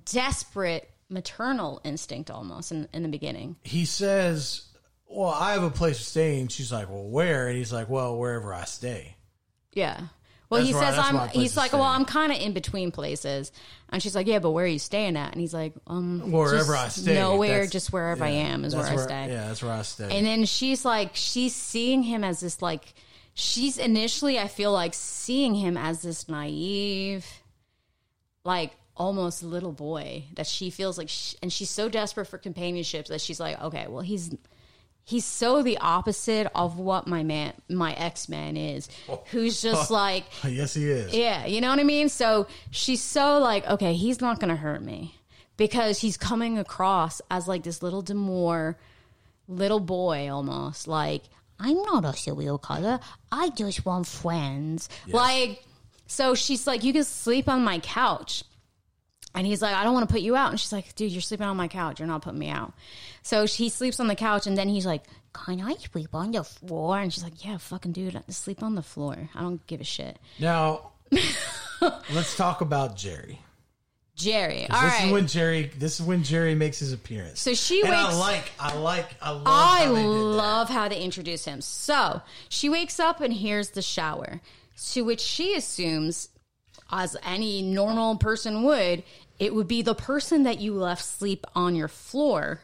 desperate 0.06 0.90
maternal 1.08 1.80
instinct 1.84 2.30
almost 2.30 2.72
in, 2.72 2.88
in 2.92 3.02
the 3.02 3.08
beginning. 3.08 3.56
he 3.64 3.84
says, 3.84 4.62
"Well, 5.06 5.28
I 5.28 5.52
have 5.52 5.62
a 5.62 5.70
place 5.70 5.98
to 5.98 6.04
stay," 6.04 6.40
and 6.40 6.50
she's 6.50 6.72
like, 6.72 6.88
"Well, 6.88 7.04
where?" 7.04 7.48
And 7.48 7.56
he's 7.58 7.70
like, 7.72 7.90
"Well, 7.90 8.16
wherever 8.16 8.54
I 8.54 8.64
stay." 8.64 9.16
Yeah. 9.74 10.00
Well, 10.52 10.60
That's 10.60 10.68
he 10.68 10.74
where- 10.74 10.92
says 10.92 10.98
I'm. 10.98 11.28
He's 11.30 11.56
like, 11.56 11.72
well, 11.72 11.80
I'm 11.80 12.04
kind 12.04 12.30
of 12.30 12.38
in 12.38 12.52
between 12.52 12.90
places, 12.90 13.52
and 13.88 14.02
she's 14.02 14.14
like, 14.14 14.26
yeah, 14.26 14.38
but 14.38 14.50
where 14.50 14.66
are 14.66 14.68
you 14.68 14.78
staying 14.78 15.16
at? 15.16 15.32
And 15.32 15.40
he's 15.40 15.54
like, 15.54 15.72
um, 15.86 16.30
Wherever 16.30 16.76
I 16.76 16.88
stay, 16.88 17.14
nowhere, 17.14 17.66
just 17.66 17.90
wherever 17.90 18.22
I 18.22 18.28
am 18.28 18.66
is 18.66 18.74
that's 18.74 18.90
where, 18.90 19.00
I 19.00 19.02
stay. 19.02 19.32
Yeah, 19.32 19.46
that's 19.46 19.62
where 19.62 19.72
I 19.72 19.80
stay. 19.80 20.14
And 20.14 20.26
then 20.26 20.44
she's 20.44 20.84
like, 20.84 21.12
she's 21.14 21.54
seeing 21.54 22.02
him 22.02 22.22
as 22.22 22.40
this 22.40 22.60
like, 22.60 22.92
she's 23.32 23.78
initially, 23.78 24.38
I 24.38 24.46
feel 24.46 24.72
like 24.72 24.92
seeing 24.92 25.54
him 25.54 25.78
as 25.78 26.02
this 26.02 26.28
naive, 26.28 27.24
like 28.44 28.72
almost 28.94 29.42
little 29.42 29.72
boy 29.72 30.24
that 30.34 30.46
she 30.46 30.68
feels 30.68 30.98
like, 30.98 31.08
sh 31.08 31.34
and 31.42 31.50
she's 31.50 31.70
so 31.70 31.88
desperate 31.88 32.26
for 32.26 32.36
companionship 32.36 33.06
that 33.06 33.22
she's 33.22 33.40
like, 33.40 33.58
okay, 33.62 33.86
well, 33.88 34.02
he's 34.02 34.34
he's 35.04 35.24
so 35.24 35.62
the 35.62 35.78
opposite 35.78 36.50
of 36.54 36.78
what 36.78 37.06
my 37.06 37.22
man, 37.22 37.54
my 37.68 37.92
ex 37.94 38.28
man 38.28 38.56
is, 38.56 38.88
who's 39.30 39.60
just 39.62 39.90
like. 40.02 40.24
yes, 40.48 40.74
he 40.74 40.90
is. 40.90 41.14
Yeah, 41.14 41.46
you 41.46 41.60
know 41.60 41.70
what 41.70 41.78
I 41.78 41.84
mean? 41.84 42.08
So 42.08 42.46
she's 42.70 43.02
so 43.02 43.38
like, 43.38 43.66
okay, 43.66 43.94
he's 43.94 44.20
not 44.20 44.40
to 44.50 44.56
hurt 44.56 44.82
me 44.82 45.14
because 45.56 46.00
he's 46.00 46.16
coming 46.16 46.58
across 46.58 47.20
as 47.30 47.46
like 47.46 47.62
this 47.62 47.82
little 47.82 48.02
demure 48.02 48.78
little 49.48 49.80
boy 49.80 50.30
almost. 50.30 50.88
Like, 50.88 51.22
I'm 51.58 51.80
not 51.82 52.04
a 52.04 52.12
serial 52.12 52.58
killer. 52.58 53.00
I 53.30 53.50
just 53.50 53.84
want 53.84 54.06
friends. 54.06 54.88
Like, 55.06 55.64
so 56.06 56.34
she's 56.34 56.66
like, 56.66 56.82
you 56.84 56.92
can 56.92 57.04
sleep 57.04 57.48
on 57.48 57.62
my 57.62 57.78
couch. 57.78 58.44
And 59.34 59.46
he's 59.46 59.62
like, 59.62 59.74
I 59.74 59.84
don't 59.84 59.94
want 59.94 60.08
to 60.08 60.12
put 60.12 60.20
you 60.22 60.36
out. 60.36 60.50
And 60.50 60.60
she's 60.60 60.72
like, 60.72 60.94
dude, 60.94 61.10
you're 61.10 61.22
sleeping 61.22 61.46
on 61.46 61.56
my 61.56 61.68
couch. 61.68 62.00
You're 62.00 62.08
not 62.08 62.22
putting 62.22 62.38
me 62.38 62.50
out. 62.50 62.74
So 63.22 63.46
he 63.46 63.68
sleeps 63.68 63.98
on 63.98 64.06
the 64.06 64.14
couch. 64.14 64.46
And 64.46 64.58
then 64.58 64.68
he's 64.68 64.84
like, 64.84 65.04
can 65.32 65.60
I 65.62 65.74
sleep 65.74 66.14
on 66.14 66.32
the 66.32 66.44
floor? 66.44 66.98
And 66.98 67.12
she's 67.12 67.22
like, 67.22 67.44
yeah, 67.44 67.56
fucking 67.56 67.92
dude, 67.92 68.22
sleep 68.28 68.62
on 68.62 68.74
the 68.74 68.82
floor. 68.82 69.30
I 69.34 69.40
don't 69.40 69.66
give 69.66 69.80
a 69.80 69.84
shit. 69.84 70.18
Now, 70.38 70.90
let's 71.80 72.36
talk 72.36 72.60
about 72.60 72.96
Jerry. 72.96 73.40
Jerry. 74.14 74.68
All 74.68 74.82
this 74.82 74.92
right. 74.92 75.06
is 75.06 75.12
when 75.12 75.26
Jerry. 75.26 75.70
This 75.78 75.98
is 75.98 76.06
when 76.06 76.22
Jerry 76.22 76.54
makes 76.54 76.78
his 76.78 76.92
appearance. 76.92 77.40
So 77.40 77.54
she 77.54 77.82
and 77.82 77.94
I 77.94 78.14
like, 78.14 78.52
I 78.60 78.76
like, 78.76 79.08
I 79.22 79.30
love. 79.30 79.42
I 79.46 79.78
how 79.86 79.94
did 79.94 79.96
that. 79.96 80.06
love 80.06 80.68
how 80.68 80.88
they 80.88 81.00
introduce 81.00 81.44
him. 81.44 81.60
So 81.60 82.20
she 82.48 82.68
wakes 82.68 83.00
up 83.00 83.20
and 83.20 83.32
hears 83.32 83.70
the 83.70 83.82
shower, 83.82 84.40
to 84.90 85.02
which 85.02 85.20
she 85.20 85.54
assumes, 85.54 86.28
as 86.90 87.16
any 87.24 87.62
normal 87.62 88.16
person 88.16 88.62
would, 88.64 89.02
it 89.42 89.52
would 89.52 89.66
be 89.66 89.82
the 89.82 89.92
person 89.92 90.44
that 90.44 90.60
you 90.60 90.72
left 90.72 91.04
sleep 91.04 91.44
on 91.56 91.74
your 91.74 91.88
floor. 91.88 92.60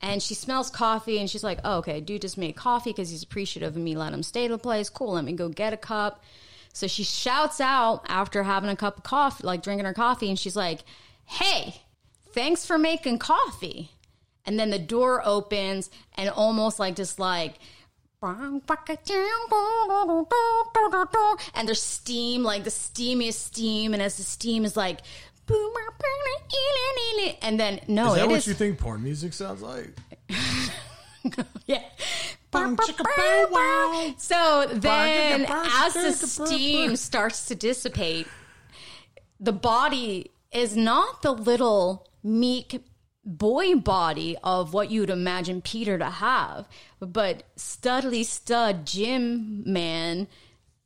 And 0.00 0.20
she 0.20 0.34
smells 0.34 0.68
coffee 0.68 1.20
and 1.20 1.30
she's 1.30 1.44
like, 1.44 1.60
oh, 1.62 1.76
okay, 1.78 2.00
dude 2.00 2.22
just 2.22 2.36
made 2.36 2.56
coffee 2.56 2.90
because 2.90 3.08
he's 3.08 3.22
appreciative 3.22 3.76
of 3.76 3.80
me 3.80 3.96
letting 3.96 4.14
him 4.14 4.22
stay 4.24 4.46
at 4.46 4.50
the 4.50 4.58
place. 4.58 4.90
Cool, 4.90 5.12
let 5.12 5.24
me 5.24 5.32
go 5.32 5.48
get 5.48 5.72
a 5.72 5.76
cup. 5.76 6.24
So 6.72 6.88
she 6.88 7.04
shouts 7.04 7.60
out 7.60 8.04
after 8.08 8.42
having 8.42 8.68
a 8.68 8.74
cup 8.74 8.98
of 8.98 9.04
coffee, 9.04 9.46
like 9.46 9.62
drinking 9.62 9.86
her 9.86 9.94
coffee, 9.94 10.28
and 10.28 10.36
she's 10.36 10.56
like, 10.56 10.80
hey, 11.24 11.82
thanks 12.32 12.66
for 12.66 12.78
making 12.78 13.20
coffee. 13.20 13.92
And 14.44 14.58
then 14.58 14.70
the 14.70 14.78
door 14.80 15.22
opens 15.24 15.88
and 16.16 16.30
almost 16.30 16.80
like 16.80 16.96
just 16.96 17.20
like 17.20 17.60
and 21.54 21.68
there's 21.68 21.82
steam, 21.82 22.42
like 22.42 22.64
the 22.64 22.70
steamiest 22.70 23.34
steam, 23.34 23.94
and 23.94 24.02
as 24.02 24.16
the 24.16 24.24
steam 24.24 24.64
is 24.64 24.76
like 24.76 24.98
and 27.48 27.58
then 27.58 27.80
no, 27.88 28.08
Is 28.08 28.14
that 28.14 28.24
it 28.24 28.28
what 28.28 28.38
is 28.38 28.46
you 28.46 28.54
think 28.54 28.78
porn 28.78 29.02
music 29.02 29.32
sounds 29.32 29.62
like? 29.62 29.90
yeah. 31.66 31.82
Bum, 32.50 32.76
chicka, 32.76 33.04
bow, 33.04 33.48
wow. 33.50 34.14
So 34.18 34.68
then, 34.72 35.46
as 35.48 35.94
the 35.94 36.12
steam 36.12 36.96
starts 36.96 37.46
to 37.46 37.54
dissipate, 37.54 38.26
the 39.40 39.52
body 39.52 40.30
is 40.52 40.76
not 40.76 41.22
the 41.22 41.32
little 41.32 42.06
meek 42.22 42.82
boy 43.24 43.74
body 43.76 44.36
of 44.42 44.72
what 44.72 44.90
you'd 44.90 45.10
imagine 45.10 45.60
Peter 45.60 45.98
to 45.98 46.10
have, 46.10 46.66
but 47.00 47.42
studly 47.56 48.24
stud 48.24 48.86
gym 48.86 49.62
man. 49.70 50.28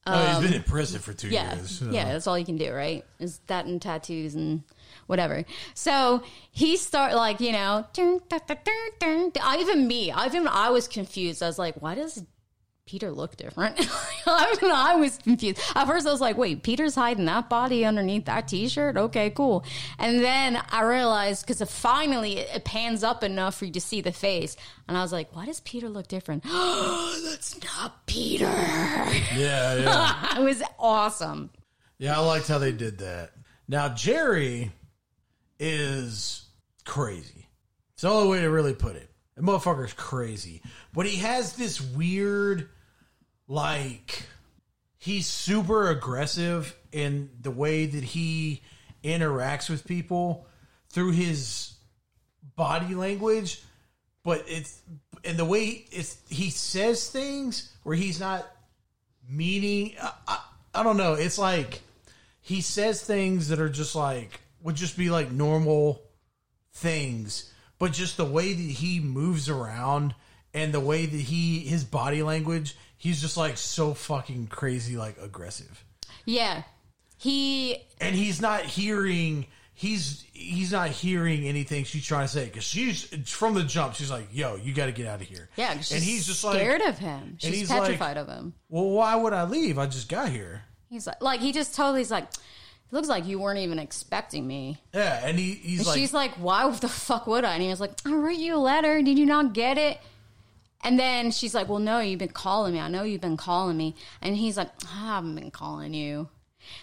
Oh, 0.07 0.41
he's 0.41 0.51
been 0.51 0.57
in 0.57 0.63
prison 0.65 1.01
for 1.01 1.13
two 1.13 1.29
Um, 1.29 1.33
Yeah, 1.33 1.55
years. 1.57 1.79
so- 1.79 1.91
yeah, 1.91 2.13
that's 2.13 2.27
all 2.27 2.39
you 2.39 2.45
can 2.45 2.57
do, 2.57 2.73
right? 2.73 3.05
Is 3.19 3.41
that 3.47 3.67
and 3.67 3.81
tattoos 3.81 4.35
and 4.35 4.63
whatever. 5.07 5.45
So 5.75 6.23
he 6.51 6.77
start 6.77 7.15
like 7.15 7.41
you 7.41 7.53
know, 7.53 7.87
dun, 7.93 8.21
dun, 8.29 8.41
dun, 8.47 8.57
dun, 8.99 9.31
dun. 9.31 9.59
Even 9.61 9.87
me, 9.87 10.11
I 10.11 10.27
even 10.27 10.49
I 10.49 10.71
was 10.71 10.89
confused. 10.89 11.43
I 11.43 11.47
was 11.47 11.59
like, 11.59 11.77
why 11.81 11.95
does 11.95 12.25
Peter 12.93 13.11
looked 13.11 13.39
different? 13.39 13.75
I, 14.27 14.55
mean, 14.61 14.71
I 14.71 14.97
was 14.97 15.17
confused. 15.17 15.59
At 15.75 15.87
first, 15.87 16.07
I 16.07 16.11
was 16.11 16.21
like, 16.21 16.37
wait, 16.37 16.63
Peter's 16.63 16.95
hiding 16.95 17.25
that 17.25 17.49
body 17.49 17.87
underneath 17.87 18.27
that 18.27 18.49
T-shirt. 18.49 18.99
Okay, 18.99 19.31
cool. 19.31 19.65
And 19.99 20.23
then 20.23 20.63
I 20.71 20.83
realized 20.83 21.47
because 21.47 21.63
finally 21.71 22.37
it, 22.37 22.55
it 22.55 22.65
pans 22.67 23.03
up 23.03 23.25
enough 23.25 23.55
for 23.55 23.65
you 23.65 23.73
to 23.73 23.81
see 23.81 24.03
the 24.03 24.13
face, 24.13 24.59
and 24.87 24.99
I 24.99 25.01
was 25.01 25.11
like, 25.11 25.35
why 25.35 25.47
does 25.47 25.61
Peter 25.61 25.89
look 25.89 26.07
different? 26.07 26.43
That's 26.45 27.59
not 27.65 28.05
Peter. 28.05 28.45
yeah, 28.45 29.25
yeah. 29.39 30.39
it 30.39 30.43
was 30.43 30.63
awesome. 30.79 31.49
Yeah, 31.97 32.19
I 32.19 32.23
liked 32.23 32.47
how 32.47 32.59
they 32.59 32.73
did 32.73 32.99
that. 32.99 33.31
Now 33.69 33.89
Jerry 33.89 34.71
is 35.59 36.45
crazy. 36.85 37.49
It's 37.95 38.03
the 38.03 38.11
only 38.11 38.29
way 38.29 38.43
to 38.43 38.51
really 38.51 38.75
put 38.75 38.97
it. 38.97 39.09
The 39.35 39.41
motherfucker's 39.41 39.95
crazy. 39.95 40.61
But 40.93 41.07
he 41.07 41.17
has 41.21 41.57
this 41.57 41.81
weird 41.81 42.69
like 43.49 44.25
he's 44.99 45.27
super 45.27 45.89
aggressive 45.91 46.77
in 46.93 47.31
the 47.41 47.51
way 47.51 47.87
that 47.87 48.05
he 48.05 48.63
interacts 49.03 49.69
with 49.69 49.87
people 49.87 50.47
through 50.91 51.13
his 51.13 51.75
body 52.57 52.95
language. 52.95 53.63
but 54.23 54.45
it's 54.47 54.81
and 55.25 55.37
the 55.37 55.45
way 55.45 55.85
it's 55.91 56.19
he 56.29 56.51
says 56.51 57.09
things 57.09 57.73
where 57.83 57.97
he's 57.97 58.21
not 58.21 58.47
meaning. 59.29 59.95
I, 60.01 60.13
I, 60.29 60.39
I 60.75 60.83
don't 60.83 60.97
know. 60.97 61.15
It's 61.15 61.39
like 61.39 61.83
he 62.41 62.61
says 62.61 63.03
things 63.03 63.49
that 63.49 63.61
are 63.61 63.69
just 63.69 63.95
like 63.95 64.41
would 64.63 64.77
just 64.77 64.97
be 64.97 65.11
like 65.11 65.31
normal 65.31 66.03
things, 66.73 67.53
but 67.79 67.93
just 67.93 68.17
the 68.17 68.25
way 68.25 68.53
that 68.53 68.63
he 68.63 69.01
moves 69.01 69.49
around 69.49 70.15
and 70.55 70.73
the 70.73 70.81
way 70.81 71.07
that 71.07 71.21
he 71.21 71.61
his 71.61 71.85
body 71.85 72.23
language, 72.23 72.77
he's 73.03 73.21
just 73.21 73.37
like 73.37 73.57
so 73.57 73.93
fucking 73.95 74.47
crazy, 74.47 74.97
like 74.97 75.17
aggressive 75.21 75.85
Yeah. 76.25 76.63
He 77.19 77.77
and 78.01 78.15
he's 78.15 78.41
not 78.41 78.63
hearing 78.65 79.47
he's 79.75 80.25
he's 80.33 80.71
not 80.73 80.91
hearing 80.91 81.45
anything 81.47 81.85
she's 81.85 82.05
trying 82.05 82.27
to 82.27 82.33
say 82.33 82.45
because 82.45 82.63
she's 82.65 83.05
from 83.29 83.55
the 83.55 83.63
jump 83.65 83.95
she's 83.95 84.11
like 84.11 84.29
yo 84.33 84.57
you 84.57 84.73
got 84.75 84.87
to 84.87 84.93
get 84.93 85.07
out 85.07 85.21
of 85.21 85.27
here 85.27 85.49
yeah, 85.57 85.71
and 85.73 85.81
he's 85.81 86.27
just 86.27 86.45
like 86.45 86.57
scared 86.57 86.83
of 86.83 86.99
him. 86.99 87.37
She's 87.39 87.61
he's 87.61 87.71
like- 87.71 87.83
petrified 87.83 88.17
of 88.19 88.29
him. 88.29 88.55
well 88.69 88.91
why 88.91 89.15
would 89.17 89.33
i 89.33 89.45
leave 89.45 89.79
i 89.79 89.87
just 89.87 90.09
got 90.09 90.29
here 90.31 90.63
He's 90.91 91.07
like, 91.07 91.23
like 91.23 91.41
he 91.41 91.53
just 91.53 91.75
totally. 91.75 92.01
He's 92.01 92.11
like, 92.11 92.29
looks 92.91 93.09
like 93.09 93.25
you 93.25 93.39
weren't 93.39 93.61
even 93.61 93.79
expecting 93.79 94.47
me. 94.47 94.77
yeah 94.93 95.27
and 95.27 95.39
he, 95.39 95.53
he's 95.55 95.79
And 95.81 95.87
like 95.89 95.99
she's 95.99 96.13
like, 96.13 96.33
why 96.33 96.69
the 96.71 96.89
fuck 96.89 97.27
would 97.29 97.45
I? 97.45 97.55
And 97.55 97.63
he 97.63 97.69
was 97.71 97.81
like, 97.81 97.93
I 98.05 98.13
wrote 98.13 98.37
you 98.37 98.57
a 98.57 98.59
letter. 98.59 99.01
Did 99.01 99.19
you 99.19 99.25
not 99.25 99.55
get 99.55 99.79
it? 99.79 99.99
And 100.83 100.99
then 100.99 101.31
she's 101.31 101.55
like, 101.55 101.69
well, 101.69 101.79
no, 101.79 102.01
you've 102.01 102.19
been 102.19 102.29
calling 102.29 102.73
me. 102.75 102.81
I 102.81 102.89
know 102.89 103.03
you've 103.05 103.21
been 103.21 103.37
calling 103.37 103.77
me. 103.77 103.95
And 104.21 104.37
he's 104.37 104.57
like, 104.57 104.69
I 104.93 105.07
haven't 105.07 105.35
been 105.37 105.51
calling 105.53 105.95
you. 105.95 106.29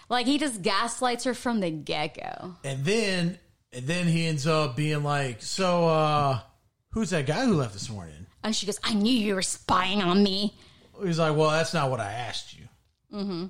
Like 0.08 0.26
he 0.26 0.38
just 0.38 0.62
gaslights 0.62 1.24
her 1.24 1.34
from 1.34 1.60
the 1.60 1.70
get 1.70 2.16
go. 2.16 2.54
and 2.64 2.84
then 2.84 3.38
and 3.72 3.86
then 3.86 4.06
he 4.06 4.26
ends 4.26 4.46
up 4.46 4.76
being 4.76 5.02
like 5.02 5.40
so 5.42 5.86
uh 5.88 6.40
who's 6.90 7.10
that 7.10 7.24
guy 7.26 7.44
who 7.46 7.54
left 7.54 7.72
this 7.72 7.88
morning 7.88 8.26
And 8.44 8.54
she 8.54 8.66
goes, 8.66 8.78
I 8.84 8.92
knew 8.94 9.12
you 9.12 9.34
were 9.34 9.42
spying 9.42 10.02
on 10.02 10.22
me. 10.22 10.54
he's 11.02 11.18
like 11.18 11.34
well 11.36 11.50
that's 11.50 11.72
not 11.72 11.88
what 11.90 11.98
i 12.00 12.12
asked 12.12 12.58
you 12.58 12.64
mm-hmm. 13.12 13.46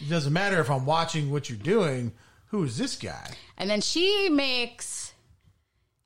it 0.00 0.08
doesn't 0.08 0.32
matter 0.32 0.58
if 0.60 0.70
i'm 0.70 0.86
watching 0.86 1.30
what 1.30 1.50
you're 1.50 1.58
doing 1.58 2.12
who 2.46 2.62
is 2.64 2.78
this 2.78 2.96
guy 2.96 3.28
And 3.58 3.68
then 3.68 3.80
she 3.82 4.28
makes 4.30 5.12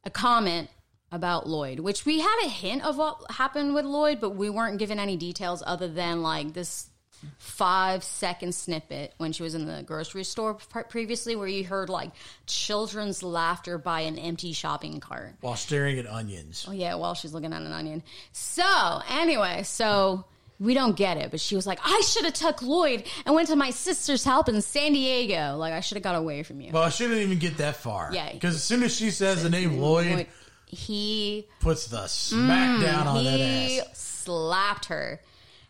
a 0.04 0.10
comment 0.10 0.70
about 1.10 1.48
Lloyd, 1.48 1.80
which 1.80 2.04
we 2.04 2.20
had 2.20 2.36
a 2.44 2.48
hint 2.48 2.84
of 2.84 2.98
what 2.98 3.18
happened 3.30 3.74
with 3.74 3.84
Lloyd, 3.84 4.20
but 4.20 4.30
we 4.30 4.50
weren't 4.50 4.78
given 4.78 4.98
any 4.98 5.16
details 5.16 5.62
other 5.66 5.88
than 5.88 6.22
like 6.22 6.52
this 6.52 6.90
five 7.38 8.04
second 8.04 8.54
snippet 8.54 9.12
when 9.16 9.32
she 9.32 9.42
was 9.42 9.54
in 9.54 9.66
the 9.66 9.82
grocery 9.82 10.22
store 10.22 10.54
previously, 10.88 11.34
where 11.34 11.48
you 11.48 11.64
heard 11.64 11.88
like 11.88 12.10
children's 12.46 13.22
laughter 13.22 13.76
by 13.78 14.02
an 14.02 14.18
empty 14.18 14.52
shopping 14.52 15.00
cart. 15.00 15.34
while 15.40 15.56
staring 15.56 15.98
at 15.98 16.06
onions 16.06 16.64
Oh 16.68 16.72
yeah, 16.72 16.94
while 16.94 17.14
she's 17.14 17.32
looking 17.32 17.52
at 17.52 17.62
an 17.62 17.72
onion. 17.72 18.02
So 18.32 19.00
anyway, 19.10 19.62
so 19.64 20.24
we 20.60 20.74
don't 20.74 20.96
get 20.96 21.16
it, 21.16 21.30
but 21.30 21.40
she 21.40 21.56
was 21.56 21.66
like, 21.66 21.78
"I 21.82 22.02
should 22.06 22.24
have 22.24 22.34
took 22.34 22.62
Lloyd 22.62 23.04
and 23.26 23.34
went 23.34 23.48
to 23.48 23.56
my 23.56 23.70
sister's 23.70 24.22
help 24.24 24.48
in 24.48 24.60
San 24.62 24.92
Diego. 24.92 25.56
Like 25.56 25.72
I 25.72 25.80
should 25.80 25.96
have 25.96 26.04
got 26.04 26.14
away 26.16 26.42
from 26.44 26.60
you." 26.60 26.70
well 26.72 26.82
i 26.84 26.88
shouldn't 26.88 27.18
even 27.20 27.38
get 27.38 27.56
that 27.58 27.76
far 27.76 28.10
Yeah. 28.12 28.32
because 28.32 28.54
as 28.54 28.62
soon 28.62 28.82
as 28.84 28.94
she 28.94 29.10
says 29.10 29.42
the 29.42 29.50
name 29.50 29.78
lloyd 29.78 30.06
Lloyd, 30.06 30.26
he 30.68 31.46
puts 31.60 31.86
the 31.86 32.06
smack 32.06 32.80
down 32.82 33.06
on 33.06 33.24
that 33.24 33.40
Mm, 33.40 33.66
he 33.68 33.80
ass 33.80 33.98
slapped 33.98 34.86
her 34.86 35.20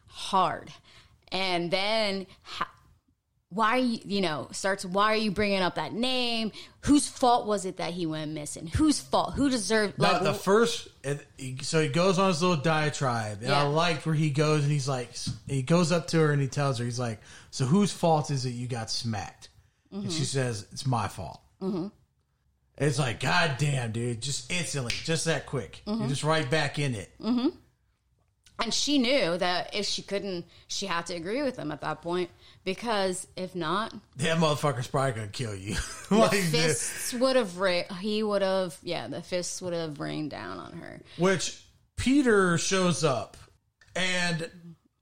hard, 0.07 0.71
and 1.33 1.71
then. 1.71 2.27
Ha- 2.43 2.71
why 3.51 3.71
are 3.71 3.79
you, 3.79 3.99
you 4.05 4.21
know, 4.21 4.47
starts, 4.53 4.85
why 4.85 5.05
are 5.15 5.17
you 5.17 5.31
bringing 5.31 5.63
up 5.63 5.77
that 5.77 5.95
name? 5.95 6.53
Whose 6.83 7.09
fault 7.09 7.47
was 7.47 7.65
it 7.65 7.79
that 7.79 7.95
he 7.95 8.05
went 8.05 8.33
missing? 8.33 8.67
Whose 8.67 9.01
fault? 9.01 9.33
Who 9.37 9.49
deserved, 9.49 9.97
No, 9.99 10.13
like, 10.13 10.23
the 10.23 10.35
first, 10.35 10.89
and 11.03 11.19
so 11.63 11.81
he 11.81 11.89
goes 11.89 12.19
on 12.19 12.29
his 12.29 12.43
little 12.43 12.59
diatribe, 12.59 13.39
and 13.43 13.51
I 13.51 13.63
liked 13.63 14.05
where 14.05 14.15
he 14.15 14.29
goes 14.29 14.65
and 14.65 14.71
he's 14.71 14.87
like, 14.87 15.09
he 15.47 15.63
goes 15.63 15.93
up 15.93 16.09
to 16.09 16.19
her 16.19 16.31
and 16.31 16.43
he 16.43 16.49
tells 16.49 16.79
her, 16.79 16.85
he's 16.85 16.99
like, 16.99 17.23
"So 17.51 17.65
whose 17.65 17.91
fault 17.91 18.31
is 18.31 18.45
it 18.45 18.51
you 18.51 18.67
got 18.69 18.91
smacked?" 18.91 19.49
And 19.93 20.03
Mm-hmm. 20.03 20.11
she 20.11 20.25
says, 20.27 20.67
"It's 20.73 20.85
my 20.85 21.09
fault." 21.09 21.41
Mm-hmm. 21.63 21.87
It's 22.81 22.99
like, 22.99 23.21
God 23.21 23.57
damn, 23.59 23.93
dude, 23.93 24.21
just 24.23 24.51
instantly, 24.53 24.93
just 25.05 25.25
that 25.25 25.47
quick, 25.47 25.83
Mm-hmm. 25.87 26.01
you're 26.01 26.09
just 26.09 26.25
right 26.25 26.49
back 26.49 26.79
in 26.79 26.95
it. 26.95 27.11
Mm-hmm. 27.21 27.49
And 28.61 28.75
she 28.75 28.99
knew 28.99 29.39
that 29.39 29.75
if 29.75 29.87
she 29.87 30.03
couldn't, 30.03 30.45
she 30.67 30.87
had 30.87 31.07
to 31.07 31.15
agree 31.15 31.43
with 31.43 31.57
him 31.57 31.71
at 31.71 31.81
that 31.83 32.03
point 32.03 32.29
because 32.65 33.27
if 33.37 33.55
not, 33.55 33.95
That 34.17 34.39
motherfucker's 34.39 34.89
probably 34.89 35.13
gonna 35.13 35.29
kill 35.29 35.55
you. 35.55 35.75
the 36.09 36.17
like, 36.17 36.31
dude. 36.33 36.45
fists 36.47 37.15
would 37.15 37.37
have, 37.37 37.59
ra- 37.59 37.83
he 38.01 38.23
would 38.23 38.43
have, 38.43 38.77
yeah, 38.83 39.07
the 39.07 39.23
fists 39.23 39.63
would 39.63 39.73
have 39.75 40.01
rained 40.01 40.31
down 40.31 40.59
on 40.59 40.73
her. 40.73 41.01
which 41.19 41.63
Peter 41.97 42.59
shows 42.59 43.05
up, 43.05 43.37
and 43.95 44.51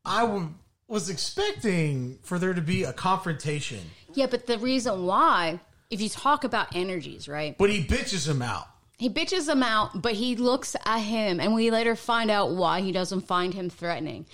I 0.05 0.23
w- 0.23 0.53
was 0.89 1.09
expecting 1.11 2.19
for 2.25 2.39
there 2.39 2.53
to 2.55 2.61
be 2.63 2.85
a 2.85 2.93
confrontation, 2.93 3.81
Yeah, 4.15 4.27
but 4.27 4.47
the 4.47 4.59
reason 4.59 5.05
why, 5.07 5.61
if 5.91 6.01
you 6.01 6.09
talk 6.09 6.45
about 6.45 6.75
energies, 6.75 7.29
right? 7.29 7.57
but 7.59 7.71
he 7.71 7.85
bitches 7.85 8.29
him 8.29 8.43
out. 8.43 8.67
He 8.99 9.11
bitches 9.11 9.49
him 9.49 9.63
out, 9.63 10.01
but 10.01 10.15
he 10.15 10.37
looks 10.37 10.75
at 10.87 10.99
him, 11.01 11.39
and 11.39 11.55
we 11.55 11.71
later 11.71 11.95
find 11.95 12.31
out 12.31 12.53
why 12.53 12.81
he 12.81 12.93
doesn't 12.93 13.23
find 13.23 13.53
him 13.53 13.69
threatening. 13.69 14.27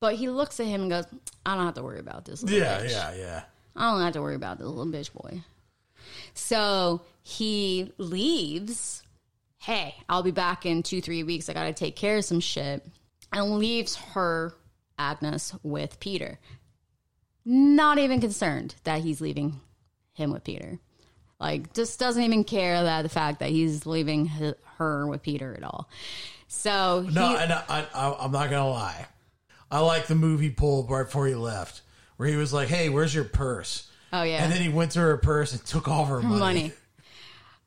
But 0.00 0.16
he 0.16 0.28
looks 0.28 0.58
at 0.58 0.66
him 0.66 0.82
and 0.82 0.90
goes, 0.90 1.04
I 1.46 1.54
don't 1.54 1.64
have 1.66 1.74
to 1.74 1.82
worry 1.82 2.00
about 2.00 2.24
this 2.24 2.42
little 2.42 2.58
Yeah, 2.58 2.80
bitch. 2.80 2.90
yeah, 2.90 3.14
yeah. 3.14 3.42
I 3.76 3.92
don't 3.92 4.00
have 4.02 4.14
to 4.14 4.22
worry 4.22 4.34
about 4.34 4.58
this 4.58 4.66
little 4.66 4.86
bitch 4.86 5.12
boy. 5.12 5.42
So 6.34 7.02
he 7.22 7.92
leaves. 7.98 9.02
Hey, 9.58 9.94
I'll 10.08 10.22
be 10.22 10.30
back 10.30 10.64
in 10.66 10.82
two, 10.82 11.00
three 11.00 11.22
weeks. 11.22 11.48
I 11.48 11.52
got 11.52 11.64
to 11.64 11.72
take 11.72 11.96
care 11.96 12.16
of 12.18 12.24
some 12.24 12.40
shit. 12.40 12.84
And 13.32 13.58
leaves 13.58 13.94
her, 13.94 14.54
Agnes, 14.98 15.54
with 15.62 16.00
Peter. 16.00 16.40
Not 17.44 17.98
even 17.98 18.20
concerned 18.20 18.74
that 18.84 19.02
he's 19.02 19.20
leaving 19.20 19.60
him 20.14 20.32
with 20.32 20.42
Peter. 20.44 20.78
Like, 21.40 21.72
just 21.72 21.98
doesn't 21.98 22.22
even 22.22 22.44
care 22.44 22.82
that 22.82 23.02
the 23.02 23.08
fact 23.08 23.38
that 23.40 23.48
he's 23.50 23.86
leaving 23.86 24.30
h- 24.40 24.54
her 24.76 25.06
with 25.06 25.22
Peter 25.22 25.54
at 25.56 25.64
all. 25.64 25.88
So 26.48 27.06
No, 27.10 27.28
he, 27.28 27.36
and 27.36 27.52
I, 27.52 27.86
I, 27.94 28.16
I'm 28.20 28.32
not 28.32 28.50
gonna 28.50 28.68
lie. 28.68 29.06
I 29.70 29.78
like 29.80 30.06
the 30.06 30.14
movie 30.16 30.44
he 30.46 30.50
pulled 30.50 30.90
right 30.90 31.04
before 31.04 31.26
he 31.26 31.34
left, 31.34 31.82
where 32.16 32.28
he 32.28 32.36
was 32.36 32.52
like, 32.52 32.68
"Hey, 32.68 32.88
where's 32.88 33.14
your 33.14 33.24
purse?" 33.24 33.88
oh 34.12 34.22
yeah, 34.22 34.42
And 34.42 34.52
then 34.52 34.60
he 34.60 34.68
went 34.68 34.90
to 34.92 35.00
her 35.00 35.16
purse 35.16 35.52
and 35.52 35.64
took 35.64 35.86
all 35.88 36.04
her 36.06 36.20
money. 36.20 36.38
money. 36.38 36.72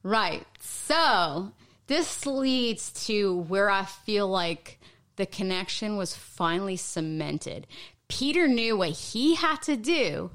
Right. 0.03 0.45
So 0.59 1.53
this 1.87 2.25
leads 2.25 2.91
to 3.07 3.37
where 3.47 3.69
I 3.69 3.85
feel 3.85 4.27
like 4.27 4.79
the 5.15 5.25
connection 5.25 5.95
was 5.95 6.13
finally 6.13 6.75
cemented. 6.75 7.67
Peter 8.09 8.47
knew 8.47 8.75
what 8.75 8.89
he 8.89 9.35
had 9.35 9.61
to 9.63 9.77
do 9.77 10.31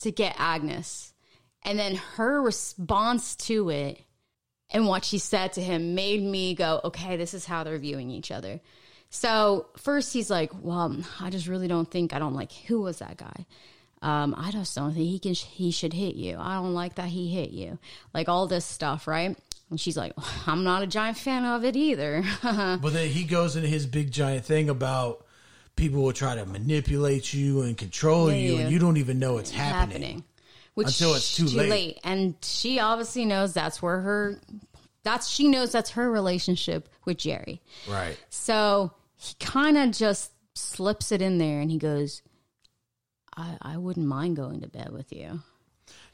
to 0.00 0.10
get 0.10 0.34
Agnes. 0.38 1.12
And 1.66 1.78
then 1.78 1.96
her 2.16 2.40
response 2.40 3.36
to 3.36 3.68
it 3.70 4.00
and 4.70 4.86
what 4.86 5.04
she 5.04 5.18
said 5.18 5.52
to 5.54 5.60
him 5.60 5.94
made 5.94 6.22
me 6.22 6.54
go, 6.54 6.80
okay, 6.84 7.16
this 7.16 7.34
is 7.34 7.44
how 7.44 7.64
they're 7.64 7.76
viewing 7.78 8.10
each 8.10 8.30
other. 8.30 8.60
So 9.10 9.66
first 9.76 10.12
he's 10.12 10.30
like, 10.30 10.50
well, 10.62 10.96
I 11.20 11.30
just 11.30 11.46
really 11.46 11.68
don't 11.68 11.90
think 11.90 12.12
I 12.14 12.18
don't 12.18 12.34
like 12.34 12.52
who 12.52 12.80
was 12.80 12.98
that 13.00 13.16
guy. 13.16 13.46
Um, 14.02 14.34
I 14.38 14.50
just 14.50 14.74
don't 14.74 14.92
think 14.94 15.08
he 15.10 15.18
can. 15.18 15.32
He 15.34 15.70
should 15.70 15.92
hit 15.92 16.14
you. 16.16 16.36
I 16.38 16.54
don't 16.54 16.74
like 16.74 16.96
that 16.96 17.08
he 17.08 17.28
hit 17.28 17.50
you. 17.50 17.78
Like 18.14 18.28
all 18.28 18.46
this 18.46 18.64
stuff, 18.64 19.06
right? 19.08 19.36
And 19.70 19.80
she's 19.80 19.96
like, 19.96 20.12
I'm 20.46 20.64
not 20.64 20.82
a 20.82 20.86
giant 20.86 21.18
fan 21.18 21.44
of 21.44 21.64
it 21.64 21.76
either. 21.76 22.22
But 22.42 22.92
then 22.92 23.08
he 23.08 23.24
goes 23.24 23.56
into 23.56 23.68
his 23.68 23.86
big 23.86 24.10
giant 24.12 24.44
thing 24.44 24.68
about 24.68 25.24
people 25.76 26.02
will 26.02 26.12
try 26.12 26.34
to 26.36 26.46
manipulate 26.46 27.32
you 27.34 27.62
and 27.62 27.76
control 27.76 28.30
Yeah, 28.30 28.36
you, 28.38 28.54
yeah. 28.54 28.60
and 28.62 28.72
you 28.72 28.78
don't 28.78 28.96
even 28.98 29.18
know 29.18 29.38
it's 29.38 29.50
happening. 29.50 30.02
happening. 30.02 30.24
Which 30.76 30.86
Until 30.88 31.14
it's 31.14 31.34
too 31.34 31.46
late. 31.46 31.98
And 32.04 32.36
she 32.42 32.78
obviously 32.78 33.24
knows 33.24 33.52
that's 33.52 33.82
where 33.82 34.00
her 34.00 34.40
that's 35.02 35.28
she 35.28 35.48
knows 35.48 35.72
that's 35.72 35.90
her 35.90 36.08
relationship 36.10 36.88
with 37.04 37.16
Jerry. 37.18 37.60
Right. 37.88 38.16
So 38.30 38.92
he 39.16 39.34
kind 39.40 39.76
of 39.78 39.90
just 39.92 40.30
slips 40.54 41.10
it 41.12 41.20
in 41.22 41.38
there 41.38 41.60
and 41.60 41.70
he 41.70 41.78
goes, 41.78 42.22
I, 43.36 43.56
I 43.62 43.76
wouldn't 43.78 44.06
mind 44.06 44.36
going 44.36 44.60
to 44.60 44.68
bed 44.68 44.90
with 44.92 45.12
you. 45.12 45.40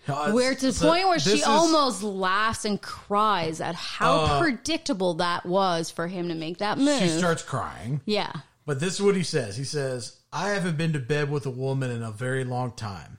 Uh, 0.09 0.33
Where 0.33 0.55
to 0.55 0.67
the 0.67 0.73
so 0.73 0.89
point 0.91 1.07
where 1.07 1.19
she 1.21 1.31
is- 1.39 1.45
almost 1.45 2.03
laughs 2.03 2.65
and 2.65 2.81
cries 2.83 3.61
at 3.61 3.75
how 3.77 4.21
Uh, 4.21 4.41
predictable 4.41 5.15
that 5.15 5.47
was 5.47 5.91
for 5.91 6.07
him 6.09 6.29
to 6.29 6.35
make 6.35 6.59
that 6.59 6.77
move. 6.79 6.99
She 7.01 7.09
starts 7.09 7.43
crying. 7.43 8.01
yeah. 8.05 8.33
But 8.67 8.79
this 8.79 8.95
is 8.95 9.03
what 9.03 9.17
he 9.17 9.23
says. 9.25 9.57
He 9.57 9.65
says, 9.65 10.19
I 10.33 10.51
haven't 10.51 10.77
been 10.77 10.93
to 10.93 11.01
bed 11.01 11.31
with 11.31 11.47
a 11.47 11.51
woman 11.51 11.91
in 11.91 12.03
a 12.03 12.13
very 12.13 12.45
long 12.45 12.71
time, 12.73 13.19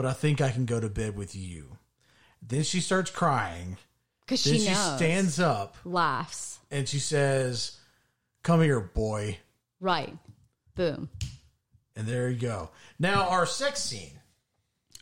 but 0.00 0.08
I 0.08 0.14
think 0.14 0.40
I 0.40 0.50
can 0.50 0.64
go 0.64 0.80
to 0.80 0.88
bed 0.88 1.14
with 1.14 1.36
you. 1.36 1.76
Then 2.40 2.62
she 2.62 2.80
starts 2.80 3.10
crying. 3.10 3.76
Because 4.22 4.40
she 4.40 4.58
she, 4.58 4.72
stands 4.72 5.38
up 5.38 5.76
laughs. 5.84 6.58
and 6.70 6.88
she 6.88 6.98
says, 6.98 7.76
Come 8.42 8.62
here, 8.62 8.80
boy. 8.80 9.36
Right. 9.78 10.16
Boom. 10.74 11.10
And 11.94 12.06
there 12.06 12.30
you 12.30 12.40
go. 12.40 12.70
Now, 12.98 13.28
our 13.28 13.44
sex 13.44 13.82
scene. 13.82 14.18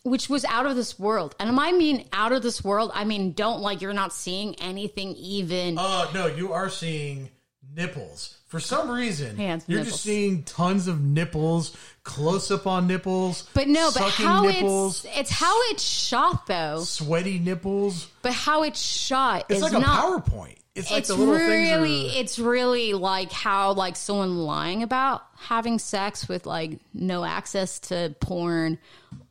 which 0.03 0.29
was 0.29 0.45
out 0.47 0.67
of 0.67 0.75
this 0.75 0.99
world. 0.99 1.37
And 1.39 1.61
I 1.61 1.71
mean 1.71 2.09
out 2.13 2.33
of 2.33 2.43
this 2.43 2.65
world, 2.65 2.91
I 2.93 3.05
mean 3.05 3.35
don't 3.35 3.61
like 3.61 3.81
you're 3.81 3.93
not 3.93 4.13
seeing 4.13 4.57
anything 4.57 5.15
even. 5.15 5.79
Uh, 5.79 6.11
no, 6.13 6.27
you 6.27 6.53
are 6.53 6.69
seeing 6.69 7.31
nipples. 7.73 8.38
For 8.49 8.61
some 8.61 8.91
reason, 8.91 9.37
Hands, 9.37 9.63
you're 9.69 9.81
nipples. 9.81 9.93
just 9.93 10.05
seeing 10.05 10.43
tons 10.43 10.89
of 10.89 11.01
nipples, 11.03 11.77
close 12.03 12.51
up 12.51 12.67
on 12.67 12.87
nipples. 12.87 13.47
But 13.53 13.69
no, 13.69 13.91
but 13.95 14.11
how 14.11 14.43
nipples, 14.43 15.05
it's 15.05 15.19
it's 15.19 15.31
how 15.31 15.55
it's 15.71 15.83
shot 15.83 16.47
though. 16.47 16.83
sweaty 16.83 17.39
nipples. 17.39 18.07
But 18.23 18.33
how 18.33 18.63
it's 18.63 18.81
shot 18.81 19.45
It's 19.51 19.59
is 19.59 19.63
like 19.63 19.75
a 19.75 19.79
not. 19.81 20.25
PowerPoint. 20.25 20.57
It's 20.75 20.91
like 20.91 21.01
it's 21.01 21.09
the 21.09 21.15
little 21.17 21.35
really, 21.35 22.03
things. 22.05 22.17
Are, 22.17 22.21
it's 22.21 22.39
really 22.39 22.95
like 22.95 23.33
how 23.33 23.73
like 23.73 23.97
someone 23.97 24.39
lying 24.39 24.83
about 24.83 25.23
having 25.37 25.79
sex 25.79 26.27
with 26.29 26.47
like 26.47 26.79
no 26.95 27.25
access 27.25 27.79
to 27.81 28.15
porn 28.21 28.79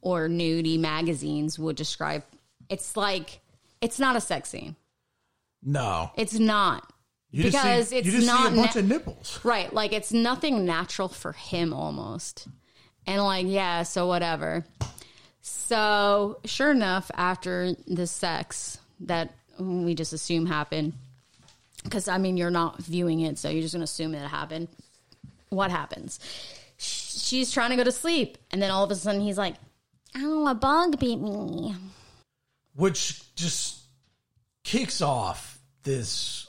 or 0.02 0.27
nudie 0.27 0.77
magazines 0.80 1.57
would 1.57 1.76
describe. 1.76 2.23
It's 2.69 2.95
like 2.98 3.39
it's 3.81 3.98
not 3.98 4.15
a 4.15 4.22
sex 4.22 4.49
scene. 4.49 4.76
no, 5.64 6.11
It's 6.15 6.38
not 6.38 6.91
you 7.32 7.44
because 7.44 7.90
see, 7.90 7.98
it's 7.98 8.06
you 8.06 8.14
just 8.14 8.28
not 8.28 8.48
see 8.48 8.54
a 8.54 8.56
bunch 8.56 8.76
na- 8.76 8.80
of 8.80 8.88
nipples. 8.88 9.40
right. 9.44 9.74
Like 9.74 9.94
it's 9.94 10.12
nothing 10.12 10.66
natural 10.66 11.08
for 11.08 11.34
him 11.34 11.74
almost, 11.74 12.48
and 13.06 13.24
like 13.24 13.48
yeah, 13.48 13.84
so 13.84 14.08
whatever. 14.08 14.66
So 15.41 16.40
sure 16.45 16.72
enough, 16.72 17.10
after 17.14 17.74
the 17.88 18.08
sex 18.08 18.80
that 19.02 19.34
we 19.60 19.95
just 19.95 20.14
assume 20.14 20.45
happened, 20.45 20.94
because 21.84 22.08
I 22.08 22.18
mean 22.18 22.38
you're 22.38 22.49
not 22.52 22.80
viewing 22.80 23.22
it, 23.22 23.38
so 23.38 23.49
you're 23.49 23.62
just 23.62 23.74
gonna 23.74 23.84
assume 23.84 24.14
it 24.14 24.28
happened. 24.28 24.68
What 25.49 25.72
happens? 25.72 26.20
She's 26.78 27.52
trying 27.52 27.72
to 27.72 27.76
go 27.76 27.84
to 27.84 27.91
sleep, 27.91 28.38
and 28.52 28.62
then 28.62 28.72
all 28.72 28.84
of 28.84 28.91
a 28.91 28.95
sudden 28.95 29.22
he's 29.22 29.38
like, 29.38 29.56
"Oh, 30.16 30.48
a 30.48 30.54
bug 30.54 30.99
bit 30.99 31.20
me." 31.20 31.76
which 32.78 33.36
just 33.36 33.80
kicks 34.64 35.02
off 35.02 35.60
this 35.84 36.47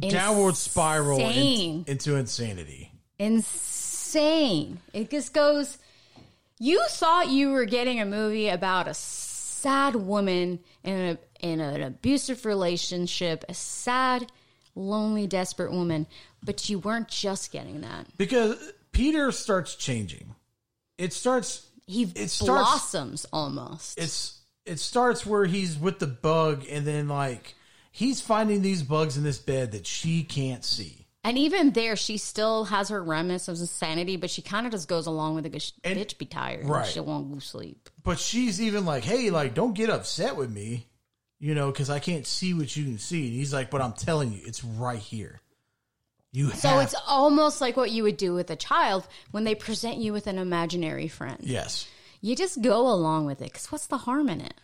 downward 0.00 0.56
spiral 0.56 1.20
in- 1.20 1.84
into 1.86 2.16
insanity. 2.16 2.92
insane. 3.18 4.80
It 4.92 5.10
just 5.10 5.32
goes. 5.32 5.78
You 6.58 6.82
thought 6.88 7.28
you 7.28 7.50
were 7.50 7.66
getting 7.66 8.00
a 8.00 8.06
movie 8.06 8.48
about 8.48 8.88
a 8.88 8.94
sad 8.94 9.94
woman 9.94 10.60
in 10.84 10.94
a 10.94 11.18
in 11.46 11.60
an 11.60 11.82
abusive 11.82 12.46
relationship, 12.46 13.44
a 13.48 13.54
sad, 13.54 14.30
lonely, 14.74 15.26
desperate 15.26 15.70
woman, 15.70 16.06
but 16.42 16.68
you 16.70 16.78
weren't 16.78 17.08
just 17.08 17.52
getting 17.52 17.82
that. 17.82 18.06
Because 18.16 18.56
Peter 18.92 19.30
starts 19.32 19.74
changing. 19.74 20.34
It 20.96 21.12
starts 21.12 21.66
He 21.86 22.04
It 22.14 22.30
starts- 22.30 22.62
blossoms 22.70 23.26
almost. 23.32 23.98
it's 23.98 24.38
it 24.64 24.80
starts 24.80 25.24
where 25.26 25.44
he's 25.44 25.76
with 25.78 25.98
the 25.98 26.06
bug 26.06 26.64
and 26.70 26.86
then 26.86 27.06
like 27.06 27.54
he's 27.96 28.20
finding 28.20 28.60
these 28.62 28.82
bugs 28.82 29.16
in 29.16 29.24
this 29.24 29.38
bed 29.38 29.72
that 29.72 29.86
she 29.86 30.22
can't 30.22 30.64
see. 30.64 31.06
and 31.24 31.36
even 31.38 31.72
there, 31.72 31.96
she 31.96 32.18
still 32.18 32.64
has 32.66 32.88
her 32.90 33.02
remnants 33.02 33.48
of 33.48 33.58
insanity, 33.58 34.16
but 34.16 34.30
she 34.30 34.42
kind 34.42 34.64
of 34.66 34.70
just 34.72 34.86
goes 34.86 35.06
along 35.06 35.34
with 35.34 35.44
it 35.46 35.50
because 35.50 35.72
And- 35.82 35.98
bitch 35.98 36.18
be 36.18 36.26
tired. 36.26 36.66
right. 36.66 36.86
She 36.86 37.00
won't 37.00 37.32
go 37.32 37.40
sleep. 37.40 37.88
But 38.04 38.20
she's 38.20 38.60
even 38.60 38.84
like, 38.84 39.02
"Hey, 39.02 39.30
like 39.30 39.54
don't 39.54 39.74
get 39.74 39.90
upset 39.90 40.36
with 40.36 40.50
me." 40.50 40.86
You 41.40 41.54
know, 41.54 41.72
cuz 41.72 41.90
I 41.90 41.98
can't 41.98 42.26
see 42.26 42.54
what 42.54 42.76
you 42.76 42.84
can 42.84 42.98
see. 42.98 43.26
And 43.26 43.34
he's 43.34 43.52
like, 43.52 43.70
"But 43.70 43.82
I'm 43.82 43.92
telling 43.94 44.32
you, 44.32 44.40
it's 44.44 44.62
right 44.62 44.98
here." 45.00 45.40
You 46.32 46.48
have 46.50 46.60
So 46.60 46.78
it's 46.80 46.94
almost 47.08 47.60
like 47.60 47.76
what 47.76 47.90
you 47.90 48.02
would 48.04 48.16
do 48.18 48.32
with 48.34 48.50
a 48.50 48.56
child 48.56 49.08
when 49.32 49.44
they 49.44 49.54
present 49.54 49.96
you 49.98 50.12
with 50.12 50.26
an 50.26 50.38
imaginary 50.38 51.08
friend. 51.08 51.38
Yes. 51.42 51.86
You 52.20 52.36
just 52.36 52.60
go 52.62 52.88
along 52.88 53.26
with 53.26 53.40
it 53.40 53.52
because 53.52 53.72
what's 53.72 53.86
the 53.88 53.98
harm 53.98 54.28
in 54.28 54.40
it? 54.42 54.54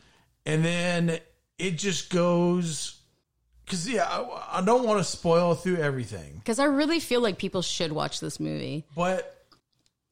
and 0.46 0.64
then 0.64 1.18
it 1.58 1.72
just 1.78 2.10
goes 2.10 3.00
because 3.72 3.88
yeah 3.88 4.04
I, 4.04 4.58
I 4.58 4.60
don't 4.62 4.84
want 4.86 4.98
to 5.00 5.04
spoil 5.04 5.54
through 5.54 5.78
everything 5.78 6.34
Because 6.38 6.58
I 6.58 6.64
really 6.64 7.00
feel 7.00 7.22
like 7.22 7.38
people 7.38 7.62
should 7.62 7.90
watch 7.92 8.20
this 8.20 8.38
movie. 8.38 8.84
but 8.94 9.38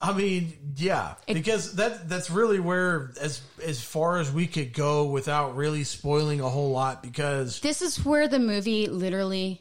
i 0.03 0.15
mean 0.15 0.51
yeah 0.77 1.17
because 1.27 1.75
that 1.75 2.09
that's 2.09 2.31
really 2.31 2.59
where 2.59 3.13
as 3.21 3.43
as 3.63 3.83
far 3.83 4.19
as 4.19 4.33
we 4.33 4.47
could 4.47 4.73
go 4.73 5.05
without 5.05 5.57
really 5.57 5.85
spoiling 5.85 6.41
a 6.41 6.49
whole 6.49 6.71
lot 6.71 7.03
because 7.03 7.61
This 7.61 7.83
is 7.83 8.03
where 8.03 8.27
the 8.27 8.39
movie 8.39 8.87
literally 8.87 9.61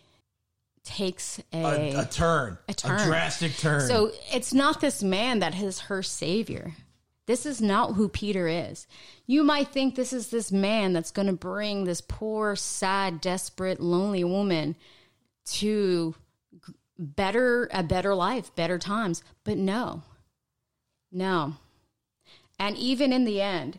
takes 0.86 1.40
a. 1.52 1.58
a, 1.94 2.00
a 2.02 2.06
turn 2.06 2.58
A 2.70 2.74
turn. 2.74 3.06
drastic 3.06 3.58
turn 3.58 3.82
so 3.86 4.12
it's 4.34 4.54
not 4.54 4.80
this 4.80 5.04
man 5.04 5.40
that 5.40 5.54
is 5.60 5.82
her 5.82 6.02
savior. 6.02 6.74
This 7.30 7.46
is 7.46 7.62
not 7.62 7.94
who 7.94 8.10
Peter 8.10 8.48
is. 8.48 8.88
You 9.28 9.44
might 9.44 9.68
think 9.68 9.94
this 9.94 10.14
is 10.14 10.32
this 10.32 10.52
man 10.52 10.94
that's 10.94 11.12
going 11.12 11.28
to 11.28 11.34
bring 11.34 11.84
this 11.84 12.02
poor, 12.02 12.56
sad, 12.56 13.22
desperate, 13.22 13.80
lonely 13.80 14.24
woman 14.24 14.76
to 15.52 16.16
better 16.98 17.70
a 17.72 17.84
better 17.84 18.16
life, 18.16 18.56
better 18.56 18.80
times, 18.80 19.24
but 19.44 19.60
no. 19.60 20.02
No. 21.12 21.54
And 22.58 22.76
even 22.76 23.14
in 23.14 23.26
the 23.26 23.40
end, 23.42 23.78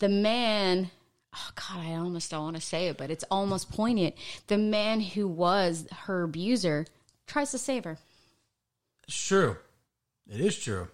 the 0.00 0.08
man 0.08 0.90
oh 1.36 1.50
god, 1.54 1.86
I 1.86 1.94
almost 1.94 2.32
don't 2.32 2.42
want 2.42 2.56
to 2.56 2.60
say 2.60 2.88
it, 2.88 2.96
but 2.96 3.08
it's 3.08 3.24
almost 3.30 3.70
poignant. 3.70 4.16
The 4.48 4.58
man 4.58 4.98
who 4.98 5.28
was 5.28 5.86
her 6.06 6.24
abuser 6.24 6.86
tries 7.28 7.52
to 7.52 7.58
save 7.58 7.84
her. 7.84 7.98
it's 9.06 9.28
true 9.28 9.58
it 10.28 10.40
is 10.40 10.58
true 10.58 10.88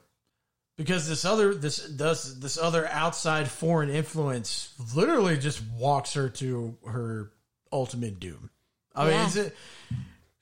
because 0.77 1.09
this 1.09 1.25
other 1.25 1.55
this 1.55 1.77
does 1.89 2.39
this 2.41 2.59
other 2.59 2.87
outside 2.89 3.49
foreign 3.49 3.91
influence 3.91 4.75
literally 4.95 5.37
just 5.37 5.63
walks 5.79 6.15
her 6.15 6.29
to 6.29 6.77
her 6.87 7.31
ultimate 7.73 8.19
doom 8.21 8.51
i 8.95 9.05
mean 9.05 9.13
Yeah. 9.15 9.27
is 9.27 9.37
it 9.37 9.57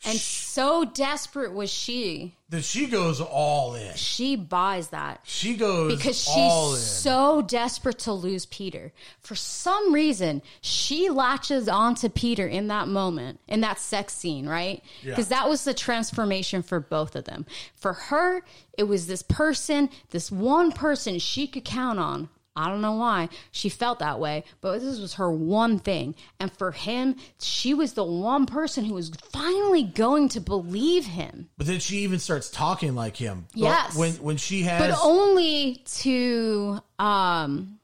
And 0.05 0.19
so 0.19 0.85
desperate 0.85 1.53
was 1.53 1.71
she, 1.71 2.35
that 2.49 2.65
she 2.65 2.87
goes 2.89 3.21
all 3.21 3.75
in. 3.77 3.95
she 3.95 4.35
buys 4.35 4.89
that 4.89 5.21
She 5.23 5.55
goes 5.55 5.97
because 5.97 6.27
all 6.29 6.73
in. 6.73 6.79
she's 6.81 6.85
so 6.87 7.41
desperate 7.43 8.01
to 8.01 8.13
lose 8.13 8.45
Peter. 8.47 8.93
For 9.21 9.37
some 9.37 9.93
reason, 9.95 10.43
she 10.61 11.09
latches 11.09 11.69
onto 11.69 12.09
Peter 12.09 12.47
in 12.47 12.67
that 12.67 12.89
moment, 12.89 13.39
in 13.47 13.61
that 13.61 13.79
sex 13.79 14.13
scene, 14.15 14.49
right? 14.49 14.83
Yeah. 15.03 15.11
Because 15.11 15.29
that 15.29 15.49
was 15.49 15.63
the 15.63 15.73
transformation 15.75 16.63
for 16.63 16.81
both 16.81 17.15
of 17.15 17.25
them. 17.25 17.47
For 17.77 17.93
her, 17.93 18.43
it 18.77 18.85
was 18.85 19.07
this 19.07 19.23
person, 19.23 19.89
this 20.11 20.33
one 20.33 20.73
person 20.73 21.21
she 21.21 21.47
could 21.47 21.65
count 21.65 22.01
on. 22.01 22.29
I 22.55 22.69
don't 22.69 22.83
know 22.83 22.93
why 22.93 23.31
she 23.51 23.69
felt 23.69 24.01
that 24.01 24.21
way, 24.21 24.45
but 24.61 24.81
this 24.81 25.01
was 25.01 25.15
her 25.15 25.31
one 25.31 25.79
thing. 25.79 26.15
And 26.39 26.53
for 26.53 26.71
him, 26.71 27.17
she 27.41 27.73
was 27.73 27.95
the 27.95 28.05
one 28.05 28.45
person 28.45 28.85
who 28.85 28.95
was 28.95 29.11
finally 29.33 29.83
going 29.83 30.29
to 30.31 30.41
believe 30.41 31.07
him. 31.07 31.49
but 31.57 31.67
then 31.67 31.81
she 31.81 31.99
even 31.99 32.19
starts 32.19 32.51
talking 32.51 32.95
like 32.95 33.17
him. 33.17 33.47
Yes. 33.55 33.97
When 33.97 34.13
when 34.15 34.37
she 34.37 34.63
has 34.63 34.81
but 34.81 34.99
only 35.03 35.83
to 36.01 36.81
um 36.99 37.79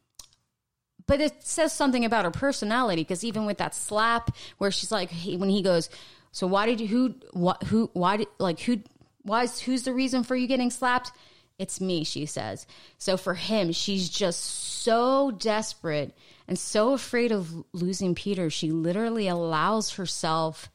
but 1.06 1.20
it 1.20 1.42
says 1.42 1.72
something 1.72 2.04
about 2.04 2.24
her 2.24 2.30
personality 2.30 3.02
because 3.02 3.24
even 3.24 3.46
with 3.46 3.58
that 3.58 3.74
slap 3.74 4.36
where 4.58 4.70
she's 4.70 4.92
like 4.92 5.10
he, 5.10 5.36
when 5.36 5.48
he 5.48 5.62
goes 5.62 5.88
so 6.32 6.46
why 6.46 6.66
did 6.66 6.80
you 6.80 6.86
who 6.86 7.14
what 7.32 7.62
who 7.64 7.90
why 7.94 8.18
did 8.18 8.28
like 8.38 8.60
who 8.60 8.78
why 9.22 9.42
is 9.44 9.58
who's 9.60 9.82
the 9.84 9.92
reason 9.92 10.22
for 10.22 10.36
you 10.36 10.46
getting 10.46 10.70
slapped 10.70 11.10
it's 11.58 11.80
me 11.80 12.04
she 12.04 12.26
says 12.26 12.66
so 12.98 13.16
for 13.16 13.34
him 13.34 13.72
she's 13.72 14.08
just 14.08 14.40
so 14.82 15.30
desperate 15.30 16.16
and 16.46 16.58
so 16.58 16.92
afraid 16.92 17.32
of 17.32 17.52
losing 17.72 18.14
peter 18.14 18.50
she 18.50 18.70
literally 18.70 19.28
allows 19.28 19.94
herself 19.94 20.70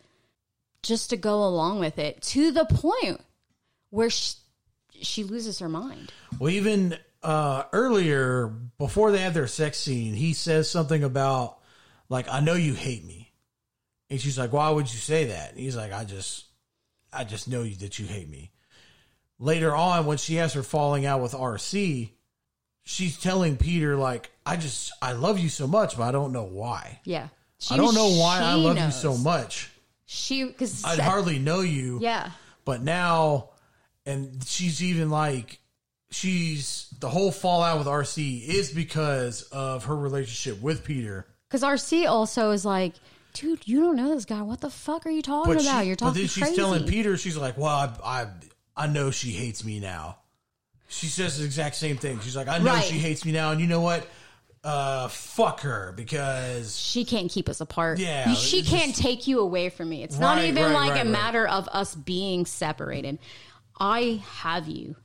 just 0.81 1.09
to 1.09 1.17
go 1.17 1.43
along 1.43 1.79
with 1.79 1.97
it 1.97 2.21
to 2.21 2.51
the 2.51 2.65
point 2.65 3.21
where 3.89 4.09
she, 4.09 4.35
she 5.01 5.23
loses 5.23 5.59
her 5.59 5.69
mind 5.69 6.11
well 6.39 6.49
even 6.49 6.97
uh, 7.23 7.63
earlier 7.71 8.47
before 8.77 9.11
they 9.11 9.19
have 9.19 9.33
their 9.33 9.47
sex 9.47 9.77
scene, 9.77 10.13
he 10.13 10.33
says 10.33 10.69
something 10.69 11.03
about 11.03 11.57
like 12.09 12.27
I 12.29 12.41
know 12.41 12.53
you 12.53 12.73
hate 12.73 13.05
me, 13.05 13.31
and 14.09 14.19
she's 14.19 14.37
like, 14.37 14.51
why 14.51 14.69
would 14.69 14.91
you 14.91 14.99
say 14.99 15.25
that? 15.25 15.51
And 15.51 15.59
he's 15.59 15.77
like, 15.77 15.93
I 15.93 16.03
just 16.03 16.45
I 17.11 17.23
just 17.23 17.47
know 17.47 17.63
that 17.63 17.97
you 17.97 18.05
hate 18.05 18.29
me. 18.29 18.51
Later 19.39 19.75
on, 19.75 20.05
when 20.05 20.17
she 20.17 20.35
has 20.35 20.53
her 20.53 20.63
falling 20.63 21.05
out 21.05 21.21
with 21.21 21.33
RC, 21.33 22.09
she's 22.83 23.19
telling 23.19 23.57
Peter 23.57 23.95
like 23.95 24.31
I 24.45 24.55
just 24.57 24.91
I 25.01 25.13
love 25.13 25.39
you 25.39 25.49
so 25.49 25.67
much, 25.67 25.97
but 25.97 26.03
I 26.03 26.11
don't 26.11 26.31
know 26.31 26.43
why. 26.45 26.99
Yeah. 27.03 27.27
She, 27.59 27.73
I 27.73 27.77
don't 27.77 27.95
know 27.95 28.09
why 28.19 28.39
I 28.41 28.53
love 28.55 28.77
you 28.77 28.91
so 28.91 29.17
much. 29.17 29.71
She 30.05 30.43
because 30.45 30.83
I'd 30.85 30.99
hardly 30.99 31.39
know 31.39 31.61
you. 31.61 31.99
yeah 32.01 32.31
But 32.65 32.81
now, 32.83 33.49
and 34.05 34.43
she's 34.45 34.83
even 34.83 35.09
like, 35.09 35.59
she's 36.11 36.93
the 36.99 37.09
whole 37.09 37.31
fallout 37.31 37.77
with 37.79 37.87
RC 37.87 38.47
is 38.47 38.71
because 38.71 39.43
of 39.43 39.85
her 39.85 39.95
relationship 39.95 40.61
with 40.61 40.83
Peter. 40.83 41.25
because 41.49 41.63
RC 41.63 42.07
also 42.07 42.51
is 42.51 42.65
like, 42.65 42.93
dude, 43.33 43.67
you 43.67 43.79
don't 43.79 43.95
know 43.95 44.13
this 44.13 44.25
guy. 44.25 44.41
What 44.41 44.61
the 44.61 44.69
fuck 44.69 45.05
are 45.05 45.09
you 45.09 45.21
talking 45.21 45.53
But, 45.53 45.63
about? 45.63 45.81
she, 45.81 45.87
You're 45.87 45.95
talking. 45.95 46.13
but 46.13 46.19
then 46.19 46.27
she's 46.27 46.43
crazy. 46.43 46.55
telling 46.57 46.85
Peter, 46.85 47.17
she's 47.17 47.37
like, 47.37 47.57
well, 47.57 47.67
I, 47.67 48.21
I, 48.23 48.27
I 48.75 48.87
know 48.87 49.11
she 49.11 49.31
hates 49.31 49.63
me 49.63 49.79
now. 49.79 50.17
She 50.87 51.07
says 51.07 51.39
the 51.39 51.45
exact 51.45 51.75
same 51.75 51.97
thing. 51.97 52.19
She's 52.19 52.35
like, 52.35 52.47
I 52.47 52.57
know 52.59 52.65
Right. 52.73 52.83
she 52.83 52.99
hates 52.99 53.25
me 53.25 53.31
now. 53.31 53.51
And 53.51 53.59
you 53.61 53.67
know 53.67 53.81
what? 53.81 54.07
uh, 54.63 55.09
fuck 55.09 55.59
her 55.61 55.93
because 55.97 56.79
she 56.79 57.03
can't 57.03 57.29
keep 57.29 57.49
us 57.49 57.59
apart. 57.59 57.99
Yeah, 57.99 58.33
she 58.33 58.63
can't 58.63 58.91
just- 58.91 59.01
take 59.01 59.27
you 59.27 59.41
away 59.41 59.69
from 59.69 59.89
me. 59.89 60.03
It's 60.03 60.17
not 60.17 60.41
even 60.43 60.63
right, 60.63 60.71
like 60.73 60.91
right, 60.91 61.01
a 61.01 61.03
right. 61.03 61.07
matter 61.11 61.45
of 61.45 61.67
us 61.67 61.93
being 61.95 62.45
separated. 62.45 63.19
I 63.77 64.23
have 64.41 64.67
you. 64.69 64.95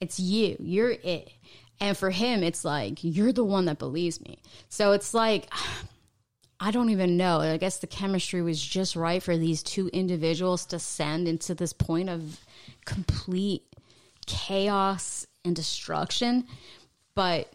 It's 0.00 0.18
you. 0.18 0.56
You're 0.58 0.90
it. 0.90 1.30
And 1.78 1.96
for 1.96 2.10
him, 2.10 2.42
it's 2.42 2.64
like 2.64 2.98
you're 3.02 3.32
the 3.32 3.44
one 3.44 3.66
that 3.66 3.78
believes 3.78 4.20
me. 4.20 4.40
So 4.68 4.90
it's 4.92 5.14
like 5.14 5.48
I 6.62 6.72
don't 6.72 6.90
even 6.90 7.16
know. 7.16 7.38
I 7.40 7.56
guess 7.58 7.78
the 7.78 7.86
chemistry 7.86 8.42
was 8.42 8.60
just 8.60 8.94
right 8.96 9.22
for 9.22 9.36
these 9.36 9.62
two 9.62 9.88
individuals 9.94 10.66
to 10.66 10.78
send 10.78 11.26
into 11.28 11.54
this 11.54 11.72
point 11.72 12.10
of 12.10 12.40
complete 12.84 13.62
chaos 14.26 15.26
and 15.44 15.54
destruction. 15.56 16.46
But 17.14 17.52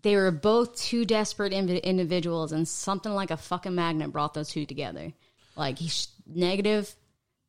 they 0.00 0.16
were 0.16 0.30
both 0.30 0.76
two 0.76 1.04
desperate 1.04 1.52
invi- 1.52 1.82
individuals, 1.82 2.52
and 2.52 2.66
something 2.66 3.12
like 3.12 3.30
a 3.30 3.36
fucking 3.36 3.74
magnet 3.74 4.12
brought 4.12 4.34
those 4.34 4.48
two 4.50 4.64
together. 4.66 5.12
Like 5.56 5.78
he's 5.78 6.08
negative, 6.26 6.94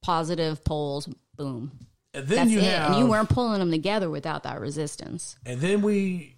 positive 0.02 0.64
poles, 0.66 1.08
boom. 1.38 1.72
and 2.14 2.28
then 2.28 2.38
That's 2.38 2.52
you 2.52 2.60
it. 2.60 2.64
have 2.66 2.91
and 2.91 3.00
you 3.00 3.08
weren't 3.08 3.30
pulling 3.30 3.60
them 3.60 3.72
together 3.72 4.10
without 4.10 4.44
that 4.44 4.60
resistance. 4.60 5.38
and 5.45 5.62
then 5.62 5.82
we 5.82 6.36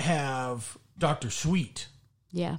have 0.00 0.76
Doctor 0.98 1.30
Sweet 1.30 1.86
Yeah. 2.32 2.56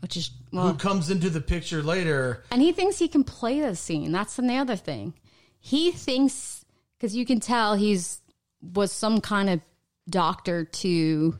Which 0.00 0.16
is, 0.18 0.30
who 0.50 0.74
comes 0.74 1.08
into 1.10 1.28
the 1.30 1.40
picture 1.40 1.82
later. 1.82 2.44
and 2.50 2.60
he 2.62 2.72
thinks 2.72 2.98
he 2.98 3.08
can 3.08 3.24
play 3.24 3.60
the 3.60 3.74
scene. 3.76 4.12
That's 4.12 4.36
the 4.36 4.54
other 4.56 4.76
thing. 4.76 5.14
He 5.60 5.90
thinks, 5.92 6.63
because 7.04 7.14
you 7.14 7.26
can 7.26 7.38
tell 7.38 7.74
he's 7.74 8.22
was 8.62 8.90
some 8.90 9.20
kind 9.20 9.50
of 9.50 9.60
doctor 10.08 10.64
to 10.64 11.38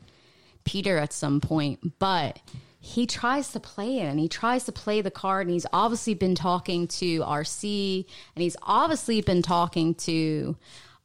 Peter 0.65 0.99
at 0.99 1.11
some 1.11 1.41
point, 1.41 1.99
but 1.99 2.39
he 2.81 3.07
tries 3.07 3.53
to 3.53 3.61
play 3.61 4.01
it 4.01 4.05
and 4.05 4.21
he 4.21 4.29
tries 4.29 4.65
to 4.65 4.73
play 4.73 5.01
the 5.01 5.11
card 5.11 5.47
and 5.47 5.55
he's 5.55 5.65
obviously 5.73 6.13
been 6.13 6.35
talking 6.35 6.87
to 6.87 7.21
RC 7.21 8.05
and 8.37 8.43
he's 8.43 8.59
obviously 8.61 9.23
been 9.23 9.41
talking 9.41 9.95
to 9.95 10.55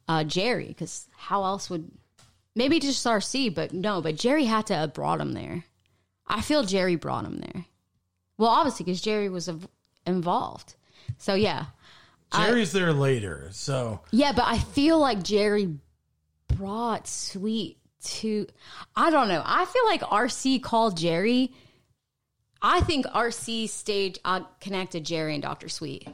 uh, 0.08 0.24
Jerry 0.24 0.68
because 0.68 1.08
how 1.16 1.42
else 1.44 1.70
would 1.70 1.90
maybe 2.54 2.80
just 2.80 3.06
RC, 3.06 3.54
but 3.54 3.72
no, 3.72 4.02
but 4.02 4.16
Jerry 4.16 4.44
had 4.44 4.66
to 4.66 4.74
have 4.74 4.92
brought 4.92 5.22
him 5.22 5.32
there. 5.32 5.64
I 6.26 6.42
feel 6.42 6.64
Jerry 6.64 6.96
brought 6.96 7.24
him 7.24 7.38
there. 7.38 7.64
Well, 8.36 8.50
obviously 8.50 8.84
because 8.84 9.00
Jerry 9.00 9.30
was 9.30 9.48
involved. 10.06 10.74
So 11.16 11.32
yeah, 11.32 11.66
Jerry's 12.32 12.72
there 12.72 12.92
later, 12.92 13.48
so 13.52 14.00
yeah, 14.10 14.32
but 14.32 14.44
I 14.46 14.58
feel 14.58 14.98
like 14.98 15.22
Jerry 15.22 15.74
brought 16.48 17.06
Sweet 17.08 17.78
to. 18.04 18.46
I 18.96 19.10
don't 19.10 19.28
know. 19.28 19.42
I 19.44 19.64
feel 19.64 19.84
like 19.86 20.00
RC 20.02 20.62
called 20.62 20.96
Jerry. 20.96 21.52
I 22.62 22.80
think 22.82 23.06
RC 23.06 23.68
staged 23.68 24.18
uh, 24.24 24.40
connected 24.60 25.04
Jerry 25.04 25.34
and 25.34 25.42
Doctor 25.42 25.68
Sweet. 25.68 26.06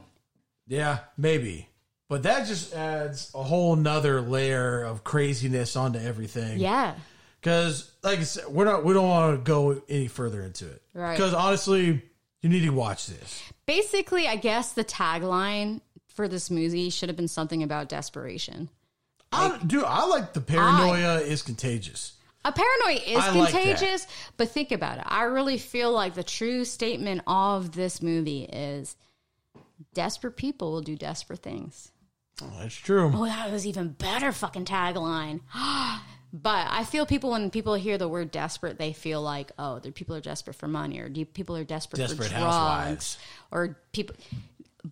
yeah, 0.67 0.99
maybe. 1.17 1.67
But 2.09 2.23
that 2.23 2.47
just 2.47 2.73
adds 2.73 3.31
a 3.35 3.43
whole 3.43 3.75
nother 3.75 4.21
layer 4.21 4.81
of 4.81 5.03
craziness 5.03 5.75
onto 5.75 5.99
everything. 5.99 6.57
Yeah, 6.57 6.95
Because, 7.41 7.91
like 8.01 8.19
I 8.19 8.23
said, 8.23 8.47
we're 8.47 8.63
not 8.63 8.85
we 8.85 8.93
don't 8.93 9.09
want 9.09 9.35
to 9.35 9.43
go 9.43 9.81
any 9.89 10.07
further 10.07 10.41
into 10.41 10.67
it. 10.67 10.81
Right. 10.93 11.17
Because 11.17 11.33
honestly, 11.33 12.01
you 12.41 12.49
need 12.49 12.61
to 12.61 12.69
watch 12.69 13.07
this. 13.07 13.43
basically, 13.65 14.25
I 14.25 14.37
guess 14.37 14.71
the 14.71 14.85
tagline 14.85 15.81
for 16.17 16.27
this 16.27 16.49
movie 16.49 16.89
should 16.89 17.07
have 17.09 17.15
been 17.15 17.27
something 17.27 17.61
about 17.63 17.87
desperation. 17.87 18.69
I, 19.31 19.59
dude, 19.65 19.83
I 19.83 20.05
like 20.07 20.33
the 20.33 20.41
paranoia 20.41 21.19
is 21.19 21.43
contagious. 21.43 22.13
A 22.43 22.51
paranoia 22.51 22.99
is 23.05 23.23
I 23.23 23.31
like 23.31 23.51
contagious, 23.51 24.07
but 24.35 24.49
think 24.49 24.71
about 24.71 24.97
it. 24.97 25.03
I 25.05 25.23
really 25.23 25.59
feel 25.59 25.91
like 25.91 26.15
the 26.15 26.23
true 26.23 26.65
statement 26.65 27.21
of 27.27 27.73
this 27.73 28.01
movie 28.01 28.43
is 28.43 28.95
desperate 29.93 30.37
people 30.37 30.71
will 30.71 30.81
do 30.81 30.95
desperate 30.95 31.39
things. 31.43 31.91
Oh, 32.41 32.51
that's 32.59 32.75
true. 32.75 33.11
Oh, 33.13 33.25
that 33.25 33.51
was 33.51 33.67
even 33.67 33.89
better 33.89 34.31
fucking 34.31 34.65
tagline. 34.65 35.41
but 36.33 36.67
I 36.69 36.83
feel 36.83 37.05
people 37.05 37.31
when 37.31 37.51
people 37.51 37.75
hear 37.75 37.99
the 37.99 38.07
word 38.07 38.31
desperate, 38.31 38.79
they 38.79 38.93
feel 38.93 39.21
like, 39.21 39.51
oh, 39.59 39.79
the 39.79 39.91
people 39.91 40.15
are 40.15 40.21
desperate 40.21 40.55
for 40.55 40.67
money, 40.67 40.99
or 40.99 41.09
people 41.09 41.55
are 41.57 41.63
desperate, 41.63 41.99
Desperate 41.99 42.27
for 42.27 42.31
drugs, 42.31 42.43
Housewives. 42.43 43.17
or 43.51 43.77
people. 43.91 44.15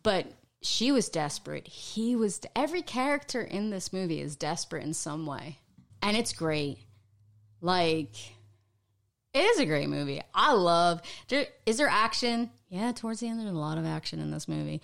But 0.04 0.28
she 0.66 0.92
was 0.92 1.10
desperate. 1.10 1.68
He 1.68 2.16
was. 2.16 2.42
Every 2.56 2.82
character 2.82 3.42
in 3.42 3.70
this 3.70 3.94
movie 3.94 4.22
is 4.22 4.36
desperate 4.36 4.84
in 4.84 4.94
some 4.94 5.26
way, 5.26 5.60
and 6.02 6.18
it's 6.18 6.34
great. 6.34 6.80
Like, 7.62 8.16
it 9.34 9.40
is 9.40 9.60
a 9.60 9.66
great 9.66 9.90
movie. 9.90 10.22
I 10.34 10.54
love. 10.54 11.02
There, 11.28 11.46
is 11.66 11.78
there 11.78 11.88
action? 11.88 12.50
Yeah, 12.70 12.92
towards 12.92 13.20
the 13.20 13.28
end, 13.28 13.40
there's 13.40 13.52
a 13.52 13.54
lot 13.54 13.78
of 13.78 13.86
action 13.86 14.20
in 14.20 14.32
this 14.32 14.48
movie. 14.48 14.82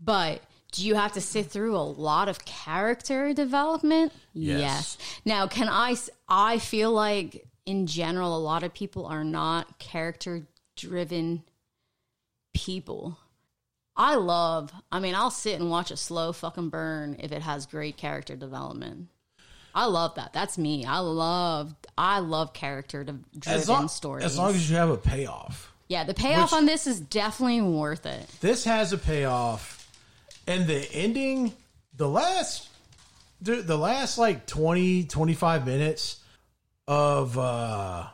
But 0.00 0.42
do 0.72 0.86
you 0.86 0.94
have 0.94 1.12
to 1.12 1.20
sit 1.20 1.46
through 1.46 1.76
a 1.76 1.82
lot 1.82 2.28
of 2.28 2.44
character 2.44 3.32
development? 3.32 4.12
Yes. 4.34 4.98
Now, 5.24 5.46
can 5.46 5.68
I? 5.68 5.96
I 6.28 6.58
feel 6.58 6.92
like 6.92 7.46
in 7.64 7.86
general, 7.86 8.36
a 8.36 8.40
lot 8.40 8.62
of 8.62 8.74
people 8.74 9.06
are 9.06 9.24
not 9.24 9.78
character 9.78 10.46
driven 10.76 11.42
people. 12.54 13.18
I 13.96 14.14
love. 14.16 14.72
I 14.90 15.00
mean, 15.00 15.14
I'll 15.14 15.30
sit 15.30 15.60
and 15.60 15.70
watch 15.70 15.90
a 15.90 15.96
slow 15.96 16.32
fucking 16.32 16.70
burn 16.70 17.16
if 17.20 17.30
it 17.32 17.42
has 17.42 17.66
great 17.66 17.96
character 17.96 18.36
development. 18.36 19.08
I 19.74 19.86
love 19.86 20.14
that. 20.16 20.32
That's 20.32 20.56
me. 20.58 20.84
I 20.84 20.98
love. 20.98 21.74
I 21.96 22.18
love 22.20 22.52
character 22.52 23.04
de- 23.04 23.12
As 23.46 23.66
driven 23.66 23.68
long, 23.68 23.88
stories. 23.88 24.24
as 24.24 24.36
long 24.38 24.50
as 24.50 24.68
you 24.70 24.76
have 24.76 24.90
a 24.90 24.96
payoff. 24.96 25.72
yeah, 25.88 26.04
the 26.04 26.14
payoff 26.14 26.52
Which- 26.52 26.58
on 26.58 26.66
this 26.66 26.86
is 26.86 27.00
definitely 27.00 27.60
worth 27.62 28.06
it. 28.06 28.26
This 28.40 28.64
has 28.64 28.92
a 28.92 28.98
payoff, 28.98 29.86
and 30.46 30.66
the 30.66 30.90
ending, 30.92 31.54
the 31.96 32.08
last, 32.08 32.68
the, 33.40 33.56
the 33.56 33.76
last 33.78 34.16
like 34.18 34.46
20, 34.46 35.04
25 35.04 35.66
minutes 35.66 36.18
of 36.88 37.38
uh 37.38 38.06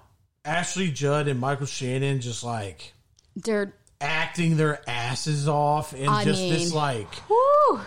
Ashley 0.45 0.91
Judd 0.91 1.27
and 1.29 1.41
Michael 1.41 1.67
Shannon 1.67 2.21
just 2.21 2.45
like 2.45 2.93
They're 3.37 3.75
acting 4.01 4.57
their 4.57 4.81
asses 4.89 5.49
off 5.49 5.93
and 5.93 6.09
I 6.09 6.25
just 6.25 6.41
mean- 6.41 6.53
this 6.53 6.73
like 6.73 7.13
whew, 7.29 7.81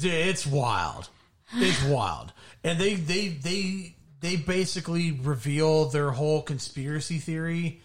it's 0.00 0.46
wild. 0.46 1.08
It's 1.54 1.82
wild. 1.86 2.32
And 2.62 2.78
they 2.78 2.94
they 2.94 3.28
they 3.28 3.94
they 4.20 4.36
basically 4.36 5.12
reveal 5.12 5.86
their 5.86 6.10
whole 6.10 6.42
conspiracy 6.42 7.18
theory 7.18 7.80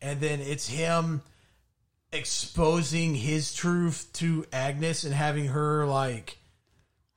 and 0.00 0.20
then 0.20 0.40
it's 0.40 0.68
him 0.68 1.22
exposing 2.12 3.14
his 3.14 3.54
truth 3.54 4.08
to 4.14 4.44
Agnes 4.52 5.04
and 5.04 5.14
having 5.14 5.46
her 5.46 5.86
like 5.86 6.38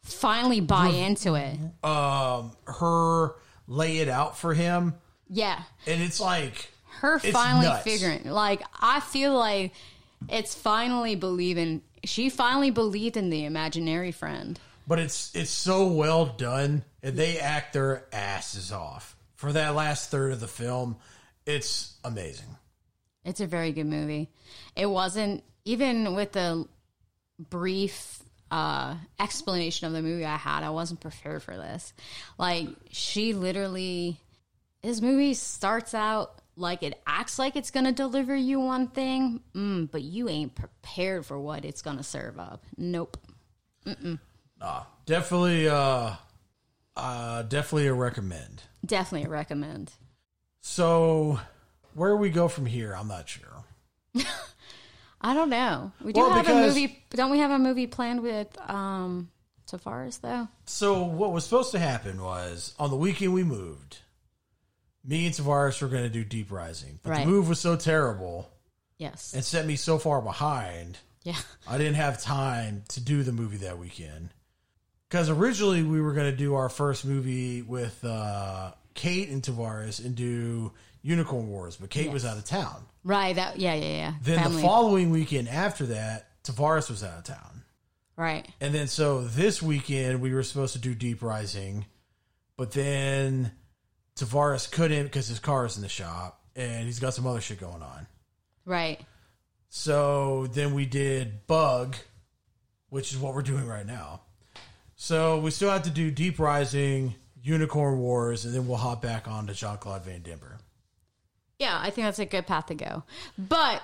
finally 0.03 0.61
buy 0.61 0.87
into 0.87 1.35
it. 1.35 1.57
um 1.83 2.51
her 2.65 3.35
lay 3.67 3.97
it 3.97 4.07
out 4.07 4.37
for 4.37 4.53
him 4.53 4.93
Yeah, 5.29 5.61
and 5.87 6.01
it's 6.01 6.19
like 6.21 6.69
her 6.99 7.15
It's 7.17 7.29
finally 7.31 7.65
nuts. 7.65 7.83
figuring. 7.83 8.23
Like 8.25 8.61
I 8.79 8.99
feel 9.01 9.33
like 9.37 9.73
it's 10.29 10.55
finally 10.55 11.15
believing. 11.15 11.81
She 12.03 12.29
finally 12.29 12.71
believed 12.71 13.17
in 13.17 13.29
the 13.29 13.45
imaginary 13.45 14.11
friend. 14.11 14.59
but 14.87 14.99
it's 14.99 15.35
it's 15.35 15.49
so 15.51 15.87
well 15.87 16.25
done 16.25 16.83
and 17.01 17.17
they 17.17 17.39
act 17.39 17.73
their 17.73 18.05
asses 18.13 18.71
off 18.71 19.15
for 19.35 19.51
that 19.53 19.73
last 19.75 20.11
third 20.11 20.31
of 20.31 20.39
the 20.39 20.47
film 20.47 20.95
it's 21.45 21.95
amazing 22.03 22.55
It's 23.23 23.39
a 23.41 23.47
very 23.47 23.71
good 23.71 23.85
movie. 23.87 24.29
It 24.75 24.85
wasn't 24.87 25.43
even 25.65 26.13
with 26.15 26.31
the 26.33 26.67
brief 27.49 28.21
uh, 28.51 28.95
explanation 29.19 29.87
of 29.87 29.93
the 29.93 30.01
movie 30.01 30.25
I 30.25 30.37
had. 30.37 30.63
I 30.63 30.69
wasn't 30.69 30.99
prepared 31.01 31.41
for 31.43 31.55
this. 31.57 31.93
Like 32.37 32.67
she 32.91 33.33
literally, 33.33 34.19
this 34.83 35.01
movie 35.01 35.33
starts 35.33 35.93
out 35.95 36.39
like 36.55 36.83
it 36.83 37.01
acts 37.05 37.37
like 37.39 37.55
it's 37.55 37.71
gonna 37.71 37.91
deliver 37.91 38.35
you 38.35 38.59
one 38.59 38.87
thing, 38.87 39.41
mm, 39.53 39.89
but 39.91 40.01
you 40.01 40.29
ain't 40.29 40.55
prepared 40.55 41.25
for 41.25 41.39
what 41.39 41.65
it's 41.65 41.81
gonna 41.81 42.03
serve 42.03 42.39
up. 42.39 42.63
Nope. 42.77 43.17
Nah, 44.59 44.83
definitely 45.05 45.67
uh 45.69 46.13
uh 46.95 47.41
definitely 47.43 47.87
a 47.87 47.93
recommend 47.93 48.63
Definitely 48.85 49.27
a 49.27 49.29
recommend. 49.29 49.91
so 50.61 51.39
where 51.93 52.15
we 52.15 52.29
go 52.29 52.47
from 52.47 52.65
here 52.65 52.93
i'm 52.93 53.07
not 53.07 53.27
sure 53.29 53.63
I 55.21 55.33
don't 55.33 55.49
know. 55.49 55.91
We 56.03 56.13
do 56.13 56.19
Well, 56.19 56.29
have 56.31 56.47
a 56.47 56.53
movie. 56.67 57.03
Don't 57.09 57.31
we 57.31 57.39
have 57.39 57.49
a 57.49 57.57
movie 57.57 57.87
planned 57.87 58.21
with 58.21 58.47
um 58.69 59.29
Tavares 59.69 60.21
though? 60.21 60.47
so 60.65 61.03
what 61.03 61.31
was 61.33 61.43
supposed 61.43 61.71
to 61.71 61.79
happen 61.79 62.21
was 62.21 62.75
on 62.79 62.89
the 62.91 62.95
weekend 62.95 63.33
we 63.33 63.43
moved 63.43 63.97
me 65.05 65.25
and 65.25 65.35
Tavares 65.35 65.81
were 65.81 65.87
going 65.87 66.03
to 66.03 66.09
do 66.09 66.23
deep 66.23 66.51
rising 66.51 66.99
but 67.03 67.11
Right. 67.11 67.25
the 67.25 67.31
move 67.31 67.47
was 67.49 67.59
so 67.59 67.75
terrible 67.75 68.49
Yes. 68.97 69.33
and 69.33 69.43
set 69.43 69.65
me 69.65 69.75
so 69.75 69.97
far 69.97 70.21
behind 70.21 70.97
yeah. 71.23 71.35
i 71.67 71.77
didn't 71.77 71.95
have 71.95 72.21
time 72.21 72.83
to 72.89 72.99
do 72.99 73.23
the 73.23 73.31
movie 73.31 73.57
that 73.57 73.77
weekend 73.77 74.29
because 75.09 75.29
originally 75.29 75.83
we 75.83 76.01
were 76.01 76.13
going 76.13 76.29
to 76.31 76.37
do 76.37 76.55
our 76.55 76.69
first 76.69 77.05
movie 77.05 77.61
with 77.61 78.03
uh 78.03 78.71
Kate 78.93 79.27
and 79.27 79.41
Tavares 79.43 80.03
and 80.03 80.15
do 80.15 80.71
Unicorn 81.01 81.49
Wars, 81.49 81.75
but 81.75 81.89
Kate 81.89 82.09
was 82.11 82.23
out 82.25 82.37
of 82.37 82.45
town. 82.45 82.85
Right. 83.03 83.35
That. 83.35 83.59
Yeah. 83.59 83.73
Yeah. 83.73 83.87
Yeah. 83.97 84.13
Then 84.23 84.39
Family. 84.39 84.61
the 84.61 84.67
following 84.67 85.09
weekend 85.09 85.49
after 85.49 85.87
that, 85.87 86.29
Tavares 86.45 86.89
was 86.89 87.03
out 87.03 87.17
of 87.17 87.23
town. 87.25 87.63
Right. 88.15 88.47
And 88.61 88.73
then 88.73 88.87
so 88.87 89.25
this 89.25 89.61
weekend 89.61 90.21
we 90.21 90.33
were 90.33 90.43
supposed 90.43 90.71
to 90.73 90.79
do 90.79 90.95
Deep 90.95 91.21
Rising, 91.21 91.85
but 92.55 92.71
then 92.71 93.51
Tavares 94.15 94.71
couldn't 94.71 95.03
because 95.03 95.27
his 95.27 95.39
car 95.39 95.65
is 95.65 95.75
in 95.75 95.81
the 95.81 95.89
shop 95.89 96.41
and 96.55 96.85
he's 96.85 96.99
got 96.99 97.13
some 97.13 97.27
other 97.27 97.41
shit 97.41 97.59
going 97.59 97.81
on. 97.81 98.07
Right. 98.65 98.99
So 99.69 100.47
then 100.47 100.73
we 100.73 100.85
did 100.85 101.45
Bug, 101.47 101.95
which 102.89 103.11
is 103.11 103.17
what 103.17 103.33
we're 103.35 103.41
doing 103.41 103.67
right 103.67 103.85
now. 103.85 104.21
So 104.95 105.39
we 105.39 105.51
still 105.51 105.69
have 105.69 105.83
to 105.83 105.89
do 105.89 106.11
Deep 106.11 106.39
Rising, 106.39 107.15
Unicorn 107.43 107.99
Wars, 107.99 108.45
and 108.45 108.53
then 108.55 108.67
we'll 108.67 108.77
hop 108.77 109.01
back 109.01 109.27
on 109.27 109.47
to 109.47 109.53
Jean 109.53 109.77
Claude 109.77 110.03
Van 110.03 110.21
Damme. 110.21 110.39
Yeah. 111.59 111.77
I 111.81 111.89
think 111.89 112.05
that's 112.07 112.19
a 112.19 112.25
good 112.25 112.47
path 112.47 112.67
to 112.67 112.75
go. 112.75 113.03
But 113.37 113.83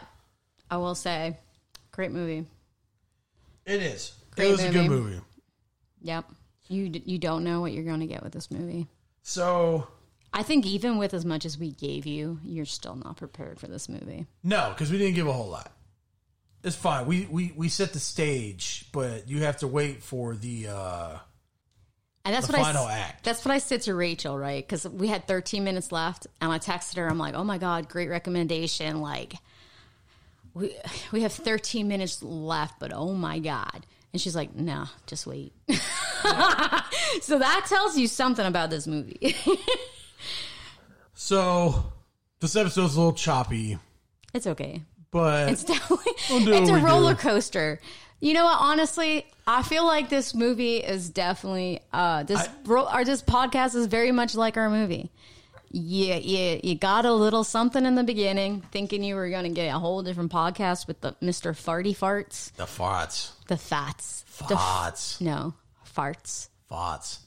I 0.70 0.78
will 0.78 0.96
say, 0.96 1.38
great 1.92 2.12
movie. 2.12 2.46
It 3.66 3.82
is. 3.82 4.14
Great 4.36 4.48
it 4.48 4.52
was 4.52 4.64
a 4.64 4.72
good 4.72 4.90
movie. 4.90 5.12
movie. 5.12 5.22
Yep. 6.04 6.26
You 6.70 6.88
d- 6.90 7.04
you 7.06 7.18
don't 7.18 7.44
know 7.44 7.60
what 7.60 7.74
you're 7.74 7.84
going 7.84 8.00
to 8.00 8.08
get 8.08 8.24
with 8.24 8.32
this 8.32 8.50
movie. 8.50 8.88
So 9.24 9.88
I 10.34 10.44
think 10.44 10.66
even 10.66 10.98
with 10.98 11.14
as 11.14 11.26
much 11.26 11.46
as 11.46 11.58
we 11.58 11.72
gave 11.72 12.06
you, 12.06 12.40
you're 12.44 12.66
still 12.66 12.96
not 12.96 13.18
prepared 13.18 13.60
for 13.60 13.68
this 13.68 13.90
movie. 13.90 14.28
no, 14.44 14.70
because 14.70 14.92
we 14.92 14.98
didn't 14.98 15.16
give 15.16 15.28
a 15.28 15.34
whole 15.34 15.50
lot. 15.50 15.72
It's 16.64 16.76
fine. 16.76 17.06
We 17.08 17.28
we 17.30 17.52
we 17.56 17.70
set 17.70 17.92
the 17.94 18.00
stage, 18.00 18.86
but 18.92 19.28
you 19.28 19.44
have 19.44 19.58
to 19.58 19.68
wait 19.68 20.04
for 20.04 20.36
the. 20.36 20.68
uh 20.68 21.18
And 22.24 22.36
that's 22.36 22.48
The 22.48 22.54
what 22.54 22.62
final 22.62 22.86
I, 22.86 23.00
act. 23.00 23.24
That's 23.24 23.44
what 23.44 23.52
I 23.52 23.58
said 23.58 23.82
to 23.84 23.96
Rachel, 23.96 24.38
right? 24.38 24.64
Because 24.66 24.88
we 24.88 25.08
had 25.08 25.26
13 25.28 25.64
minutes 25.64 25.92
left, 25.92 26.28
and 26.40 26.52
I 26.52 26.60
texted 26.60 26.98
her. 26.98 27.08
I'm 27.10 27.18
like, 27.18 27.34
"Oh 27.34 27.44
my 27.44 27.58
god, 27.58 27.90
great 27.90 28.10
recommendation! 28.10 29.02
Like, 29.02 29.34
we 30.54 30.76
we 31.12 31.22
have 31.24 31.34
13 31.34 31.88
minutes 31.88 32.22
left, 32.22 32.80
but 32.80 32.92
oh 32.94 33.14
my 33.14 33.40
god!" 33.40 33.86
And 34.14 34.22
she's 34.22 34.36
like, 34.36 34.56
"Nah, 34.56 34.86
just 35.08 35.26
wait." 35.26 35.54
so 37.22 37.40
that 37.40 37.66
tells 37.68 37.98
you 37.98 38.08
something 38.08 38.46
about 38.46 38.70
this 38.70 38.86
movie. 38.88 39.36
So 41.14 41.92
this 42.40 42.56
episode's 42.56 42.96
a 42.96 43.00
little 43.00 43.14
choppy, 43.14 43.78
it's 44.34 44.48
okay. 44.48 44.82
but 45.12 45.50
It's 45.50 45.64
definitely 45.64 46.14
We'll 46.30 46.46
do 46.46 46.54
it's 46.54 46.70
what 46.72 46.80
a 46.80 46.84
we 46.84 46.90
roller 46.90 47.14
do. 47.14 47.20
coaster. 47.20 47.80
You 48.20 48.34
know 48.34 48.46
what? 48.46 48.58
Honestly, 48.60 49.26
I 49.48 49.64
feel 49.64 49.86
like 49.86 50.10
this 50.10 50.34
movie 50.36 50.78
is 50.78 51.10
definitely 51.10 51.82
uh, 51.92 52.24
this 52.24 52.48
ro- 52.66 52.88
or 52.94 53.04
this 53.04 53.22
podcast 53.24 53.76
is 53.76 53.88
very 53.88 54.12
much 54.12 54.36
like 54.36 54.58
our 54.58 54.70
movie. 54.70 55.12
Yeah, 55.74 56.16
yeah, 56.18 56.60
you 56.64 56.76
got 56.76 57.06
a 57.06 57.14
little 57.14 57.44
something 57.44 57.86
in 57.86 57.96
the 57.96 58.04
beginning, 58.04 58.62
thinking 58.72 59.04
you 59.04 59.16
were 59.16 59.30
going 59.30 59.46
to 59.46 59.50
get 59.50 59.74
a 59.74 59.80
whole 59.80 60.04
different 60.04 60.32
podcast 60.32 60.86
with 60.88 61.02
the 61.02 61.16
Mister 61.22 61.54
Farty 61.54 61.96
Farts, 61.98 62.52
the 62.58 62.66
farts, 62.66 63.32
the 63.48 63.58
fats, 63.58 64.24
The 64.48 64.56
f- 64.56 64.60
farts, 64.62 65.22
no 65.22 65.54
farts. 65.96 66.50
farts. 66.70 67.20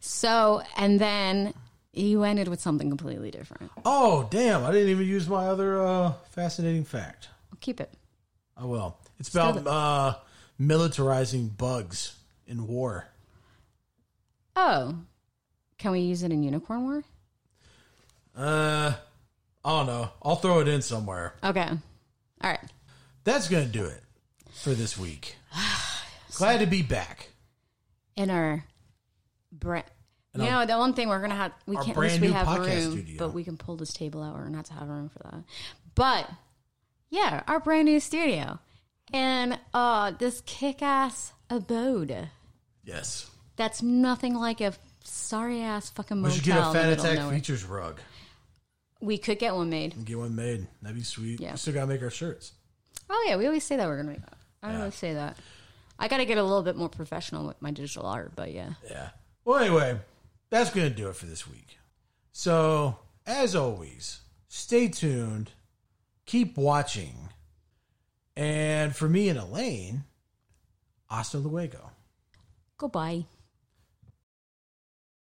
So, 0.00 0.62
and 0.76 0.98
then 1.00 1.52
you 2.06 2.22
ended 2.24 2.48
with 2.48 2.60
something 2.60 2.88
completely 2.88 3.30
different. 3.30 3.70
Oh 3.84 4.28
damn! 4.30 4.64
I 4.64 4.72
didn't 4.72 4.90
even 4.90 5.06
use 5.06 5.28
my 5.28 5.46
other 5.46 5.82
uh, 5.82 6.12
fascinating 6.30 6.84
fact. 6.84 7.28
I'll 7.52 7.58
keep 7.60 7.80
it. 7.80 7.92
I 8.56 8.64
will. 8.64 8.96
It's 9.18 9.28
about 9.28 9.66
uh, 9.66 10.16
militarizing 10.60 11.56
bugs 11.56 12.16
in 12.46 12.66
war. 12.66 13.06
Oh, 14.56 14.96
can 15.78 15.92
we 15.92 16.00
use 16.00 16.22
it 16.22 16.32
in 16.32 16.42
Unicorn 16.42 16.82
War? 16.84 17.04
Uh, 18.36 18.92
I 19.64 19.68
don't 19.70 19.86
know. 19.86 20.10
I'll 20.22 20.36
throw 20.36 20.60
it 20.60 20.68
in 20.68 20.82
somewhere. 20.82 21.34
Okay. 21.42 21.68
All 21.68 22.50
right. 22.50 22.60
That's 23.24 23.48
gonna 23.48 23.66
do 23.66 23.84
it 23.84 24.02
for 24.52 24.70
this 24.70 24.96
week. 24.98 25.36
Glad 26.34 26.60
to 26.60 26.66
be 26.66 26.82
back. 26.82 27.28
in 28.16 28.30
our 28.30 28.64
brand. 30.34 30.46
You 30.46 30.50
know, 30.58 30.66
the 30.66 30.78
one 30.78 30.92
thing 30.94 31.08
we're 31.08 31.20
gonna 31.20 31.34
have 31.34 31.52
we 31.66 31.76
can't 31.76 31.94
brand 31.94 32.20
we 32.20 32.28
new 32.28 32.32
have 32.34 32.46
podcast 32.46 32.66
room, 32.84 32.92
studio. 32.92 33.16
but 33.18 33.32
we 33.34 33.44
can 33.44 33.56
pull 33.56 33.76
this 33.76 33.92
table 33.92 34.22
out. 34.22 34.34
We're 34.34 34.48
not 34.48 34.66
to 34.66 34.74
have 34.74 34.88
room 34.88 35.08
for 35.08 35.18
that. 35.30 35.42
But 35.94 36.30
yeah, 37.10 37.42
our 37.48 37.60
brand 37.60 37.86
new 37.86 38.00
studio 38.00 38.58
and 39.12 39.58
uh 39.74 40.12
this 40.12 40.42
kick 40.46 40.82
ass 40.82 41.32
abode. 41.50 42.28
Yes. 42.84 43.30
That's 43.56 43.82
nothing 43.82 44.34
like 44.34 44.60
a 44.60 44.72
sorry 45.04 45.62
ass 45.62 45.90
fucking 45.90 46.18
We 46.18 46.22
motel 46.24 46.36
should 46.36 46.44
get 46.44 46.58
a 46.58 46.72
Fat 46.72 46.92
Attack. 46.92 47.30
Features 47.30 47.64
rug 47.64 48.00
We 49.00 49.18
could 49.18 49.38
get 49.38 49.54
one 49.54 49.70
made. 49.70 49.94
and 49.94 50.04
get 50.06 50.18
one 50.18 50.34
made. 50.36 50.66
That'd 50.82 50.96
be 50.96 51.02
sweet. 51.02 51.40
Yeah. 51.40 51.52
We 51.52 51.56
still 51.58 51.74
gotta 51.74 51.86
make 51.86 52.02
our 52.02 52.10
shirts. 52.10 52.52
Oh 53.10 53.24
yeah, 53.28 53.36
we 53.36 53.46
always 53.46 53.64
say 53.64 53.76
that 53.76 53.86
we're 53.86 53.96
gonna 53.96 54.10
make 54.10 54.20
that. 54.20 54.36
I 54.62 54.72
Yeah. 54.72 54.78
always 54.78 54.94
say 54.94 55.14
that. 55.14 55.36
I 56.00 56.06
got 56.08 56.18
to 56.18 56.24
get 56.24 56.38
a 56.38 56.42
little 56.44 56.62
bit 56.62 56.76
more 56.76 56.88
professional 56.88 57.44
with 57.46 57.60
my 57.60 57.72
digital 57.72 58.06
art, 58.06 58.32
but 58.36 58.52
yeah. 58.52 58.74
Yeah. 58.88 59.10
Well, 59.44 59.58
anyway, 59.58 59.98
that's 60.50 60.70
going 60.70 60.88
to 60.88 60.94
do 60.94 61.08
it 61.08 61.16
for 61.16 61.26
this 61.26 61.48
week. 61.48 61.78
So, 62.32 62.98
as 63.26 63.54
always, 63.54 64.20
stay 64.48 64.88
tuned, 64.88 65.50
keep 66.26 66.56
watching, 66.56 67.28
and 68.36 68.94
for 68.94 69.08
me 69.08 69.28
and 69.28 69.38
Elaine, 69.38 70.04
hasta 71.10 71.38
luego. 71.38 71.90
Goodbye. 72.76 73.26